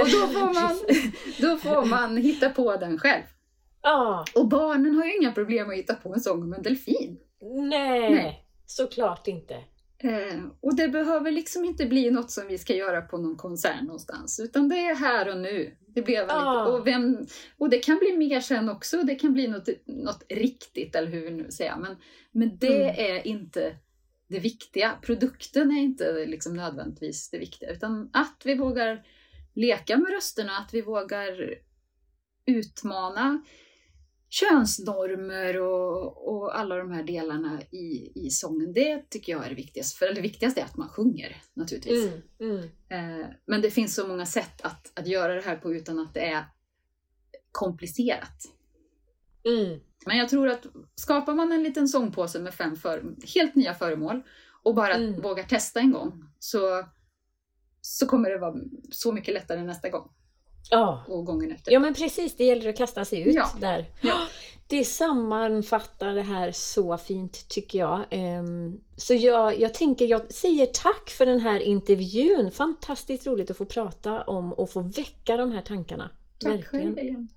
Och 0.00 0.08
då 0.08 0.26
får, 0.26 0.54
man, 0.54 0.78
då 1.40 1.56
får 1.56 1.84
man 1.84 2.16
hitta 2.16 2.50
på 2.50 2.76
den 2.76 2.98
själv. 2.98 3.22
Ja, 3.82 4.24
Och 4.34 4.48
barnen 4.48 4.94
har 4.94 5.04
ju 5.04 5.16
inga 5.16 5.32
problem 5.32 5.70
att 5.70 5.76
hitta 5.76 5.94
på 5.94 6.14
en 6.14 6.20
sång 6.20 6.42
om 6.42 6.52
en 6.52 6.62
delfin. 6.62 7.18
nej, 7.70 8.10
Nej. 8.10 8.44
såklart 8.66 9.28
inte. 9.28 9.56
Eh, 10.02 10.40
och 10.60 10.76
det 10.76 10.88
behöver 10.88 11.30
liksom 11.30 11.64
inte 11.64 11.86
bli 11.86 12.10
något 12.10 12.30
som 12.30 12.46
vi 12.48 12.58
ska 12.58 12.74
göra 12.74 13.00
på 13.02 13.18
någon 13.18 13.36
konsert 13.36 13.82
någonstans. 13.82 14.40
Utan 14.40 14.68
det 14.68 14.76
är 14.76 14.94
här 14.94 15.28
och 15.28 15.36
nu. 15.38 15.76
Det 15.94 16.02
blev 16.02 16.22
lite, 16.22 16.34
och, 16.68 16.86
vem, 16.86 17.26
och 17.58 17.70
det 17.70 17.78
kan 17.78 17.98
bli 17.98 18.16
mer 18.16 18.40
sen 18.40 18.68
också. 18.68 19.02
Det 19.02 19.14
kan 19.14 19.32
bli 19.32 19.48
något, 19.48 19.68
något 19.86 20.24
riktigt, 20.28 20.94
eller 20.94 21.08
hur 21.08 21.20
vi 21.20 21.30
nu 21.30 21.50
säger. 21.50 21.76
Men, 21.76 21.96
men 22.32 22.58
det 22.58 22.90
Mm. 22.90 23.16
är 23.16 23.26
inte 23.26 23.76
det 24.28 24.38
viktiga. 24.38 24.92
Produkten 25.02 25.70
är 25.70 25.80
inte 25.80 26.26
liksom 26.26 26.54
nödvändigtvis 26.54 27.30
det 27.30 27.38
viktiga. 27.38 27.70
Utan 27.70 28.10
att 28.12 28.42
vi 28.44 28.54
vågar 28.54 29.02
leka 29.54 29.96
med 29.96 30.12
rösterna, 30.12 30.52
att 30.58 30.74
vi 30.74 30.80
vågar 30.82 31.54
utmana 32.46 33.44
könsnormer 34.32 35.60
och, 35.60 36.28
och 36.28 36.58
alla 36.58 36.76
de 36.76 36.90
här 36.90 37.02
delarna 37.02 37.62
i, 37.70 38.12
i 38.14 38.30
sången. 38.30 38.72
Det 38.72 39.10
tycker 39.10 39.32
jag 39.32 39.44
är 39.44 39.48
det 39.48 39.54
viktigaste. 39.54 39.98
För 39.98 40.14
det 40.14 40.20
viktigaste 40.20 40.60
är 40.60 40.64
att 40.64 40.76
man 40.76 40.88
sjunger 40.88 41.36
naturligtvis. 41.54 42.12
Mm. 42.40 42.58
Mm. 42.88 43.20
Eh, 43.20 43.26
men 43.46 43.62
det 43.62 43.70
finns 43.70 43.94
så 43.94 44.06
många 44.06 44.26
sätt 44.26 44.62
att, 44.62 44.98
att 44.98 45.06
göra 45.06 45.34
det 45.34 45.40
här 45.40 45.56
på 45.56 45.74
utan 45.74 45.98
att 45.98 46.14
det 46.14 46.20
är 46.20 46.44
komplicerat. 47.50 48.44
Mm. 49.44 49.80
Men 50.06 50.16
jag 50.18 50.28
tror 50.28 50.48
att 50.48 50.66
skapar 50.94 51.34
man 51.34 51.52
en 51.52 51.62
liten 51.62 51.88
sångpåse 51.88 52.40
med 52.40 52.54
fem 52.54 52.76
för, 52.76 53.16
helt 53.34 53.54
nya 53.54 53.74
föremål 53.74 54.22
och 54.62 54.74
bara 54.74 54.94
Mm. 54.94 55.20
vågar 55.20 55.44
testa 55.44 55.80
en 55.80 55.92
gång 55.92 56.24
så, 56.38 56.86
så 57.80 58.06
kommer 58.06 58.30
det 58.30 58.38
vara 58.38 58.60
så 58.90 59.12
mycket 59.12 59.34
lättare 59.34 59.62
nästa 59.62 59.88
gång 59.88 60.10
Ja. 60.70 61.04
och 61.08 61.24
gången 61.26 61.52
efter. 61.52 61.72
ja, 61.72 61.78
men 61.80 61.94
precis. 61.94 62.36
Det 62.36 62.44
gäller 62.44 62.68
att 62.70 62.76
kasta 62.76 63.04
sig 63.04 63.20
ut 63.28 63.34
Ja. 63.34 63.48
där. 63.60 63.86
Ja. 64.00 64.18
Det 64.66 64.84
sammanfattar 64.84 66.14
det 66.14 66.22
här 66.22 66.52
så 66.52 66.98
fint 66.98 67.48
tycker 67.48 67.78
jag. 67.78 68.00
Ehm, 68.10 68.80
Så 68.96 69.14
jag, 69.14 69.60
jag 69.60 69.74
tänker, 69.74 70.06
jag 70.06 70.32
säger 70.32 70.66
tack 70.66 71.10
för 71.10 71.26
den 71.26 71.40
här 71.40 71.60
intervjun. 71.60 72.50
Fantastiskt 72.50 73.26
roligt 73.26 73.50
att 73.50 73.56
få 73.56 73.64
prata 73.64 74.22
om 74.22 74.52
och 74.52 74.70
få 74.70 74.80
väcka 74.80 75.36
de 75.36 75.52
här 75.52 75.62
tankarna. 75.62 76.10
Tack 76.38 76.52
Verkligen. 76.52 76.84
själv 76.94 76.98
igen. 76.98 77.28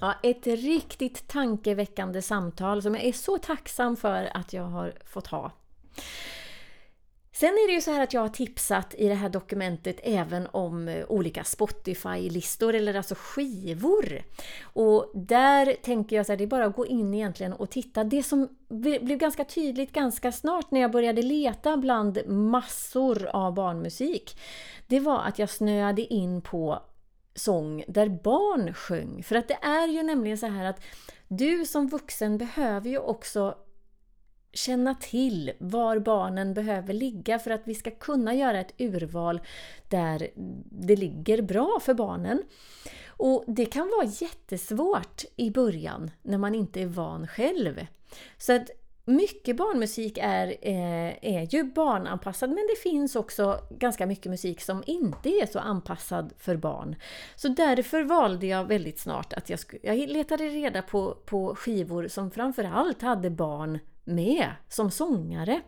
Ja, 0.00 0.14
ett 0.22 0.46
riktigt 0.46 1.28
tankeväckande 1.28 2.22
samtal 2.22 2.82
som 2.82 2.94
jag 2.94 3.04
är 3.04 3.12
så 3.12 3.38
tacksam 3.38 3.96
för 3.96 4.30
att 4.36 4.52
jag 4.52 4.62
har 4.62 4.94
fått 5.04 5.26
ha. 5.26 5.52
Sen 7.40 7.48
är 7.48 7.66
det 7.66 7.72
ju 7.72 7.80
så 7.80 7.90
här 7.90 8.02
att 8.02 8.14
jag 8.14 8.20
har 8.20 8.28
tipsat 8.28 8.94
i 8.98 9.08
det 9.08 9.14
här 9.14 9.28
dokumentet 9.28 10.00
även 10.02 10.46
om 10.46 10.88
eh, 10.88 11.04
olika 11.08 11.44
Spotify-listor 11.44 12.74
eller 12.74 12.94
alltså 12.94 13.14
skivor. 13.18 14.22
Och 14.62 15.10
där 15.14 15.76
tänker 15.82 16.16
jag 16.16 16.26
så 16.26 16.32
här, 16.32 16.36
det 16.36 16.44
är 16.44 16.46
bara 16.46 16.66
att 16.66 16.76
gå 16.76 16.86
in 16.86 17.14
egentligen 17.14 17.52
och 17.52 17.70
titta. 17.70 18.04
Det 18.04 18.22
som 18.22 18.48
blev 18.68 19.18
ganska 19.18 19.44
tydligt 19.44 19.92
ganska 19.92 20.32
snart 20.32 20.70
när 20.70 20.80
jag 20.80 20.90
började 20.90 21.22
leta 21.22 21.76
bland 21.76 22.18
massor 22.26 23.26
av 23.26 23.54
barnmusik, 23.54 24.40
det 24.86 25.00
var 25.00 25.22
att 25.22 25.38
jag 25.38 25.50
snöade 25.50 26.02
in 26.02 26.42
på 26.42 26.82
sång 27.34 27.84
där 27.88 28.08
barn 28.08 28.74
sjöng. 28.74 29.22
För 29.22 29.36
att 29.36 29.48
det 29.48 29.58
är 29.62 29.88
ju 29.88 30.02
nämligen 30.02 30.38
så 30.38 30.46
här 30.46 30.64
att 30.64 30.80
du 31.28 31.66
som 31.66 31.88
vuxen 31.88 32.38
behöver 32.38 32.90
ju 32.90 32.98
också 32.98 33.54
känna 34.52 34.94
till 34.94 35.52
var 35.58 35.98
barnen 35.98 36.54
behöver 36.54 36.94
ligga 36.94 37.38
för 37.38 37.50
att 37.50 37.62
vi 37.64 37.74
ska 37.74 37.90
kunna 37.90 38.34
göra 38.34 38.60
ett 38.60 38.74
urval 38.78 39.40
där 39.88 40.28
det 40.70 40.96
ligger 40.96 41.42
bra 41.42 41.78
för 41.82 41.94
barnen. 41.94 42.42
Och 43.06 43.44
det 43.46 43.66
kan 43.66 43.90
vara 43.98 44.06
jättesvårt 44.20 45.24
i 45.36 45.50
början 45.50 46.10
när 46.22 46.38
man 46.38 46.54
inte 46.54 46.82
är 46.82 46.86
van 46.86 47.26
själv. 47.26 47.86
Så 48.38 48.56
att 48.56 48.70
mycket 49.04 49.56
barnmusik 49.56 50.18
är, 50.22 50.46
eh, 50.62 51.14
är 51.22 51.54
ju 51.54 51.64
barnanpassad 51.64 52.50
men 52.50 52.66
det 52.74 52.80
finns 52.82 53.16
också 53.16 53.58
ganska 53.70 54.06
mycket 54.06 54.30
musik 54.30 54.60
som 54.60 54.82
inte 54.86 55.28
är 55.28 55.46
så 55.46 55.58
anpassad 55.58 56.32
för 56.38 56.56
barn. 56.56 56.96
Så 57.36 57.48
därför 57.48 58.02
valde 58.02 58.46
jag 58.46 58.64
väldigt 58.64 58.98
snart 58.98 59.32
att 59.32 59.50
jag, 59.50 59.60
jag 59.82 59.96
letade 59.96 60.44
reda 60.44 60.82
på, 60.82 61.16
på 61.26 61.54
skivor 61.54 62.08
som 62.08 62.30
framförallt 62.30 63.02
hade 63.02 63.30
barn 63.30 63.78
med 64.10 64.48
som 64.68 64.90
sångare. 64.90 65.60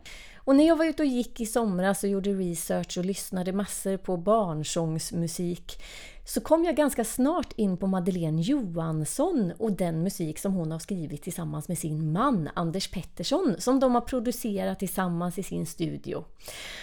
Och 0.45 0.55
när 0.55 0.67
jag 0.67 0.75
var 0.75 0.85
ute 0.85 1.03
och 1.03 1.07
gick 1.07 1.41
i 1.41 1.45
somras 1.45 2.03
och 2.03 2.09
gjorde 2.09 2.33
research 2.33 2.97
och 2.97 3.05
lyssnade 3.05 3.53
massor 3.53 3.97
på 3.97 4.17
barnsångsmusik 4.17 5.81
så 6.25 6.41
kom 6.41 6.63
jag 6.63 6.75
ganska 6.75 7.03
snart 7.03 7.53
in 7.55 7.77
på 7.77 7.87
Madeleine 7.87 8.41
Johansson 8.41 9.53
och 9.59 9.71
den 9.71 10.03
musik 10.03 10.39
som 10.39 10.53
hon 10.53 10.71
har 10.71 10.79
skrivit 10.79 11.23
tillsammans 11.23 11.67
med 11.67 11.77
sin 11.77 12.11
man 12.11 12.49
Anders 12.53 12.91
Pettersson 12.91 13.55
som 13.59 13.79
de 13.79 13.95
har 13.95 14.01
producerat 14.01 14.79
tillsammans 14.79 15.37
i 15.37 15.43
sin 15.43 15.65
studio. 15.65 16.25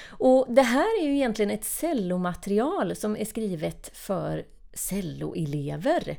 Och 0.08 0.46
Det 0.48 0.62
här 0.62 1.02
är 1.02 1.06
ju 1.06 1.14
egentligen 1.14 1.50
ett 1.50 1.64
cellomaterial 1.64 2.96
som 2.96 3.16
är 3.16 3.24
skrivet 3.24 3.90
för 3.96 4.44
celloelever. 4.74 6.18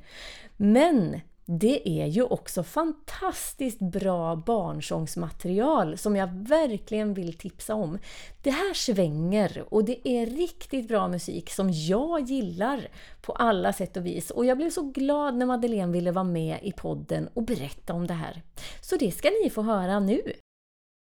Men 0.58 1.22
det 1.46 2.02
är 2.02 2.06
ju 2.06 2.24
också 2.24 2.64
fantastiskt 2.64 3.80
bra 3.80 4.36
barnsångsmaterial 4.36 5.98
som 5.98 6.16
jag 6.16 6.28
verkligen 6.28 7.14
vill 7.14 7.34
tipsa 7.34 7.76
om. 7.76 8.00
Det 8.44 8.52
här 8.52 8.74
svänger 8.74 9.64
och 9.70 9.86
det 9.86 10.08
är 10.08 10.26
riktigt 10.26 10.88
bra 10.88 11.08
musik 11.08 11.50
som 11.50 11.70
jag 11.72 12.22
gillar 12.22 12.88
på 13.22 13.32
alla 13.32 13.74
sätt 13.74 13.98
och 13.98 14.06
vis. 14.06 14.32
Och 14.32 14.46
jag 14.46 14.58
blev 14.58 14.70
så 14.70 14.82
glad 14.82 15.36
när 15.36 15.46
Madeleine 15.46 15.94
ville 15.94 16.12
vara 16.12 16.24
med 16.24 16.60
i 16.62 16.72
podden 16.72 17.30
och 17.34 17.44
berätta 17.44 17.94
om 17.94 18.08
det 18.08 18.14
här. 18.14 18.42
Så 18.82 18.96
det 18.96 19.12
ska 19.12 19.30
ni 19.44 19.50
få 19.50 19.62
höra 19.62 20.00
nu! 20.00 20.22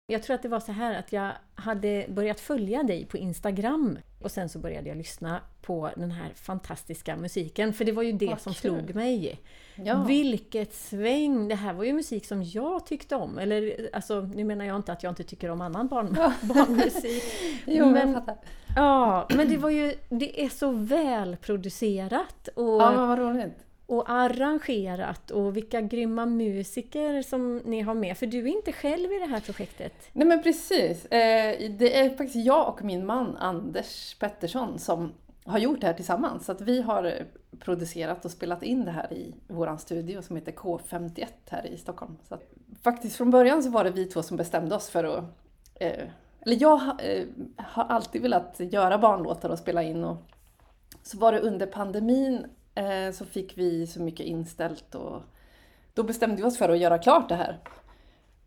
Jag 0.06 0.22
tror 0.22 0.34
att 0.34 0.42
det 0.42 0.48
var 0.48 0.60
så 0.60 0.72
här 0.72 0.98
att 0.98 1.12
jag 1.12 1.32
hade 1.54 2.06
börjat 2.08 2.40
följa 2.40 2.82
dig 2.82 3.06
på 3.06 3.16
Instagram 3.16 3.98
och 4.22 4.30
sen 4.30 4.48
så 4.48 4.58
började 4.58 4.88
jag 4.88 4.98
lyssna 4.98 5.40
på 5.62 5.90
den 5.96 6.10
här 6.10 6.32
fantastiska 6.34 7.16
musiken, 7.16 7.72
för 7.72 7.84
det 7.84 7.92
var 7.92 8.02
ju 8.02 8.12
det 8.12 8.26
Vad 8.26 8.40
som 8.40 8.54
kul. 8.54 8.60
slog 8.60 8.94
mig. 8.94 9.40
Ja. 9.74 10.04
Vilket 10.04 10.74
sväng! 10.74 11.48
Det 11.48 11.54
här 11.54 11.72
var 11.72 11.84
ju 11.84 11.92
musik 11.92 12.26
som 12.26 12.42
jag 12.42 12.86
tyckte 12.86 13.16
om. 13.16 13.38
Eller 13.38 13.90
alltså, 13.92 14.20
nu 14.20 14.44
menar 14.44 14.64
jag 14.64 14.76
inte 14.76 14.92
att 14.92 15.02
jag 15.02 15.10
inte 15.10 15.24
tycker 15.24 15.50
om 15.50 15.60
annan 15.60 15.88
barn, 15.88 16.14
barnmusik. 16.42 17.24
jo, 17.66 17.86
men, 17.90 18.10
jag 18.10 18.14
fattar. 18.14 18.36
Ja, 18.76 19.28
men 19.36 19.48
det 19.48 19.56
var 19.56 19.70
ju, 19.70 19.94
det 20.08 20.44
är 20.44 20.48
så 20.48 20.70
välproducerat. 20.70 22.48
Och, 22.48 22.82
ja, 22.82 23.06
vad 23.06 23.18
roligt! 23.18 23.64
Och 23.86 24.10
arrangerat 24.10 25.30
och 25.30 25.56
vilka 25.56 25.80
grymma 25.80 26.26
musiker 26.26 27.22
som 27.22 27.56
ni 27.56 27.80
har 27.80 27.94
med. 27.94 28.18
För 28.18 28.26
du 28.26 28.38
är 28.38 28.46
inte 28.46 28.72
själv 28.72 29.12
i 29.12 29.18
det 29.18 29.26
här 29.26 29.40
projektet. 29.40 29.92
Nej 30.12 30.26
men 30.26 30.42
precis. 30.42 31.06
Eh, 31.06 31.70
det 31.70 32.00
är 32.00 32.08
faktiskt 32.08 32.46
jag 32.46 32.68
och 32.68 32.84
min 32.84 33.06
man 33.06 33.36
Anders 33.36 34.16
Pettersson 34.18 34.78
som 34.78 35.12
har 35.44 35.58
gjort 35.58 35.80
det 35.80 35.86
här 35.86 35.94
tillsammans. 35.94 36.44
Så 36.44 36.52
att 36.52 36.60
vi 36.60 36.82
har 36.82 37.14
producerat 37.58 38.24
och 38.24 38.30
spelat 38.30 38.62
in 38.62 38.84
det 38.84 38.90
här 38.90 39.12
i 39.12 39.34
vår 39.48 39.76
studio 39.76 40.22
som 40.22 40.36
heter 40.36 40.52
K51 40.52 41.26
här 41.50 41.66
i 41.66 41.76
Stockholm. 41.76 42.16
Så 42.28 42.34
att, 42.34 42.42
faktiskt 42.82 43.16
från 43.16 43.30
början 43.30 43.62
så 43.62 43.70
var 43.70 43.84
det 43.84 43.90
vi 43.90 44.04
två 44.06 44.22
som 44.22 44.36
bestämde 44.36 44.74
oss 44.74 44.90
för 44.90 45.04
att... 45.04 45.24
Eh, 45.74 46.08
eller 46.40 46.62
jag 46.62 46.80
eh, 46.80 47.24
har 47.56 47.84
alltid 47.84 48.22
velat 48.22 48.56
göra 48.58 48.98
barnlåtar 48.98 49.50
och 49.50 49.58
spela 49.58 49.82
in 49.82 50.04
och 50.04 50.16
så 51.02 51.18
var 51.18 51.32
det 51.32 51.40
under 51.40 51.66
pandemin 51.66 52.46
eh, 52.74 53.12
så 53.12 53.24
fick 53.24 53.58
vi 53.58 53.86
så 53.86 54.02
mycket 54.02 54.26
inställt 54.26 54.94
och 54.94 55.22
då 55.94 56.02
bestämde 56.02 56.36
vi 56.36 56.42
oss 56.42 56.58
för 56.58 56.68
att 56.68 56.78
göra 56.78 56.98
klart 56.98 57.28
det 57.28 57.34
här 57.34 57.58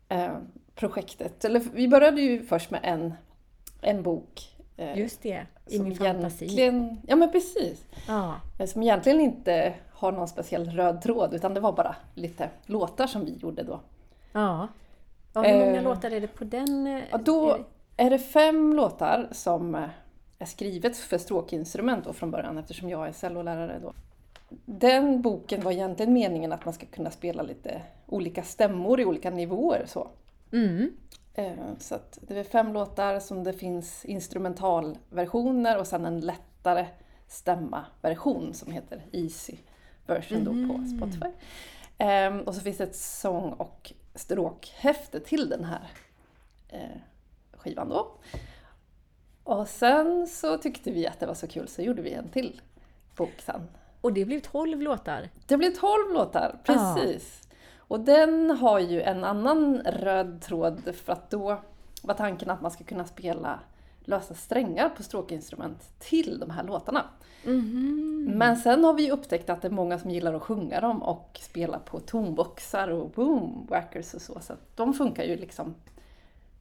eh, 0.08 0.36
projektet. 0.74 1.44
Eller 1.44 1.60
vi 1.60 1.88
började 1.88 2.20
ju 2.20 2.42
först 2.42 2.70
med 2.70 2.80
en, 2.82 3.14
en 3.80 4.02
bok 4.02 4.58
Eh, 4.78 4.98
Just 4.98 5.22
det, 5.22 5.46
i 5.66 5.78
min 5.78 5.96
fantasi. 5.96 6.70
Ja 7.06 7.16
men 7.16 7.32
precis. 7.32 7.86
Ja. 8.08 8.34
Eh, 8.58 8.66
som 8.66 8.82
egentligen 8.82 9.20
inte 9.20 9.74
har 9.92 10.12
någon 10.12 10.28
speciell 10.28 10.70
röd 10.70 11.02
tråd 11.02 11.34
utan 11.34 11.54
det 11.54 11.60
var 11.60 11.72
bara 11.72 11.96
lite 12.14 12.50
låtar 12.66 13.06
som 13.06 13.24
vi 13.24 13.32
gjorde 13.32 13.62
då. 13.62 13.80
Ja. 14.32 14.68
Och 15.32 15.44
hur 15.44 15.66
många 15.66 15.80
låtar 15.80 16.10
är 16.10 16.20
det 16.20 16.26
på 16.26 16.44
den? 16.44 17.02
Ja, 17.10 17.18
då 17.18 17.58
är 17.96 18.10
det 18.10 18.18
fem 18.18 18.72
låtar 18.72 19.28
som 19.32 19.74
är 20.38 20.46
skrivet 20.46 20.96
för 20.96 21.18
stråkinstrument 21.18 22.04
då 22.04 22.12
från 22.12 22.30
början 22.30 22.58
eftersom 22.58 22.88
jag 22.88 23.08
är 23.08 23.12
cellolärare 23.12 23.78
då. 23.82 23.92
Den 24.64 25.22
boken 25.22 25.62
var 25.62 25.72
egentligen 25.72 26.12
meningen 26.12 26.52
att 26.52 26.64
man 26.64 26.74
ska 26.74 26.86
kunna 26.86 27.10
spela 27.10 27.42
lite 27.42 27.82
olika 28.06 28.42
stämmor 28.42 29.00
i 29.00 29.04
olika 29.04 29.30
nivåer. 29.30 29.84
Så. 29.86 30.08
Mm. 30.52 30.92
Eh, 31.34 31.52
så 31.78 31.98
det 32.20 32.38
är 32.38 32.44
fem 32.44 32.72
låtar 32.72 33.20
som 33.20 33.44
det 33.44 33.52
finns 33.52 34.04
instrumentalversioner 34.04 35.78
och 35.78 35.86
sen 35.86 36.04
en 36.04 36.20
lättare 36.20 36.86
stämma-version 37.28 38.54
som 38.54 38.72
heter 38.72 39.02
Easy 39.12 39.56
version 40.06 40.44
då 40.44 40.50
på 40.50 40.74
mm. 40.74 40.98
Spotify. 40.98 41.32
Ehm, 41.98 42.40
och 42.40 42.54
så 42.54 42.60
finns 42.60 42.76
det 42.76 42.84
ett 42.84 42.96
sång 42.96 43.52
och 43.52 43.92
stråkhäfte 44.14 45.20
till 45.20 45.48
den 45.48 45.64
här 45.64 45.90
eh, 46.68 47.00
skivan 47.52 47.88
då. 47.88 48.18
Och 49.44 49.68
sen 49.68 50.26
så 50.26 50.58
tyckte 50.58 50.90
vi 50.90 51.06
att 51.06 51.20
det 51.20 51.26
var 51.26 51.34
så 51.34 51.46
kul 51.46 51.68
så 51.68 51.82
gjorde 51.82 52.02
vi 52.02 52.12
en 52.12 52.28
till 52.28 52.60
bok 53.16 53.40
sen. 53.44 53.68
Och 54.00 54.12
det 54.12 54.24
blev 54.24 54.40
12 54.40 54.82
låtar? 54.82 55.28
Det 55.46 55.56
blev 55.56 55.70
12 55.70 56.12
låtar, 56.14 56.56
precis! 56.64 57.48
Och 57.76 58.00
den 58.00 58.50
har 58.50 58.78
ju 58.78 59.02
en 59.02 59.24
annan 59.24 59.78
röd 59.78 60.42
tråd 60.42 60.94
för 60.94 61.12
att 61.12 61.30
då 61.30 61.60
var 62.02 62.14
tanken 62.14 62.50
att 62.50 62.60
man 62.60 62.70
ska 62.70 62.84
kunna 62.84 63.04
spela 63.04 63.60
lösa 64.00 64.34
strängar 64.34 64.88
på 64.88 65.02
stråkinstrument 65.02 65.98
till 65.98 66.38
de 66.38 66.50
här 66.50 66.64
låtarna. 66.64 67.04
Mm. 67.44 68.32
Men 68.34 68.56
sen 68.56 68.84
har 68.84 68.94
vi 68.94 69.10
upptäckt 69.10 69.50
att 69.50 69.62
det 69.62 69.68
är 69.68 69.72
många 69.72 69.98
som 69.98 70.10
gillar 70.10 70.34
att 70.34 70.42
sjunga 70.42 70.80
dem 70.80 71.02
och 71.02 71.38
spela 71.42 71.78
på 71.78 72.00
tonboxar 72.00 72.88
och 72.88 73.10
boomwackers 73.10 74.14
och 74.14 74.22
så. 74.22 74.40
Så 74.40 74.54
de 74.74 74.94
funkar 74.94 75.24
ju 75.24 75.36
liksom 75.36 75.74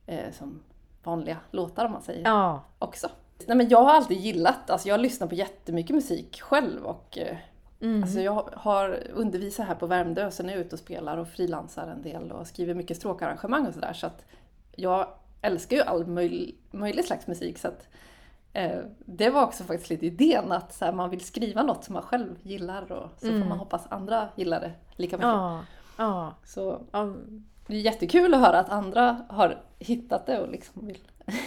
eh, 0.05 0.31
som 0.31 0.59
vanliga 1.03 1.37
låtar 1.51 1.85
om 1.85 1.91
man 1.91 2.01
säger 2.01 2.23
ja. 2.25 2.63
också. 2.79 3.09
Nej, 3.45 3.57
men 3.57 3.69
jag 3.69 3.83
har 3.83 3.93
alltid 3.93 4.17
gillat, 4.17 4.69
alltså 4.69 4.87
jag 4.87 4.99
lyssnar 4.99 5.27
på 5.27 5.35
jättemycket 5.35 5.95
musik 5.95 6.41
själv 6.41 6.85
och 6.85 7.17
eh, 7.17 7.37
Mm. 7.79 8.03
Alltså 8.03 8.19
jag 8.19 8.49
har 8.53 9.03
undervisar 9.13 9.63
här 9.63 9.75
på 9.75 9.87
Värmdö, 9.87 10.31
sen 10.31 10.49
är 10.49 10.53
jag 10.53 10.61
ute 10.61 10.75
och 10.75 10.79
spelar 10.79 11.17
och 11.17 11.27
frilansar 11.27 11.87
en 11.87 12.01
del 12.01 12.31
och 12.31 12.47
skriver 12.47 12.73
mycket 12.73 12.97
stråkarrangemang 12.97 13.67
och 13.67 13.73
sådär. 13.73 13.93
Så 13.93 14.07
att 14.07 14.25
jag 14.75 15.07
älskar 15.41 15.77
ju 15.77 15.83
all 15.83 16.07
möj, 16.07 16.55
möjlig 16.71 17.05
slags 17.05 17.27
musik. 17.27 17.57
Så 17.57 17.67
att, 17.67 17.87
eh, 18.53 18.79
det 19.05 19.29
var 19.29 19.43
också 19.43 19.63
faktiskt 19.63 19.89
lite 19.89 20.05
idén 20.05 20.51
att 20.51 20.73
så 20.73 20.85
här, 20.85 20.91
man 20.91 21.09
vill 21.09 21.25
skriva 21.25 21.63
något 21.63 21.83
som 21.83 21.93
man 21.93 22.03
själv 22.03 22.35
gillar 22.41 22.91
och 22.91 23.09
så 23.17 23.27
mm. 23.27 23.41
får 23.41 23.49
man 23.49 23.59
hoppas 23.59 23.87
andra 23.89 24.29
gillar 24.35 24.59
det 24.59 24.71
lika 24.95 25.17
mycket. 25.17 25.27
Ja, 25.27 25.63
ja. 25.97 26.33
Så, 26.45 26.81
det 27.67 27.75
är 27.75 27.79
jättekul 27.79 28.33
att 28.33 28.39
höra 28.39 28.59
att 28.59 28.69
andra 28.69 29.25
har 29.29 29.61
hittat 29.79 30.25
det 30.25 30.41
och 30.41 30.49
liksom 30.49 30.87
vill, 30.87 30.99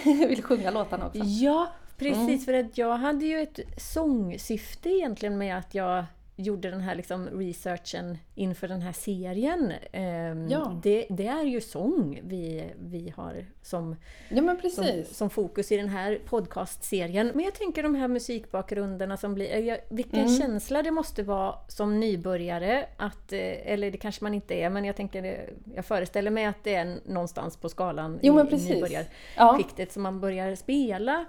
vill 0.27 0.43
sjunga 0.43 0.71
låtarna 0.71 1.07
också. 1.07 1.19
Ja, 1.23 1.67
precis. 2.09 2.45
För 2.45 2.53
att 2.53 2.77
jag 2.77 2.97
hade 2.97 3.25
ju 3.25 3.39
ett 3.41 3.59
sångsyfte 3.77 4.89
egentligen 4.89 5.37
med 5.37 5.57
att 5.57 5.75
jag 5.75 6.05
gjorde 6.35 6.69
den 6.71 6.81
här 6.81 6.95
liksom 6.95 7.27
researchen 7.29 8.17
inför 8.35 8.67
den 8.67 8.81
här 8.81 8.91
serien. 8.91 9.71
Eh, 9.91 10.03
Ja. 10.49 10.79
det, 10.83 11.05
det 11.09 11.27
är 11.27 11.43
ju 11.43 11.61
sång 11.61 12.19
vi, 12.23 12.63
vi 12.79 13.13
har 13.17 13.45
som, 13.61 13.95
Ja 14.29 14.69
som, 14.75 14.85
som 15.11 15.29
fokus 15.29 15.71
i 15.71 15.77
den 15.77 15.89
här 15.89 16.19
podcastserien. 16.25 17.31
Men 17.35 17.45
jag 17.45 17.53
tänker 17.53 17.83
de 17.83 17.95
här 17.95 18.07
musikbakgrunderna 18.07 19.17
som 19.17 19.33
blir... 19.33 19.57
Jag, 19.57 19.77
vilken 19.89 20.19
Mm. 20.19 20.37
känsla 20.39 20.83
det 20.83 20.91
måste 20.91 21.23
vara 21.23 21.55
som 21.67 21.99
nybörjare 21.99 22.85
att... 22.97 23.33
eh, 23.33 23.71
Eller 23.71 23.91
det 23.91 23.97
kanske 23.97 24.23
man 24.23 24.33
inte 24.33 24.53
är, 24.55 24.69
men 24.69 24.85
jag 24.85 24.95
tänker... 24.95 25.21
det- 25.21 25.49
Jag 25.75 25.85
föreställer 25.85 26.31
mig 26.31 26.45
att 26.45 26.63
det 26.63 26.75
är 26.75 26.97
någonstans 27.05 27.57
på 27.57 27.69
skalan 27.69 28.19
Jo, 28.23 28.39
i, 28.39 28.43
nybörjarskiktet 28.43 29.87
Ja. 29.89 29.93
som 29.93 30.03
man 30.03 30.19
börjar 30.19 30.55
spela 30.55 31.25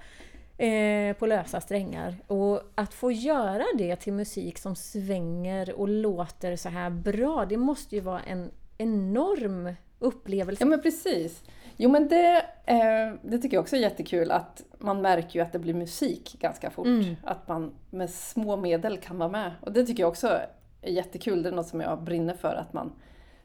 eh, 0.63 1.17
på 1.17 1.27
lösa 1.27 1.61
strängar. 1.61 2.17
Och 2.27 2.63
att 2.75 2.95
få 2.95 3.13
göra 3.13 3.65
det 3.79 3.97
till 3.97 4.13
musik 4.13 4.59
som 4.59 4.77
svänger 4.77 5.81
och 5.81 5.89
låter 5.89 6.57
så 6.57 6.69
här 6.69 6.91
bra, 6.91 7.47
det 7.49 7.57
måste 7.57 7.95
ju 7.95 8.01
vara 8.01 8.21
en 8.21 8.51
enorm 8.79 9.75
upplevelse. 9.99 10.63
Ja 10.63 10.67
men 10.67 10.83
precis. 10.83 11.45
Jo 11.77 11.91
men 11.91 12.09
det, 12.09 12.37
eh, 12.67 13.15
det 13.23 13.39
tycker 13.39 13.57
jag 13.57 13.63
också 13.63 13.77
är 13.77 13.81
jättekul 13.81 14.31
att 14.31 14.63
man 14.79 15.03
märker 15.03 15.39
ju 15.39 15.45
att 15.45 15.53
det 15.53 15.59
blir 15.59 15.75
musik 15.75 16.37
ganska 16.41 16.71
fort. 16.71 16.87
Mm. 16.87 17.17
Att 17.25 17.49
man 17.49 17.73
med 17.91 18.11
små 18.11 18.57
medel 18.57 18.99
kan 18.99 19.19
vara 19.19 19.29
med. 19.29 19.53
Och 19.61 19.73
det 19.73 19.87
tycker 19.87 20.03
jag 20.03 20.11
också 20.11 20.29
är 20.83 20.91
jättekul. 20.91 21.43
Det 21.43 21.49
är 21.49 21.53
något 21.53 21.67
som 21.67 21.81
jag 21.81 22.03
brinner 22.03 22.35
för. 22.35 22.55
Att 22.55 22.73
man 22.73 22.93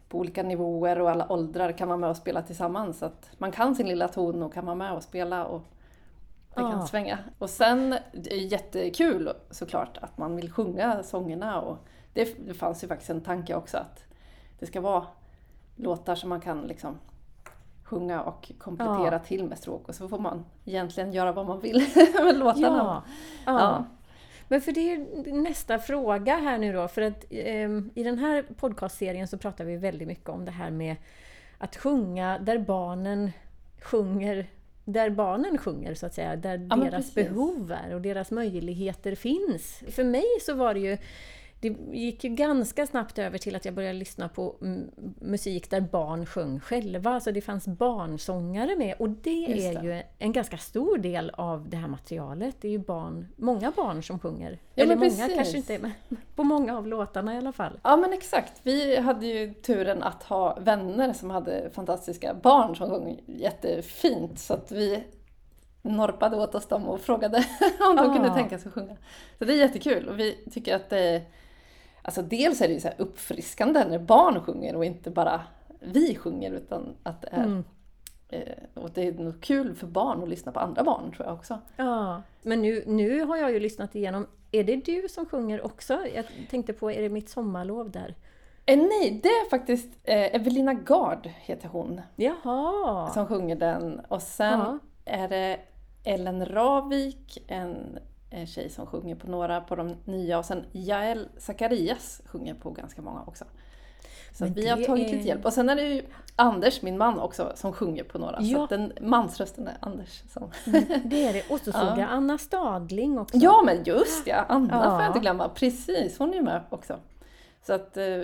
på 0.10 0.18
olika 0.18 0.44
nivåer 0.44 1.00
och 1.00 1.10
alla 1.10 1.32
åldrar 1.32 1.72
kan 1.72 1.88
vara 1.88 1.98
med 1.98 2.10
och 2.10 2.18
spela 2.18 2.42
tillsammans. 2.42 3.04
Att 3.04 3.30
man 3.38 3.52
kan 3.52 3.76
sin 3.76 3.88
lilla 3.88 4.08
ton 4.08 4.44
och 4.44 4.54
kan 4.54 4.66
vara 4.66 4.76
med 4.76 4.94
och 4.94 5.04
spela 5.04 5.46
och 5.46 5.62
det 6.58 6.64
Ja. 6.64 6.72
kan 6.72 6.88
svänga. 6.88 7.18
Och 7.40 7.50
sen 7.50 7.96
det 8.14 8.34
är 8.34 8.38
jättekul 8.52 9.32
såklart 9.50 9.98
att 10.02 10.18
man 10.18 10.36
vill 10.36 10.52
sjunga 10.52 11.04
sångerna. 11.04 11.62
Och 11.62 11.78
det, 12.14 12.48
det 12.48 12.54
fanns 12.54 12.84
ju 12.84 12.88
faktiskt 12.88 13.10
en 13.10 13.22
tanke 13.22 13.56
också 13.56 13.78
att 13.78 14.04
det 14.60 14.66
ska 14.66 14.82
vara 14.82 15.06
låtar 15.76 16.16
som 16.16 16.30
man 16.30 16.42
kan 16.42 16.62
liksom 16.62 16.98
sjunga 17.84 18.22
och 18.22 18.52
komplettera 18.58 19.12
Ja. 19.16 19.20
till 19.20 19.44
med 19.46 19.58
stråk 19.58 19.88
och 19.88 19.96
så 19.96 20.08
får 20.10 20.20
man 20.20 20.46
egentligen 20.66 21.14
göra 21.14 21.32
vad 21.32 21.46
man 21.46 21.60
vill 21.60 21.86
med 22.24 22.38
låtarna. 22.38 22.68
Ja, 22.78 23.04
ja. 23.46 23.60
Ja. 23.60 23.86
Men 24.50 24.62
för 24.62 24.72
det 24.72 24.94
är 24.94 25.34
nästa 25.34 25.80
fråga 25.80 26.36
här 26.36 26.58
nu 26.58 26.74
då, 26.74 26.88
för 26.88 27.02
att 27.02 27.26
ehm, 27.30 27.90
i 27.96 28.04
den 28.04 28.20
här 28.20 28.46
podcastserien 28.58 29.28
så 29.28 29.38
pratar 29.38 29.66
vi 29.66 29.78
väldigt 29.78 30.08
mycket 30.08 30.30
om 30.30 30.46
det 30.46 30.52
här 30.52 30.72
med 30.72 30.96
att 31.58 31.76
sjunga 31.76 32.40
där 32.40 32.58
barnen 32.60 33.32
sjunger 33.82 34.48
där 34.88 35.10
barnen 35.10 35.58
sjunger 35.58 35.94
så 35.94 36.06
att 36.06 36.14
säga, 36.14 36.36
där 36.36 36.68
Ja, 36.70 36.76
deras 36.76 37.14
behov 37.14 37.72
är 37.72 37.96
och 37.96 38.02
deras 38.02 38.32
möjligheter 38.32 39.16
finns. 39.16 39.84
För 39.92 40.04
mig 40.04 40.26
så 40.42 40.54
var 40.54 40.74
det 40.74 40.80
ju 40.80 40.98
det 41.60 41.68
gick 41.92 42.24
ju 42.24 42.30
ganska 42.30 42.88
snabbt 42.88 43.20
över 43.20 43.38
till 43.38 43.56
att 43.56 43.66
jag 43.66 43.74
började 43.74 43.94
lyssna 44.00 44.30
på 44.30 44.56
musik 45.22 45.70
där 45.70 45.82
barn 45.82 46.26
sjöng 46.26 46.60
själva. 46.60 47.12
Alltså 47.12 47.32
det 47.32 47.42
fanns 47.42 47.68
barnsångare 47.68 48.76
med 48.76 48.96
och 49.00 49.10
det 49.10 49.30
Just 49.32 49.66
är 49.68 49.82
det. 49.82 49.88
ju 49.88 50.04
en 50.18 50.32
ganska 50.32 50.58
stor 50.58 50.98
del 50.98 51.30
av 51.34 51.70
det 51.70 51.78
här 51.78 51.88
materialet. 51.88 52.56
Det 52.62 52.68
är 52.68 52.72
ju 52.72 52.78
barn, 52.80 53.28
många 53.36 53.72
barn 53.76 54.04
som 54.04 54.20
sjunger. 54.20 54.60
Ja, 54.76 54.84
Eller 54.84 54.96
många 54.96 55.10
precis. 55.10 55.36
kanske 55.36 55.58
inte, 55.58 55.80
men 55.80 55.92
på 56.36 56.44
många 56.44 56.78
av 56.78 56.88
låtarna 56.88 57.36
i 57.36 57.38
alla 57.38 57.52
fall. 57.52 57.80
Ja 57.84 57.98
men 57.98 58.14
exakt. 58.14 58.54
Vi 58.64 58.98
hade 59.00 59.26
ju 59.28 59.54
turen 59.54 60.04
att 60.04 60.24
ha 60.24 60.58
vänner 60.60 61.14
som 61.14 61.30
hade 61.30 61.70
fantastiska 61.74 62.34
barn 62.34 62.76
som 62.76 62.90
sjöng 62.90 63.20
jättefint. 63.26 64.40
Så 64.40 64.54
att 64.54 64.72
vi 64.72 65.04
norpade 65.82 66.38
åt 66.38 66.56
oss 66.56 66.68
dem 66.68 66.86
och 66.88 67.02
frågade 67.02 67.38
om 67.90 67.96
de 67.96 68.10
Ah. 68.10 68.14
kunde 68.14 68.30
tänka 68.34 68.60
sig 68.60 68.68
att 68.68 68.74
sjunga. 68.74 68.96
Så 69.40 69.46
det 69.46 69.54
är 69.54 69.58
jättekul 69.58 70.08
och 70.10 70.20
vi 70.20 70.38
tycker 70.52 70.76
att 70.76 70.90
det. 70.90 71.22
Alltså 72.08 72.22
dels 72.22 72.62
är 72.62 72.68
det 72.68 72.74
ju 72.74 72.80
så 72.80 72.88
här 72.88 73.02
uppfriskande 73.02 73.86
när 73.86 74.00
barn 74.00 74.42
sjunger 74.42 74.76
och 74.76 74.86
inte 74.86 75.12
bara 75.12 75.42
vi 75.80 76.16
sjunger 76.16 76.52
utan 76.52 76.96
att 77.04 77.22
det 77.22 77.28
är... 77.32 77.44
Mm. 77.44 77.64
Eh, 78.30 78.42
och 78.74 78.90
det 78.92 79.08
är 79.08 79.12
nog 79.14 79.42
kul 79.42 79.76
för 79.76 79.88
barn 79.88 80.24
att 80.24 80.30
lyssna 80.30 80.52
på 80.52 80.60
andra 80.60 80.84
barn 80.84 81.12
tror 81.12 81.28
jag 81.28 81.36
också. 81.36 81.60
Ja, 81.78 82.22
men 82.42 82.62
nu, 82.62 82.84
nu 82.88 83.22
har 83.24 83.38
jag 83.38 83.52
ju 83.52 83.60
lyssnat 83.60 83.96
igenom. 83.96 84.28
Är 84.52 84.64
det 84.64 84.76
du 84.76 85.08
som 85.10 85.26
sjunger 85.26 85.66
också? 85.66 86.00
Jag 86.16 86.26
tänkte 86.50 86.74
på, 86.74 86.92
är 86.92 87.02
det 87.02 87.10
mitt 87.10 87.30
sommarlov 87.30 87.92
där? 87.92 88.16
Eh, 88.66 88.78
nej, 88.78 89.20
det 89.24 89.30
är 89.30 89.50
faktiskt 89.50 89.90
eh, 90.04 90.36
Evelina 90.36 90.74
Gard 90.74 91.30
heter 91.42 91.68
hon. 91.70 92.02
Jaha! 92.16 93.10
som 93.14 93.28
sjunger 93.28 93.56
den. 93.56 94.00
Och 94.00 94.22
sen 94.22 94.60
Ja. 94.60 94.80
är 95.06 95.28
det 95.28 95.60
Ellen 96.04 96.46
Ravik, 96.46 97.44
en, 97.48 98.00
en 98.30 98.48
tjej 98.48 98.70
som 98.70 98.86
sjunger 98.86 99.16
på 99.16 99.28
några 99.28 99.62
på 99.62 99.76
de 99.76 99.96
nya. 100.06 100.40
Och 100.40 100.46
sen 100.46 100.66
Jael 100.72 101.28
Zacharias 101.38 102.22
sjunger 102.26 102.54
på 102.54 102.72
ganska 102.72 103.02
många 103.02 103.22
också. 103.28 103.46
Så 104.34 104.44
Men 104.44 104.54
vi 104.54 104.68
har 104.68 104.78
tagit 104.78 105.08
är- 105.08 105.12
lite 105.14 105.28
hjälp. 105.28 105.46
Och 105.46 105.54
sen 105.54 105.70
är 105.70 105.76
det 105.76 105.82
ju 105.88 106.02
Anders, 106.36 106.82
min 106.82 106.98
man 106.98 107.20
också, 107.20 107.52
som 107.56 107.74
sjunger 107.74 108.04
på 108.04 108.18
några. 108.18 108.38
Så 108.42 108.46
Ja. 108.48 108.64
att 108.64 108.70
den 108.70 108.94
mansrösten 109.02 109.68
är 109.68 109.78
Anders. 109.80 110.24
Som... 110.34 110.52
Det 111.06 111.24
är 111.28 111.34
det. 111.34 111.50
Och 111.50 111.60
så 111.60 111.72
såg 111.72 111.82
Ja. 111.82 112.00
jag 112.00 112.10
Anna 112.10 112.38
Stadling 112.38 113.20
också. 113.20 113.38
Ja 113.38 113.62
men 113.66 113.84
just 113.84 114.28
ja, 114.28 114.46
Anna 114.50 114.84
får 114.84 114.92
Ja. 114.94 115.02
jag 115.02 115.10
inte 115.10 115.20
glömma. 115.20 115.50
Precis, 115.50 116.20
hon 116.20 116.30
är 116.30 116.34
ju 116.34 116.42
med 116.42 116.62
också. 116.70 117.00
Så 117.62 117.74
att 117.74 117.98
eh, 117.98 118.22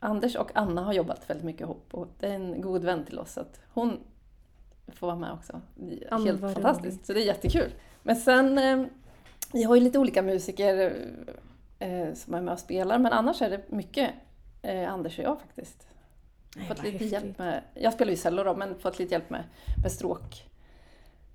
Anders 0.00 0.36
och 0.36 0.50
Anna 0.54 0.82
har 0.84 0.92
jobbat 0.92 1.30
väldigt 1.30 1.44
mycket 1.46 1.60
ihop 1.62 1.88
och 1.90 2.08
det 2.20 2.26
är 2.26 2.34
en 2.34 2.60
god 2.60 2.84
vän 2.84 3.04
till 3.04 3.18
oss. 3.18 3.32
Så 3.32 3.40
att 3.40 3.60
hon 3.74 3.98
får 4.94 5.06
vara 5.06 5.16
med 5.16 5.32
också. 5.32 5.60
Helt 6.10 6.40
fantastiskt, 6.40 6.84
roligt. 6.96 7.06
så 7.06 7.12
det 7.12 7.20
är 7.22 7.26
jättekul. 7.26 7.70
Men 8.02 8.16
sen, 8.16 8.58
eh, 8.58 8.86
vi 9.52 9.62
har 9.62 9.74
ju 9.74 9.80
lite 9.80 9.98
olika 9.98 10.22
musiker 10.22 10.96
eh, 11.78 12.14
som 12.14 12.34
är 12.34 12.40
med 12.40 12.52
och 12.52 12.60
spelar 12.60 12.98
men 12.98 13.12
annars 13.12 13.42
är 13.42 13.50
det 13.50 13.60
mycket 13.68 14.10
eh, 14.62 14.92
Anders 14.92 15.18
och 15.18 15.24
jag 15.24 15.40
faktiskt. 15.40 15.86
Nej, 16.56 16.66
fått 16.66 16.82
lite 16.82 16.90
häftigt. 16.90 17.12
hjälp 17.12 17.38
med, 17.38 17.62
jag 17.74 17.92
spelar 17.92 18.10
ju 18.10 18.16
cello 18.16 18.44
då, 18.44 18.56
men 18.56 18.78
fått 18.78 18.98
lite 18.98 19.14
hjälp 19.14 19.30
med, 19.30 19.44
med 19.82 19.92
stråk, 19.92 20.44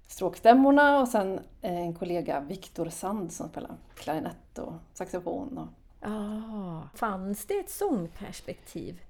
stråkstämmorna 0.08 1.00
och 1.00 1.08
sen 1.08 1.40
eh, 1.62 1.80
en 1.80 1.96
kollega, 1.96 2.40
Viktor 2.40 2.90
Sand, 2.90 3.34
som 3.34 3.50
spelar 3.50 3.72
klarinett 3.96 4.58
och 4.58 4.74
saxofon. 4.94 5.58
Och, 5.58 5.68
Ah, 6.06 6.82
fanns 6.96 7.46
det 7.46 7.54
ett 7.54 7.70
sångperspektiv? 7.70 9.02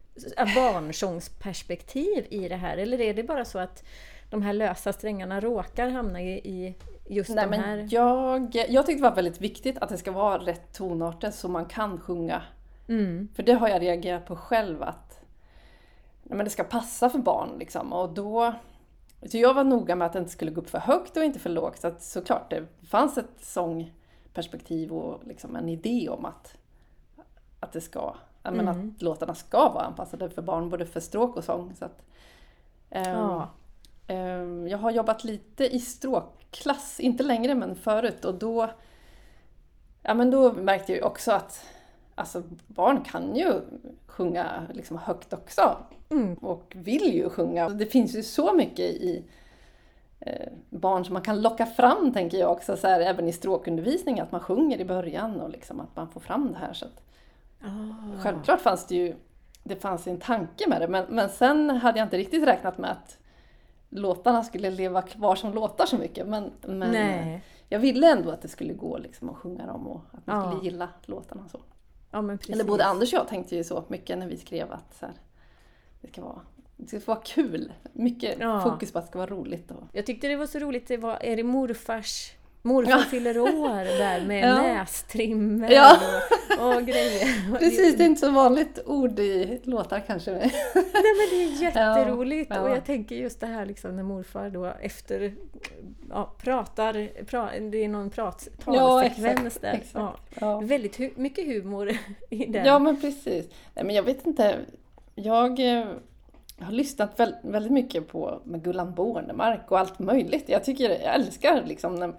Barnsångsperspektiv 0.55 2.27
i 2.29 2.49
det 2.49 2.55
här? 2.55 2.77
Eller 2.77 3.01
är 3.01 3.13
det 3.13 3.23
bara 3.23 3.45
så 3.45 3.59
att 3.59 3.83
de 4.29 4.41
här 4.41 4.53
lösa 4.53 4.93
strängarna 4.93 5.39
råkar 5.39 5.89
hamna 5.89 6.21
i, 6.21 6.31
i 6.33 6.75
just 7.05 7.29
nej, 7.29 7.47
de 7.49 7.57
här... 7.57 7.77
men 7.77 7.89
jag, 7.89 8.55
jag 8.69 8.85
tyckte 8.85 9.03
det 9.03 9.09
var 9.09 9.15
väldigt 9.15 9.41
viktigt 9.41 9.77
att 9.77 9.89
det 9.89 9.97
ska 9.97 10.11
vara 10.11 10.37
rätt 10.37 10.73
tonarter 10.73 11.31
så 11.31 11.47
man 11.47 11.65
kan 11.65 11.99
sjunga. 11.99 12.41
Mm. 12.87 13.27
För 13.35 13.43
det 13.43 13.53
har 13.53 13.67
jag 13.67 13.81
reagerat 13.81 14.25
på 14.25 14.35
själv 14.35 14.83
att 14.83 15.19
nej, 16.23 16.37
men 16.37 16.43
det 16.43 16.49
ska 16.49 16.63
passa 16.63 17.09
för 17.09 17.19
barn. 17.19 17.49
Liksom. 17.59 17.93
Och 17.93 18.13
då, 18.13 18.53
så 19.25 19.37
jag 19.37 19.53
var 19.53 19.63
noga 19.63 19.95
med 19.95 20.05
att 20.05 20.13
det 20.13 20.19
inte 20.19 20.31
skulle 20.31 20.51
gå 20.51 20.61
upp 20.61 20.69
för 20.69 20.79
högt 20.79 21.17
och 21.17 21.23
inte 21.23 21.39
för 21.39 21.49
lågt. 21.49 21.79
Så 21.79 21.87
att, 21.87 22.01
såklart, 22.03 22.49
det 22.49 22.65
fanns 22.87 23.17
ett 23.17 23.39
sångperspektiv 23.39 24.91
och 24.93 25.27
liksom 25.27 25.55
en 25.55 25.69
idé 25.69 26.09
om 26.09 26.25
att, 26.25 26.57
att 27.59 27.71
det 27.71 27.81
ska 27.81 28.15
Mm. 28.45 28.67
att 28.67 29.01
låtarna 29.01 29.35
ska 29.35 29.69
vara 29.69 29.83
anpassade 29.83 30.29
för 30.29 30.41
barn, 30.41 30.69
både 30.69 30.85
för 30.85 30.99
stråk 30.99 31.37
och 31.37 31.43
sång. 31.43 31.75
Så 31.75 31.85
att, 31.85 32.03
Ja. 32.89 32.99
ehm, 32.99 33.32
jag 34.73 34.79
har 34.79 34.91
jobbat 34.91 35.23
lite 35.23 35.75
i 35.75 35.79
stråkklass, 35.79 36.99
inte 36.99 37.23
längre 37.23 37.55
men 37.55 37.75
förut 37.75 38.25
och 38.25 38.33
då, 38.33 38.69
ja, 40.01 40.13
men 40.13 40.31
då 40.31 40.53
märkte 40.53 40.93
jag 40.93 41.05
också 41.05 41.31
att 41.31 41.65
alltså, 42.15 42.43
barn 42.67 43.03
kan 43.03 43.35
ju 43.35 43.61
sjunga 44.07 44.63
liksom 44.73 44.97
högt 44.97 45.33
också 45.33 45.77
Mm. 46.09 46.33
och 46.33 46.73
vill 46.75 47.13
ju 47.13 47.29
sjunga. 47.29 47.69
Det 47.69 47.85
finns 47.85 48.15
ju 48.15 48.23
så 48.23 48.53
mycket 48.53 48.85
i 48.85 49.23
eh, 50.19 50.51
barn 50.69 51.05
som 51.05 51.13
man 51.13 51.21
kan 51.21 51.41
locka 51.41 51.65
fram, 51.65 52.13
tänker 52.13 52.37
jag 52.37 52.51
också, 52.51 52.77
så 52.77 52.87
här, 52.87 52.99
även 53.01 53.27
i 53.27 53.33
stråkundervisning, 53.33 54.19
att 54.19 54.31
man 54.31 54.41
sjunger 54.41 54.81
i 54.81 54.85
början 54.85 55.41
och 55.41 55.49
liksom 55.49 55.79
att 55.79 55.95
man 55.95 56.09
får 56.09 56.19
fram 56.19 56.51
det 56.51 56.57
här. 56.57 56.73
Så 56.73 56.85
att, 56.85 57.03
Ah. 57.65 58.21
Självklart 58.23 58.61
fanns 58.61 58.87
det 58.87 58.95
ju 58.95 59.15
det 59.63 59.75
fanns 59.75 60.07
en 60.07 60.19
tanke 60.19 60.69
med 60.69 60.81
det, 60.81 60.87
men, 60.87 61.05
men 61.09 61.29
sen 61.29 61.69
hade 61.69 61.99
jag 61.99 62.05
inte 62.05 62.17
riktigt 62.17 62.43
räknat 62.47 62.77
med 62.77 62.91
att 62.91 63.17
låtarna 63.95 64.43
skulle 64.43 64.69
leva 64.69 65.01
kvar 65.01 65.35
som 65.35 65.53
låtar 65.53 65.85
så 65.85 65.97
mycket. 65.97 66.27
Men, 66.27 66.51
men 66.61 66.91
Nej. 66.91 67.43
jag 67.69 67.79
ville 67.79 68.11
ändå 68.11 68.31
att 68.31 68.41
det 68.41 68.47
skulle 68.47 68.73
gå 68.73 68.97
liksom 68.97 69.29
att 69.29 69.35
sjunga 69.35 69.65
dem 69.65 69.87
och 69.87 70.01
att 70.11 70.27
man 70.27 70.43
Ja. 70.43 70.51
skulle 70.51 70.63
gilla 70.71 70.89
låtarna. 71.05 71.47
Så. 71.51 71.59
Ja, 72.11 72.21
men 72.21 72.37
precis. 72.37 72.53
Eller 72.55 72.63
både 72.63 72.85
Anders 72.85 73.13
och 73.13 73.19
jag 73.19 73.27
tänkte 73.27 73.55
ju 73.55 73.63
så 73.63 73.83
mycket 73.87 74.17
när 74.17 74.27
vi 74.27 74.37
skrev 74.37 74.71
att 74.71 74.95
så 74.99 75.05
här, 75.05 75.15
det 76.01 76.07
ska 76.07 76.21
vara 76.21 76.41
det 76.77 76.87
ska 77.01 77.11
vara 77.13 77.21
kul. 77.25 77.73
Mycket 77.93 78.37
Ja. 78.39 78.61
fokus 78.61 78.91
på 78.91 78.97
att 78.99 79.05
det 79.05 79.09
ska 79.09 79.19
vara 79.19 79.29
roligt. 79.29 79.71
Och, 79.71 79.83
Jag 79.93 80.05
tyckte 80.05 80.27
det 80.27 80.35
var 80.35 80.45
så 80.45 80.59
roligt, 80.59 80.87
det 80.87 80.97
var, 80.97 81.17
är 81.21 81.35
det 81.35 81.43
morfars 81.43 82.31
Morfar 82.65 82.91
Ja. 82.91 82.99
fyller 82.99 83.39
år 83.39 83.97
där 83.97 84.21
med 84.25 84.43
Ja. 84.49 84.61
nästrimmer 84.61 85.71
Ja. 85.71 85.97
och, 86.59 86.75
och 86.75 86.81
grejer. 86.85 87.57
Precis, 87.59 87.95
det 87.97 88.03
är 88.03 88.05
inte 88.05 88.21
så 88.21 88.31
vanligt 88.31 88.79
ord 88.85 89.19
i 89.19 89.59
låtar 89.63 89.99
kanske. 90.07 90.31
Nej 90.31 90.51
men 90.93 91.29
det 91.31 91.43
är 91.43 91.61
jätteroligt 91.61 92.51
Ja, 92.55 92.61
och 92.61 92.69
jag 92.69 92.85
tänker 92.85 93.15
just 93.15 93.39
det 93.39 93.47
här 93.47 93.65
liksom 93.65 93.95
när 93.95 94.03
morfar 94.03 94.49
då 94.49 94.65
efter 94.81 95.33
ja, 96.09 96.33
pratar, 96.43 97.23
pra, 97.25 97.49
det 97.71 97.83
är 97.83 97.87
någon 97.87 98.09
prat, 98.09 98.47
talsekvens 98.63 99.57
där. 99.57 99.73
exakt. 99.73 100.21
Ja. 100.39 100.59
Väldigt 100.59 100.97
hu- 100.99 101.13
mycket 101.15 101.45
humor 101.47 101.91
i 102.29 102.45
den. 102.45 102.65
Ja, 102.65 102.79
men 102.79 103.01
precis. 103.01 103.45
Nej, 103.73 103.85
men 103.85 103.95
jag 103.95 104.03
vet 104.03 104.25
inte. 104.27 104.55
Jag 105.15 105.77
eh, 105.77 105.85
har 106.59 106.71
lyssnat 106.71 107.19
väl, 107.19 107.35
väldigt 107.43 107.71
mycket 107.71 108.07
på 108.07 108.39
med 108.43 108.63
Gullan 108.63 108.93
Bornemark 108.93 109.71
och 109.71 109.79
allt 109.79 109.99
möjligt. 109.99 110.43
Jag 110.49 110.63
tycker, 110.63 110.89
jag 110.89 111.15
älskar 111.15 111.63
liksom 111.65 111.95
när, 111.95 112.13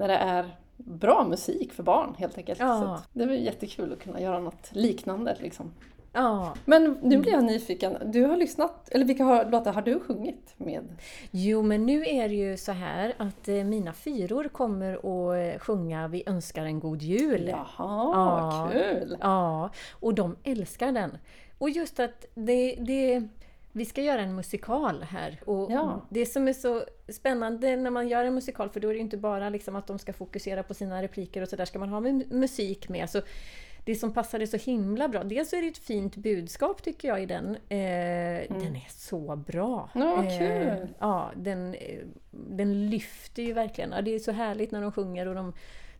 när 0.00 0.08
det 0.08 0.14
är 0.16 0.56
bra 0.76 1.24
musik 1.28 1.72
för 1.72 1.82
barn 1.82 2.14
helt 2.18 2.38
enkelt. 2.38 2.60
Ja. 2.60 3.02
Så 3.12 3.18
det 3.18 3.24
är 3.24 3.28
jättekul 3.28 3.92
att 3.92 3.98
kunna 3.98 4.20
göra 4.20 4.38
något 4.38 4.68
liknande 4.72 5.36
liksom. 5.40 5.72
Ja. 6.12 6.54
Men 6.64 6.98
nu 7.02 7.18
blir 7.18 7.32
jag 7.32 7.44
nyfiken. 7.44 7.96
Du 8.04 8.24
har 8.24 8.36
lyssnat, 8.36 8.88
eller 8.88 9.04
vilka 9.04 9.42
låtar 9.42 9.72
har 9.72 9.82
du 9.82 10.00
sjungit 10.00 10.54
med? 10.56 10.96
Jo, 11.30 11.62
men 11.62 11.86
nu 11.86 12.04
är 12.06 12.28
det 12.28 12.34
ju 12.34 12.56
så 12.56 12.72
här 12.72 13.14
att 13.18 13.48
eh, 13.48 13.54
mina 13.54 13.92
fyror 13.92 14.44
kommer 14.44 14.92
att 14.94 15.54
eh, 15.54 15.58
sjunga 15.60 16.08
Vi 16.08 16.22
önskar 16.26 16.64
en 16.64 16.80
god 16.80 17.02
jul. 17.02 17.48
Jaha, 17.48 17.64
Ja. 17.78 18.70
kul! 18.72 19.16
Ja, 19.20 19.70
och 19.92 20.14
de 20.14 20.36
älskar 20.44 20.92
den. 20.92 21.18
Och 21.58 21.70
just 21.70 22.00
att 22.00 22.24
det, 22.34 22.76
det, 22.80 23.28
vi 23.72 23.84
ska 23.84 24.02
göra 24.02 24.20
en 24.20 24.34
musikal 24.34 25.02
här. 25.02 25.40
Och 25.46 25.72
Ja. 25.72 26.06
Det 26.10 26.26
som 26.26 26.48
är 26.48 26.52
så 26.52 26.84
spännande 27.08 27.76
när 27.76 27.90
man 27.90 28.08
gör 28.08 28.24
en 28.24 28.34
musikal, 28.34 28.68
för 28.70 28.80
då 28.80 28.88
är 28.88 28.94
det 28.94 29.00
inte 29.00 29.16
bara 29.16 29.48
liksom 29.48 29.76
att 29.76 29.86
de 29.86 29.98
ska 29.98 30.12
fokusera 30.12 30.62
på 30.62 30.74
sina 30.74 31.02
repliker 31.02 31.42
och 31.42 31.48
så 31.48 31.56
där 31.56 31.64
ska 31.64 31.78
man 31.78 31.88
ha 31.88 32.00
mu- 32.00 32.34
musik 32.34 32.88
med. 32.88 33.10
Så 33.10 33.20
det 33.84 33.94
som 33.94 34.12
passade 34.12 34.46
så 34.46 34.56
himla 34.56 35.08
bra, 35.08 35.24
dels 35.24 35.52
är 35.52 35.62
det 35.62 35.68
ett 35.68 35.78
fint 35.78 36.16
budskap 36.16 36.82
tycker 36.82 37.08
jag 37.08 37.22
i 37.22 37.26
den. 37.26 37.46
Eh, 37.56 38.58
Den 38.58 38.76
är 38.76 38.88
så 38.90 39.36
bra! 39.36 39.90
Mm. 39.94 40.08
Ja, 40.08 40.24
Eh, 40.24 40.38
kul. 40.38 40.88
ja, 40.98 41.30
den, 41.36 41.74
eh, 41.74 41.98
den 42.30 42.90
lyfter 42.90 43.42
ju 43.42 43.52
verkligen. 43.52 43.90
Ja, 43.92 44.02
det 44.02 44.14
är 44.14 44.18
så 44.18 44.32
härligt 44.32 44.70
när 44.70 44.82
de 44.82 44.92
sjunger 44.92 45.28
och 45.28 45.34
de, 45.34 45.52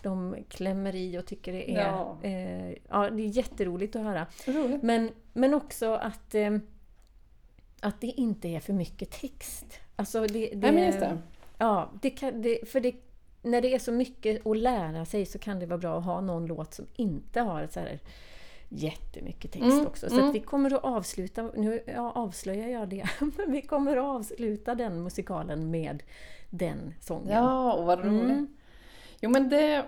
de 0.02 0.36
klämmer 0.48 0.94
i 0.94 1.18
och 1.18 1.26
tycker 1.26 1.52
det 1.52 1.70
är... 1.76 1.80
Ja. 1.86 2.18
Eh, 2.22 2.70
ja, 2.70 3.10
det 3.10 3.22
är 3.22 3.36
jätteroligt 3.36 3.96
att 3.96 4.02
höra. 4.02 4.26
Roligt. 4.46 4.82
Men, 4.82 5.10
men 5.32 5.54
också 5.54 5.92
att, 5.94 6.34
eh, 6.34 6.50
att 7.80 8.00
det 8.00 8.06
inte 8.06 8.48
är 8.48 8.60
för 8.60 8.72
mycket 8.72 9.10
text. 9.10 9.80
Alltså 9.96 10.20
det, 10.20 10.26
det, 10.26 10.56
Nej, 10.56 10.72
men 10.72 10.86
just 10.86 11.00
det. 11.00 11.18
Ja, 11.58 11.90
det 12.02 12.10
kan, 12.10 12.42
det, 12.42 12.70
för 12.70 12.80
det, 12.80 12.94
när 13.42 13.60
det 13.60 13.74
är 13.74 13.78
så 13.78 13.92
mycket 13.92 14.46
att 14.46 14.56
lära 14.56 15.04
sig 15.04 15.26
så 15.26 15.38
kan 15.38 15.58
det 15.58 15.66
vara 15.66 15.78
bra 15.78 15.98
att 15.98 16.04
ha 16.04 16.20
någon 16.20 16.46
låt 16.46 16.74
som 16.74 16.86
inte 16.96 17.40
har 17.40 17.68
så 17.70 17.80
här 17.80 18.00
jättemycket 18.68 19.52
text 19.52 19.64
Mm, 19.64 19.86
också. 19.86 20.08
Så 20.08 20.20
mm. 20.20 20.32
vi 20.32 20.40
kommer 20.40 20.74
att 20.74 20.84
avsluta, 20.84 21.50
nu 21.56 21.82
ja, 21.86 22.12
avslöjar 22.12 22.68
jag 22.68 22.88
det, 22.88 23.08
men 23.36 23.52
vi 23.52 23.62
kommer 23.62 23.96
att 23.96 24.04
avsluta 24.04 24.74
den 24.74 25.02
musikalen 25.02 25.70
med 25.70 26.02
den 26.50 26.94
sången. 27.00 27.32
Ja, 27.32 27.72
och 27.72 27.84
vad 27.84 28.04
roligt. 28.04 28.22
Mm. 28.22 28.56
Jo 29.20 29.30
men 29.30 29.48
det... 29.48 29.84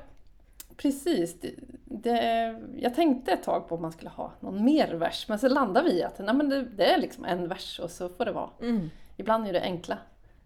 Precis. 0.76 1.40
Det, 1.40 1.50
det, 1.84 2.60
jag 2.76 2.94
tänkte 2.94 3.32
ett 3.32 3.42
tag 3.42 3.68
på 3.68 3.74
om 3.74 3.82
man 3.82 3.92
skulle 3.92 4.10
ha 4.10 4.32
någon 4.40 4.64
mer 4.64 4.94
vers, 4.94 5.26
men 5.28 5.38
så 5.38 5.48
landade 5.48 5.88
vi 5.88 5.98
i 5.98 6.02
att 6.02 6.18
nej, 6.18 6.34
men 6.34 6.48
det, 6.48 6.62
det 6.62 6.84
är 6.92 6.98
liksom 6.98 7.24
en 7.24 7.48
vers 7.48 7.80
och 7.82 7.90
så 7.90 8.08
får 8.08 8.24
det 8.24 8.32
vara. 8.32 8.50
Mm. 8.60 8.90
Ibland 9.16 9.46
är 9.48 9.52
det 9.52 9.62
enkla. 9.62 9.98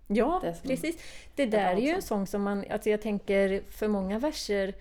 Ja, 0.07 0.41
Det 0.43 0.63
precis. 0.63 0.97
Det 1.35 1.47
där 1.47 1.73
är 1.73 1.77
ju 1.81 1.89
en 1.89 2.03
sång 2.03 2.27
som 2.27 2.43
man, 2.43 2.65
alltså 2.71 2.91
jag 2.91 3.03
tänker 3.03 3.63
för 3.71 3.89
många 3.89 4.19
verser 4.19 4.75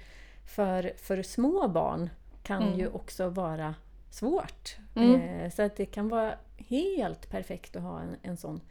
för, 0.56 0.92
för 0.98 1.24
små 1.24 1.68
barn 1.68 2.10
kan 2.44 2.64
Mm. 2.64 2.80
ju 2.80 2.88
också 2.88 3.30
vara 3.30 3.76
svårt. 4.12 4.76
Mm. 4.96 5.22
Eh, 5.22 5.52
så 5.52 5.62
att 5.62 5.76
det 5.76 5.86
kan 5.86 6.10
vara 6.10 6.34
helt 6.68 7.30
perfekt 7.30 7.76
att 7.76 7.82
ha 7.82 8.00
en, 8.00 8.16
en 8.22 8.38
sån. 8.38 8.62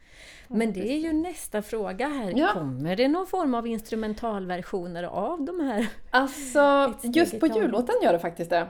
Men 0.47 0.73
det 0.73 0.91
är 0.91 0.97
ju 0.97 1.13
nästa 1.13 1.61
fråga 1.61 2.07
här. 2.07 2.33
Ja. 2.35 2.49
Kommer 2.53 2.95
det 2.95 3.07
någon 3.07 3.27
form 3.27 3.53
av 3.53 3.67
instrumentalversioner 3.67 5.03
av 5.03 5.41
de 5.41 5.59
här? 5.59 5.87
Alltså, 6.09 6.93
just 7.03 7.39
på 7.39 7.47
jullåten 7.47 7.95
gör 8.03 8.13
det 8.13 8.19
faktiskt 8.19 8.49
det. 8.49 8.67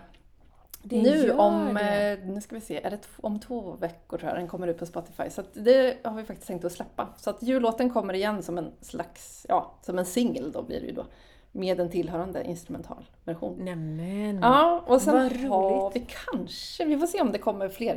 Det 0.88 1.02
nu 1.02 1.32
om, 1.32 1.74
det. 1.74 2.12
eh, 2.12 2.28
nu 2.28 2.42
ska 2.42 2.56
vi 2.56 2.62
se, 2.62 2.82
är 2.84 2.90
det 2.92 3.00
om 3.22 3.40
två 3.40 3.76
veckor 3.80 4.18
tror 4.18 4.30
jag 4.30 4.40
den 4.40 4.48
kommer 4.48 4.68
ut 4.68 4.78
på 4.78 4.86
Spotify. 4.86 5.30
Så 5.30 5.44
det 5.54 5.98
har 6.04 6.16
vi 6.16 6.24
faktiskt 6.24 6.48
tänkt 6.48 6.66
att 6.66 6.72
släppa. 6.72 7.08
Så 7.18 7.30
att 7.30 7.44
jullåten 7.44 7.90
kommer 7.90 8.14
igen 8.14 8.44
som 8.44 8.58
en 8.58 8.72
slags, 8.82 9.46
ja, 9.50 9.76
som 9.82 10.00
en 10.00 10.06
singel 10.06 10.52
då 10.52 10.64
blir 10.64 10.80
det 10.80 10.86
ju 10.86 10.94
då. 10.94 11.06
Med 11.52 11.80
en 11.80 11.90
tillhörande 11.90 12.44
instrumentalversion. 12.44 13.66
Nämen! 13.66 14.40
Ja, 14.42 14.84
och 14.88 15.02
sen 15.02 15.50
har 15.50 15.92
vi 15.94 16.08
kanske, 16.32 16.86
vi 16.86 16.98
får 16.98 17.08
se 17.08 17.22
om 17.22 17.32
det 17.32 17.38
kommer 17.38 17.70
fler 17.70 17.96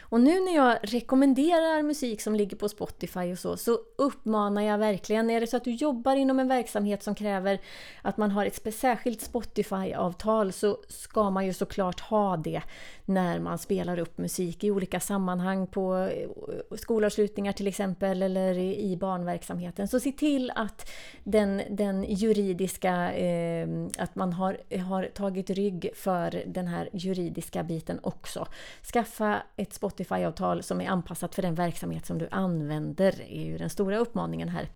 Och 0.00 0.20
nu 0.20 0.40
när 0.40 0.56
jag 0.56 0.78
rekommenderar 0.82 1.82
musik 1.82 2.22
som 2.22 2.34
ligger 2.34 2.56
på 2.56 2.68
Spotify 2.68 3.32
och 3.32 3.38
så, 3.38 3.56
så 3.56 3.78
uppmanar 3.98 4.62
jag 4.62 4.78
verkligen, 4.78 5.30
är 5.30 5.40
det 5.40 5.46
så 5.46 5.56
att 5.56 5.64
du 5.64 5.74
jobbar 5.74 6.16
inom 6.16 6.38
en 6.38 6.48
verksamhet 6.58 7.02
som 7.02 7.14
kräver 7.14 7.58
att 8.02 8.16
man 8.16 8.30
har 8.30 8.46
ett 8.46 8.74
särskilt 8.74 9.20
Spotify-avtal 9.20 10.52
så 10.52 10.78
ska 10.88 11.30
man 11.30 11.46
ju 11.46 11.52
såklart 11.52 12.00
ha 12.00 12.36
det 12.36 12.62
när 13.04 13.40
man 13.40 13.58
spelar 13.58 13.98
upp 13.98 14.18
musik 14.18 14.64
i 14.64 14.70
olika 14.70 15.00
sammanhang 15.00 15.66
på 15.66 15.96
eh, 15.96 16.76
skolavslutningar 16.76 17.52
till 17.52 17.66
exempel 17.66 18.22
eller 18.22 18.58
i 18.58 18.88
i 18.92 18.96
barnverksamheten. 18.96 19.88
Så 19.88 20.00
se 20.00 20.12
till 20.12 20.52
att 20.54 20.90
den, 21.24 21.62
den 21.70 22.04
juridiska, 22.08 23.12
eh, 23.12 23.68
att 23.98 24.14
man 24.14 24.32
har, 24.32 24.78
har 24.78 25.04
tagit 25.04 25.50
rygg 25.50 25.90
för 25.94 26.42
den 26.46 26.66
här 26.66 26.88
juridiska 26.92 27.62
biten 27.62 28.00
också. 28.02 28.46
Skaffa 28.92 29.42
ett 29.56 29.72
Spotify-avtal 29.72 30.62
som 30.62 30.80
är 30.80 30.88
anpassat 30.88 31.34
för 31.34 31.42
den 31.42 31.54
verksamhet 31.54 32.06
som 32.06 32.18
du 32.18 32.28
använder, 32.30 33.20
är 33.20 33.44
ju 33.44 33.58
den 33.58 33.70
stora 33.70 33.98
uppmaningen 33.98 34.48
här. 34.48 34.68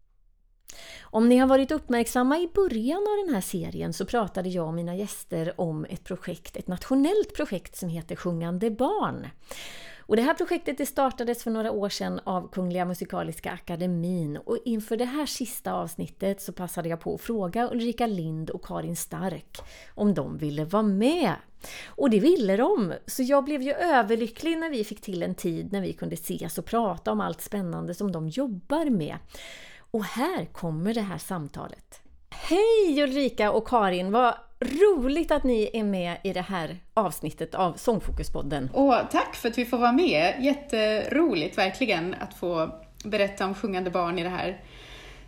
Om 1.14 1.28
ni 1.28 1.36
har 1.36 1.46
varit 1.46 1.70
uppmärksamma 1.70 2.38
i 2.38 2.48
början 2.54 2.98
av 2.98 3.26
den 3.26 3.34
här 3.34 3.40
serien 3.40 3.92
så 3.92 4.06
pratade 4.06 4.48
jag 4.48 4.66
och 4.66 4.74
mina 4.74 4.96
gäster 4.96 5.60
om 5.60 5.84
ett 5.84 6.04
projekt, 6.04 6.56
ett 6.56 6.66
nationellt 6.66 7.36
projekt 7.36 7.76
som 7.76 7.88
heter 7.88 8.16
Sjungande 8.16 8.70
barn. 8.70 9.26
Och 10.00 10.16
det 10.16 10.22
här 10.22 10.34
projektet 10.34 10.78
det 10.78 10.86
startades 10.86 11.42
för 11.42 11.50
några 11.50 11.70
år 11.72 11.88
sedan 11.88 12.20
av 12.24 12.48
Kungliga 12.48 12.84
Musikaliska 12.84 13.50
Akademin 13.50 14.36
och 14.36 14.58
inför 14.64 14.96
det 14.96 15.04
här 15.04 15.26
sista 15.26 15.72
avsnittet 15.72 16.42
så 16.42 16.52
passade 16.52 16.88
jag 16.88 17.00
på 17.00 17.14
att 17.14 17.20
fråga 17.20 17.70
Ulrika 17.72 18.06
Lind 18.06 18.50
och 18.50 18.64
Karin 18.64 18.96
Stark 18.96 19.58
om 19.94 20.14
de 20.14 20.38
ville 20.38 20.64
vara 20.64 20.82
med. 20.82 21.34
Och 21.86 22.10
det 22.10 22.20
ville 22.20 22.56
de! 22.56 22.94
Så 23.06 23.22
jag 23.22 23.44
blev 23.44 23.62
ju 23.62 23.72
överlycklig 23.72 24.58
när 24.58 24.70
vi 24.70 24.84
fick 24.84 25.00
till 25.00 25.22
en 25.22 25.34
tid 25.34 25.72
när 25.72 25.80
vi 25.80 25.92
kunde 25.92 26.14
ses 26.14 26.58
och 26.58 26.64
prata 26.64 27.12
om 27.12 27.20
allt 27.20 27.40
spännande 27.40 27.94
som 27.94 28.12
de 28.12 28.28
jobbar 28.28 28.90
med. 28.90 29.16
Och 29.94 30.04
här 30.04 30.44
kommer 30.44 30.94
det 30.94 31.00
här 31.00 31.18
samtalet. 31.18 32.00
Hej 32.30 33.02
Ulrika 33.02 33.52
och 33.52 33.68
Karin! 33.68 34.12
Vad 34.12 34.34
roligt 34.60 35.30
att 35.30 35.44
ni 35.44 35.70
är 35.72 35.84
med 35.84 36.16
i 36.24 36.32
det 36.32 36.40
här 36.40 36.76
avsnittet 36.94 37.54
av 37.54 37.72
Sångfokuspodden. 37.72 38.70
Och 38.72 38.94
tack 39.10 39.34
för 39.34 39.48
att 39.48 39.58
vi 39.58 39.64
får 39.64 39.78
vara 39.78 39.92
med. 39.92 40.34
Jätteroligt 40.40 41.58
verkligen 41.58 42.14
att 42.14 42.34
få 42.34 42.70
berätta 43.04 43.46
om 43.46 43.54
sjungande 43.54 43.90
barn 43.90 44.18
i 44.18 44.22
det 44.22 44.28
här 44.28 44.64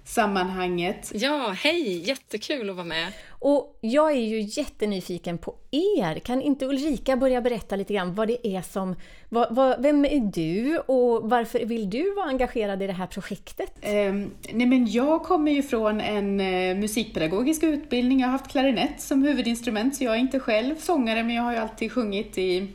sammanhanget. 0.04 1.12
Ja, 1.14 1.54
hej! 1.58 2.08
Jättekul 2.08 2.70
att 2.70 2.76
vara 2.76 2.86
med. 2.86 3.12
Och 3.28 3.78
jag 3.80 4.10
är 4.12 4.20
ju 4.20 4.40
jättenyfiken 4.40 5.38
på 5.38 5.54
er. 5.70 6.18
Kan 6.18 6.42
inte 6.42 6.66
Ulrika 6.66 7.16
börja 7.16 7.40
berätta 7.40 7.76
lite 7.76 7.94
grann 7.94 8.14
vad 8.14 8.28
det 8.28 8.46
är 8.46 8.62
som... 8.62 8.96
Vad, 9.28 9.54
vad, 9.54 9.82
vem 9.82 10.04
är 10.04 10.20
du 10.20 10.78
och 10.78 11.30
varför 11.30 11.64
vill 11.64 11.90
du 11.90 12.14
vara 12.14 12.26
engagerad 12.26 12.82
i 12.82 12.86
det 12.86 12.92
här 12.92 13.06
projektet? 13.06 13.72
Eh, 13.80 14.12
nej 14.52 14.66
men 14.66 14.86
jag 14.86 15.22
kommer 15.22 15.52
ju 15.52 15.62
från 15.62 16.00
en 16.00 16.40
eh, 16.40 16.76
musikpedagogisk 16.76 17.62
utbildning. 17.62 18.20
Jag 18.20 18.28
har 18.28 18.32
haft 18.32 18.50
klarinett 18.50 19.00
som 19.00 19.22
huvudinstrument, 19.22 19.96
så 19.96 20.04
jag 20.04 20.14
är 20.14 20.18
inte 20.18 20.40
själv 20.40 20.74
sångare, 20.78 21.22
men 21.22 21.34
jag 21.34 21.42
har 21.42 21.52
ju 21.52 21.58
alltid 21.58 21.92
sjungit 21.92 22.38
i, 22.38 22.68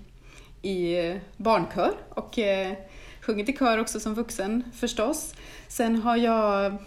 i 0.62 1.08
eh, 1.08 1.16
barnkör 1.38 1.92
och 2.10 2.40
eh, 2.40 2.74
sjungit 3.22 3.50
i 3.50 3.54
kör 3.54 3.78
också 3.78 4.00
som 4.00 4.14
vuxen 4.14 4.64
förstås. 4.74 5.36
Sen 5.68 5.96
har 5.96 6.18
jag 6.18 6.78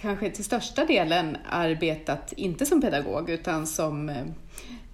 kanske 0.00 0.30
till 0.30 0.44
största 0.44 0.84
delen 0.84 1.36
arbetat, 1.48 2.32
inte 2.32 2.66
som 2.66 2.80
pedagog, 2.80 3.30
utan 3.30 3.66
som 3.66 4.08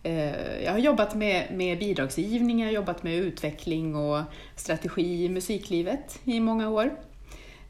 eh, 0.03 0.65
jag 0.65 0.73
har 0.73 0.79
jobbat 0.79 1.15
med, 1.15 1.47
med 1.53 1.79
bidragsgivning, 1.79 2.61
jag 2.61 2.67
har 2.67 2.73
jobbat 2.73 3.03
med 3.03 3.19
utveckling 3.19 3.97
och 3.97 4.23
strategi 4.57 5.25
i 5.25 5.29
musiklivet 5.29 6.19
i 6.25 6.41
många 6.41 6.71
år. 6.71 6.91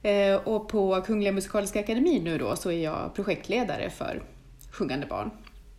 Eh, 0.02 0.34
och 0.34 0.68
på 0.68 1.02
Kungliga 1.06 1.32
Musikaliska 1.32 1.80
Akademin 1.80 2.24
nu 2.24 2.38
då 2.38 2.56
så 2.56 2.70
är 2.70 2.84
jag 2.84 3.14
projektledare 3.14 3.90
för 3.90 4.22
Sjungande 4.70 5.06
barn. 5.06 5.30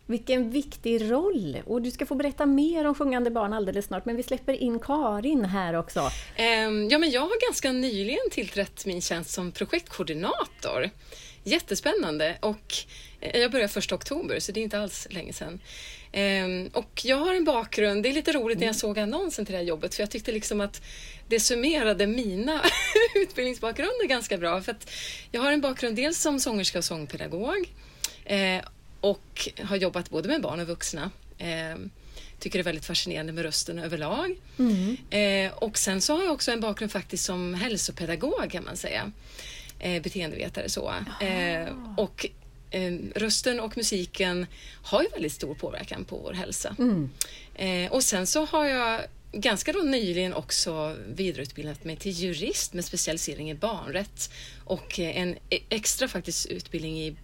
Vilken 0.06 0.50
viktig 0.50 1.10
roll! 1.10 1.58
Och 1.66 1.82
du 1.82 1.90
ska 1.90 2.06
få 2.06 2.14
berätta 2.14 2.46
mer 2.46 2.86
om 2.86 2.94
Sjungande 2.94 3.30
barn 3.30 3.52
alldeles 3.52 3.86
snart, 3.86 4.04
men 4.04 4.16
vi 4.16 4.22
släpper 4.22 4.52
in 4.52 4.78
Karin 4.78 5.44
här 5.44 5.74
också. 5.74 6.00
Um, 6.00 6.88
ja, 6.88 6.98
men 6.98 7.10
jag 7.10 7.20
har 7.20 7.48
ganska 7.48 7.72
nyligen 7.72 8.30
tillträtt 8.30 8.86
min 8.86 9.00
tjänst 9.00 9.30
som 9.30 9.52
projektkoordinator. 9.52 10.90
Jättespännande 11.48 12.38
och 12.40 12.74
eh, 13.20 13.40
jag 13.40 13.50
började 13.50 13.72
första 13.72 13.94
oktober 13.94 14.40
så 14.40 14.52
det 14.52 14.60
är 14.60 14.62
inte 14.62 14.80
alls 14.80 15.06
länge 15.10 15.32
sedan. 15.32 15.60
Um, 16.12 16.68
och 16.72 17.00
jag 17.04 17.16
har 17.16 17.34
en 17.34 17.44
bakgrund, 17.44 18.02
det 18.02 18.08
är 18.08 18.12
lite 18.12 18.32
roligt 18.32 18.58
när 18.58 18.66
jag 18.66 18.76
såg 18.76 18.98
annonsen 18.98 19.44
till 19.44 19.52
det 19.52 19.58
här 19.58 19.64
jobbet 19.64 19.94
för 19.94 20.02
jag 20.02 20.10
tyckte 20.10 20.32
liksom 20.32 20.60
att 20.60 20.82
det 21.28 21.40
summerade 21.40 22.06
mina 22.06 22.64
utbildningsbakgrunder 23.14 24.06
ganska 24.06 24.38
bra. 24.38 24.62
För 24.62 24.76
jag 25.30 25.40
har 25.40 25.52
en 25.52 25.60
bakgrund 25.60 25.96
dels 25.96 26.20
som 26.20 26.40
sångerska 26.40 26.78
och 26.78 26.84
sångpedagog 26.84 27.72
eh, 28.24 28.64
och 29.00 29.48
har 29.62 29.76
jobbat 29.76 30.10
både 30.10 30.28
med 30.28 30.42
barn 30.42 30.60
och 30.60 30.66
vuxna. 30.66 31.10
Eh, 31.38 31.78
tycker 32.38 32.58
det 32.58 32.62
är 32.62 32.64
väldigt 32.64 32.86
fascinerande 32.86 33.32
med 33.32 33.44
rösten 33.44 33.78
överlag. 33.78 34.36
Mm. 34.58 34.96
Eh, 35.10 35.58
och 35.58 35.78
sen 35.78 36.00
så 36.00 36.16
har 36.16 36.24
jag 36.24 36.32
också 36.32 36.52
en 36.52 36.60
bakgrund 36.60 36.92
faktiskt 36.92 37.24
som 37.24 37.54
hälsopedagog 37.54 38.50
kan 38.50 38.64
man 38.64 38.76
säga. 38.76 39.12
Eh, 39.78 40.02
beteendevetare 40.02 40.68
så. 40.68 40.94
Eh, 41.20 41.68
och 41.96 42.26
eh, 42.70 42.92
rösten 43.14 43.60
och 43.60 43.76
musiken 43.76 44.46
har 44.82 45.02
ju 45.02 45.08
väldigt 45.08 45.32
stor 45.32 45.54
påverkan 45.54 46.04
på 46.04 46.16
vår 46.16 46.32
hälsa. 46.32 46.76
Mm. 46.78 47.10
Eh, 47.54 47.92
och 47.92 48.04
sen 48.04 48.26
så 48.26 48.44
har 48.44 48.64
jag 48.64 49.00
ganska 49.32 49.72
då 49.72 49.78
nyligen 49.78 50.34
också 50.34 50.96
vidareutbildat 51.08 51.84
mig 51.84 51.96
till 51.96 52.12
jurist 52.12 52.74
med 52.74 52.84
specialisering 52.84 53.50
i 53.50 53.54
barnrätt 53.54 54.30
och 54.64 54.98
en 54.98 55.36
e-, 55.50 55.60
extra 55.68 56.08
faktiskt 56.08 56.46
utbildning 56.46 57.00
i 57.00 57.16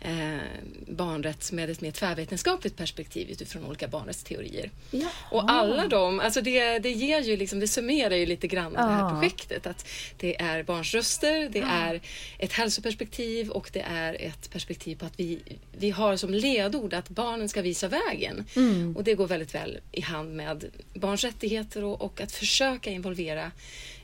eh, 0.00 0.38
barnrätt 0.86 1.52
med 1.52 1.70
ett 1.70 1.80
mer 1.80 1.90
tvärvetenskapligt 1.90 2.76
perspektiv 2.76 3.30
utifrån 3.30 3.64
olika 3.64 3.88
barnrättsteorier. 3.88 4.70
Jaha. 4.90 5.10
Och 5.30 5.50
alla 5.50 5.88
de, 5.88 6.20
alltså 6.20 6.40
det, 6.40 6.78
det 6.78 6.90
ger 6.90 7.20
ju 7.20 7.36
liksom, 7.36 7.60
det 7.60 7.68
summerar 7.68 8.16
ju 8.16 8.26
lite 8.26 8.46
grann 8.46 8.72
ja. 8.76 8.86
det 8.86 8.92
här 8.92 9.10
projektet. 9.10 9.66
Att 9.66 9.88
det 10.16 10.40
är 10.40 10.62
barns 10.62 10.94
röster, 10.94 11.48
det 11.48 11.58
ja. 11.58 11.66
är 11.66 12.00
ett 12.38 12.52
hälsoperspektiv 12.52 13.50
och 13.50 13.70
det 13.72 13.84
är 13.90 14.14
ett 14.20 14.50
perspektiv 14.50 14.96
på 14.96 15.06
att 15.06 15.20
vi, 15.20 15.38
vi 15.78 15.90
har 15.90 16.16
som 16.16 16.34
ledord 16.34 16.94
att 16.94 17.08
barnen 17.08 17.48
ska 17.48 17.62
visa 17.62 17.88
vägen. 17.88 18.44
Mm. 18.56 18.96
Och 18.96 19.04
det 19.04 19.14
går 19.14 19.26
väldigt 19.26 19.54
väl 19.54 19.78
i 19.92 20.00
hand 20.00 20.36
med 20.36 20.64
barns 20.94 21.24
rättigheter 21.24 21.84
och, 21.84 22.02
och 22.02 22.20
att 22.20 22.32
försöka 22.32 22.90
involvera 22.90 23.50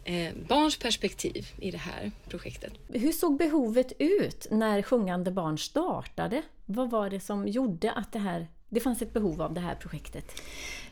eh, 0.05 0.33
barns 0.49 0.79
perspektiv 0.79 1.47
i 1.59 1.71
det 1.71 1.79
här 1.79 2.11
projektet. 2.29 2.73
Hur 2.89 3.13
såg 3.13 3.39
behovet 3.39 3.93
ut 3.99 4.47
när 4.51 4.83
Sjungande 4.83 5.31
barn 5.31 5.59
startade? 5.59 6.43
Vad 6.67 6.91
var 6.91 7.11
det 7.11 7.21
som 7.21 7.49
gjorde 7.49 7.93
att 7.93 8.13
det 8.13 8.19
här 8.19 8.47
det 8.69 8.81
fanns 8.81 9.03
ett 9.03 9.13
behov 9.13 9.43
av 9.43 9.55
det 9.55 9.61
här 9.61 9.75
projektet? 9.75 10.43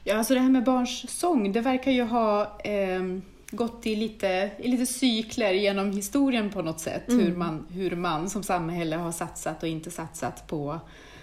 Ja, 0.05 0.17
alltså 0.17 0.35
det 0.35 0.41
här 0.41 0.51
med 0.51 0.65
barns 0.65 1.19
sång, 1.19 1.53
det 1.53 1.61
verkar 1.61 1.91
ju 1.91 2.03
ha 2.03 2.61
eh, 2.65 3.03
gått 3.51 3.87
i 3.87 3.97
lite, 3.97 4.51
i 4.59 4.69
lite 4.69 4.87
cykler 4.87 5.53
genom 5.53 5.93
historien 5.93 6.51
på 6.51 6.63
något 6.63 6.81
sätt. 6.81 7.09
Mm. 7.09 7.25
Hur, 7.25 7.37
man, 7.37 7.67
hur 7.71 7.97
man 7.97 8.31
som 8.31 8.43
samhälle 8.43 8.97
har 8.97 9.13
satsat 9.13 9.63
och 9.63 9.69
inte 9.69 9.91
satsat 9.91 10.47
på 10.47 10.81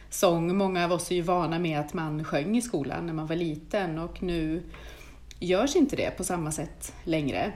sång. 0.10 0.58
Många 0.58 0.86
av 0.86 0.92
oss 0.92 1.12
är 1.12 1.16
ju 1.16 1.22
vana 1.22 1.60
med 1.60 1.80
att 1.80 1.94
man 1.94 2.24
sjöng 2.24 2.58
i 2.58 2.62
skolan 2.62 3.06
när 3.06 3.14
man 3.14 3.28
var 3.28 3.36
liten 3.36 4.00
och 4.00 4.24
nu 4.24 4.64
görs 5.40 5.76
inte 5.76 5.96
det 5.96 6.18
på 6.18 6.24
samma 6.24 6.52
sätt 6.52 6.94
längre. 7.04 7.52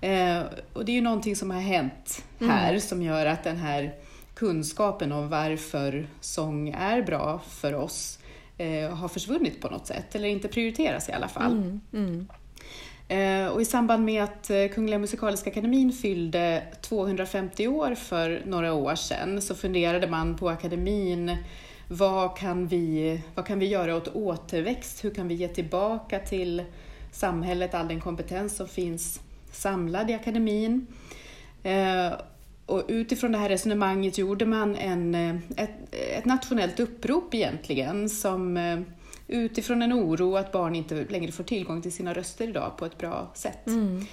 Eh, 0.00 0.42
och 0.72 0.84
det 0.84 0.92
är 0.92 0.94
ju 0.94 1.00
någonting 1.00 1.36
som 1.36 1.50
har 1.50 1.60
hänt 1.60 2.24
här 2.40 2.68
mm. 2.68 2.80
som 2.80 3.02
gör 3.02 3.26
att 3.26 3.44
den 3.44 3.56
här 3.56 3.94
kunskapen 4.34 5.12
om 5.12 5.28
varför 5.28 6.06
sång 6.20 6.68
är 6.68 7.02
bra 7.02 7.40
för 7.48 7.74
oss 7.74 8.18
eh, 8.58 8.90
har 8.90 9.08
försvunnit 9.08 9.60
på 9.60 9.68
något 9.68 9.86
sätt, 9.86 10.14
eller 10.14 10.28
inte 10.28 10.48
prioriteras 10.48 11.08
i 11.08 11.12
alla 11.12 11.28
fall. 11.28 11.52
Mm. 11.52 11.80
Mm. 11.92 12.28
Eh, 13.08 13.52
och 13.52 13.62
I 13.62 13.64
samband 13.64 14.04
med 14.04 14.24
att 14.24 14.50
eh, 14.50 14.68
Kungliga 14.68 14.98
Musikaliska 14.98 15.50
Akademin 15.50 15.92
fyllde 15.92 16.62
250 16.80 17.68
år 17.68 17.94
för 17.94 18.42
några 18.46 18.72
år 18.72 18.94
sedan 18.94 19.42
så 19.42 19.54
funderade 19.54 20.06
man 20.06 20.36
på 20.36 20.48
akademin 20.48 21.36
vad 21.88 22.36
kan, 22.36 22.66
vi, 22.66 23.20
vad 23.34 23.46
kan 23.46 23.58
vi 23.58 23.66
göra 23.66 23.96
åt 23.96 24.08
återväxt? 24.08 25.04
Hur 25.04 25.14
kan 25.14 25.28
vi 25.28 25.34
ge 25.34 25.48
tillbaka 25.48 26.18
till 26.18 26.64
samhället 27.12 27.74
all 27.74 27.88
den 27.88 28.00
kompetens 28.00 28.56
som 28.56 28.68
finns 28.68 29.20
samlad 29.52 30.10
i 30.10 30.14
akademin. 30.14 30.86
Eh, 31.62 32.12
och 32.66 32.84
utifrån 32.88 33.32
det 33.32 33.38
här 33.38 33.48
resonemanget 33.48 34.18
gjorde 34.18 34.46
man 34.46 34.76
en, 34.76 35.14
eh, 35.14 35.36
ett, 35.56 35.94
ett 36.16 36.24
nationellt 36.24 36.80
upprop 36.80 37.34
egentligen 37.34 38.08
som 38.08 38.56
eh, 38.56 38.80
utifrån 39.26 39.82
en 39.82 39.92
oro 39.92 40.36
att 40.36 40.52
barn 40.52 40.74
inte 40.74 41.06
längre 41.08 41.32
får 41.32 41.44
tillgång 41.44 41.82
till 41.82 41.92
sina 41.92 42.14
röster 42.14 42.48
idag 42.48 42.72
på 42.76 42.86
ett 42.86 42.98
bra 42.98 43.30
sätt. 43.34 43.66
Mm. 43.66 44.06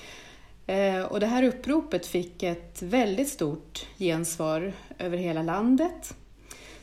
Och 1.10 1.20
det 1.20 1.26
här 1.26 1.44
uppropet 1.44 2.06
fick 2.06 2.44
ett 2.44 2.82
väldigt 2.82 3.30
stort 3.30 3.86
gensvar 3.98 4.74
över 4.98 5.18
hela 5.18 5.44
landet. 5.44 6.16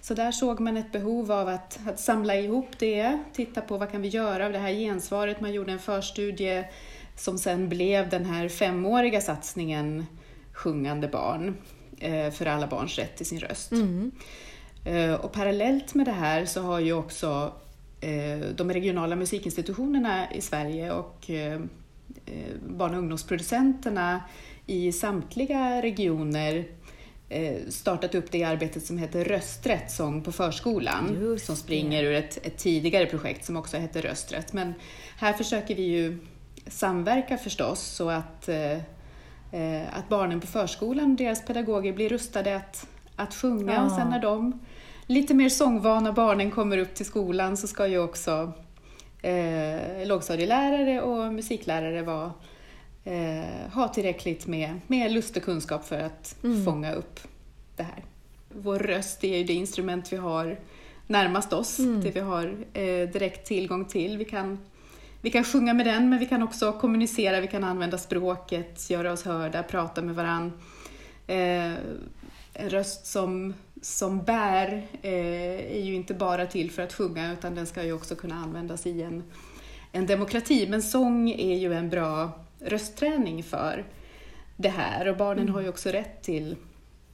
Så 0.03 0.15
där 0.15 0.33
såg 0.33 0.61
man 0.61 0.77
ett 0.77 0.93
behov 0.93 1.33
av 1.33 1.49
att, 1.49 1.81
att 1.87 2.01
samla 2.01 2.37
ihop 2.37 2.79
det, 2.79 3.19
titta 3.33 3.61
på 3.61 3.79
vad 3.79 3.91
kan 3.91 4.03
vi 4.03 4.09
göra 4.09 4.47
av 4.47 4.53
det 4.53 4.59
här 4.59 4.73
gensvaret. 4.73 5.41
Man 5.41 5.53
gjorde 5.53 5.73
en 5.73 5.79
förstudie 5.79 6.65
som 7.17 7.39
sen 7.39 7.69
blev 7.69 8.09
den 8.09 8.25
här 8.25 8.49
femåriga 8.49 9.21
satsningen 9.21 10.07
Sjungande 10.53 11.09
barn 11.09 11.57
eh, 11.99 12.31
för 12.31 12.47
alla 12.47 12.67
barns 12.67 12.99
rätt 12.99 13.17
till 13.17 13.27
sin 13.27 13.41
röst. 13.41 13.73
Mm. 13.73 14.13
Eh, 14.85 15.15
och 15.15 15.33
parallellt 15.33 15.95
med 15.95 16.07
det 16.07 16.13
här 16.13 16.45
så 16.45 16.63
har 16.63 16.81
ju 16.81 16.93
också 16.93 17.53
eh, 18.01 18.47
de 18.57 18.73
regionala 18.73 19.17
musikinstitutionerna 19.17 20.33
i 20.33 20.41
Sverige 20.41 20.93
och 20.93 21.31
barn 22.69 22.95
och 22.95 22.99
ungdomsproducenterna 22.99 24.21
i 24.67 24.93
samtliga 24.93 25.83
regioner 25.83 26.67
startat 27.69 28.15
upp 28.15 28.31
det 28.31 28.45
arbetet 28.45 28.85
som 28.85 28.99
heter 28.99 29.25
Rösträtt, 29.25 29.91
sång 29.91 30.23
på 30.23 30.33
förskolan, 30.33 31.37
som 31.41 31.57
springer 31.57 32.05
ur 32.05 32.15
ett, 32.15 32.47
ett, 32.47 32.59
tidigare 32.59 33.07
projekt 33.07 33.45
som 33.45 33.57
också 33.57 33.77
heter 33.77 34.03
Rösträtt. 34.03 34.53
Men 34.53 34.75
här 35.17 35.33
försöker 35.33 35.75
vi 35.75 35.83
ju 35.83 36.19
samverka 36.67 37.39
förstås 37.39 37.81
så 37.81 38.11
att, 38.11 38.49
eh, 38.49 38.73
eh, 39.53 39.99
att 39.99 40.09
barnen 40.09 40.41
på 40.41 40.47
förskolan 40.47 41.11
och 41.11 41.17
deras 41.17 41.45
pedagoger 41.45 41.93
blir 41.93 42.09
rustade 42.09 42.57
att, 42.57 42.87
att 43.17 43.35
sjunga 43.35 43.75
ja. 43.75 43.85
och 43.85 43.91
sen 43.91 44.09
när 44.09 44.23
de 44.23 44.61
lite 45.07 45.35
mer 45.35 45.49
sångvana 45.49 46.13
barnen 46.13 46.51
kommer 46.51 46.79
upp 46.79 46.95
till 46.95 47.07
skolan 47.07 47.57
så 47.57 47.67
ska 47.67 47.87
ju 47.87 47.99
också 47.99 48.53
eh, 49.23 50.07
lågstadielärare 50.07 51.03
och 51.03 51.33
musiklärare 51.33 52.03
vara, 52.03 52.33
eh, 53.05 53.73
ha 53.73 53.89
tillräckligt 53.89 54.47
med, 54.47 54.81
med 54.87 55.13
lust 55.13 55.37
och 55.37 55.43
kunskap 55.43 55.85
för 55.85 55.99
att 56.01 56.37
mm. 56.45 56.65
fånga 56.65 56.93
upp 56.93 57.21
det 57.77 57.83
här. 57.83 58.05
Vår 58.49 58.79
röst 58.79 59.25
är 59.25 59.39
ju 59.39 59.45
det 59.45 59.53
instrument 59.53 60.13
vi 60.13 60.17
har 60.17 60.59
närmast 61.07 61.53
oss, 61.53 61.79
mm. 61.79 62.01
det 62.01 62.11
vi 62.11 62.21
har 62.21 62.57
eh, 62.73 63.09
direkt 63.09 63.47
tillgång 63.47 63.85
till. 63.85 64.19
Vi 64.19 64.25
kan 64.25 64.59
vi 65.25 65.31
kan 65.31 65.45
sjunga 65.45 65.75
med 65.75 65.87
den, 65.87 66.11
men 66.11 66.19
vi 66.19 66.27
kan 66.27 66.43
också 66.43 66.73
kommunicera, 66.73 67.41
vi 67.41 67.47
kan 67.47 67.65
använda 67.65 67.99
språket, 67.99 68.91
göra 68.91 69.13
oss 69.13 69.25
hörda, 69.25 69.63
prata 69.63 70.03
med 70.03 70.15
varann. 70.15 70.53
Eh, 71.27 71.73
en 72.55 72.71
röst 72.71 73.07
som, 73.07 73.55
som 73.83 74.23
bär 74.23 74.87
eh, 75.03 75.77
är 75.77 75.81
ju 75.81 75.95
inte 75.95 76.15
bara 76.15 76.47
till 76.47 76.71
för 76.71 76.83
att 76.83 76.93
sjunga, 76.93 77.33
utan 77.33 77.55
den 77.55 77.67
ska 77.67 77.85
ju 77.85 77.93
också 77.93 78.15
kunna 78.15 78.35
användas 78.35 78.87
i 78.87 79.03
en, 79.03 79.23
en 79.93 80.07
demokrati. 80.07 80.67
Men 80.71 80.83
sång 80.83 81.31
är 81.31 81.59
ju 81.59 81.75
en 81.75 81.91
bra 81.91 82.31
röstträning 82.65 83.43
för 83.43 83.85
det 84.57 84.69
här 84.69 85.09
och 85.09 85.17
barnen 85.17 85.43
mm. 85.43 85.55
har 85.55 85.61
ju 85.63 85.69
också 85.69 85.89
rätt 85.89 86.23
till, 86.23 86.57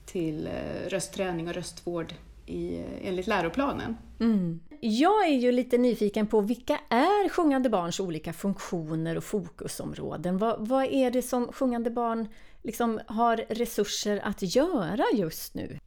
till 0.05 0.47
eh, 0.47 0.89
röstträning 0.89 1.47
och 1.47 1.53
röstvård 1.53 2.13
i, 2.45 2.83
enligt 3.03 3.27
läroplanen. 3.27 3.97
Mm. 4.19 4.59
Jag 4.81 5.27
är 5.27 5.37
ju 5.37 5.51
lite 5.51 5.77
nyfiken 5.77 6.27
på 6.27 6.41
vilka 6.41 6.79
är 6.89 7.29
sjungande 7.29 7.69
barns 7.69 7.99
olika 7.99 8.33
funktioner 8.33 9.15
och 9.15 9.23
fokusområden? 9.23 10.37
Vad, 10.37 10.67
vad 10.67 10.85
är 10.85 11.11
det 11.11 11.21
som 11.21 11.51
sjungande 11.51 11.89
barn 11.89 12.27
liksom 12.63 12.99
har 13.07 13.37
resurser 13.49 14.21
att 14.23 14.55
göra 14.55 15.03
just 15.13 15.53
nu? 15.53 15.79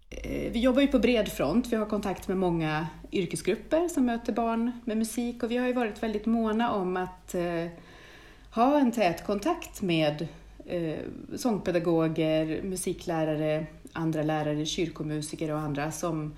Vi 0.53 0.61
jobbar 0.61 0.81
ju 0.81 0.89
på 0.89 0.99
bred 0.99 1.29
front. 1.29 1.67
Vi 1.67 1.77
har 1.77 1.87
kontakt 1.87 2.29
med 2.29 2.37
många 2.37 2.87
yrkesgrupper 3.13 3.89
som 3.89 4.07
möter 4.07 4.33
barn 4.33 4.73
med 4.85 4.97
musik 4.97 5.43
och 5.43 5.51
vi 5.51 5.57
har 5.57 5.67
ju 5.67 5.73
varit 5.73 6.03
väldigt 6.03 6.27
måna 6.27 6.73
om 6.73 6.97
att 6.97 7.35
eh, 7.35 7.67
ha 8.55 8.81
en 8.81 8.93
tät 8.93 9.27
kontakt 9.27 9.83
med 9.83 10.27
eh, 10.67 10.99
sångpedagoger, 11.37 12.63
musiklärare, 12.63 13.67
andra 13.93 14.23
lärare, 14.23 14.67
kyrkomusiker 14.67 15.53
och 15.53 15.59
andra 15.59 15.93
som, 15.93 16.35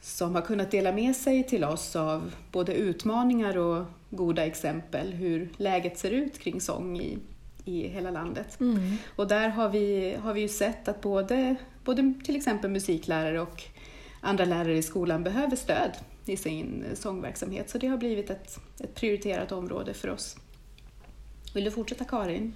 som 0.00 0.34
har 0.34 0.42
kunnat 0.42 0.70
dela 0.70 0.92
med 0.92 1.16
sig 1.16 1.44
till 1.44 1.64
oss 1.64 1.96
av 1.96 2.34
både 2.52 2.74
utmaningar 2.74 3.58
och 3.58 3.84
goda 4.10 4.46
exempel 4.46 5.12
hur 5.12 5.48
läget 5.56 5.98
ser 5.98 6.10
ut 6.10 6.38
kring 6.38 6.60
sång 6.60 7.00
i, 7.00 7.18
i 7.64 7.88
hela 7.88 8.10
landet. 8.10 8.60
Mm. 8.60 8.96
Och 9.16 9.28
där 9.28 9.48
har 9.48 9.68
vi, 9.68 10.16
har 10.22 10.34
vi 10.34 10.40
ju 10.40 10.48
sett 10.48 10.88
att 10.88 11.00
både, 11.00 11.56
både 11.84 12.14
till 12.24 12.36
exempel 12.36 12.70
musiklärare 12.70 13.40
och 13.40 13.62
andra 14.20 14.44
lärare 14.44 14.76
i 14.76 14.82
skolan 14.82 15.24
behöver 15.24 15.56
stöd 15.56 15.90
i 16.24 16.36
sin 16.36 16.84
sångverksamhet. 16.94 17.70
Så 17.70 17.78
det 17.78 17.86
har 17.86 17.96
blivit 17.96 18.30
ett, 18.30 18.58
ett 18.80 18.94
prioriterat 18.94 19.52
område 19.52 19.94
för 19.94 20.10
oss. 20.10 20.36
Vill 21.54 21.64
du 21.64 21.70
fortsätta 21.70 22.04
Karin? 22.04 22.54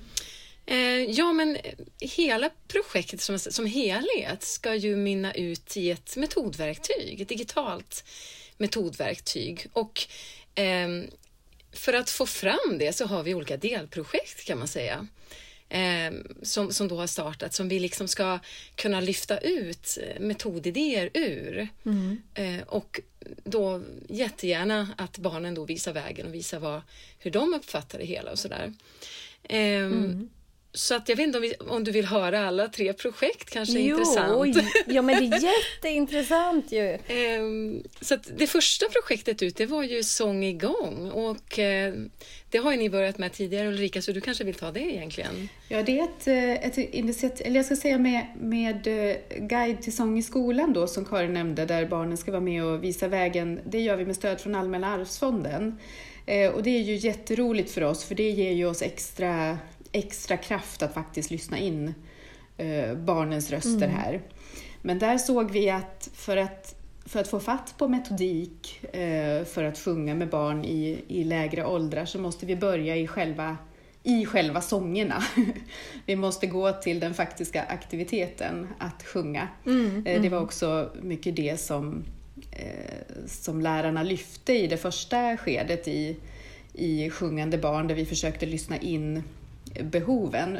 Eh, 0.66 1.11
ja, 1.11 1.32
men 1.32 1.59
hela 2.01 2.51
projektet 2.68 3.20
som, 3.20 3.38
som 3.38 3.66
helhet 3.66 4.43
ska 4.43 4.74
ju 4.74 4.97
mynna 4.97 5.34
ut 5.34 5.76
i 5.76 5.90
ett 5.90 6.16
metodverktyg, 6.16 7.20
ett 7.20 7.28
digitalt 7.28 8.05
metodverktyg. 8.57 9.66
Och 9.72 10.03
eh, 10.55 10.88
för 11.72 11.93
att 11.93 12.11
få 12.11 12.26
fram 12.26 12.78
det 12.78 12.93
så 12.93 13.07
har 13.07 13.22
vi 13.22 13.34
olika 13.34 13.57
delprojekt 13.57 14.45
kan 14.45 14.59
man 14.59 14.68
säga. 14.68 15.07
Eh, 15.73 16.12
som, 16.43 16.73
som 16.73 16.89
då 16.89 16.97
har 16.97 17.07
startat 17.07 17.55
som 17.55 17.68
vi 17.68 17.79
liksom 17.79 18.09
ska 18.09 18.39
kunna 18.75 19.01
lyfta 19.01 19.39
ut 19.39 19.99
metodidéer 20.20 21.11
ur. 21.14 21.68
Mm. 21.85 22.23
Eh, 22.35 22.62
och 22.66 23.01
då 23.45 23.83
jättegärna 24.09 24.89
att 24.97 25.18
barnen 25.18 25.55
då 25.55 25.64
visar 25.64 25.93
vägen 25.93 26.27
och 26.27 26.35
visar 26.35 26.59
vad, 26.59 26.81
hur 27.18 27.31
de 27.31 27.55
uppfattar 27.55 27.99
det 27.99 28.05
hela 28.05 28.31
och 28.31 28.39
sådär. 28.39 28.73
Eh, 29.43 29.59
mm. 29.59 30.29
Så 30.75 30.95
att 30.95 31.09
jag 31.09 31.16
vet 31.16 31.27
inte 31.27 31.39
om, 31.39 31.43
vi, 31.43 31.55
om, 31.55 31.85
du 31.85 31.91
vill 31.91 32.07
höra 32.07 32.47
alla 32.47 32.68
tre 32.68 32.93
projekt, 32.93 33.51
kanske 33.51 33.79
jo, 33.79 33.97
intressant? 33.97 34.57
Ja, 34.87 35.03
men 35.03 35.31
det 35.31 35.37
är 35.37 35.43
jätteintressant 35.43 36.73
ju. 36.73 36.99
Um, 37.39 37.83
så 38.01 38.14
att 38.14 38.31
det 38.39 38.47
första 38.47 38.87
projektet 38.89 39.43
ut, 39.43 39.57
det 39.57 39.66
var 39.66 39.83
ju 39.83 40.03
Sång 40.03 40.45
igång 40.45 41.11
och 41.11 41.59
uh, 41.59 42.07
det 42.51 42.59
har 42.59 42.73
ju 42.73 42.79
ni 42.79 42.91
börjat 42.91 43.18
med 43.18 43.33
tidigare 43.33 43.68
Ulrika, 43.68 44.03
så 44.03 44.12
du 44.12 44.20
kanske 44.20 44.45
vill 44.45 44.55
ta 44.55 44.70
det 44.70 44.81
egentligen? 44.81 45.49
Ja, 45.68 45.83
det 45.83 45.99
är 45.99 46.05
ett, 46.05 46.27
eh, 46.27 46.66
ett 46.66 46.95
initiativ, 46.95 47.47
eller 47.47 47.57
jag 47.57 47.66
ska 47.66 47.77
säga 47.77 47.99
med, 47.99 48.27
med 48.41 48.87
eh, 48.87 49.16
Guide 49.39 49.83
till 49.83 49.97
sång 49.97 50.18
i 50.18 50.23
skolan 50.23 50.73
då, 50.73 50.87
som 50.87 51.05
Karin 51.05 51.33
nämnde, 51.33 51.66
där 51.66 51.87
barnen 51.87 52.16
ska 52.16 52.31
vara 52.31 52.41
med 52.41 52.64
och 52.64 52.85
visa 52.85 53.09
vägen. 53.09 53.61
Det 53.64 53.81
gör 53.81 53.97
vi 53.97 54.05
med 54.05 54.16
stöd 54.16 54.41
från 54.41 54.55
Allmänna 54.55 54.87
arvsfonden. 54.87 55.79
Eh, 56.27 56.51
och 56.51 56.62
det 56.62 56.70
är 56.70 56.83
ju 56.83 56.95
jätteroligt 56.95 57.70
för 57.70 57.83
oss, 57.83 58.05
för 58.05 58.14
det 58.14 58.31
ger 58.31 58.53
ju 58.53 58.66
oss 58.66 58.83
extra 58.83 59.59
extra 59.93 60.36
kraft 60.36 60.82
att 60.82 60.95
faktiskt 60.95 61.30
lyssna 61.30 61.59
in 61.59 61.95
eh, 62.57 62.95
barnens 62.95 63.51
röster 63.51 63.86
mm. 63.86 63.90
här. 63.90 64.22
Men 64.82 64.99
där 64.99 65.18
såg 65.18 65.51
vi 65.51 65.70
att 65.70 66.11
för 66.14 66.36
att, 66.36 66.74
för 67.07 67.20
att 67.20 67.28
få 67.28 67.40
fatt 67.40 67.74
på 67.78 67.88
metodik 67.88 68.84
eh, 68.95 69.45
för 69.45 69.64
att 69.64 69.78
sjunga 69.78 70.14
med 70.14 70.28
barn 70.28 70.64
i, 70.64 71.05
i 71.09 71.24
lägre 71.24 71.66
åldrar 71.66 72.05
så 72.05 72.18
måste 72.18 72.47
vi 72.47 72.57
börja 72.57 72.97
i 72.97 73.07
själva 73.07 73.57
i 74.03 74.26
själva 74.26 74.61
sångerna. 74.61 75.22
Vi 76.07 76.16
måste 76.16 76.47
gå 76.47 76.72
till 76.72 77.01
den 77.01 77.14
faktiska 77.14 77.62
aktiviteten 77.62 78.68
att 78.78 79.03
sjunga. 79.03 79.49
Mm, 79.66 79.86
mm. 80.07 80.22
Det 80.22 80.28
var 80.28 80.40
också 80.40 80.90
mycket 81.03 81.36
det 81.36 81.61
som, 81.61 82.05
som 83.26 83.61
lärarna 83.61 84.03
lyfte 84.03 84.53
i 84.53 84.66
det 84.66 84.76
första 84.76 85.36
skedet 85.36 85.88
i, 85.88 86.16
i 86.72 87.11
Sjungande 87.11 87.59
barn, 87.59 87.88
där 87.88 87.95
vi 87.95 88.07
försökte 88.07 88.47
lyssna 88.47 88.78
in 88.78 89.22
behoven. 89.81 90.59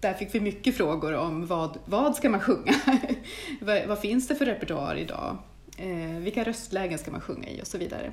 Där 0.00 0.14
fick 0.14 0.34
vi 0.34 0.40
mycket 0.40 0.76
frågor 0.76 1.14
om 1.14 1.46
vad, 1.46 1.78
vad 1.84 2.16
ska 2.16 2.30
man 2.30 2.40
sjunga? 2.40 2.74
vad, 3.60 3.86
vad, 3.86 3.98
finns 3.98 4.28
det 4.28 4.34
för 4.34 4.46
repertoar 4.46 4.96
idag? 4.96 5.36
Eh, 5.78 6.18
vilka 6.18 6.44
röstlägen 6.44 6.98
ska 6.98 7.10
man 7.10 7.20
sjunga 7.20 7.48
i 7.48 7.62
och 7.62 7.66
så 7.66 7.78
vidare. 7.78 8.12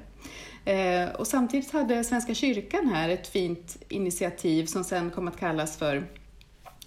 Eh, 0.66 1.16
och 1.16 1.28
samtidigt 1.28 1.72
hade 1.72 2.04
Svenska 2.04 2.34
kyrkan 2.34 2.90
här 2.94 3.10
ett 3.10 3.28
fint 3.28 3.78
initiativ 3.90 4.66
som 4.66 4.84
sen 4.84 5.10
kom 5.10 5.28
att 5.28 5.40
kallas 5.40 5.78
för 5.78 6.04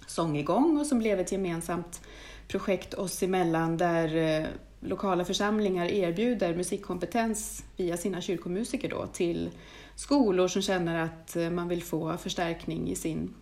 Sång 0.07 0.37
igång 0.37 0.77
och 0.77 0.85
som 0.85 0.99
blev 0.99 1.19
ett 1.19 1.31
gemensamt 1.31 2.01
projekt 2.47 2.93
oss 2.93 3.23
emellan 3.23 3.77
där 3.77 4.15
eh, 4.15 4.45
lokala 4.79 5.25
församlingar 5.25 5.85
erbjuder 5.85 6.55
musikkompetens 6.55 7.63
via 7.77 7.97
sina 7.97 8.21
kyrkomusiker 8.21 8.89
då 8.89 9.07
till 9.13 9.49
skolor 9.95 10.47
som 10.47 10.61
känner 10.61 11.03
att 11.03 11.35
eh, 11.35 11.49
man 11.49 11.67
vill 11.67 11.83
få 11.83 12.17
förstärkning 12.17 12.91
i 12.91 12.95
sin 12.95 13.33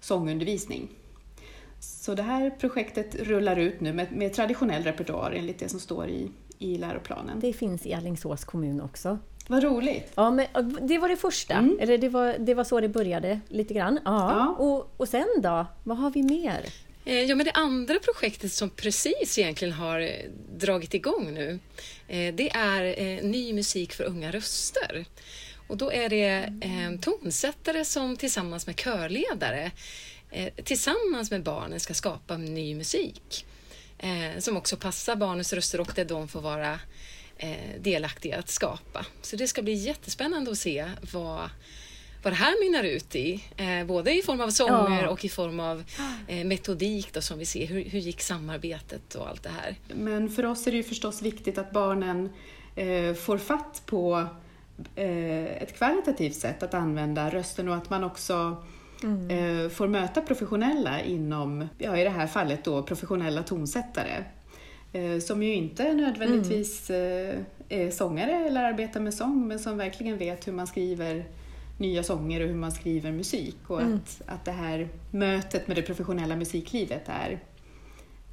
sångundervisning. 0.00 0.88
Så 1.80 2.14
det 2.14 2.22
här 2.22 2.50
projektet 2.50 3.14
rullar 3.14 3.56
ut 3.56 3.80
nu 3.80 3.92
med, 3.92 4.12
med 4.12 4.34
traditionell 4.34 4.82
repertoar 4.82 5.32
enligt 5.32 5.58
det 5.58 5.68
som 5.68 5.80
står 5.80 6.08
i, 6.08 6.30
i 6.58 6.78
läroplanen. 6.78 7.40
Det 7.40 7.52
finns 7.52 7.86
i 7.86 7.94
Allingsås 7.94 8.44
kommun 8.44 8.80
också. 8.80 9.18
Vad 9.48 9.62
roligt! 9.62 10.12
Ja, 10.14 10.30
men 10.30 10.46
det 10.82 10.98
var 10.98 11.08
det 11.08 11.16
första, 11.16 11.54
mm. 11.54 11.78
eller 11.80 11.98
det 11.98 12.08
var, 12.08 12.36
det 12.38 12.54
var 12.54 12.64
så 12.64 12.80
det 12.80 12.88
började 12.88 13.40
lite 13.48 13.74
grann. 13.74 13.98
Ja. 14.04 14.30
ja. 14.58 14.64
Och, 14.64 14.94
och 14.96 15.08
sen 15.08 15.26
då, 15.42 15.66
vad 15.84 15.98
har 15.98 16.10
vi 16.10 16.22
mer? 16.22 16.60
Eh, 17.04 17.22
ja, 17.22 17.34
men 17.34 17.46
det 17.46 17.52
andra 17.52 17.94
projektet 17.98 18.52
som 18.52 18.70
precis 18.70 19.38
egentligen 19.38 19.74
har 19.74 20.00
eh, 20.00 20.30
dragit 20.56 20.94
igång 20.94 21.34
nu, 21.34 21.58
det 22.08 22.50
är 22.50 23.22
Ny 23.22 23.52
musik 23.52 23.92
för 23.92 24.04
unga 24.04 24.30
röster. 24.30 25.06
Och 25.66 25.76
då 25.76 25.92
är 25.92 26.08
det 26.08 26.52
eh, 26.60 27.00
tonsättare 27.00 27.84
som 27.84 28.16
tillsammans 28.16 28.66
med 28.66 28.76
körledare 28.76 29.70
eh, 30.30 30.52
tillsammans 30.64 31.30
med 31.30 31.42
barnen 31.42 31.80
ska 31.80 31.94
skapa 31.94 32.36
ny 32.36 32.74
musik 32.74 33.46
eh, 33.98 34.38
som 34.38 34.56
också 34.56 34.76
passar 34.76 35.16
barnens 35.16 35.52
röster 35.52 35.80
och 35.80 35.92
där 35.94 36.04
de 36.04 36.28
får 36.28 36.40
vara 36.40 36.80
eh, 37.36 37.80
delaktiga 37.80 38.38
att 38.38 38.48
skapa. 38.48 39.06
Så 39.22 39.36
det 39.36 39.46
ska 39.46 39.62
bli 39.62 39.72
jättespännande 39.72 40.50
att 40.50 40.58
se 40.58 40.90
vad 41.12 41.50
vad 42.22 42.32
det 42.32 42.36
här 42.36 42.64
mynnar 42.64 42.84
ut 42.84 43.16
i, 43.16 43.44
både 43.86 44.18
i 44.18 44.22
form 44.22 44.40
av 44.40 44.50
sånger 44.50 45.02
ja. 45.02 45.08
och 45.08 45.24
i 45.24 45.28
form 45.28 45.60
av 45.60 45.84
metodik 46.44 47.12
då, 47.12 47.20
som 47.20 47.38
vi 47.38 47.44
ser. 47.44 47.66
Hur, 47.66 47.84
hur 47.84 47.98
gick 47.98 48.20
samarbetet 48.20 49.14
och 49.14 49.28
allt 49.28 49.42
det 49.42 49.48
här? 49.48 49.76
Men 49.88 50.30
för 50.30 50.46
oss 50.46 50.66
är 50.66 50.70
det 50.70 50.76
ju 50.76 50.82
förstås 50.82 51.22
viktigt 51.22 51.58
att 51.58 51.72
barnen 51.72 52.32
får 53.16 53.38
fatt 53.38 53.82
på 53.86 54.28
ett 54.96 55.78
kvalitativt 55.78 56.34
sätt 56.34 56.62
att 56.62 56.74
använda 56.74 57.30
rösten 57.30 57.68
och 57.68 57.74
att 57.74 57.90
man 57.90 58.04
också 58.04 58.56
mm. 59.02 59.30
Eh, 59.30 59.70
får 59.70 59.88
möta 59.88 60.20
professionella 60.20 61.02
inom, 61.02 61.68
ja 61.78 61.96
i 61.96 62.04
det 62.04 62.10
här 62.10 62.26
fallet 62.26 62.64
då 62.64 62.82
professionella 62.82 63.42
tonsättare. 63.42 64.24
Eh, 64.92 65.18
som 65.18 65.42
ju 65.42 65.54
inte 65.54 65.94
nödvändigtvis 65.94 66.90
mm. 66.90 67.44
är 67.68 67.90
sångare 67.90 68.46
eller 68.46 68.64
arbetar 68.64 69.00
med 69.00 69.14
sång 69.14 69.48
men 69.48 69.58
som 69.58 69.78
verkligen 69.78 70.18
vet 70.18 70.48
hur 70.48 70.52
man 70.52 70.66
skriver 70.66 71.24
nya 71.78 72.02
sånger 72.02 72.40
och 72.40 72.48
hur 72.48 72.54
man 72.54 72.72
skriver 72.72 73.12
musik 73.12 73.56
och 73.66 73.82
mm. 73.82 73.94
att, 73.94 74.22
att 74.26 74.44
det 74.44 74.52
här 74.52 74.88
mötet 75.10 75.68
med 75.68 75.76
det 75.76 75.82
professionella 75.82 76.36
musiklivet 76.36 77.02
är 77.06 77.40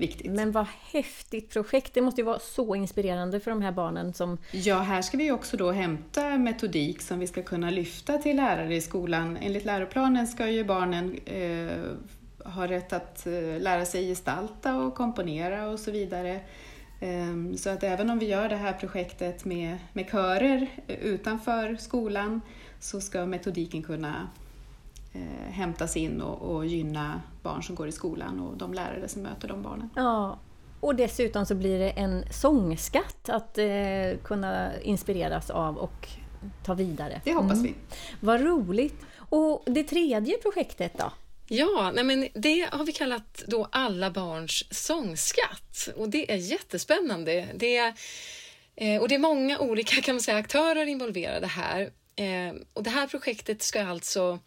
viktigt. 0.08 0.32
Men 0.32 0.52
vad 0.52 0.66
häftigt 0.92 1.50
projekt! 1.50 1.94
Det 1.94 2.02
måste 2.02 2.22
ju 2.22 2.26
vara 2.26 2.40
så 2.40 2.76
inspirerande 2.76 3.40
för 3.40 3.52
de 3.52 3.62
här 3.62 3.72
barnen 3.72 4.14
som... 4.14 4.38
Ja, 4.52 4.80
här 4.80 5.02
ska 5.02 5.18
vi 5.18 5.32
också 5.32 5.58
då 5.58 5.72
hämta 5.72 6.38
metodik 6.38 7.02
som 7.02 7.20
vi 7.20 7.28
ska 7.28 7.44
kunna 7.44 7.70
lyfta 7.70 8.18
till 8.18 8.36
lärare 8.36 8.76
i 8.76 8.82
skolan. 8.82 9.38
Enligt 9.38 9.66
läroplanen 9.66 10.28
ska 10.28 10.50
ju 10.50 10.64
barnen 10.64 11.16
eh, 11.26 11.78
ha 12.46 12.68
rätt 12.68 12.94
att 12.94 13.28
eh, 13.28 13.60
lära 13.60 13.86
sig 13.86 14.08
gestalta 14.08 14.76
och 14.76 14.96
komponera 14.96 15.68
och 15.70 15.80
så 15.80 15.92
vidare. 15.92 16.40
Eh, 17.00 17.56
så 17.56 17.70
att 17.70 17.84
även 17.84 18.10
om 18.10 18.20
vi 18.20 18.26
gör 18.26 18.50
det 18.50 18.56
här 18.56 18.74
projektet 18.74 19.46
med, 19.46 19.78
med 19.94 20.10
körer 20.12 20.68
utanför 20.88 21.76
skolan 21.76 22.42
så 22.80 23.02
ska 23.02 23.26
metodiken 23.26 23.84
kunna 23.84 24.28
eh, 25.14 25.52
hämtas 25.52 25.98
in 25.98 26.22
och, 26.22 26.56
och 26.56 26.66
gynna 26.66 27.22
barn 27.44 27.64
som 27.64 27.76
går 27.76 27.88
i 27.88 27.92
skolan 27.92 28.40
och 28.40 28.58
de 28.58 28.74
lärare 28.74 29.08
som 29.08 29.22
möter 29.22 29.48
de 29.48 29.62
barnen. 29.62 29.90
Ja, 29.96 30.40
och 30.80 30.96
dessutom 30.96 31.46
så 31.46 31.56
blir 31.56 31.80
det 31.80 31.90
en 31.90 32.26
sångskatt 32.32 33.30
att 33.30 33.58
eh, 33.58 33.66
kunna 34.24 34.82
inspireras 34.82 35.50
av 35.50 35.78
och 35.78 36.08
ta 36.66 36.74
vidare. 36.74 37.22
Det 37.24 37.34
hoppas 37.34 37.60
mm. 37.60 37.64
vi. 37.64 37.74
Vad 38.20 38.42
roligt! 38.42 39.06
Och 39.30 39.64
det 39.66 39.84
tredje 39.84 40.38
projektet 40.38 40.94
då? 40.98 41.12
Ja, 41.48 41.92
nej 41.96 42.04
men 42.04 42.28
det 42.34 42.70
har 42.72 42.86
vi 42.86 42.92
kallat 42.92 43.44
då 43.48 43.68
Alla 43.72 44.12
barns 44.12 44.64
sångskatt 44.86 45.90
och 45.96 46.10
det 46.10 46.32
är 46.32 46.36
jättespännande. 46.36 47.48
Det 47.56 47.78
är, 47.78 47.94
eh, 48.76 49.02
och 49.02 49.10
det 49.10 49.16
är 49.16 49.20
många 49.20 49.60
olika 49.60 50.02
kan 50.02 50.16
man 50.16 50.22
säga, 50.22 50.38
aktörer 50.38 50.86
involverade 50.86 51.48
här. 51.48 51.82
Eh, 52.16 52.56
och 52.74 52.84
det 52.84 52.90
här 52.90 53.08
projektet 53.08 53.62
ska 53.62 53.88
alltså 53.88 54.40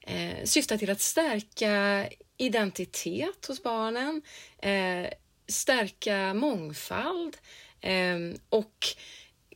eh, 0.00 0.44
syfta 0.44 0.78
till 0.78 0.90
att 0.90 1.00
stärka 1.00 2.06
identitet 2.42 3.46
hos 3.46 3.62
barnen, 3.62 4.22
eh, 4.58 5.10
stärka 5.48 6.34
mångfald 6.34 7.36
ehm, 7.80 8.36
och 8.48 8.86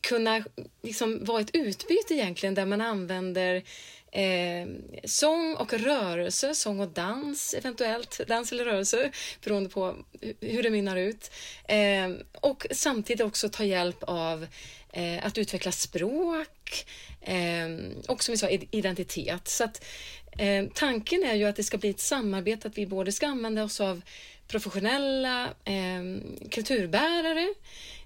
kunna 0.01 0.43
liksom 0.83 1.25
vara 1.25 1.41
ett 1.41 1.55
utbyte 1.55 2.13
egentligen 2.13 2.55
där 2.55 2.65
man 2.65 2.81
använder 2.81 3.63
eh, 4.11 4.67
sång 5.03 5.55
och 5.55 5.73
rörelse, 5.73 6.55
sång 6.55 6.79
och 6.79 6.87
dans 6.87 7.53
eventuellt, 7.53 8.21
dans 8.27 8.51
eller 8.51 8.65
rörelse 8.65 9.11
beroende 9.43 9.69
på 9.69 9.95
hur 10.41 10.63
det 10.63 10.69
mynnar 10.69 10.97
ut. 10.97 11.31
Eh, 11.67 12.09
och 12.41 12.67
samtidigt 12.71 13.25
också 13.25 13.49
ta 13.49 13.63
hjälp 13.63 14.03
av 14.03 14.47
eh, 14.93 15.25
att 15.25 15.37
utveckla 15.37 15.71
språk 15.71 16.85
eh, 17.21 17.67
och 18.07 18.23
som 18.23 18.31
vi 18.31 18.37
sa 18.37 18.49
identitet. 18.49 19.47
Så 19.47 19.63
att, 19.63 19.85
eh, 20.37 20.65
tanken 20.73 21.23
är 21.23 21.35
ju 21.35 21.45
att 21.45 21.55
det 21.55 21.63
ska 21.63 21.77
bli 21.77 21.89
ett 21.89 21.99
samarbete, 21.99 22.67
att 22.67 22.77
vi 22.77 22.85
både 22.85 23.11
ska 23.11 23.27
använda 23.27 23.63
oss 23.63 23.81
av 23.81 24.01
professionella 24.47 25.45
eh, 25.45 26.21
kulturbärare 26.51 27.53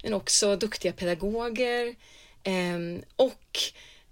men 0.04 0.14
också 0.14 0.56
duktiga 0.56 0.92
pedagoger 0.94 1.96
och 3.16 3.60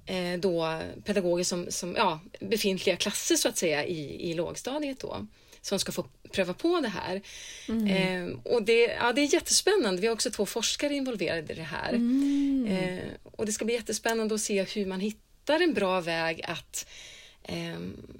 eh, 0.05 0.39
då 0.39 0.81
pedagoger 1.05 1.43
som, 1.43 1.71
som 1.71 1.95
ja, 1.95 2.19
befintliga 2.39 2.95
klasser 2.95 3.35
så 3.35 3.49
att 3.49 3.57
säga 3.57 3.85
i, 3.85 4.31
i 4.31 4.33
lågstadiet 4.33 4.99
då 4.99 5.27
som 5.61 5.79
ska 5.79 5.91
få 5.91 6.05
pröva 6.31 6.53
på 6.53 6.79
det 6.79 6.87
här. 6.87 7.21
Mm. 7.67 7.87
Eh, 7.87 8.37
och 8.43 8.63
det, 8.63 8.81
ja, 8.81 9.13
det 9.13 9.21
är 9.21 9.33
jättespännande. 9.33 10.01
Vi 10.01 10.07
har 10.07 10.13
också 10.13 10.31
två 10.31 10.45
forskare 10.45 10.95
involverade 10.95 11.53
i 11.53 11.55
det 11.55 11.63
här. 11.63 11.89
Mm. 11.89 12.67
Eh, 12.67 13.03
och 13.23 13.45
det 13.45 13.51
ska 13.51 13.65
bli 13.65 13.73
jättespännande 13.73 14.35
att 14.35 14.41
se 14.41 14.63
hur 14.63 14.85
man 14.85 14.99
hittar 14.99 15.59
en 15.59 15.73
bra 15.73 16.01
väg 16.01 16.41
att, 16.43 16.89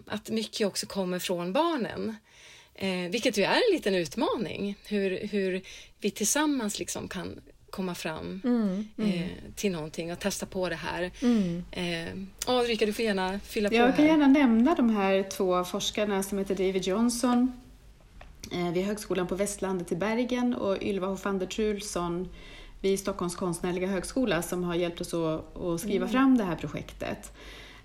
att 0.05 0.29
mycket 0.29 0.67
också 0.67 0.85
kommer 0.85 1.19
från 1.19 1.53
barnen. 1.53 2.15
Eh, 2.75 3.11
vilket 3.11 3.37
ju 3.37 3.43
är 3.43 3.55
en 3.55 3.73
liten 3.75 3.95
utmaning, 3.95 4.75
hur, 4.87 5.27
hur 5.27 5.61
vi 5.99 6.11
tillsammans 6.11 6.79
liksom 6.79 7.07
kan 7.07 7.41
komma 7.69 7.95
fram 7.95 8.41
mm, 8.43 8.87
mm. 8.97 9.11
Eh, 9.11 9.27
till 9.55 9.71
någonting 9.71 10.11
och 10.11 10.19
testa 10.19 10.45
på 10.45 10.69
det 10.69 10.75
här. 10.75 11.11
Mm. 11.21 11.63
Eh, 11.71 12.53
Ulrika, 12.55 12.85
du 12.85 12.93
får 12.93 13.05
gärna 13.05 13.39
fylla 13.39 13.69
på 13.69 13.75
Jag 13.75 13.95
kan 13.95 14.05
här. 14.05 14.11
gärna 14.11 14.27
nämna 14.27 14.75
de 14.75 14.89
här 14.89 15.23
två 15.23 15.63
forskarna 15.63 16.23
som 16.23 16.37
heter 16.37 16.55
David 16.55 16.83
Johnson 16.87 17.51
eh, 18.51 18.71
vid 18.71 18.85
Högskolan 18.85 19.27
på 19.27 19.35
Västlandet 19.35 19.91
i 19.91 19.95
Bergen 19.95 20.53
och 20.53 20.83
Ylva 20.83 21.07
Hoffander 21.07 21.45
Trulsson 21.45 22.29
vid 22.81 22.99
Stockholms 22.99 23.35
konstnärliga 23.35 23.87
högskola 23.87 24.41
som 24.41 24.63
har 24.63 24.75
hjälpt 24.75 25.01
oss 25.01 25.13
att, 25.13 25.57
att 25.57 25.81
skriva 25.81 26.05
mm. 26.05 26.09
fram 26.09 26.37
det 26.37 26.43
här 26.43 26.55
projektet. 26.55 27.31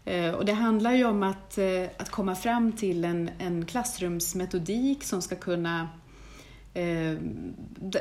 Eh, 0.04 0.30
och 0.30 0.44
det 0.44 0.52
handlar 0.52 0.92
ju 0.92 1.04
om 1.04 1.22
att, 1.22 1.58
eh, 1.58 1.84
att 1.98 2.10
komma 2.10 2.34
fram 2.34 2.72
till 2.72 3.04
en, 3.04 3.30
en 3.38 3.66
klassrumsmetodik 3.66 5.04
som 5.04 5.22
ska 5.22 5.36
kunna 5.36 5.88
Eh, 6.76 7.14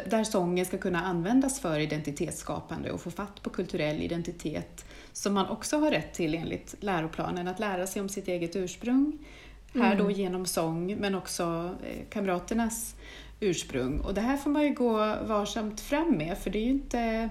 där 0.06 0.24
sången 0.24 0.66
ska 0.66 0.78
kunna 0.78 1.04
användas 1.04 1.60
för 1.60 1.80
identitetsskapande 1.80 2.92
och 2.92 3.02
få 3.02 3.12
fatt 3.12 3.44
på 3.44 3.50
kulturell 3.50 4.02
identitet 4.02 4.86
som 5.12 5.34
man 5.34 5.48
också 5.50 5.78
har 5.78 5.92
rätt 5.92 6.14
till 6.14 6.36
enligt 6.36 6.76
läroplanen, 6.80 7.48
att 7.48 7.60
lära 7.60 7.88
sig 7.88 8.02
om 8.02 8.10
sitt 8.10 8.28
eget 8.28 8.56
ursprung. 8.56 9.18
Här 9.74 9.96
då 9.96 10.04
mm. 10.04 10.16
genom 10.16 10.46
sång, 10.46 10.96
men 10.98 11.16
också 11.16 11.76
kamraternas 12.10 12.96
ursprung. 13.40 14.00
Och 14.00 14.14
det 14.14 14.22
här 14.22 14.38
får 14.38 14.50
man 14.50 14.64
ju 14.64 14.74
gå 14.74 14.98
varsamt 15.28 15.82
fram 15.82 16.18
med, 16.18 16.38
för 16.38 16.50
det 16.50 16.60
är 16.60 16.64
ju 16.64 16.70
inte, 16.70 17.30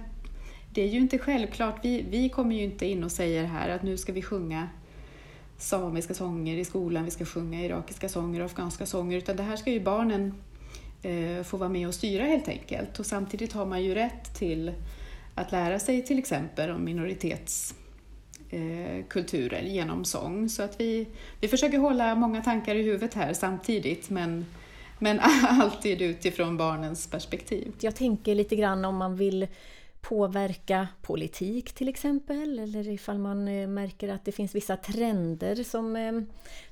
det 0.75 0.83
är 0.83 0.89
ju 0.89 0.99
inte 0.99 1.18
självklart. 1.18 1.85
Vi, 1.85 2.05
vi 2.11 2.29
kommer 2.29 2.57
ju 2.57 2.62
inte 2.62 2.87
in 2.87 3.05
och 3.05 3.12
säger 3.12 3.45
här 3.45 3.68
att 3.68 3.83
nu 3.83 3.97
ska 3.97 4.12
vi 4.12 4.23
sjunga 4.23 4.68
samiska 5.59 6.14
sånger 6.14 6.57
i 6.57 6.64
skolan, 6.64 7.05
vi 7.05 7.11
ska 7.11 7.25
sjunga 7.25 7.64
irakiska 7.64 8.09
sånger 8.09 8.41
och 8.41 8.47
afghanska 8.47 8.87
sånger, 8.87 9.18
utan 9.18 9.37
det 9.37 9.43
här 9.43 9.57
ska 9.57 9.70
ju 9.70 9.81
barnen 9.81 10.35
eh, 11.03 11.43
få 11.43 11.57
vara 11.57 11.68
med 11.68 11.89
och 11.89 11.95
styra 11.95 12.25
helt 12.25 12.49
enkelt. 12.49 12.99
Och 12.99 13.07
samtidigt 13.07 13.53
har 13.53 13.66
man 13.66 13.83
ju 13.83 13.95
rätt 13.95 14.35
till 14.35 14.73
att 15.35 15.53
lära 15.53 15.79
sig 15.79 16.05
till 16.05 16.18
exempel 16.18 16.70
om 16.70 16.85
minoritetskulturer 16.85 19.62
eh, 19.62 19.75
genom 19.75 20.05
sång. 20.05 20.49
Så 20.49 20.62
att 20.62 20.81
vi, 20.81 21.07
vi 21.41 21.49
försöker 21.49 21.79
hålla 21.79 22.14
många 22.14 22.43
tankar 22.43 22.75
i 22.75 22.83
huvudet 22.83 23.14
här 23.14 23.33
samtidigt 23.33 24.11
men, 24.11 24.47
men 24.99 25.20
alltid 25.43 26.03
utifrån 26.03 26.57
barnens 26.57 27.07
perspektiv. 27.07 27.73
Jag 27.81 27.97
tänker 27.97 28.35
lite 28.35 28.57
grann 28.57 28.85
om 28.85 28.97
man 28.97 29.16
vill 29.16 29.47
påverka 30.03 30.89
politik 31.03 31.73
till 31.73 31.89
exempel 31.89 32.59
eller 32.59 32.89
ifall 32.89 33.19
man 33.19 33.49
eh, 33.49 33.69
märker 33.69 34.09
att 34.09 34.25
det 34.25 34.33
finns 34.33 34.55
vissa 34.55 34.77
trender 34.77 35.55
som 35.65 35.97
eh, 35.97 36.13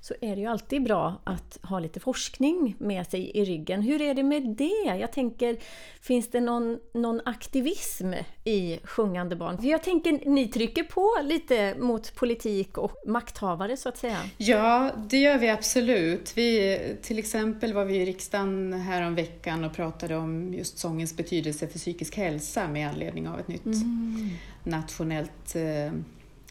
så 0.01 0.15
är 0.21 0.37
det 0.37 0.41
ju 0.43 0.47
alltid 0.47 0.83
bra 0.83 1.21
att 1.25 1.59
ha 1.63 1.79
lite 1.79 2.01
forskning 2.01 2.77
med 2.79 3.07
sig 3.07 3.31
i 3.35 3.45
ryggen. 3.45 3.83
Hur 3.83 4.03
är 4.03 4.15
det 4.15 4.23
med 4.23 4.43
det? 4.43 4.97
Jag 5.01 5.13
tänker, 5.13 5.57
finns 6.01 6.31
det 6.31 6.41
någon, 6.41 6.79
någon 6.95 7.21
aktivism 7.25 8.13
i 8.45 8.79
Sjungande 8.85 9.37
barn? 9.37 9.59
För 9.59 9.67
jag 9.67 9.83
tänker, 9.83 10.31
ni 10.31 10.49
trycker 10.49 10.83
på 10.83 11.11
lite 11.23 11.75
mot 11.79 12.15
politik 12.15 12.79
och 12.79 12.93
makthavare 13.07 13.77
så 13.77 13.89
att 13.89 13.99
säga. 13.99 14.19
Ja, 14.37 14.91
det 15.11 15.19
gör 15.19 15.39
vi 15.39 15.49
absolut. 15.49 16.33
Vi, 16.37 16.79
till 17.03 17.19
exempel 17.19 17.73
var 17.73 17.85
vi 17.85 17.97
i 17.97 18.07
riksdagen 18.07 18.73
här 18.73 19.07
om 19.07 19.15
veckan 19.15 19.65
och 19.65 19.73
pratade 19.73 20.17
om 20.17 20.55
just 20.55 20.79
sångens 20.79 21.17
betydelse 21.17 21.69
för 21.69 21.79
psykisk 21.79 22.17
hälsa 22.17 22.69
med 22.69 22.89
anledning 22.89 23.20
av 23.27 23.41
ett 23.41 23.49
nytt 23.49 23.67
mm. 23.67 24.31
nationellt 24.65 25.57
eh, 25.57 25.87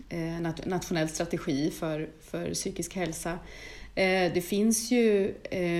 eh, 0.09 0.41
nationell 0.65 1.09
strategi 1.09 1.71
för, 1.71 2.09
för 2.21 2.53
psykisk 2.53 2.95
hälsa. 2.95 3.39
Eh, 3.95 4.33
det 4.33 4.45
finns 4.45 4.91
ju 4.91 5.33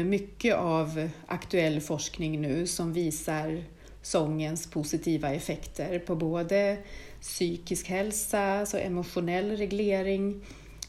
mycket 0.06 0.56
av 0.56 1.10
aktuell 1.26 1.82
forskning 1.82 2.42
nu 2.42 2.68
som 2.68 2.94
visar 2.94 3.64
sångens 4.02 4.68
positiva 4.68 5.34
effekter 5.34 6.00
på 6.00 6.16
både 6.16 6.78
psykisk 7.22 7.88
hälsa, 7.88 8.42
alltså 8.42 8.80
emotionell 8.80 9.58
reglering, 9.58 10.42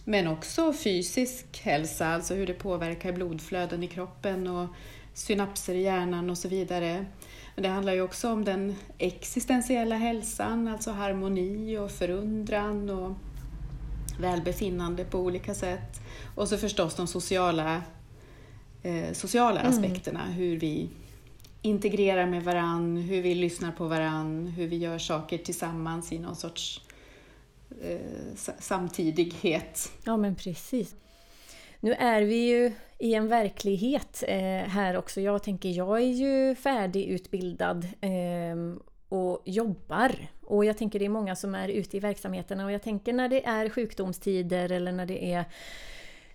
men 0.05 0.26
också 0.26 0.72
fysisk 0.72 1.61
hälsa, 1.62 2.07
alltså 2.07 2.34
hur 2.34 2.46
det 2.46 2.55
påverkar 2.55 3.12
blodflöden 3.12 3.82
i 3.82 3.86
kroppen 3.86 4.46
och 4.46 4.68
synapser 5.14 5.74
i 5.74 5.82
hjärnan 5.82 6.30
och 6.30 6.38
så 6.38 6.48
vidare. 6.48 7.07
Men 7.61 7.69
det 7.69 7.75
handlar 7.75 7.93
ju 7.93 8.03
också 8.03 8.33
om 8.33 8.45
den 8.45 8.75
existentiella 8.99 9.97
hälsan, 9.97 10.69
alltså 10.69 10.91
harmoni 10.91 11.79
och 11.79 11.91
förundran 11.91 12.91
och 12.91 13.17
välbefinnande 14.21 15.05
på 15.05 15.19
olika 15.19 15.55
sätt. 15.55 16.01
Och 16.35 16.49
så 16.49 16.59
förstås 16.59 16.95
de 16.95 17.07
sociala, 17.07 17.83
eh, 18.83 19.13
sociala 19.13 19.61
mm. 19.61 19.73
aspekterna, 19.73 20.25
hur 20.25 20.57
vi 20.57 20.89
integrerar 21.63 22.27
med 22.27 22.45
varann, 22.45 22.97
hur 22.97 23.23
vi 23.23 23.35
lyssnar 23.35 23.73
på 23.73 23.89
varann, 23.89 24.47
hur 24.47 24.67
vi 24.67 24.77
gör 24.77 24.99
saker 24.99 25.39
tillsammans 25.39 26.13
i 26.13 26.19
någon 26.19 26.37
sorts 26.37 26.81
eh, 27.83 28.35
samtidighet. 28.59 29.93
Ja 30.05 30.17
men 30.17 30.35
precis. 30.35 30.95
Nu 31.81 31.93
är 31.93 32.22
vi 32.22 32.49
ju 32.49 32.72
i 32.99 33.14
en 33.14 33.28
verklighet 33.28 34.24
eh, 34.28 34.68
här 34.68 34.97
också. 34.97 35.20
Jag 35.20 35.43
tänker, 35.43 35.68
jag 35.68 35.97
är 35.97 36.12
ju 36.12 36.55
färdigutbildad 36.55 37.87
eh, 38.01 38.83
och 39.09 39.43
jobbar. 39.45 40.12
Och 40.43 40.64
jag 40.64 40.78
tänker 40.78 40.99
det 40.99 41.05
är 41.05 41.09
många 41.09 41.37
som 41.37 41.55
är 41.55 41.68
ute 41.68 41.97
i 41.97 42.01
verksamheterna 42.01 42.64
och 42.64 42.72
jag 42.72 42.83
tänker 42.83 43.12
när 43.12 43.28
det 43.28 43.47
är 43.47 43.68
sjukdomstider 43.68 44.72
eller 44.72 44.93
när 44.93 45.07
det 45.07 45.33
är 45.33 45.45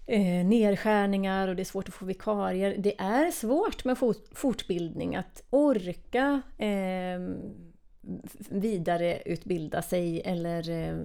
eh, 0.05 0.45
nedskärningar 0.45 1.47
och 1.47 1.55
det 1.55 1.61
är 1.61 1.65
svårt 1.65 1.87
att 1.87 1.93
få 1.93 2.05
vikarier. 2.05 2.75
Det 2.77 2.99
är 2.99 3.31
svårt 3.31 3.85
med 3.85 3.97
fort, 3.97 4.25
fortbildning, 4.31 5.15
att 5.15 5.43
orka 5.49 6.41
eh, 6.57 7.19
vidareutbilda 8.49 9.81
sig 9.81 10.21
eller 10.21 10.69
eh, 10.69 10.97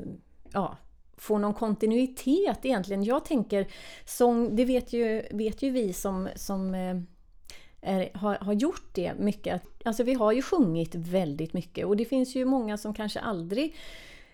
ja, 0.52 0.76
få 1.20 1.38
någon 1.38 1.54
kontinuitet 1.54 2.58
egentligen. 2.64 3.04
Jag 3.04 3.24
tänker, 3.24 3.66
sång, 4.04 4.56
det 4.56 4.64
vet 4.64 4.92
ju, 4.92 5.22
vet 5.30 5.62
ju 5.62 5.70
vi 5.70 5.92
som, 5.92 6.28
som 6.36 6.74
eh, 6.74 6.96
är, 7.80 8.10
har, 8.14 8.34
har 8.34 8.52
gjort 8.52 8.94
det 8.94 9.12
mycket. 9.18 9.62
Alltså 9.84 10.02
vi 10.02 10.14
har 10.14 10.32
ju 10.32 10.42
sjungit 10.42 10.94
väldigt 10.94 11.52
mycket 11.52 11.86
och 11.86 11.96
det 11.96 12.04
finns 12.04 12.36
ju 12.36 12.44
många 12.44 12.76
som 12.76 12.94
kanske 12.94 13.20
aldrig 13.20 13.76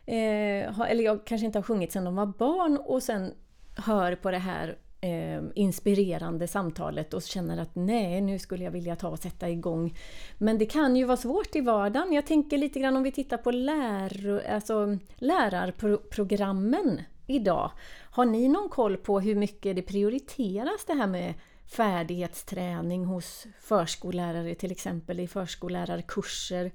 eh, 0.07 0.73
har, 0.73 0.87
eller 0.87 1.05
jag 1.05 1.25
kanske 1.27 1.47
inte 1.47 1.59
har 1.59 1.63
sjungit 1.63 1.93
sedan 1.93 2.05
de 2.05 2.17
var 2.17 2.27
barn 2.27 2.77
och 2.77 3.03
sen 3.03 3.35
hör 3.77 4.15
på 4.15 4.31
det 4.31 4.39
här 4.39 4.79
eh, 5.07 5.43
inspirerande 5.55 6.49
samtalet 6.49 7.15
och 7.15 7.23
känner 7.23 7.59
att 7.59 7.75
nej, 7.75 8.21
nu 8.21 8.39
skulle 8.39 8.65
jag 8.65 8.71
vilja 8.71 8.97
ta 8.97 9.09
och 9.09 9.19
sätta 9.19 9.51
igång. 9.51 9.99
Men 10.39 10.59
det 10.59 10.67
kan 10.67 10.97
ju 10.97 11.05
vara 11.05 11.17
svårt 11.17 11.57
i 11.57 11.61
vardagen. 11.61 12.13
Jag 12.13 12.27
tänker 12.27 12.59
lite 12.59 12.81
grann 12.81 12.97
om 12.97 13.03
vi 13.03 13.13
tittar 13.13 13.37
på 13.37 13.51
lär, 13.51 14.45
alltså, 14.51 14.99
lärarprogrammen 15.17 17.01
idag. 17.27 17.71
Har 18.11 18.25
ni 18.25 18.49
någon 18.49 18.69
koll 18.69 18.97
på 18.97 19.21
hur 19.21 19.35
mycket 19.35 19.77
det 19.77 19.83
prioriteras 19.83 20.85
det 20.87 20.95
här 20.95 21.07
med 21.07 21.35
färdighetsträning 21.67 23.05
hos 23.05 23.47
förskollärare 23.61 24.55
till 24.55 24.73
exempel 24.73 25.21
i 25.21 25.29
förskollärarkurser. 25.29 26.73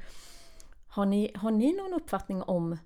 Har 0.88 1.06
ni, 1.06 1.32
har 1.36 1.52
ni 1.52 1.74
någon 1.74 1.94
uppfattning 1.94 2.44
om 2.44 2.78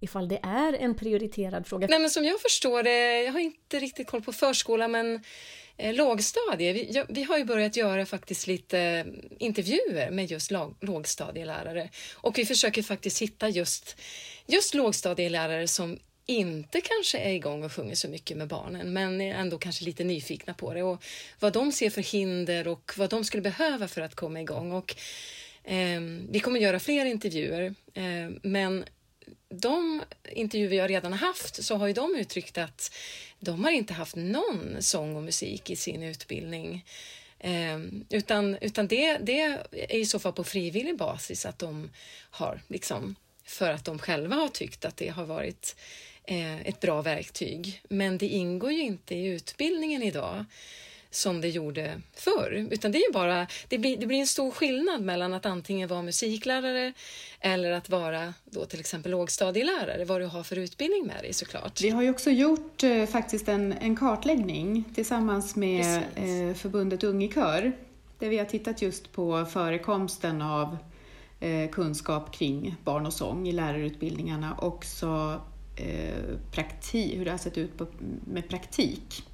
ifall 0.00 0.28
det 0.28 0.40
är 0.42 0.72
en 0.72 0.94
prioriterad 0.94 1.66
fråga? 1.66 1.86
Nej, 1.90 1.98
men 1.98 2.10
som 2.10 2.24
jag 2.24 2.40
förstår 2.40 2.82
det, 2.82 3.22
jag 3.22 3.32
har 3.32 3.40
inte 3.40 3.78
riktigt 3.78 4.06
koll 4.06 4.22
på 4.22 4.32
förskola, 4.32 4.88
men 4.88 5.20
eh, 5.76 5.94
lågstadie, 5.94 6.72
vi, 6.72 6.88
ja, 6.90 7.04
vi 7.08 7.22
har 7.22 7.38
ju 7.38 7.44
börjat 7.44 7.76
göra 7.76 8.06
faktiskt 8.06 8.46
lite 8.46 8.80
eh, 8.80 9.06
intervjuer 9.38 10.10
med 10.10 10.30
just 10.30 10.50
lag, 10.50 10.74
lågstadielärare 10.80 11.90
och 12.14 12.38
vi 12.38 12.46
försöker 12.46 12.82
faktiskt 12.82 13.22
hitta 13.22 13.48
just, 13.48 13.96
just 14.46 14.74
lågstadielärare 14.74 15.68
som 15.68 15.98
inte 16.26 16.80
kanske 16.80 17.18
är 17.18 17.32
igång 17.32 17.64
och 17.64 17.72
sjunger 17.72 17.94
så 17.94 18.08
mycket 18.08 18.36
med 18.36 18.48
barnen 18.48 18.92
men 18.92 19.20
är 19.20 19.34
ändå 19.34 19.58
kanske 19.58 19.84
lite 19.84 20.04
nyfikna 20.04 20.54
på 20.54 20.74
det 20.74 20.82
och 20.82 21.04
vad 21.40 21.52
de 21.52 21.72
ser 21.72 21.90
för 21.90 22.02
hinder 22.02 22.68
och 22.68 22.92
vad 22.96 23.10
de 23.10 23.24
skulle 23.24 23.42
behöva 23.42 23.88
för 23.88 24.00
att 24.00 24.14
komma 24.14 24.40
igång. 24.40 24.72
Och, 24.72 24.96
eh, 25.64 26.00
vi 26.30 26.40
kommer 26.40 26.60
göra 26.60 26.80
fler 26.80 27.06
intervjuer 27.06 27.74
eh, 27.94 28.30
men 28.42 28.84
de 29.48 30.02
intervjuer 30.32 30.76
jag 30.76 30.90
redan 30.90 31.12
haft 31.12 31.64
så 31.64 31.76
har 31.76 31.86
ju 31.86 31.92
de 31.92 32.16
uttryckt 32.16 32.58
att 32.58 32.92
de 33.40 33.64
har 33.64 33.70
inte 33.70 33.92
haft 33.92 34.16
någon 34.16 34.76
sång 34.80 35.16
och 35.16 35.22
musik 35.22 35.70
i 35.70 35.76
sin 35.76 36.02
utbildning. 36.02 36.84
Eh, 37.38 37.78
utan 38.10 38.58
utan 38.60 38.88
det, 38.88 39.18
det 39.18 39.40
är 39.72 39.94
i 39.94 40.06
så 40.06 40.18
fall 40.18 40.32
på 40.32 40.44
frivillig 40.44 40.96
basis 40.96 41.46
att 41.46 41.58
de 41.58 41.90
har 42.30 42.60
liksom 42.68 43.16
för 43.44 43.70
att 43.70 43.84
de 43.84 43.98
själva 43.98 44.36
har 44.36 44.48
tyckt 44.48 44.84
att 44.84 44.96
det 44.96 45.08
har 45.08 45.24
varit 45.24 45.76
eh, 46.24 46.60
ett 46.60 46.80
bra 46.80 47.02
verktyg. 47.02 47.82
Men 47.88 48.18
det 48.18 48.28
ingår 48.28 48.72
ju 48.72 48.82
inte 48.82 49.14
i 49.14 49.26
utbildningen 49.26 50.02
idag 50.02 50.44
som 51.10 51.40
det 51.40 51.48
gjorde 51.48 52.00
förr, 52.14 52.66
utan 52.70 52.92
det 52.92 52.98
är 52.98 53.12
bara, 53.12 53.46
det 53.68 53.78
blir, 53.78 53.96
det 53.96 54.06
blir 54.06 54.18
en 54.18 54.26
stor 54.26 54.50
skillnad 54.50 55.02
mellan 55.02 55.34
att 55.34 55.46
antingen 55.46 55.88
vara 55.88 56.02
musiklärare 56.02 56.92
eller 57.40 57.70
att 57.70 57.88
vara 57.88 58.34
då 58.44 58.64
till 58.64 58.80
exempel 58.80 59.12
lågstadielärare, 59.12 60.04
vad 60.04 60.20
du 60.20 60.26
har 60.26 60.42
för 60.42 60.58
utbildning 60.58 61.06
med 61.06 61.22
dig 61.22 61.32
såklart. 61.32 61.80
Vi 61.80 61.90
har 61.90 62.02
ju 62.02 62.10
också 62.10 62.30
gjort 62.30 62.82
eh, 62.82 63.06
faktiskt 63.06 63.48
en, 63.48 63.72
en 63.72 63.96
kartläggning 63.96 64.84
tillsammans 64.94 65.56
med 65.56 65.96
eh, 65.96 66.54
förbundet 66.54 67.04
Ungekör, 67.04 67.72
där 68.18 68.28
vi 68.28 68.38
har 68.38 68.44
tittat 68.44 68.82
just 68.82 69.12
på 69.12 69.44
förekomsten 69.44 70.42
av 70.42 70.76
eh, 71.40 71.70
kunskap 71.70 72.34
kring 72.34 72.76
barn 72.84 73.06
och 73.06 73.12
sång 73.12 73.48
i 73.48 73.52
lärarutbildningarna 73.52 74.54
och 74.54 74.66
också 74.66 75.40
eh, 75.76 76.38
praktik, 76.52 77.16
hur 77.16 77.24
det 77.24 77.30
har 77.30 77.38
sett 77.38 77.58
ut 77.58 77.78
på, 77.78 77.86
med 78.24 78.48
praktik. 78.48 79.24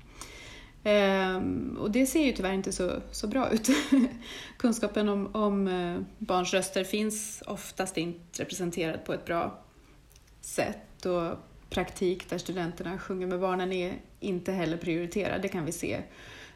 Ehm, 0.85 1.77
och 1.81 1.91
det 1.91 2.07
ser 2.07 2.25
ju 2.25 2.33
tyvärr 2.33 2.53
inte 2.53 2.73
så, 2.73 2.91
så 3.11 3.27
bra 3.27 3.51
ut. 3.51 3.69
Kunskapen 4.57 5.09
om, 5.09 5.35
om 5.35 5.69
eh, 5.69 6.01
barns 6.19 6.55
röster 6.55 6.85
finns 6.85 7.43
oftast 7.47 7.97
inte 7.97 8.43
representerad 8.43 9.05
på 9.05 9.13
ett 9.13 9.25
bra 9.25 9.65
sätt 10.41 11.07
och 11.07 11.39
praktik 11.71 12.31
där 12.31 12.39
studenterna 12.39 12.99
sjunger 12.99 13.27
med 13.27 13.41
barnen 13.41 13.73
är 13.73 13.95
inte 14.21 14.53
heller 14.53 14.77
prioriterad. 14.77 15.43
Det 15.43 15.49
kan 15.49 15.65
vi 15.65 15.73
se 15.73 16.01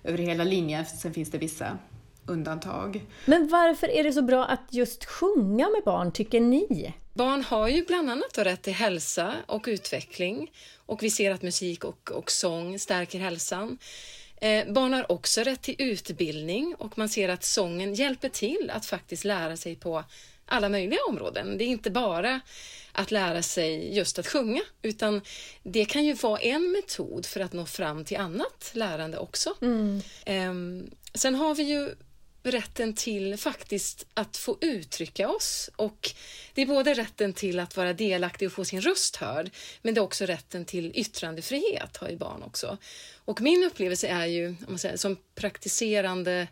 över 0.05 0.19
hela 0.19 0.45
linjen. 0.45 0.87
Sen 0.87 1.15
finns 1.15 1.31
det 1.31 1.39
vissa 1.39 1.79
undantag. 2.27 3.07
Men 3.27 3.49
varför 3.49 3.89
är 3.89 4.05
det 4.05 4.13
så 4.13 4.23
bra 4.23 4.45
att 4.45 4.65
just 4.71 5.05
sjunga 5.05 5.69
med 5.69 5.83
barn, 5.85 6.13
tycker 6.13 6.41
ni? 6.41 6.95
Barn 7.15 7.43
har 7.43 7.69
ju 7.69 7.85
bland 7.85 8.11
annat 8.11 8.39
rätt 8.39 8.63
till 8.63 8.73
hälsa 8.73 9.35
och 9.47 9.65
utveckling 9.69 10.51
och 10.87 11.03
vi 11.03 11.11
ser 11.11 11.31
att 11.31 11.43
musik 11.43 11.85
och, 11.85 12.11
och 12.11 12.31
sång 12.31 12.79
stärker 12.79 13.19
hälsan. 13.19 13.79
Eh, 14.41 14.73
barn 14.73 14.93
har 14.93 15.13
också 15.13 15.41
rätt 15.41 15.63
till 15.63 15.75
utbildning 15.79 16.75
och 16.79 16.99
man 16.99 17.09
ser 17.09 17.29
att 17.29 17.45
sången 17.45 17.95
hjälper 17.95 18.29
till 18.29 18.71
att 18.75 18.87
faktiskt 18.87 19.25
lära 19.25 19.57
sig 19.57 19.77
på 19.77 20.05
alla 20.47 20.69
möjliga 20.69 21.01
områden. 21.09 21.59
Det 21.59 21.65
är 21.65 21.69
inte 21.69 21.91
bara 21.91 22.41
att 22.93 23.11
lära 23.11 23.43
sig 23.43 23.97
just 23.97 24.19
att 24.19 24.27
sjunga, 24.27 24.63
utan 24.83 25.21
det 25.63 25.85
kan 25.85 26.05
ju 26.05 26.15
vara 26.15 26.39
en 26.39 26.73
metod 26.73 27.27
för 27.27 27.41
att 27.41 27.53
nå 27.53 27.67
fram 27.67 28.05
till 28.05 28.17
annat 28.17 28.71
lärande 28.73 29.19
också. 29.19 29.55
Mm. 29.63 30.03
Eh, 30.25 30.85
sen 31.15 31.35
har 31.35 31.55
vi 31.55 31.63
ju 31.63 31.91
rätten 32.51 32.95
till 32.95 33.37
faktiskt 33.37 34.07
att 34.15 34.37
få 34.37 34.59
uttrycka 34.61 35.29
oss. 35.29 35.71
Och 35.77 36.11
Det 36.55 36.63
är 36.63 36.67
både 36.67 36.95
rätten 36.95 37.33
till 37.33 37.61
att 37.61 37.77
vara 37.77 37.93
delaktig 37.93 38.49
och 38.49 38.53
få 38.53 38.65
sin 38.65 38.81
röst 38.81 39.17
hörd, 39.17 39.51
men 39.83 39.95
det 39.95 39.99
är 39.99 40.03
också 40.03 40.25
rätten 40.25 40.65
till 40.65 40.93
yttrandefrihet 40.95 41.97
har 41.97 42.09
ju 42.09 42.17
barn 42.17 42.43
också. 42.43 42.79
Och 43.25 43.41
min 43.41 43.65
upplevelse 43.65 44.09
är 44.09 44.27
ju, 44.27 44.49
om 44.49 44.57
man 44.69 44.79
säger, 44.79 44.97
som 44.97 45.17
praktiserande 45.35 46.49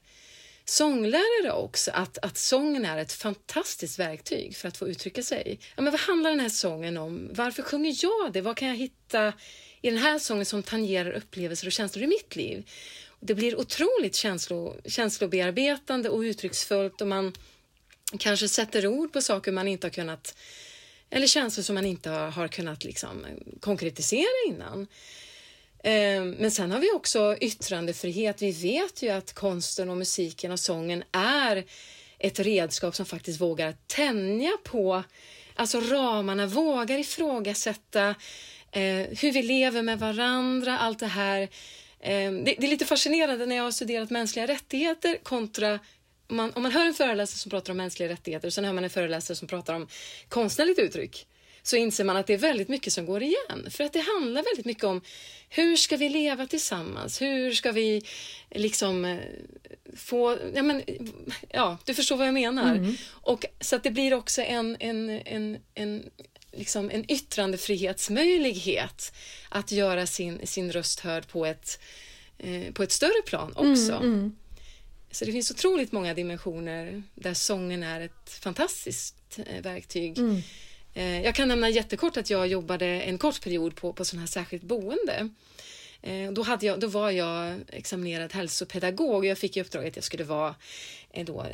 sånglärare 0.68 1.52
också, 1.52 1.90
att, 1.90 2.18
att 2.18 2.38
sången 2.38 2.84
är 2.84 2.98
ett 2.98 3.12
fantastiskt 3.12 3.98
verktyg 3.98 4.56
för 4.56 4.68
att 4.68 4.76
få 4.76 4.88
uttrycka 4.88 5.22
sig. 5.22 5.58
Ja, 5.76 5.82
men 5.82 5.90
vad 5.92 6.00
handlar 6.00 6.30
den 6.30 6.40
här 6.40 6.48
sången 6.48 6.96
om? 6.96 7.30
Varför 7.32 7.62
sjunger 7.62 7.94
jag 8.02 8.32
det? 8.32 8.40
Vad 8.40 8.56
kan 8.56 8.68
jag 8.68 8.76
hitta 8.76 9.32
i 9.80 9.90
den 9.90 9.98
här 9.98 10.18
sången 10.18 10.46
som 10.46 10.62
tangerar 10.62 11.10
upplevelser 11.10 11.66
och 11.66 11.72
känslor 11.72 12.04
i 12.04 12.06
mitt 12.06 12.36
liv? 12.36 12.70
Det 13.26 13.34
blir 13.34 13.60
otroligt 13.60 14.14
känslo, 14.14 14.76
känslobearbetande 14.84 16.08
och 16.08 16.20
uttrycksfullt 16.20 17.00
och 17.00 17.08
man 17.08 17.32
kanske 18.18 18.48
sätter 18.48 18.86
ord 18.86 19.12
på 19.12 19.20
saker 19.20 19.52
man 19.52 19.68
inte 19.68 19.86
har 19.86 19.92
kunnat 19.92 20.36
eller 21.10 21.26
känslor 21.26 21.62
som 21.62 21.74
man 21.74 21.86
inte 21.86 22.10
har, 22.10 22.30
har 22.30 22.48
kunnat 22.48 22.84
liksom 22.84 23.26
konkretisera 23.60 24.48
innan. 24.48 24.86
Eh, 25.84 26.24
men 26.24 26.50
sen 26.50 26.70
har 26.70 26.80
vi 26.80 26.92
också 26.92 27.36
yttrandefrihet. 27.40 28.42
Vi 28.42 28.50
vet 28.50 29.02
ju 29.02 29.10
att 29.10 29.32
konsten 29.32 29.90
och 29.90 29.96
musiken 29.96 30.52
och 30.52 30.60
sången 30.60 31.04
är 31.12 31.64
ett 32.18 32.38
redskap 32.38 32.96
som 32.96 33.06
faktiskt 33.06 33.40
vågar 33.40 33.74
tänja 33.86 34.52
på 34.64 35.02
alltså 35.54 35.80
ramarna, 35.80 36.46
vågar 36.46 36.98
ifrågasätta 36.98 38.08
eh, 38.72 39.06
hur 39.20 39.32
vi 39.32 39.42
lever 39.42 39.82
med 39.82 39.98
varandra, 39.98 40.78
allt 40.78 40.98
det 40.98 41.06
här 41.06 41.48
det, 42.10 42.54
det, 42.58 42.66
är 42.66 42.70
lite 42.70 42.86
fascinerande 42.86 43.46
när 43.46 43.56
jag 43.56 43.64
har 43.64 43.70
studerat 43.70 44.10
mänskliga 44.10 44.46
rättigheter 44.46 45.18
kontra 45.22 45.78
om 46.28 46.36
man, 46.36 46.52
om 46.52 46.62
man 46.62 46.72
hör 46.72 46.86
en 46.86 46.94
föreläsare 46.94 47.38
som 47.38 47.50
pratar 47.50 47.70
om 47.70 47.76
mänskliga 47.76 48.08
rättigheter 48.08 48.48
och 48.48 48.52
sen 48.52 48.64
hör 48.64 48.72
man 48.72 48.84
en 48.84 48.90
föreläsare 48.90 49.36
som 49.36 49.48
pratar 49.48 49.74
om 49.74 49.88
konstnärligt 50.28 50.78
uttryck 50.78 51.26
så 51.62 51.76
inser 51.76 52.04
man 52.04 52.16
att 52.16 52.26
det 52.26 52.34
är 52.34 52.38
väldigt 52.38 52.68
mycket 52.68 52.92
som 52.92 53.06
går 53.06 53.22
igen. 53.22 53.70
För 53.70 53.84
att 53.84 53.92
det 53.92 54.00
handlar 54.00 54.42
väldigt 54.42 54.66
mycket 54.66 54.84
om 54.84 55.00
hur 55.48 55.76
ska 55.76 55.96
vi 55.96 56.08
leva 56.08 56.46
tillsammans? 56.46 57.22
Hur 57.22 57.52
ska 57.52 57.72
vi 57.72 58.02
liksom 58.50 59.04
eh, 59.04 59.18
få... 59.96 60.38
Ja, 60.54 60.62
men, 60.62 60.82
ja 61.48 61.78
du 61.84 61.94
förstår 61.94 62.16
vad 62.16 62.26
jag 62.26 62.34
menar. 62.34 62.74
Mm. 62.74 62.94
Och, 63.08 63.44
så 63.60 63.76
att 63.76 63.82
det 63.82 63.90
blir 63.90 64.14
också 64.14 64.42
en, 64.42 64.76
en, 64.80 65.10
en, 65.10 65.58
en 65.74 66.10
liksom 66.56 66.90
en 66.90 67.10
yttrandefrihetsmöjlighet 67.10 69.12
att 69.48 69.72
göra 69.72 70.06
sin, 70.06 70.46
sin 70.46 70.72
röst 70.72 71.00
hörd 71.00 71.28
på 71.28 71.46
ett, 71.46 71.80
eh, 72.38 72.72
på 72.72 72.82
ett 72.82 72.92
större 72.92 73.22
plan 73.26 73.52
också. 73.56 73.92
Mm, 73.92 74.14
mm. 74.14 74.36
Så 75.10 75.24
det 75.24 75.32
finns 75.32 75.50
otroligt 75.50 75.92
många 75.92 76.14
dimensioner 76.14 77.02
där 77.14 77.34
sången 77.34 77.82
är 77.82 78.00
ett 78.00 78.30
fantastiskt 78.30 79.38
eh, 79.46 79.62
verktyg. 79.62 80.18
Mm. 80.18 80.42
Eh, 80.94 81.22
jag 81.22 81.34
kan 81.34 81.48
nämna 81.48 81.68
jättekort 81.68 82.16
att 82.16 82.30
jag 82.30 82.46
jobbade 82.46 82.86
en 82.86 83.18
kort 83.18 83.42
period 83.42 83.74
på, 83.74 83.92
på 83.92 84.04
sån 84.04 84.18
här 84.18 84.26
särskilt 84.26 84.62
boende. 84.62 85.28
Eh, 86.02 86.32
då, 86.32 86.42
hade 86.42 86.66
jag, 86.66 86.80
då 86.80 86.86
var 86.86 87.10
jag 87.10 87.60
examinerad 87.68 88.32
hälsopedagog 88.32 89.14
och 89.14 89.26
jag 89.26 89.38
fick 89.38 89.56
i 89.56 89.60
uppdrag 89.60 89.86
att 89.86 89.96
jag 89.96 90.04
skulle 90.04 90.24
vara 90.24 90.54
eh, 91.16 91.24
då, 91.24 91.46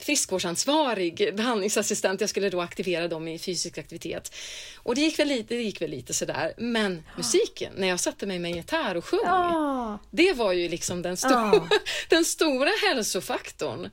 friskvårdsansvarig 0.00 1.34
behandlingsassistent. 1.36 2.20
Jag 2.20 2.30
skulle 2.30 2.50
då 2.50 2.60
aktivera 2.60 3.08
dem 3.08 3.28
i 3.28 3.38
fysisk 3.38 3.78
aktivitet. 3.78 4.34
Och 4.76 4.94
det 4.94 5.00
gick 5.00 5.18
väl 5.18 5.28
lite, 5.28 5.54
det 5.54 5.62
gick 5.62 5.82
väl 5.82 5.90
lite 5.90 6.14
sådär. 6.14 6.54
Men 6.58 7.02
musiken, 7.16 7.72
när 7.76 7.88
jag 7.88 8.00
satte 8.00 8.26
mig 8.26 8.38
med 8.38 8.50
en 8.50 8.56
gitarr 8.56 8.94
och 8.94 9.04
sjöng, 9.04 9.20
ja. 9.24 9.98
det 10.10 10.32
var 10.32 10.52
ju 10.52 10.68
liksom 10.68 11.02
den, 11.02 11.16
sto 11.16 11.28
ja. 11.28 11.68
den 12.08 12.24
stora 12.24 12.70
hälsofaktorn. 12.88 13.90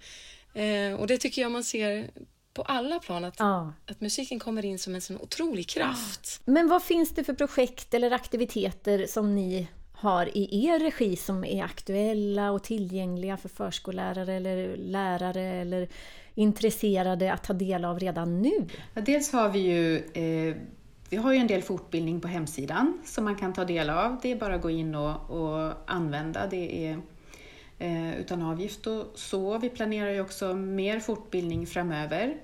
Eh, 0.53 0.99
och 0.99 1.07
det 1.07 1.17
tycker 1.17 1.41
jag 1.41 1.51
man 1.51 1.63
ser 1.63 2.09
på 2.53 2.61
alla 2.61 2.99
plan 2.99 3.25
att, 3.25 3.35
ja. 3.39 3.73
att 3.87 4.01
musiken 4.01 4.39
kommer 4.39 4.65
in 4.65 4.79
som 4.79 4.95
en 4.95 5.01
sån 5.01 5.17
otrolig 5.21 5.69
kraft. 5.69 6.41
Men 6.45 6.67
vad 6.67 6.83
finns 6.83 7.09
det 7.09 7.23
för 7.23 7.33
projekt 7.33 7.93
eller 7.93 8.11
aktiviteter 8.11 9.05
som 9.07 9.35
ni 9.35 9.67
har 10.01 10.37
i 10.37 10.65
er 10.65 10.79
regi 10.79 11.15
som 11.15 11.43
är 11.43 11.63
aktuella 11.63 12.51
och 12.51 12.63
tillgängliga 12.63 13.37
för 13.37 13.49
förskollärare 13.49 14.33
eller 14.33 14.77
lärare 14.77 15.41
eller 15.41 15.87
intresserade 16.35 17.33
att 17.33 17.43
ta 17.43 17.53
del 17.53 17.85
av 17.85 17.99
redan 17.99 18.41
nu? 18.41 18.67
Ja, 18.93 19.01
dels 19.01 19.33
har 19.33 19.49
vi 19.49 19.59
ju 19.59 19.97
eh, 19.97 20.55
vi 21.11 21.17
har 21.17 21.33
ju 21.33 21.39
en 21.39 21.47
del 21.47 21.61
fortbildning 21.61 22.21
på 22.21 22.27
hemsidan 22.27 23.01
som 23.05 23.23
man 23.23 23.35
kan 23.35 23.53
ta 23.53 23.65
del 23.65 23.89
av. 23.89 24.19
Det 24.21 24.31
är 24.31 24.35
bara 24.35 24.55
att 24.55 24.61
gå 24.61 24.69
in 24.69 24.95
och, 24.95 25.29
och 25.29 25.73
använda. 25.85 26.47
Det 26.47 26.87
är 26.87 26.99
eh, 27.79 28.19
utan 28.19 28.41
avgift 28.41 28.87
och 28.87 29.05
så. 29.15 29.57
Vi 29.57 29.69
planerar 29.69 30.11
ju 30.11 30.21
också 30.21 30.53
mer 30.53 30.99
fortbildning 30.99 31.67
framöver. 31.67 32.37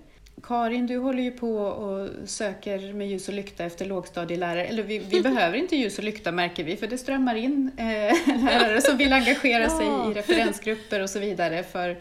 Karin, 0.44 0.88
du 0.88 0.98
håller 0.98 1.24
ju 1.24 1.32
på 1.32 1.58
och 1.58 2.10
söker 2.30 2.94
med 2.94 3.08
ljus 3.08 3.28
och 3.28 3.34
lykta 3.34 3.64
efter 3.64 3.86
lågstadielärare. 3.86 4.66
Eller 4.66 4.84
vi, 4.84 5.00
vi 5.00 5.22
behöver 5.22 5.58
inte 5.58 5.76
ljus 5.76 5.98
och 5.98 6.04
lykta 6.04 6.32
märker 6.32 6.64
vi, 6.64 6.78
för 6.78 6.88
det 6.88 6.98
strömmar 6.98 7.36
in 7.36 7.72
eh, 7.78 8.38
lärare 8.46 8.82
som 8.82 8.98
vill 8.98 9.14
engagera 9.14 9.64
ja. 9.64 9.70
sig 9.70 10.12
i 10.12 10.14
referensgrupper 10.14 11.02
och 11.02 11.10
så 11.10 11.20
vidare 11.20 11.64
för, 11.64 11.98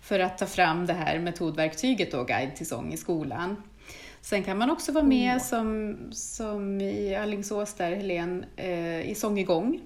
för 0.00 0.20
att 0.20 0.38
ta 0.38 0.46
fram 0.46 0.86
det 0.86 0.92
här 0.92 1.18
metodverktyget 1.18 2.12
då, 2.12 2.24
Guide 2.24 2.56
till 2.56 2.66
sång 2.66 2.92
i 2.92 2.96
skolan. 2.96 3.56
Sen 4.20 4.42
kan 4.42 4.58
man 4.58 4.70
också 4.70 4.92
vara 4.92 5.04
med 5.04 5.30
mm. 5.30 5.40
som, 5.40 5.96
som 6.12 6.80
i 6.80 7.16
Allingsås 7.16 7.74
där, 7.74 7.92
Helene, 7.92 8.46
eh, 8.56 9.10
i 9.10 9.14
Sång 9.14 9.38
igång. 9.38 9.80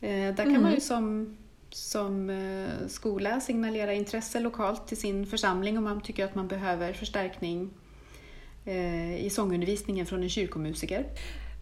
Eh, 0.00 0.08
där 0.10 0.36
kan 0.36 0.46
mm. 0.46 0.62
man 0.62 0.74
ju 0.74 0.80
som 0.80 1.36
som 1.74 2.30
eh, 2.30 2.88
skola 2.88 3.40
signalera 3.40 3.92
intresse 3.92 4.40
lokalt 4.40 4.86
till 4.88 4.96
sin 4.96 5.26
församling 5.26 5.78
om 5.78 5.84
man 5.84 6.00
tycker 6.00 6.24
att 6.24 6.34
man 6.34 6.48
behöver 6.48 6.92
förstärkning 6.92 7.70
eh, 8.64 9.24
i 9.24 9.30
sångundervisningen 9.30 10.06
från 10.06 10.22
en 10.22 10.28
kyrkomusiker. 10.28 11.06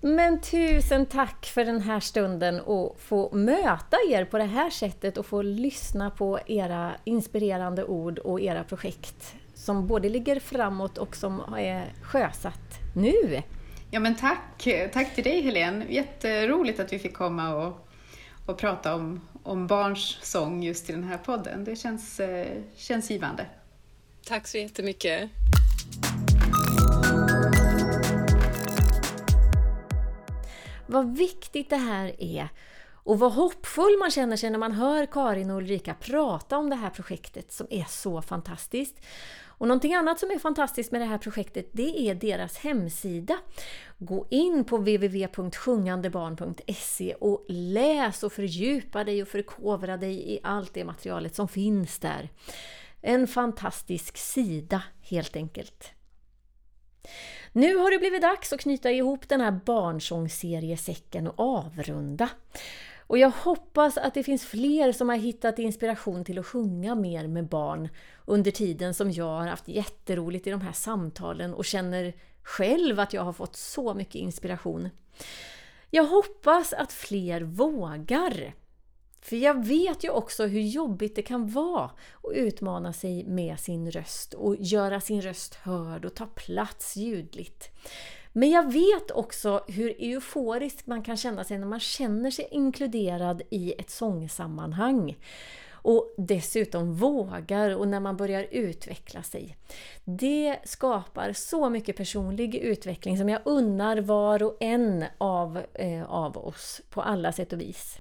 Men 0.01 0.41
tusen 0.41 1.07
tack 1.07 1.47
för 1.47 1.65
den 1.65 1.81
här 1.81 2.01
stunden 2.01 2.61
och 2.61 3.01
få 3.01 3.35
möta 3.35 3.97
er 4.11 4.25
på 4.25 4.39
det 4.39 4.45
här 4.45 4.71
sättet 4.71 5.19
och 5.19 5.27
få 5.27 5.43
lyssna 5.43 6.11
på 6.11 6.39
era 6.47 6.93
inspirerande 7.05 7.85
ord 7.85 8.19
och 8.19 8.41
era 8.41 8.65
projekt 8.65 9.35
som 9.55 9.87
både 9.87 10.09
ligger 10.09 10.41
framåt 10.41 10.99
och 10.99 11.17
som 11.17 11.41
är 11.59 11.93
sjösatt 12.03 12.79
nu. 12.95 13.43
Ja 13.91 14.01
men 14.01 14.15
tack! 14.15 14.69
Tack 14.93 15.15
till 15.15 15.25
dig 15.25 15.43
Helene! 15.43 15.87
Jätteroligt 15.89 16.81
att 16.81 16.93
vi 16.93 16.99
fick 16.99 17.15
komma 17.15 17.55
och, 17.55 17.89
och 18.47 18.59
prata 18.59 18.95
om, 18.95 19.21
om 19.43 19.67
barns 19.67 20.19
sång 20.23 20.63
just 20.63 20.91
i 20.91 20.93
den 20.93 21.05
här 21.05 21.19
podden. 21.19 21.65
Det 21.65 21.77
känns, 21.77 22.21
eh, 22.21 22.63
känns 22.77 23.11
givande. 23.11 23.47
Tack 24.25 24.49
så 24.49 24.59
jättemycket. 24.59 25.31
Vad 30.87 31.17
viktigt 31.17 31.71
det 31.71 31.77
här 31.77 32.15
är 32.19 32.49
och 33.05 33.19
vad 33.19 33.33
hoppfull 33.33 33.99
man 33.99 34.11
känner 34.11 34.37
sig 34.37 34.51
när 34.51 34.59
man 34.59 34.73
hör 34.73 35.07
Karin 35.07 35.51
och 35.51 35.57
Ulrika 35.57 35.95
prata 35.95 36.59
om 36.59 36.71
det 36.71 36.77
här 36.77 36.91
projektet 36.91 37.53
som 37.53 37.67
är 37.71 37.85
så 37.85 38.23
fantastiskt. 38.23 38.97
Och 39.63 39.69
någonting 39.69 39.95
annat 39.95 40.19
som 40.19 40.31
är 40.31 40.39
fantastiskt 40.39 40.93
med 40.93 41.01
det 41.01 41.05
här 41.05 41.19
projektet 41.19 41.69
det 41.73 42.09
är 42.09 42.15
deras 42.15 42.59
hemsida. 42.59 43.39
Gå 43.99 44.27
in 44.31 44.65
på 44.65 44.77
www.sjungandebarn.se 44.77 47.15
och 47.15 47.45
läs 47.49 48.23
och 48.23 48.33
fördjupa 48.33 49.05
dig 49.05 49.23
och 49.23 49.29
förkovra 49.29 49.97
dig 49.97 50.35
i 50.35 50.39
allt 50.43 50.75
det 50.75 50.85
materialet 50.85 51.35
som 51.35 51.49
finns 51.49 51.99
där. 51.99 52.29
En 53.01 53.27
fantastisk 53.27 54.17
sida 54.17 54.83
helt 55.01 55.37
enkelt. 55.37 55.91
Nu 57.53 57.77
har 57.77 57.91
det 57.91 57.99
blivit 57.99 58.23
dags 58.23 58.53
att 58.53 58.61
knyta 58.61 58.91
ihop 58.91 59.29
den 59.29 59.41
här 59.41 59.61
barnsångsseriesäcken 59.65 61.27
och 61.27 61.41
avrunda. 61.41 62.29
Och 63.13 63.19
jag 63.19 63.31
hoppas 63.31 63.97
att 63.97 64.15
det 64.15 64.23
finns 64.23 64.45
fler 64.45 64.93
som 64.93 65.09
har 65.09 65.17
hittat 65.17 65.59
inspiration 65.59 66.25
till 66.25 66.39
att 66.39 66.47
sjunga 66.47 66.95
mer 66.95 67.27
med 67.27 67.49
barn 67.49 67.89
under 68.27 68.51
tiden 68.51 68.95
som 68.95 69.11
jag 69.11 69.25
har 69.25 69.47
haft 69.47 69.69
jätteroligt 69.69 70.47
i 70.47 70.51
de 70.51 70.61
här 70.61 70.73
samtalen 70.73 71.55
och 71.55 71.65
känner 71.65 72.13
själv 72.43 73.01
att 73.01 73.13
jag 73.13 73.23
har 73.23 73.33
fått 73.33 73.57
så 73.57 73.95
mycket 73.95 74.15
inspiration. 74.15 74.89
Jag 75.91 76.05
hoppas 76.05 76.73
att 76.73 76.93
fler 76.93 77.41
vågar. 77.41 78.55
För 79.21 79.37
jag 79.37 79.67
vet 79.67 80.05
ju 80.05 80.11
också 80.11 80.47
hur 80.47 80.61
jobbigt 80.61 81.17
det 81.17 81.23
kan 81.23 81.49
vara 81.49 81.85
att 81.85 82.35
utmana 82.35 82.93
sig 82.93 83.25
med 83.25 83.61
sin 83.61 83.91
röst 83.91 84.35
och 84.35 84.57
göra 84.59 85.01
sin 85.01 85.23
röst 85.23 85.55
hörd 85.55 86.05
och 86.05 86.15
ta 86.15 86.27
plats 86.27 86.97
ljudligt. 86.97 87.71
Men 88.33 88.51
jag 88.51 88.73
vet 88.73 89.11
också 89.11 89.65
hur 89.69 89.95
euforisk 89.99 90.87
man 90.87 91.03
kan 91.03 91.17
känna 91.17 91.45
sig 91.45 91.59
när 91.59 91.67
man 91.67 91.81
känner 91.81 92.31
sig 92.31 92.49
inkluderad 92.51 93.43
i 93.51 93.75
ett 93.79 93.91
sångsammanhang. 93.91 95.17
Och 95.85 96.15
dessutom 96.17 96.95
vågar 96.95 97.77
och 97.77 97.89
när 97.89 98.01
man 98.01 98.17
börjar 98.17 98.47
utveckla 98.51 99.23
sig. 99.23 99.57
Det 100.05 100.59
skapar 100.65 101.33
så 101.33 101.71
mycket 101.71 101.97
personlig 101.97 102.55
utveckling 102.55 103.19
som 103.19 103.29
jag 103.29 103.41
unnar 103.45 103.97
var 103.97 104.43
och 104.43 104.57
en 104.61 105.05
av, 105.19 105.63
eh, 105.75 106.05
av 106.13 106.39
oss 106.39 106.81
på 106.91 107.03
alla 107.03 107.33
sätt 107.33 107.53
och 107.53 107.61
vis. 107.61 107.99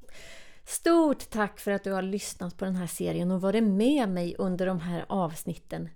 Stort 0.66 1.30
tack 1.30 1.60
för 1.60 1.72
att 1.72 1.84
du 1.84 1.92
har 1.92 2.02
lyssnat 2.02 2.58
på 2.58 2.66
den 2.66 2.76
här 2.76 2.88
serien 2.88 3.32
och 3.32 3.42
varit 3.42 3.64
med 3.64 4.10
mig 4.10 4.36
under 4.38 4.66
de 4.66 4.80
här 4.80 5.06
avsnitten. 5.10 5.90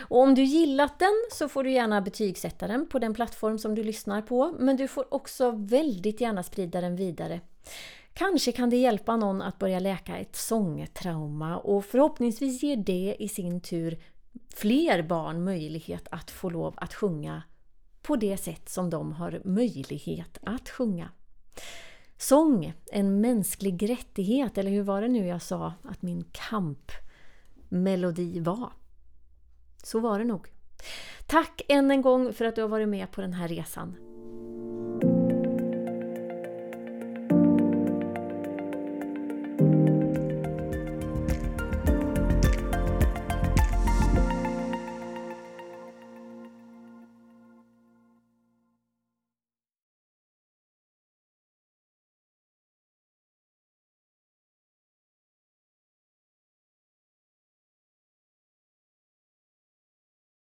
Och 0.00 0.20
om 0.20 0.34
du 0.34 0.42
gillat 0.42 0.98
den 0.98 1.14
så 1.32 1.48
får 1.48 1.64
du 1.64 1.70
gärna 1.70 2.00
betygsätta 2.00 2.66
den 2.66 2.88
på 2.88 2.98
den 2.98 3.14
plattform 3.14 3.58
som 3.58 3.74
du 3.74 3.84
lyssnar 3.84 4.22
på, 4.22 4.54
men 4.58 4.76
du 4.76 4.88
får 4.88 5.14
också 5.14 5.50
väldigt 5.50 6.20
gärna 6.20 6.42
sprida 6.42 6.80
den 6.80 6.96
vidare. 6.96 7.40
Kanske 8.12 8.52
kan 8.52 8.70
det 8.70 8.76
hjälpa 8.76 9.16
någon 9.16 9.42
att 9.42 9.58
börja 9.58 9.78
läka 9.78 10.16
ett 10.16 10.36
sångtrauma 10.36 11.58
och 11.58 11.84
förhoppningsvis 11.84 12.62
ger 12.62 12.76
det 12.76 13.16
i 13.18 13.28
sin 13.28 13.60
tur 13.60 13.98
fler 14.54 15.02
barn 15.02 15.44
möjlighet 15.44 16.08
att 16.10 16.30
få 16.30 16.50
lov 16.50 16.74
att 16.76 16.94
sjunga 16.94 17.42
på 18.02 18.16
det 18.16 18.36
sätt 18.36 18.68
som 18.68 18.90
de 18.90 19.12
har 19.12 19.40
möjlighet 19.44 20.38
att 20.42 20.68
sjunga. 20.68 21.10
Sång, 22.18 22.74
en 22.92 23.20
mänsklig 23.20 23.90
rättighet, 23.90 24.58
eller 24.58 24.70
hur 24.70 24.82
var 24.82 25.02
det 25.02 25.08
nu 25.08 25.26
jag 25.26 25.42
sa 25.42 25.72
att 25.84 26.02
min 26.02 26.24
kampmelodi 26.32 28.40
var? 28.40 28.72
Så 29.82 30.00
var 30.00 30.18
det 30.18 30.24
nog. 30.24 30.48
Tack 31.26 31.62
än 31.68 31.90
en 31.90 32.02
gång 32.02 32.32
för 32.32 32.44
att 32.44 32.54
du 32.54 32.62
har 32.62 32.68
varit 32.68 32.88
med 32.88 33.10
på 33.10 33.20
den 33.20 33.32
här 33.32 33.48
resan. 33.48 34.07